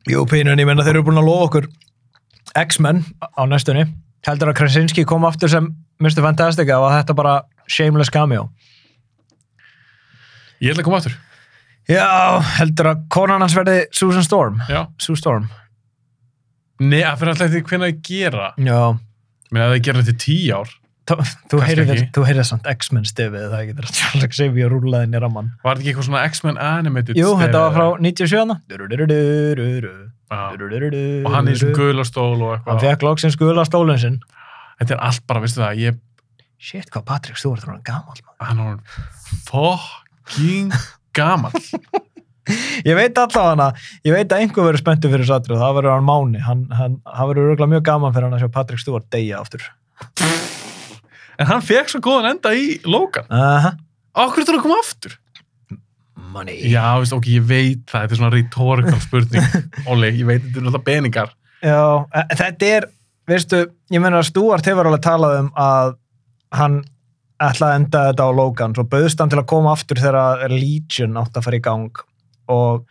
Jú, 0.08 0.24
pínun, 0.30 0.60
ég 0.60 0.68
meina 0.68 0.86
þeir 0.86 0.98
eru 0.98 1.06
búin 1.10 1.20
að 1.20 1.28
lofa 1.28 1.48
okkur 1.50 1.68
X-Men 2.58 3.04
á 3.22 3.44
næstunni. 3.50 3.86
Heldur 4.28 4.52
að 4.52 4.58
Krasinski 4.62 5.06
kom 5.08 5.28
aftur 5.28 5.52
sem 5.52 5.70
Mr. 6.02 6.24
Fantastic 6.26 6.70
eða 6.70 6.82
var 6.84 6.96
þetta 6.98 7.16
bara 7.18 7.36
shameless 7.70 8.12
cameo? 8.14 8.48
Ég 10.64 10.74
ætla 10.74 10.82
að 10.82 10.88
koma 10.88 11.02
aftur. 11.02 11.18
Já, 11.88 12.08
heldur 12.58 12.90
að 12.92 13.04
konan 13.14 13.44
hans 13.44 13.56
verði 13.56 13.78
Susan 13.96 14.26
Storm. 14.26 14.58
Já. 14.72 14.88
Sue 15.00 15.20
Storm. 15.20 15.46
Nei, 16.84 17.04
að 17.06 17.22
fyrir 17.22 17.34
alltaf 17.34 17.54
því 17.54 17.62
hvernig 17.70 17.94
að 17.94 18.02
gera. 18.10 18.50
Já, 18.60 18.82
Mér 19.48 19.64
að 19.64 19.74
það 19.74 19.86
gera 19.88 20.02
þetta 20.04 20.14
í 20.14 20.22
tíu 20.24 20.58
ár. 20.58 20.74
Þú, 21.08 21.60
ekki. 21.62 22.26
heyrið 22.28 22.46
samt 22.50 22.66
X-Men 22.74 23.06
stefið 23.08 23.46
það 23.52 23.62
ekki 23.64 23.76
þegar 23.78 23.92
Charles 24.00 24.28
Xavier 24.38 24.74
rúlaði 24.74 25.08
inn 25.08 25.16
í 25.16 25.22
ramman. 25.24 25.52
Var 25.64 25.76
þetta 25.78 25.84
ekki 25.86 25.92
eitthvað 25.94 26.08
svona 26.10 26.24
X-Men 26.32 26.58
animated? 26.60 27.16
Jú, 27.20 27.30
stef- 27.32 27.44
þetta 27.46 27.62
var 27.64 27.76
frá 27.78 27.86
97. 28.04 28.58
Du-du-du-du-du-du. 28.74 29.94
Já. 30.28 30.42
Du-du-du-du-du. 30.52 31.04
Og 31.24 31.32
hann 31.38 31.48
er 31.48 31.56
í 31.56 31.62
svona 31.62 31.78
gulastól 31.80 32.34
og 32.36 32.42
Hann 32.42 32.60
eitthvað. 32.60 32.84
fekk 32.90 33.06
loksins 33.08 33.38
gula 33.40 33.64
stólinn 33.70 34.02
sinn. 34.04 34.20
Þetta 34.82 34.98
er 34.98 35.06
allt 35.08 35.24
bara, 35.32 35.42
veistu 35.46 35.64
það, 35.64 35.80
ég, 35.86 36.02
Shit, 36.58 36.90
hvað 36.90 37.04
Patrik, 37.06 37.38
þú 37.38 37.54
ert 37.54 37.64
svona 37.68 37.82
gammal. 37.86 38.18
hann 38.42 38.60
er 38.60 38.78
fucking 39.48 40.72
gamal. 41.14 41.52
Ég 42.88 42.96
veit 42.96 43.18
allavega 43.20 43.50
hana, 43.52 43.66
ég 44.08 44.14
veit 44.16 44.32
að 44.32 44.40
einhver 44.46 44.64
verður 44.70 44.80
spenntur 44.80 45.12
fyrir 45.12 45.28
satru 45.28 45.58
það 45.60 45.74
verður 45.82 45.96
hann 45.98 46.06
Máni. 46.08 46.40
Hann, 46.46 46.62
hann, 46.72 46.96
hann 47.04 47.28
verður 47.34 47.52
örgulega 47.58 47.74
mjög 47.76 47.84
gaman 47.90 48.16
fyrir 48.16 48.30
hann 48.30 48.38
að 48.40 48.46
sjá 48.46 48.54
Patrik 48.56 48.80
Stúart 48.80 49.10
deyja 49.12 49.42
aftur. 49.44 49.68
En 51.38 51.50
hann 51.52 51.64
fekk 51.66 51.92
svo 51.92 52.02
góðan 52.04 52.32
enda 52.34 52.54
í 52.58 52.78
Logan. 52.88 53.28
Aha. 53.34 53.76
Akkur 54.18 54.42
er 54.42 54.50
það 54.50 54.60
að 54.60 54.66
koma 54.66 54.82
aftur? 54.82 55.18
Money. 56.34 56.60
Já, 56.72 56.98
veist, 57.00 57.14
ok, 57.16 57.30
ég 57.38 57.46
veit 57.48 57.84
það, 57.88 58.04
þetta 58.04 58.16
er 58.16 58.20
svona 58.22 58.34
rhetorical 58.34 59.00
spurning. 59.04 59.58
Óli, 59.92 60.12
ég 60.18 60.28
veit 60.28 60.44
þetta 60.44 60.60
er 60.60 60.66
náttúrulega 60.66 60.88
peningar. 60.90 61.34
Já, 61.62 61.82
e- 62.12 62.28
þetta 62.42 62.70
er, 62.78 62.88
veistu, 63.30 63.64
ég 63.94 64.04
meina 64.04 64.22
að 64.22 64.30
Stúart 64.32 64.70
hefur 64.70 64.90
alveg 64.90 65.04
talað 65.06 65.40
um 65.44 65.50
að 65.62 65.96
hann 66.58 66.80
ætlaði 67.38 67.70
að 67.70 67.80
enda 67.82 68.04
þetta 68.10 68.26
á 68.26 68.32
Logan, 68.34 68.74
svo 68.74 68.86
bauðst 68.90 69.20
hann 69.22 69.32
til 69.34 69.42
að 69.42 69.50
koma 69.52 69.74
aftur 69.78 70.02
þegar 70.02 70.48
Legion 70.54 71.20
átt 71.22 71.38
að 71.38 71.46
fara 71.46 71.60
í 71.60 71.66
gang 71.68 72.02
og 72.50 72.88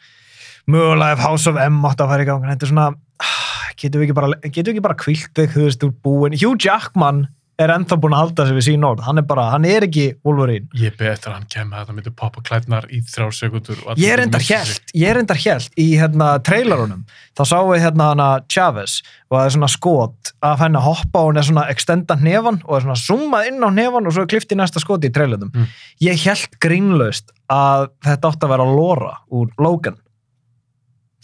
mögulega 0.71 1.17
ef 1.17 1.25
House 1.25 1.51
of 1.51 1.59
M 1.59 1.81
átt 1.89 2.03
að 2.05 2.13
fara 2.13 2.27
í 2.27 2.29
gang, 2.29 2.47
þetta 2.47 2.67
er 2.67 2.71
svona, 2.71 2.87
ah, 3.27 3.65
getum 3.75 4.03
við 4.03 4.07
ekki 4.07 4.19
bara, 4.21 4.31
getum 4.45 4.69
við 4.69 4.75
ekki 4.77 4.85
bara 4.87 4.99
kvilt 5.01 5.33
þig, 5.35 5.51
þú 5.55 5.65
veist, 5.67 5.87
úr 5.89 5.97
búin. 6.07 6.39
Hugh 6.39 6.55
Jackman 6.63 7.25
er 7.61 7.73
ennþá 7.73 7.97
búin 8.01 8.15
að 8.15 8.23
halda 8.23 8.45
sig 8.47 8.57
við 8.57 8.65
sín 8.67 8.85
orð, 8.85 9.03
hann 9.07 9.21
er 9.21 9.25
bara, 9.29 9.47
hann 9.55 9.65
er 9.69 9.87
ekki 9.87 10.05
Wolverine. 10.27 10.69
Ég 10.77 10.97
betur 10.99 11.33
að 11.33 11.39
hann 11.39 11.47
kemur 11.53 11.79
að 11.79 11.85
þetta 11.85 11.97
myndi 11.97 12.13
poppa 12.21 12.43
klædnar 12.45 12.87
í 12.93 13.01
þrjár 13.09 13.33
sekundur. 13.37 13.81
Ég 13.97 14.13
er 14.13 14.23
endar 14.27 14.45
hjælt, 14.45 14.93
ég 14.93 15.13
er 15.13 15.21
endar 15.23 15.41
hjælt 15.41 15.81
í 15.81 15.87
hérna 15.97 16.35
trailerunum, 16.45 17.07
þá 17.39 17.43
sáum 17.49 17.73
við 17.73 17.87
hérna 17.87 18.11
hana 18.13 18.29
Chavez 18.53 18.99
og 19.31 19.39
það 19.39 19.47
er 19.47 19.57
svona 19.57 19.73
skot 19.73 20.33
af 20.45 20.61
henni 20.61 20.81
að 20.83 20.89
hoppa 20.91 21.23
og 21.23 21.31
hún 21.31 21.41
er 21.41 21.49
svona 21.49 21.67
extenda 21.73 22.19
hnefan 22.21 22.61
og 22.67 22.77
er 22.77 22.87
svona 22.87 23.01
zoomað 23.07 23.51
inn 23.51 23.65
á 23.65 23.69
hnefan 23.73 24.11
og 24.11 24.17
svo 24.17 24.27
er 24.27 24.33
klift 24.35 24.53
í 24.53 24.61
næsta 24.61 24.83
skoti 24.85 25.09
í 25.09 25.17
trailerunum. 25.17 25.53
Mm. 25.57 25.73
Ég 26.05 26.21
hjælt 26.27 26.61
grínlaust 26.63 27.33
að 27.53 27.89
þetta 28.05 28.35
átti 28.35 28.47
að 28.49 28.53
vera 28.53 28.69
Laura 28.69 29.15
úr 29.33 29.49
Logan. 29.57 29.97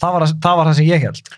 Það 0.01 0.15
var, 0.17 0.25
það 0.43 0.57
var 0.57 0.67
það 0.67 0.77
sem 0.79 0.87
ég 0.89 1.03
hjælt. 1.05 1.29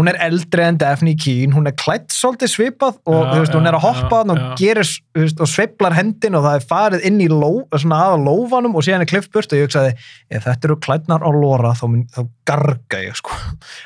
Þú 0.00 0.06
hún 0.06 0.08
er 0.14 0.16
eldri 0.24 0.62
en 0.64 0.78
Daphne 0.80 1.12
Keen, 1.20 1.52
hún 1.52 1.68
er 1.68 1.74
klætt 1.76 2.08
svolítið 2.14 2.48
svipað 2.48 2.94
og 3.04 3.18
þú 3.20 3.40
veist, 3.42 3.52
hún 3.52 3.66
já, 3.66 3.68
er 3.68 3.76
að 3.76 3.82
hoppa 3.84 4.20
þarna 4.22 4.32
og 4.32 4.54
gerir, 4.56 4.88
þú 4.88 5.24
veist, 5.26 5.42
og 5.44 5.50
sveiflar 5.52 5.96
hendin 5.98 6.38
og 6.38 6.46
það 6.46 6.56
er 6.56 6.64
farið 6.70 7.04
inn 7.10 7.18
í 7.20 7.26
ló, 7.28 7.50
aða 7.76 8.16
lófanum 8.22 8.78
og 8.80 8.86
síðan 8.86 9.04
er 9.04 9.10
klift 9.10 9.28
burt 9.34 9.52
og 9.52 9.60
ég 9.60 9.68
hugsaði, 9.68 9.90
ef 10.32 10.46
þetta 10.46 10.70
eru 10.70 10.78
klætnar 10.86 11.20
á 11.20 11.30
lóra 11.36 11.74
þá, 11.76 11.84
þá 12.16 12.20
garga 12.48 13.02
ég, 13.04 13.20
sko. 13.20 13.36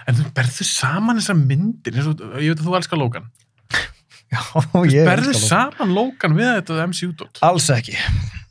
en 0.06 0.20
þú 0.20 0.28
berðu 0.38 0.68
saman 0.70 1.18
þessar 1.18 1.40
myndir, 1.40 1.98
ég 1.98 2.14
veit 2.14 2.62
að 2.62 2.62
þú 2.68 2.78
elskar 2.78 3.02
Logan. 3.02 3.26
Já, 4.30 4.40
ég 4.86 5.10
Berðu 5.10 5.34
elska 5.34 5.34
Logan. 5.34 5.50
saman 5.50 5.98
Logan 5.98 6.38
við 6.38 6.54
þetta 6.60 6.88
MCU-dótt. 6.92 7.42
Alls 7.42 7.68
ekki. 7.74 7.98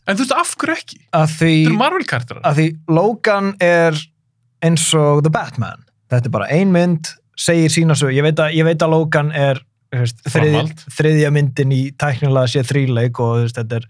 En 0.03 0.19
þú 0.19 0.25
veist, 0.25 0.35
af 0.35 0.53
hverju 0.59 0.75
ekki? 0.81 0.99
Því, 0.99 1.23
Þetta 1.31 1.71
eru 1.71 1.79
Marvel-kartarar. 1.79 2.43
að 2.43 2.59
því 2.59 2.67
Logan 2.91 3.53
er 3.63 3.99
eins 4.63 4.89
og 4.99 5.23
The 5.23 5.31
Batman. 5.31 5.85
Þetta 6.11 6.27
er 6.27 6.33
bara 6.35 6.47
ein 6.51 6.71
mynd, 6.75 7.07
segir 7.39 7.71
sína 7.73 7.95
svo, 7.97 8.11
ég 8.13 8.25
veit 8.25 8.39
að, 8.39 8.53
ég 8.57 8.67
veit 8.67 8.83
að 8.83 8.93
Logan 8.93 9.31
er 9.35 9.61
veist, 9.93 10.19
þrið, 10.29 10.73
þriðja 10.93 11.31
myndin 11.33 11.73
í 11.73 11.81
tæknilega 11.99 12.51
sé 12.51 12.63
þríleik 12.67 13.19
og 13.23 13.43
veist, 13.43 13.59
þetta 13.59 13.81
er 13.81 13.87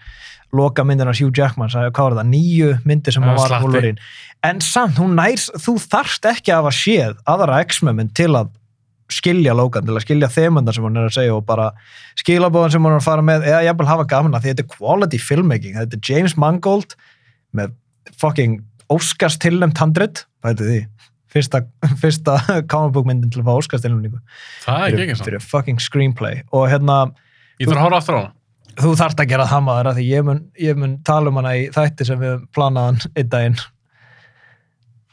loka 0.54 0.86
myndin 0.86 1.10
af 1.10 1.18
Hugh 1.18 1.34
Jackman, 1.34 1.72
sagði, 1.74 1.94
hvað 1.98 2.10
var 2.10 2.18
það, 2.20 2.34
nýju 2.34 2.74
myndir 2.88 3.16
sem 3.16 3.24
hann 3.26 3.38
var 3.38 3.50
slatti. 3.50 3.66
Wolverine. 3.66 4.10
En 4.46 4.60
samt, 4.62 5.00
hún 5.02 5.16
nær, 5.18 5.46
þú 5.64 5.78
þarft 5.82 6.28
ekki 6.30 6.54
að 6.54 6.60
hafa 6.62 6.74
séð 6.78 7.16
aðra 7.34 7.62
X-Men 7.66 7.98
mynd 7.98 8.14
til 8.18 8.30
að 8.38 8.52
skilja 9.14 9.56
Logan, 9.58 9.86
til 9.88 9.96
að 9.98 10.06
skilja 10.06 10.30
þemundar 10.32 10.76
sem 10.78 10.86
hún 10.86 11.00
er 11.00 11.10
að 11.10 11.18
segja 11.18 11.34
og 11.36 11.46
bara 11.48 11.72
skilabóðan 12.20 12.76
sem 12.76 12.86
hún 12.86 12.96
er 12.96 13.02
að 13.02 13.08
fara 13.08 13.26
með 13.26 13.48
eða 13.50 13.64
jafnvel 13.68 13.90
hafa 13.90 14.06
gaman 14.14 14.38
að 14.38 14.46
því 14.46 14.54
þetta 14.54 14.64
er 14.64 14.72
quality 14.78 15.20
filmmaking, 15.22 15.76
þetta 15.80 16.00
er 16.00 16.10
James 16.10 16.38
Mangold 16.40 16.96
með 17.58 17.76
fucking 18.22 18.62
Óskars 18.94 19.38
tilnæmt 19.42 19.80
handrit, 19.82 20.24
hvað 20.42 20.54
heitir 20.54 20.70
því? 20.70 20.80
Fyrsta, 21.34 21.64
fyrsta 22.02 22.38
comic 22.70 22.94
book 22.96 23.10
myndin 23.10 23.32
til 23.34 23.42
að 23.42 23.50
fá 23.50 23.54
Óskars 23.58 23.84
tilnæmningu 23.86 24.20
Það 24.64 24.86
er 24.86 24.98
ekki 25.08 25.18
ekki 25.18 26.34
og 26.54 26.66
hérna, 26.72 26.98
Ég 27.62 27.70
þarf 27.70 27.78
að 27.80 27.86
horfa 27.88 28.02
aftur 28.02 28.18
á 28.18 28.20
hana. 28.22 28.34
þú 28.84 28.92
þarft 29.00 29.24
að 29.24 29.32
gera 29.34 29.48
það 29.50 29.66
maður 29.68 29.90
því 30.00 30.06
ég 30.10 30.28
mun, 30.28 30.44
ég 30.62 30.78
mun 30.78 30.94
tala 31.06 31.30
um 31.34 31.40
hana 31.42 31.56
í 31.58 31.66
þætti 31.74 32.08
sem 32.10 32.22
við 32.22 32.46
planaðan 32.56 33.02
einn 33.14 33.34
daginn 33.34 33.58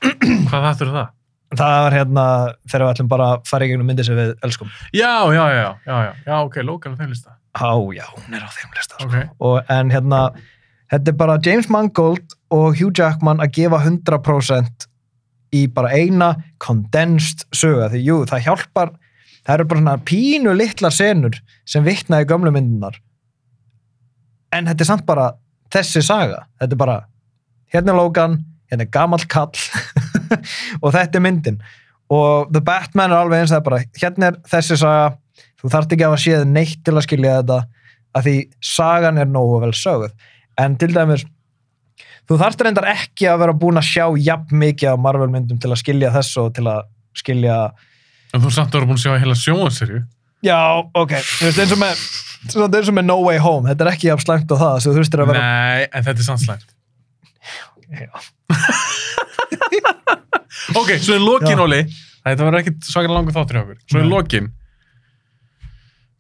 Hvað 0.01 0.71
þurfa 0.81 1.01
það? 1.01 1.09
það 1.59 1.81
var 1.85 1.97
hérna 1.97 2.25
þegar 2.71 2.85
við 2.85 2.93
ætlum 2.95 3.11
bara 3.11 3.27
að 3.35 3.49
fara 3.51 3.66
í 3.66 3.71
gegnum 3.73 3.89
myndir 3.91 4.07
sem 4.07 4.18
við 4.18 4.33
elskum 4.47 4.71
Já, 4.95 5.11
já, 5.35 5.43
já, 5.51 5.64
já, 5.87 5.97
já, 6.07 6.12
já, 6.27 6.35
ok, 6.45 6.61
Logan 6.66 6.95
á 6.95 6.99
þeim 7.01 7.11
lista. 7.11 7.35
Á, 7.51 7.73
já, 7.97 8.05
hún 8.14 8.37
er 8.39 8.45
á 8.47 8.51
þeim 8.55 8.77
lista 8.77 8.95
sko. 8.95 9.09
Ok. 9.09 9.16
og, 9.43 9.57
en 9.75 9.91
hérna 9.91 10.21
þetta 10.93 11.11
er 11.12 11.18
bara 11.18 11.39
James 11.43 11.68
Mangold 11.73 12.37
og 12.55 12.79
Hugh 12.79 12.95
Jackman 12.95 13.43
að 13.43 13.57
gefa 13.59 13.81
100% 13.83 14.87
í 15.55 15.66
bara 15.74 15.92
eina 15.96 16.34
condensed 16.62 17.46
söga, 17.55 17.90
því 17.90 18.03
jú, 18.07 18.18
það 18.30 18.44
hjálpar 18.46 18.92
það 19.40 19.55
eru 19.55 19.68
bara 19.70 19.80
svona 19.80 20.01
pínu 20.07 20.55
litlar 20.55 20.94
senur 20.94 21.38
sem 21.68 21.84
vitna 21.86 22.20
í 22.22 22.28
gömlu 22.28 22.53
myndunar 22.55 22.98
en 24.55 24.68
þetta 24.70 24.84
er 24.84 24.90
samt 24.90 25.07
bara 25.09 25.30
þessi 25.72 26.03
saga, 26.05 26.44
þetta 26.61 26.76
er 26.76 26.80
bara 26.80 26.96
hérna 27.70 27.94
er 27.94 27.98
Logan, 27.98 28.38
hérna 28.70 28.86
er 28.86 28.92
gamall 28.94 29.26
kall 29.30 29.55
og 30.82 30.92
þetta 30.94 31.18
er 31.18 31.24
myndin. 31.24 31.61
Og 32.11 32.51
The 32.51 32.62
Batman 32.66 33.12
er 33.12 33.22
alveg 33.22 33.44
eins 33.44 33.53
það 33.53 33.61
er 33.61 33.66
bara, 33.68 33.82
hérna 34.03 34.30
er 34.30 34.40
þessi 34.51 34.78
saga 34.80 35.12
þú 35.61 35.70
þarft 35.74 35.94
ekki 35.94 36.09
að 36.09 36.16
séð 36.24 36.46
neitt 36.48 36.80
til 36.86 36.96
að 36.96 37.07
skilja 37.07 37.36
þetta 37.40 37.61
að 38.18 38.26
því 38.26 38.36
sagan 38.64 39.20
er 39.22 39.28
nógu 39.30 39.61
vel 39.62 39.74
sögð. 39.76 40.14
En 40.59 40.74
til 40.80 40.90
dæmis 40.94 41.22
þú 42.31 42.39
þarft 42.41 42.62
reyndar 42.66 42.87
ekki 42.95 43.26
að 43.26 43.41
vera 43.43 43.55
búin 43.64 43.81
að 43.81 43.89
sjá 43.91 44.07
jafn 44.22 44.59
mikið 44.62 44.93
af 44.95 45.01
Marvel 45.03 45.28
myndum 45.33 45.59
til 45.61 45.70
að 45.74 45.81
skilja 45.83 46.12
þessu 46.14 46.45
og 46.47 46.55
til 46.57 46.66
að 46.70 46.85
skilja 47.18 47.59
En 48.31 48.43
þú 48.45 48.51
samt 48.55 48.70
að 48.70 48.78
vera 48.78 48.87
búin 48.93 49.01
að 49.01 49.05
sjá 49.05 49.16
heila 49.18 49.35
sjónvarsserju. 49.35 50.01
já, 50.47 50.59
ok, 50.95 51.14
þú 51.18 51.49
veist 51.49 51.59
eins 51.64 51.72
og 51.74 51.81
með 51.83 52.05
eins 52.78 52.89
og 52.89 52.95
með 52.97 53.05
No 53.11 53.16
Way 53.26 53.41
Home, 53.43 53.66
þetta 53.68 53.85
er 53.85 53.91
ekki 53.93 54.07
jafn 54.09 54.22
slæmt 54.24 54.53
á 54.55 54.57
það, 54.62 54.76
þú 54.87 54.93
þurftir 54.97 55.22
að 55.24 55.33
vera... 55.33 55.41
Nei, 55.43 55.89
en 55.91 56.07
þetta 56.07 56.22
er 56.22 56.28
samt 56.31 56.45
slæmt. 56.47 56.70
Já. 57.91 58.11
Ok, 60.76 60.93
svo 61.03 61.16
í 61.16 61.20
lokin. 61.22 61.59
Óli, 61.62 61.81
þetta 62.22 62.47
var 62.47 62.57
ekkit 62.61 62.87
svakar 62.87 63.12
langur 63.14 63.35
þáttur 63.35 63.57
hjá 63.59 63.62
okkur. 63.64 63.78
Svo 63.91 64.03
Nei. 64.03 64.09
lokin, 64.12 64.49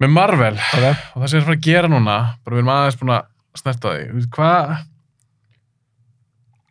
með 0.00 0.12
Marvel, 0.16 0.56
Ok. 0.58 0.86
og 1.14 1.22
það 1.22 1.26
sem 1.28 1.36
ég 1.36 1.40
er 1.40 1.44
að 1.44 1.48
fara 1.50 1.58
að 1.58 1.66
gera 1.66 1.90
núna, 1.92 2.16
bara 2.44 2.56
við 2.56 2.62
erum 2.62 2.72
aðeins 2.74 2.98
búin 3.00 3.12
að 3.14 3.60
snerta 3.60 3.92
því, 3.94 4.24
hvað 4.34 4.72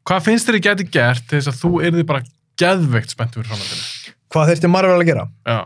hvað 0.09 0.23
finnst 0.25 0.49
þér 0.49 0.57
ég 0.59 0.65
geti 0.67 0.87
gert 0.93 1.25
til 1.29 1.39
þess 1.39 1.51
að 1.53 1.59
þú 1.63 1.71
erði 1.89 2.05
bara 2.09 2.23
geðveikt 2.59 3.13
spennt 3.15 3.35
fyrir 3.37 3.49
framhaldinu? 3.51 4.15
Hvað 4.33 4.49
þurfti 4.53 4.71
Marvel 4.73 4.97
að 5.01 5.09
gera? 5.11 5.27
Já, 5.49 5.59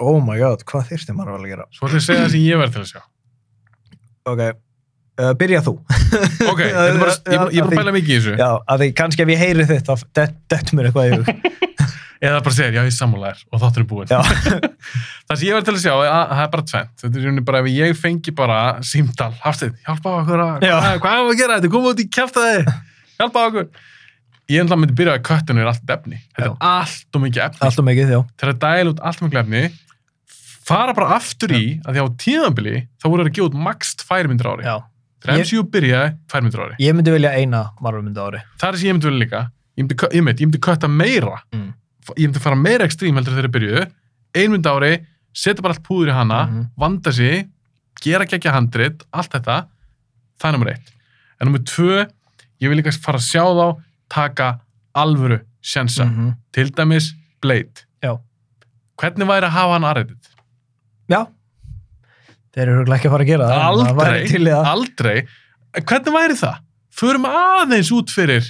Oh 0.00 0.16
my 0.24 0.38
god, 0.40 0.62
hvað 0.64 0.86
þurfti 0.94 1.12
Marvel 1.12 1.42
að 1.44 1.50
gera? 1.52 1.64
svo 1.76 1.88
ætlum 1.88 1.98
ég 1.98 2.00
að 2.00 2.06
segja 2.06 2.20
það 2.24 2.30
sem 2.32 2.44
ég 2.46 2.60
verð 2.62 2.76
til 2.76 2.80
að 2.80 2.86
sjá. 2.88 3.00
Ok, 4.30 4.40
uh, 5.20 5.32
byrja 5.40 5.60
þú. 5.66 5.74
Ok, 6.48 6.60
þetta 6.70 6.84
er 6.86 7.00
bara, 7.02 7.16
ég, 7.16 7.34
ég 7.34 7.60
er 7.60 7.66
bara 7.66 7.66
að 7.66 7.74
pæla 7.80 7.92
mikið 7.98 8.14
í 8.14 8.16
þessu. 8.20 8.36
Já, 8.40 8.48
að 8.72 8.84
því 8.84 8.88
kannski 9.00 9.24
ef 9.26 9.32
ég 9.34 9.42
heyri 9.44 9.66
þitt, 9.68 9.90
þá 9.90 10.06
det- 10.20 10.28
dettur 10.54 10.78
mér 10.78 10.88
eitthvað 10.88 11.10
í 11.10 11.18
hug. 11.18 11.28
Eða 12.30 12.40
bara 12.44 12.52
segir, 12.52 12.74
já, 12.76 12.82
ég 12.84 12.92
sammála 12.96 13.30
þér 13.32 13.44
og 13.56 13.60
þáttur 13.62 13.80
er 13.80 13.86
búinn. 13.92 14.10
Já. 14.12 14.18
það 15.28 15.38
sem 15.40 15.44
ég 15.48 15.54
verð 15.56 15.68
til 15.70 15.74
að 15.76 15.84
sjá, 15.84 15.92
að, 15.96 16.08
að 16.10 16.32
það 16.36 16.42
er 16.46 16.50
bara 16.54 16.64
tvent. 16.72 16.90
Þetta 17.04 17.22
er 17.30 17.44
bara 17.50 17.62
ef 17.62 17.68
ég 17.72 17.94
fengi 18.00 18.34
bara 18.40 18.58
símdal, 18.84 19.30
Hafsteinn, 19.44 19.76
hjálpa 19.86 20.12
okkur 20.18 20.42
að, 20.44 20.66
Já. 20.68 20.74
hvað, 20.80 20.98
hvað 21.04 21.20
er 21.20 21.30
að 21.30 21.40
gera 21.40 21.56
þetta, 21.60 21.70
koma 21.76 21.92
út 21.94 22.02
í 22.04 22.06
kjæftæði, 22.16 22.60
hjálpa 23.20 23.46
okkur. 23.50 23.68
Ég 24.50 24.64
ennlega 24.64 24.80
myndi 24.82 24.96
byrja 24.98 25.14
að 25.18 25.24
köttinu 25.28 25.62
er 25.62 25.68
allt 25.70 25.92
efni. 25.94 26.18
Þetta 26.34 26.48
er 26.48 26.56
allt 26.72 27.16
og 27.18 27.22
mikið 27.22 27.42
efni. 27.44 27.62
Alltaf 27.68 27.86
mikið, 27.86 28.14
já. 28.16 28.20
Til 28.40 28.48
að 28.50 28.58
dæla 28.64 28.92
út 28.94 29.02
allt 29.06 29.20
og 29.22 29.28
mikið 29.28 29.42
efni, 29.44 29.62
fara 30.70 30.94
bara 30.96 31.16
aftur 31.18 31.54
í 31.54 31.64
að 31.84 31.96
því 31.96 32.02
á 32.02 32.06
tíðanbili 32.24 32.74
þá 32.98 33.06
voru 33.06 33.22
það 33.24 33.30
að 33.30 33.36
gefa 33.38 33.50
út 33.50 33.58
maxt 33.68 34.02
tværmyndir 34.06 34.50
ári. 34.50 34.66
Já. 34.66 34.76
Þegar 35.20 35.42
MCU 35.44 35.62
byrjaði, 35.74 36.12
tværmyndir 36.32 36.62
ári. 36.64 36.76
Ég 36.80 36.94
myndi 36.96 37.12
vilja 37.14 37.32
eina 37.36 37.62
á 37.68 37.80
ári. 37.84 38.42
Það 38.58 38.68
er 38.70 38.78
sem 38.80 38.88
ég 38.88 38.96
myndi 38.96 39.10
vilja 39.10 39.22
líka. 39.24 39.40
Ég 39.76 39.84
myndi, 39.86 39.96
ég 40.16 40.24
myndi, 40.24 40.42
ég 40.44 40.48
myndi 40.50 40.60
kötta 40.64 40.88
meira. 40.90 41.36
Mm. 41.54 41.68
Ég 42.16 42.26
myndi 42.30 42.42
fara 42.42 42.56
meira 42.58 42.86
ekstrím 42.88 43.18
heldur 43.20 43.36
þegar 43.36 43.46
þeir 43.48 43.54
byrjuðu. 43.56 43.82
Ein 44.40 44.54
mynd 44.54 44.66
á 44.66 44.72
ári, 44.72 44.92
setja 45.36 45.62
bara 45.62 45.76
allt 45.76 45.84
púður 45.86 46.10
í 46.10 46.16
hana, 46.16 46.40
Mhm. 46.46 46.64
vanda 46.78 47.12
sig, 47.12 47.48
gera 48.00 48.24
geggja 48.24 48.52
handrit, 48.52 49.04
allt 49.12 49.30
þetta. 49.30 49.66
Það 50.40 50.48
er 50.48 50.52
nummer 50.56 50.72
eitt. 50.72 50.92
En 51.40 51.46
nummer 51.46 51.60
tvö, 51.60 52.10
ég 52.60 52.70
vil 52.70 52.80
líka 52.80 52.92
fara 53.00 53.20
að 53.20 53.26
sjá 53.26 53.44
þá 53.44 53.66
taka 54.10 54.48
alvöru 54.94 55.40
sjensa. 55.62 56.04
Mhm. 56.06 56.34
Til 56.52 56.70
dæmis 56.70 57.12
Blade. 57.40 57.84
Já. 58.02 58.18
Hvernig 59.00 59.28
væri 59.28 59.48
að 59.48 59.56
hafa 59.56 59.72
hann 59.76 59.88
aðrættið? 59.90 60.32
Já. 61.10 61.20
Þeir 62.50 62.68
eru 62.68 62.94
ekki 62.94 63.08
að 63.08 63.14
fara 63.14 63.24
að 63.24 63.30
gera 63.30 63.50
það. 63.50 63.62
Aldrei, 63.70 64.64
aldrei. 64.74 65.18
Hvernig 65.78 66.16
væri 66.16 66.36
það? 66.40 66.56
Förum 67.00 67.28
aðeins 67.30 67.92
út 67.94 68.10
fyrir 68.12 68.48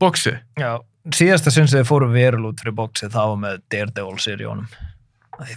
boxið. 0.00 0.40
Já. 0.58 0.80
Síðasta 1.12 1.50
sinns 1.52 1.74
þegar 1.74 1.88
fóru 1.88 2.08
verul 2.12 2.46
út 2.50 2.62
fyrir 2.62 2.74
bóksið, 2.78 3.10
það 3.12 3.30
var 3.32 3.38
með 3.42 3.60
Daredevil-seríónum. 3.74 4.68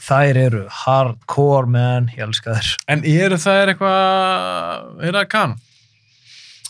Þær 0.02 0.40
eru 0.42 0.62
hardcore, 0.72 1.70
man, 1.70 2.08
ég 2.16 2.24
elska 2.26 2.56
þær. 2.58 2.70
En 2.96 3.04
eru 3.06 3.38
það 3.42 3.72
eitthvað, 3.74 5.04
er 5.06 5.18
það 5.20 5.28
kann? 5.30 5.56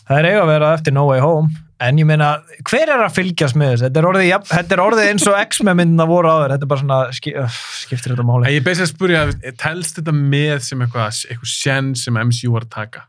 Það 0.06 0.18
er 0.20 0.28
eiga 0.30 0.42
að 0.44 0.50
vera 0.52 0.72
eftir 0.76 0.94
No 0.94 1.02
Way 1.08 1.20
Home, 1.24 1.48
en 1.82 1.98
ég 1.98 2.06
meina, 2.06 2.28
hver 2.70 2.88
er 2.94 3.00
að 3.04 3.14
fylgjast 3.16 3.56
með 3.58 3.72
þessu? 3.72 3.84
Þetta 3.88 4.00
er 4.02 4.06
orðið, 4.12 4.26
jafn- 4.30 4.52
þetta 4.52 4.76
er 4.76 4.82
orðið 4.84 5.08
eins 5.10 5.26
og 5.26 5.38
X-Men 5.42 5.76
myndina 5.80 6.06
voru 6.08 6.30
áður, 6.30 6.54
þetta 6.54 6.66
er 6.68 6.70
bara 6.70 6.82
svona, 6.84 6.98
ski, 7.18 7.32
öff, 7.42 7.58
skiptir 7.82 8.14
þetta 8.14 8.26
máli? 8.28 8.52
Ég 8.54 8.60
er 8.62 8.66
beðs 8.68 8.82
að 8.84 8.90
spurja, 8.92 9.24
telst 9.58 9.98
þetta 9.98 10.14
með 10.16 10.62
sem 10.68 10.84
eitthvað, 10.86 11.18
eitthvað 11.32 11.50
sjenn 11.56 11.90
sem 11.98 12.20
MCU 12.22 12.52
var 12.54 12.68
að 12.68 12.72
taka? 12.78 13.04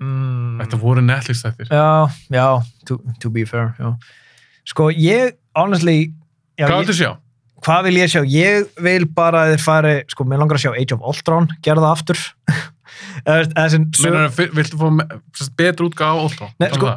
Mm, 0.00 0.58
Þetta 0.62 0.78
voru 0.80 1.02
Netflix 1.04 1.42
þættir. 1.44 1.68
já, 1.70 2.10
já, 2.32 2.46
to, 2.88 2.98
to 3.20 3.30
be 3.30 3.44
fair, 3.44 3.74
já. 3.78 3.90
Sko, 4.70 4.88
ég, 4.96 5.34
honestly, 5.56 6.12
já, 6.58 6.66
Hvað 6.66 6.74
ég, 6.74 6.84
viltu 6.86 6.96
sjá? 7.00 7.10
hvað 7.60 7.82
vil 7.86 7.98
ég 8.00 8.08
sjá? 8.12 8.22
Ég 8.24 8.68
vil 8.80 9.04
bara 9.14 9.42
að 9.44 9.54
þeir 9.54 9.64
fari, 9.64 9.94
sko, 10.08 10.24
mér 10.24 10.40
langar 10.40 10.56
að 10.56 10.64
sjá 10.64 10.72
Age 10.80 10.96
of 10.96 11.04
Ultron, 11.04 11.48
gera 11.62 11.82
það 11.84 11.92
aftur. 11.94 12.22
Viltu 13.26 14.78
fá 14.80 14.90
betur 15.56 15.88
útgáð 15.90 16.12
á 16.12 16.22
Ultron? 16.24 16.50
Nei, 16.60 16.68
sko, 16.74 16.92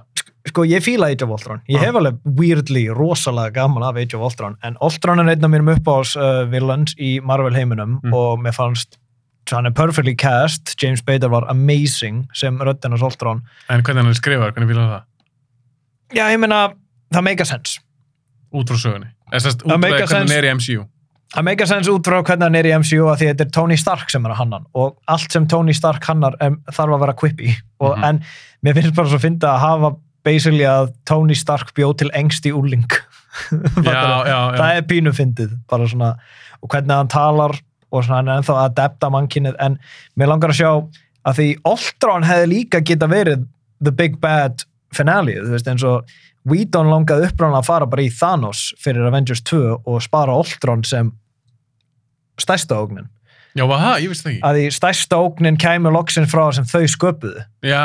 sko, 0.50 0.66
ég 0.68 0.84
fíla 0.86 1.10
Age 1.12 1.24
of 1.26 1.34
Ultron. 1.38 1.62
Ég 1.70 1.78
Já. 1.80 1.86
hef 1.88 1.96
alveg 2.00 2.18
weirdly, 2.40 2.86
rosalega 2.94 3.54
gaman 3.62 3.84
af 3.88 3.96
Age 4.02 4.18
of 4.18 4.26
Ultron, 4.28 4.58
en 4.64 4.78
Ultron 4.82 5.20
er 5.24 5.32
einn 5.34 5.44
af 5.48 5.52
mínum 5.54 5.72
uppáhals 5.76 6.16
uh, 6.20 6.44
villains 6.52 6.96
í 7.00 7.20
Marvel 7.24 7.56
heiminum 7.56 8.00
Mm. 8.04 8.14
og 8.14 8.40
mér 8.44 8.54
fannst 8.56 8.98
hann 9.52 9.66
er 9.68 9.72
perfectly 9.76 10.16
cast, 10.16 10.74
James 10.82 11.00
Spader 11.04 11.30
var 11.30 11.44
amazing 11.52 12.24
sem 12.34 12.58
röddinn 12.60 12.92
hans 12.96 13.02
Ultron. 13.04 13.42
En 13.70 13.82
hvernig 13.84 14.02
hann 14.04 14.10
er 14.14 14.18
skrifað, 14.18 14.54
hvernig 14.56 14.70
fílar 14.72 14.88
það? 14.90 15.04
Já, 16.16 16.26
ég 16.32 16.40
meina, 16.40 16.62
það 17.14 17.24
make 17.28 17.42
a 17.42 17.46
sense. 17.46 17.80
Út 18.54 18.70
frá 18.70 18.78
sögunni. 18.78 19.10
Það 19.34 19.78
make 19.82 19.98
a 19.98 20.06
hvernig 20.06 20.14
hann 20.14 20.28
sense. 20.28 20.38
er 20.38 20.44
í 20.48 20.54
MCU. 20.56 20.86
Það 21.34 21.44
make 21.48 21.64
a 21.64 21.68
sense 21.70 21.90
út 21.90 22.06
frá 22.06 22.20
hvernig 22.22 22.46
hann 22.46 22.56
er 22.60 22.68
í 22.70 22.74
MCU 22.78 23.08
að 23.10 23.20
því 23.22 23.28
þetta 23.32 23.46
er 23.48 23.52
Tony 23.56 23.78
Stark 23.82 24.12
sem 24.14 24.26
er 24.26 24.34
að 24.36 24.42
hannan 24.44 24.66
og 24.78 24.98
allt 25.10 25.32
sem 25.34 25.48
Tony 25.50 25.74
Stark 25.74 26.06
hannar 26.06 26.36
um, 26.46 26.60
þarf 26.70 26.94
að 26.98 27.00
vera 27.06 27.14
quippy 27.18 27.54
og, 27.80 27.98
Mhm. 27.98 28.04
en 28.04 28.24
mér 28.64 28.74
finnst 28.78 28.96
bara 28.96 29.08
svo 29.10 29.18
að 29.18 29.26
finna 29.26 29.54
að 29.56 29.60
hafa 29.60 29.96
basically 30.24 30.64
að 30.70 30.94
Tony 31.06 31.34
Stark 31.36 31.74
bjóð 31.74 31.98
til 31.98 32.12
engst 32.14 32.46
í 32.46 32.52
já. 33.84 34.58
það 34.58 34.76
er 34.78 34.82
pínu 34.86 35.12
fyndið 35.18 35.56
bara 35.70 35.88
svona, 35.90 36.12
og 36.62 36.70
hvernig 36.70 36.94
hann 36.96 37.08
talar 37.10 37.56
og 37.92 38.04
svona 38.04 38.16
hann 38.22 38.30
er 38.30 38.38
ennþá 38.42 38.54
að 38.54 38.68
adapta 38.70 39.10
mannkinnið 39.10 39.56
en 39.60 39.80
mér 40.20 40.30
langar 40.30 40.54
að 40.54 40.60
sjá 40.62 40.70
að 41.26 41.40
því 41.40 41.48
Ultron 41.66 42.24
hefði 42.28 42.52
líka 42.52 42.82
geta 42.86 43.08
verið 43.10 43.48
the 43.82 43.92
big 43.92 44.20
bad 44.22 44.64
finale 44.94 45.34
þú 45.42 45.50
veist 45.56 45.68
eins 45.68 45.84
og 45.84 46.06
Whedon 46.46 46.90
langaði 46.92 47.30
upprána 47.32 47.62
að 47.62 47.66
fara 47.70 47.86
bara 47.88 48.04
í 48.04 48.10
Thanos 48.12 48.74
fyrir 48.84 49.06
Avengers 49.08 49.42
2 49.48 49.82
og 49.88 50.02
spara 50.04 50.34
Ultron 50.36 50.84
sem 50.84 51.12
stærsta 52.42 52.80
ógnin 52.82 53.10
Já, 53.54 53.68
það? 53.70 54.00
Ég 54.02 54.10
vissi 54.10 54.24
það 54.26 54.32
ekki. 54.32 54.42
að 54.50 54.56
því 54.58 54.70
stærsta 54.74 55.18
ógnin 55.22 55.58
kæmi 55.62 55.92
loksins 55.94 56.32
frá 56.32 56.42
sem 56.58 56.66
þau 56.66 56.88
sköpuðu 56.90 57.44
Já, 57.70 57.84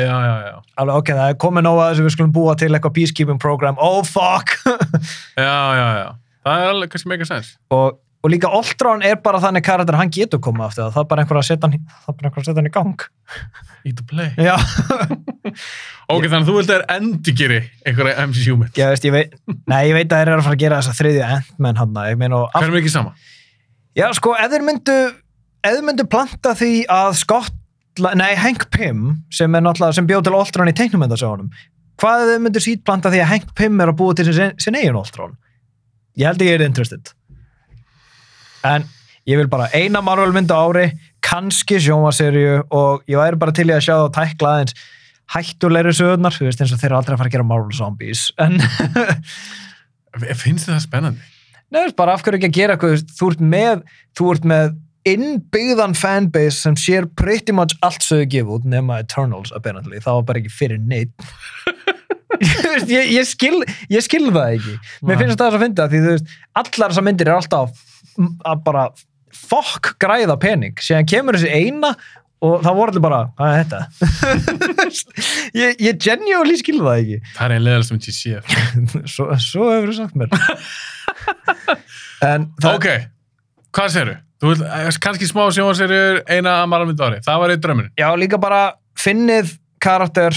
já, 0.00 0.14
já, 0.24 0.36
já. 0.48 0.54
alveg 0.80 1.00
ok, 1.02 1.10
það 1.18 1.32
er 1.34 1.38
komið 1.44 1.66
nóg 1.66 1.80
að 1.82 1.90
þessu 1.92 2.06
við 2.06 2.14
skulum 2.16 2.32
búa 2.38 2.54
til 2.56 2.70
eitthvað 2.72 2.94
peacekeeping 2.96 3.40
program 3.42 3.76
oh 3.84 4.00
fuck 4.08 4.54
Já, 5.36 5.58
já, 5.76 5.88
já. 6.00 6.08
Það 6.48 6.62
er 6.64 6.72
alveg 6.72 6.94
kannski 6.94 7.12
mega 7.12 7.28
sens. 7.28 7.50
og, 7.68 7.98
og 8.24 8.32
líka 8.32 8.48
Ultron 8.56 9.04
er 9.04 9.20
bara 9.20 9.42
þannig 9.44 9.66
karakter 9.68 9.92
að 9.98 10.00
hann 10.06 10.14
getur 10.16 10.40
komið 10.48 10.64
aftur 10.70 10.86
það, 10.86 10.94
það 10.96 11.04
er 11.04 11.10
bara 11.12 11.24
einhver 11.26 11.40
að 11.42 11.48
setja 11.50 11.68
hann, 11.68 11.84
það 12.06 12.24
er 12.24 12.48
að 12.48 12.62
hann 12.62 12.70
í 12.70 12.76
gang 12.78 13.06
Eat 13.84 13.96
to 14.00 14.04
play. 14.08 14.32
já, 14.40 14.56
Ok, 16.08 16.24
þannig 16.24 16.40
að 16.40 16.48
þú 16.48 16.54
vilt 16.56 16.70
að 16.70 16.72
það 16.72 16.78
er 16.80 16.86
endurgeri 16.96 17.58
einhverja 17.84 18.24
MCU 18.30 18.56
mynd. 18.62 18.78
ég 18.80 18.88
veist, 18.94 19.04
ég 19.04 19.12
veit 19.14 19.36
nei, 19.68 19.82
ég 19.90 19.96
veit 19.98 20.08
að 20.08 20.22
þeir 20.22 20.30
eru 20.32 20.40
að 20.40 20.46
fara 20.48 20.56
að 20.56 20.62
gera 20.64 20.78
þessa 20.80 20.96
þriðju 21.02 21.26
Ant-Man 21.28 21.80
hann, 21.82 21.98
ég 22.08 22.18
meina 22.24 22.40
og 22.40 22.48
Hvað 22.56 22.68
er 22.70 22.74
mikið 22.78 22.94
sama? 22.96 23.12
Já, 23.98 24.06
sko, 24.14 24.34
ef 24.38 24.52
þeir 24.52 24.62
myndu 24.62 24.94
ef 25.66 25.72
þeir 25.74 25.86
myndu 25.88 26.04
planta 26.10 26.52
því 26.58 26.72
að 26.92 27.16
Scott 27.18 27.56
nei, 28.18 28.30
Hank 28.38 28.68
Pym 28.70 29.24
sem 29.34 29.54
er 29.58 29.64
náttúrulega, 29.64 29.96
sem 29.96 30.06
bjóð 30.06 30.28
til 30.28 30.36
Ultron 30.38 30.70
í 30.70 30.74
teiknumendasjónum 30.78 31.48
hvað 31.98 32.22
ef 32.22 32.30
þeir 32.30 32.44
myndu 32.44 32.62
sít 32.62 32.84
planta 32.86 33.10
því 33.10 33.22
að 33.24 33.30
Hank 33.32 33.48
Pym 33.58 33.80
er 33.82 33.90
að 33.90 33.98
búa 33.98 34.14
til 34.14 34.28
sin, 34.30 34.54
sin 34.62 34.78
eigin 34.78 34.98
Ultron 35.00 35.34
ég 36.18 36.30
held 36.30 36.44
að 36.44 36.50
ég 36.50 36.60
er 36.60 36.66
interested 36.68 37.10
en 38.68 38.86
ég 39.28 39.40
vil 39.40 39.50
bara 39.50 39.66
eina 39.74 40.02
Marvel 40.04 40.30
mynd 40.36 40.54
á 40.54 40.58
ári 40.62 40.92
kannski 41.24 41.80
sjómaserju 41.82 42.60
og 42.70 43.02
ég 43.10 43.18
væri 43.18 43.40
bara 43.40 43.56
til 43.56 43.66
í 43.66 43.74
að 43.74 43.82
sjá 43.88 43.96
það 43.96 44.12
tækla 44.20 44.52
aðeins 44.54 44.76
hættulegri 45.34 45.96
sögurnar, 45.96 46.38
þú 46.38 46.46
veist 46.46 46.62
eins 46.62 46.70
og 46.72 46.78
þeir 46.80 46.92
eru 46.92 47.00
aldrei 47.00 47.16
að 47.16 47.24
fara 47.24 47.32
að 47.32 47.34
gera 47.34 47.48
Marvel 47.50 47.74
Zombies 47.76 48.28
en 48.38 48.62
Finnst 50.38 50.68
þið 50.68 50.72
það 50.72 50.86
spennandi? 50.86 51.26
Nei, 51.68 51.82
veist, 51.84 51.96
bara 51.98 52.14
af 52.16 52.24
hverju 52.24 52.40
ekki 52.40 52.48
að 52.48 52.58
gera 52.58 52.76
eitthvað, 52.76 53.02
þú 53.18 53.30
ert 53.32 53.42
með, 53.54 53.82
þú 54.16 54.28
ert 54.32 54.46
með 54.48 54.76
innbyggðan 55.08 55.94
fanbase 55.96 56.62
sem 56.62 56.76
sér 56.80 57.08
pretty 57.16 57.54
much 57.54 57.76
allt 57.84 58.04
sögðu 58.04 58.28
gefa 58.34 58.56
út 58.58 58.68
nema 58.68 59.00
Eternals 59.04 59.52
apparently, 59.56 60.00
það 60.04 60.20
var 60.20 60.28
bara 60.30 60.42
ekki 60.42 60.54
fyrir 60.54 60.82
neitt. 60.82 61.12
Ég, 62.38 63.08
ég, 63.10 63.24
skil, 63.26 63.64
ég 63.90 64.04
skil 64.04 64.28
það 64.28 64.52
ekki. 64.58 64.74
Mér 65.08 65.16
finnst 65.18 65.40
það 65.40 65.48
þess 65.48 65.56
að 65.56 65.62
finna 65.64 65.86
því 65.90 66.00
þú 66.04 66.10
veist, 66.12 66.34
allar 66.60 66.92
þessar 66.92 67.06
myndir 67.08 67.30
er 67.30 67.34
alltaf 67.34 67.80
að 68.46 68.60
bara 68.66 68.84
fokk 69.34 69.90
græða 70.02 70.36
pening, 70.38 70.76
síðan 70.82 71.08
kemur 71.08 71.38
þessi 71.38 71.50
eina 71.50 71.90
og 72.44 72.60
það 72.62 72.76
voru 72.78 72.92
allir 72.92 73.02
bara, 73.02 73.20
hvað 73.38 73.56
er 73.56 73.64
þetta? 73.64 73.80
ég, 75.62 75.80
ég 75.88 75.98
genuinely 76.04 76.58
skil 76.60 76.78
það 76.78 77.00
ekki. 77.00 77.18
Það 77.32 77.44
er 77.48 77.56
einn 77.56 77.66
leðal 77.66 77.88
sem 77.88 78.00
ég 78.04 78.18
sé. 78.18 78.38
svo, 79.14 79.28
svo 79.42 79.70
hefur 79.72 79.90
þú 79.90 79.96
sagt 79.98 80.20
mér. 80.20 80.38
Ok, 82.74 82.88
hvað 83.74 83.92
segirðu? 83.94 84.16
Þú 84.38 84.52
vil, 84.52 84.66
eh, 84.68 84.88
kannski 85.02 85.26
smá 85.26 85.42
sjónvarserjur, 85.50 86.22
eina 86.30 86.60
að 86.60 86.70
margmynd 86.70 87.02
ári. 87.02 87.18
Það 87.26 87.40
var 87.42 87.54
eitt 87.54 87.64
draumurinn. 87.64 87.94
Já, 87.98 88.08
líka 88.18 88.38
bara 88.40 88.62
finnið 88.98 89.56
karakter 89.82 90.36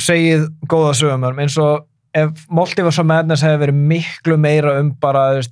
segið 0.00 0.48
góða 0.70 0.94
sögumörm 0.96 1.40
eins 1.42 1.56
og 1.60 1.86
ef 2.16 2.46
Multiverse 2.54 3.02
of 3.02 3.08
Madness 3.08 3.44
hefði 3.44 3.62
verið 3.66 3.80
miklu 3.90 4.38
meira 4.40 4.78
um 4.80 4.92
bara 5.02 5.42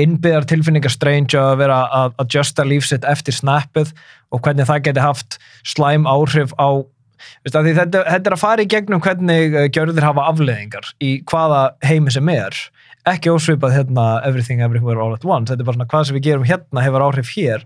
innbyggðar 0.00 0.46
tilfinningar 0.48 0.92
Strange 0.92 1.38
að 1.38 1.58
vera 1.62 1.82
að 1.94 2.16
adjusta 2.24 2.64
lífsitt 2.66 3.06
eftir 3.08 3.36
snappið 3.36 3.92
og 4.34 4.42
hvernig 4.44 4.68
það 4.68 4.84
geti 4.88 5.04
haft 5.04 5.38
slæm 5.66 6.08
áhrif 6.10 6.54
á 6.58 6.82
þetta, 7.44 7.62
þetta 7.62 8.18
er 8.18 8.36
að 8.36 8.42
fara 8.42 8.64
í 8.64 8.70
gegnum 8.70 9.02
hvernig 9.04 9.56
uh, 9.56 9.66
gjörðir 9.72 10.06
hafa 10.06 10.28
afleðingar 10.32 10.92
í 11.04 11.18
hvaða 11.30 11.62
heimi 11.84 12.12
sem 12.14 12.32
er 12.32 12.56
ekki 13.08 13.32
ósvipað 13.32 13.76
hérna 13.78 14.06
Everything 14.26 14.62
Everywhere 14.64 15.00
All 15.00 15.14
at 15.16 15.24
Once. 15.24 15.50
Þetta 15.50 15.64
er 15.64 15.68
bara 15.68 15.78
svona 15.78 15.90
hvað 15.90 16.06
sem 16.08 16.16
við 16.18 16.26
gerum 16.28 16.48
hérna 16.48 16.84
hefur 16.84 17.04
áhrif 17.06 17.30
hér. 17.36 17.64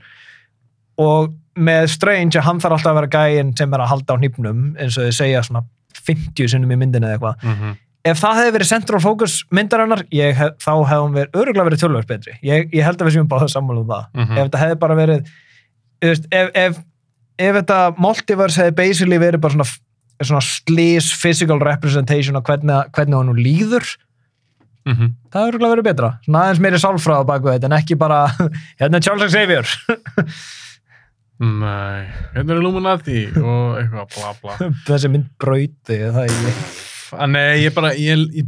Og 1.03 1.33
með 1.55 1.89
Strange 1.95 2.43
hann 2.43 2.61
þarf 2.63 2.79
alltaf 2.79 2.93
að 2.93 3.01
vera 3.01 3.13
gæinn 3.15 3.55
sem 3.59 3.73
er 3.75 3.83
að 3.83 3.91
halda 3.93 4.15
á 4.15 4.21
hnýpnum 4.21 4.67
eins 4.79 4.99
og 4.99 5.09
þið 5.09 5.17
segja 5.19 5.43
svona 5.47 5.65
50 6.05 6.53
sinnum 6.53 6.75
í 6.75 6.79
myndinu 6.79 7.09
eða 7.09 7.17
eitthvað. 7.19 7.43
Mm 7.43 7.55
-hmm. 7.61 7.77
ef 8.11 8.21
það 8.21 8.39
hefði 8.39 8.55
verið 8.57 8.69
central 8.69 9.01
focus 9.01 9.37
myndarinnar 9.51 10.05
hef, 10.13 10.57
þá 10.61 10.73
hefði 10.91 11.03
hún 11.05 11.15
verið 11.19 11.39
öruglega 11.41 11.69
verið 11.71 11.83
tölvöld 11.83 12.07
betri. 12.07 12.35
Ég, 12.43 12.69
ég 12.75 12.85
held 12.85 13.01
að 13.01 13.07
við 13.07 13.15
séum 13.15 13.29
báða 13.29 13.49
sammála 13.49 13.81
um 13.81 13.89
það. 13.89 14.05
Mhm. 14.15 14.39
ef 14.39 14.45
þetta 14.45 14.63
hefði 14.63 14.79
bara 14.79 14.95
verið 14.95 15.31
veist, 16.03 16.27
ef, 16.31 16.51
ef, 16.55 16.79
ef 17.39 17.57
þetta 17.57 17.95
multiverse 17.99 18.61
hefði 18.61 18.77
basically 18.77 19.19
verið 19.19 19.41
bara 19.41 19.53
svona, 19.53 19.69
svona 20.23 20.41
slís 20.41 21.13
physical 21.13 21.61
representation 21.61 22.37
af 22.37 22.43
hvernig, 22.43 22.91
hvernig 22.93 23.17
hann 23.17 23.27
nú 23.27 23.35
líður 23.35 23.97
Mm 24.85 24.93
-hmm. 24.93 25.13
það 25.33 25.47
öruglega 25.49 25.75
verið 25.75 25.87
betra 25.89 26.11
svona 26.25 26.41
aðeins 26.45 26.61
meiri 26.61 26.79
sálfræða 26.79 27.27
baku 27.27 27.49
þetta 27.49 27.71
en 27.71 27.79
ekki 27.79 27.97
bara 27.97 28.27
hérna 28.81 28.99
er 28.99 29.05
Charles 29.07 29.33
Xavier 29.33 29.65
Nei, 31.45 32.05
hérna 32.35 32.53
er 32.53 32.59
Illuminati 32.61 33.27
og 33.41 33.79
eitthvað 33.81 34.13
bla 34.15 34.35
bla. 34.43 34.73
þessi 34.89 35.09
mynd 35.09 35.31
brauti 35.41 35.97
það 35.99 36.27
er 36.27 36.37
ég 36.49 36.59
Nei, 37.29 37.65
ég 37.65 37.75
bara, 37.75 37.93
ég, 37.95 38.23
ég, 38.35 38.47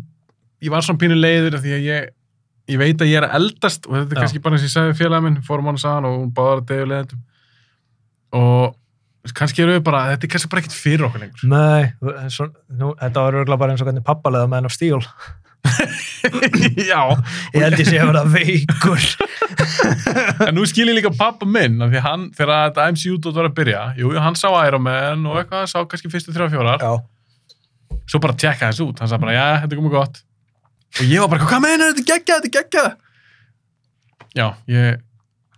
ég 0.65 0.73
var 0.73 0.85
svona 0.85 1.01
pínu 1.01 1.17
leiður 1.19 1.59
því 1.63 1.75
að 1.77 1.87
ég, 1.87 2.09
ég 2.73 2.81
veit 2.81 3.03
að 3.03 3.13
ég 3.13 3.21
er 3.21 3.29
eldast 3.39 3.87
og 3.89 3.95
þetta 3.99 4.11
er 4.11 4.19
Já. 4.19 4.23
kannski 4.25 4.43
bara 4.43 4.59
eins 4.59 4.67
og 4.67 4.71
ég 4.71 4.99
sagði 4.99 5.23
minn, 5.27 5.39
fórum 5.47 5.71
hann 5.71 5.81
saman 5.81 6.09
og 6.09 6.19
hún 6.21 6.35
báðar 6.35 6.63
að 6.63 6.69
degu 6.73 6.89
leiðendum. 6.91 7.23
Og 8.37 9.33
kannski 9.37 9.65
eru 9.65 9.77
við 9.77 9.85
bara, 9.87 10.05
þetta 10.13 10.27
er 10.27 10.33
kannski 10.35 10.53
bara 10.53 10.65
ekkert 10.65 10.79
fyrir 10.79 11.07
okkur 11.09 11.25
lengur. 11.25 11.45
Nei, 11.51 12.29
svo, 12.35 12.49
nú, 12.75 12.93
þetta 13.01 13.27
var 13.27 13.41
öruglega 13.41 13.63
bara 13.63 13.75
eins 13.75 13.85
og 13.85 13.91
hvernig 13.91 14.07
pappalega 14.07 14.51
með 14.51 14.63
henn 14.63 14.71
af 14.71 14.77
stíl 14.77 15.01
Já, 16.91 17.01
ég 17.55 17.63
held 17.63 17.81
ég 17.81 17.89
sé 17.89 17.99
að 18.01 18.11
vera 18.13 18.23
veikur 18.31 19.07
en 20.47 20.55
nú 20.57 20.65
skil 20.69 20.87
ég 20.89 20.97
líka 20.99 21.11
pappa 21.17 21.49
minn 21.49 21.81
því 21.81 21.99
að 22.01 22.05
hann, 22.07 22.27
þegar 22.37 22.69
þetta 22.69 22.87
MCU 22.95 23.17
dótt 23.23 23.39
var 23.39 23.49
að 23.51 23.57
byrja, 23.59 23.83
jú, 23.99 24.13
hann 24.21 24.39
sá 24.39 24.49
Iron 24.67 24.85
Man 24.85 25.27
og 25.27 25.41
eitthvað, 25.41 25.67
sá 25.73 25.79
kannski 25.89 26.13
fyrstu 26.13 26.35
þrjá 26.35 26.49
fjórar, 26.53 26.85
Já, 26.85 27.97
svo 28.07 28.23
bara 28.23 28.37
tjekka 28.39 28.71
þess 28.71 28.85
út, 28.85 29.03
hann 29.03 29.11
sagði 29.11 29.27
bara, 29.27 29.37
já, 29.37 29.47
þetta 29.65 29.77
er 29.77 29.81
komið 29.81 29.97
gott. 29.97 30.23
Og 30.97 31.11
ég 31.11 31.25
var 31.25 31.33
bara, 31.33 31.49
hvað 31.51 31.65
meina, 31.65 31.91
þetta 31.91 32.07
geggjað, 32.13 32.47
þetta 32.47 32.61
geggjað. 32.61 32.89
Já, 34.37 34.47
ég, 34.71 35.01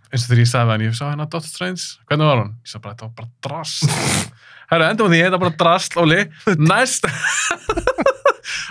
eins 0.09 0.23
og 0.23 0.31
þegar 0.31 0.43
ég 0.43 0.51
sagði 0.51 0.71
það, 0.71 0.75
en 0.75 0.85
ég 0.87 0.97
sá 0.97 1.05
hérna 1.07 1.29
Doctor 1.29 1.51
Strange, 1.51 1.87
hvernig 2.09 2.31
var 2.31 2.43
hún? 2.43 2.53
Ég 2.63 2.73
sagði 2.73 2.85
bara, 2.87 2.97
þetta 2.97 3.09
var 3.09 3.15
bara 3.19 3.31
drast. 3.47 3.97
Herru, 4.69 4.85
endum 4.85 5.09
við 5.09 5.15
því, 5.15 5.23
þetta 5.25 5.37
var 5.37 5.45
bara 5.45 5.59
drast, 5.63 5.99
Óli. 5.99 6.23
Næst, 6.71 7.09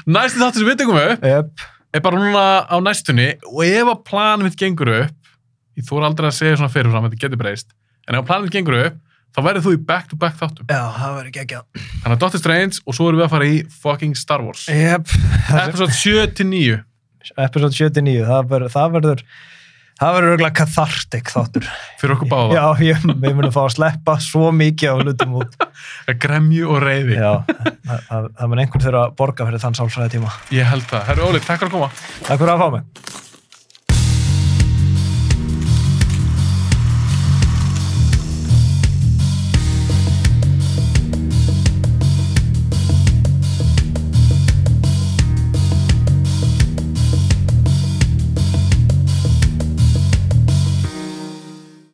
næsti 0.08 0.42
þáttur 0.42 0.62
sem 0.62 0.70
við 0.70 0.80
tekum 0.82 1.00
upp, 1.00 1.26
yep. 1.26 1.66
er 1.94 2.04
bara 2.04 2.20
núna 2.20 2.46
á 2.68 2.76
næstunni 2.84 3.28
og 3.50 3.60
ef 3.66 3.92
að 3.94 4.00
planum 4.08 4.48
mitt 4.48 4.58
gengur 4.60 4.92
upp 5.02 5.34
ég 5.78 5.86
þóra 5.86 6.10
aldrei 6.10 6.30
að 6.30 6.38
segja 6.40 6.58
svona 6.58 6.72
fyrirfram 6.74 7.06
þetta 7.08 7.22
getur 7.26 7.42
breyst, 7.42 7.70
en 8.06 8.16
ef 8.16 8.24
að 8.24 8.30
planum 8.32 8.48
mitt 8.48 8.56
gengur 8.56 8.80
upp 8.86 9.04
þá 9.36 9.40
verður 9.44 9.64
þú 9.66 9.74
í 9.76 9.80
back-to-back 9.88 10.38
þáttum 10.40 10.70
Já, 10.72 10.82
það 10.96 11.16
verður 11.18 11.42
ekki 11.44 11.62
þannig 12.02 12.14
að 12.14 12.22
Doctor 12.24 12.40
Strange 12.42 12.82
og 12.84 12.96
svo 12.96 13.08
erum 13.10 13.20
við 13.20 13.26
að 13.26 13.34
fara 13.34 13.48
í 13.48 13.58
fucking 13.82 14.18
Star 14.18 14.44
Wars 14.44 14.64
Yep. 14.72 15.12
episode 15.52 15.94
7-9 15.94 16.80
Episode 17.36 17.74
79, 17.76 18.24
það 18.72 18.94
verður 18.96 19.24
það 19.98 20.16
verður 20.16 20.34
örgulega 20.34 20.56
cathartic 20.60 21.32
þáttur. 21.34 21.68
Fyrir 22.00 22.16
okkur 22.16 22.30
báða, 22.32 22.58
Já, 22.58 22.84
ég, 22.88 23.06
við 23.08 23.38
munum 23.38 23.54
fá 23.54 23.62
að 23.64 23.74
sleppa 23.76 24.16
svo 24.22 24.50
mikið 24.54 24.94
á 24.94 24.96
hlutum 25.02 25.38
út. 25.42 25.56
Gremju 26.24 26.68
og 26.74 26.82
reyði 26.84 27.18
Já, 27.18 27.32
það, 27.46 28.02
það, 28.10 28.28
það 28.40 28.52
mun 28.52 28.64
einhvern 28.64 28.86
þurfa 28.88 29.06
að 29.06 29.16
borga 29.22 29.48
fyrir 29.48 29.64
þann 29.64 29.78
sálfræði 29.78 30.14
tíma 30.16 30.34
ég 30.54 30.68
held 30.70 30.86
það, 30.90 31.08
herru 31.12 31.30
Óli, 31.30 31.42
takk 31.44 31.62
fyrir 31.62 31.70
að 31.70 31.76
koma. 31.78 31.90
Takk 32.24 32.44
fyrir 32.44 32.54
að 32.54 32.62
fá 32.64 32.68
mig 32.78 33.26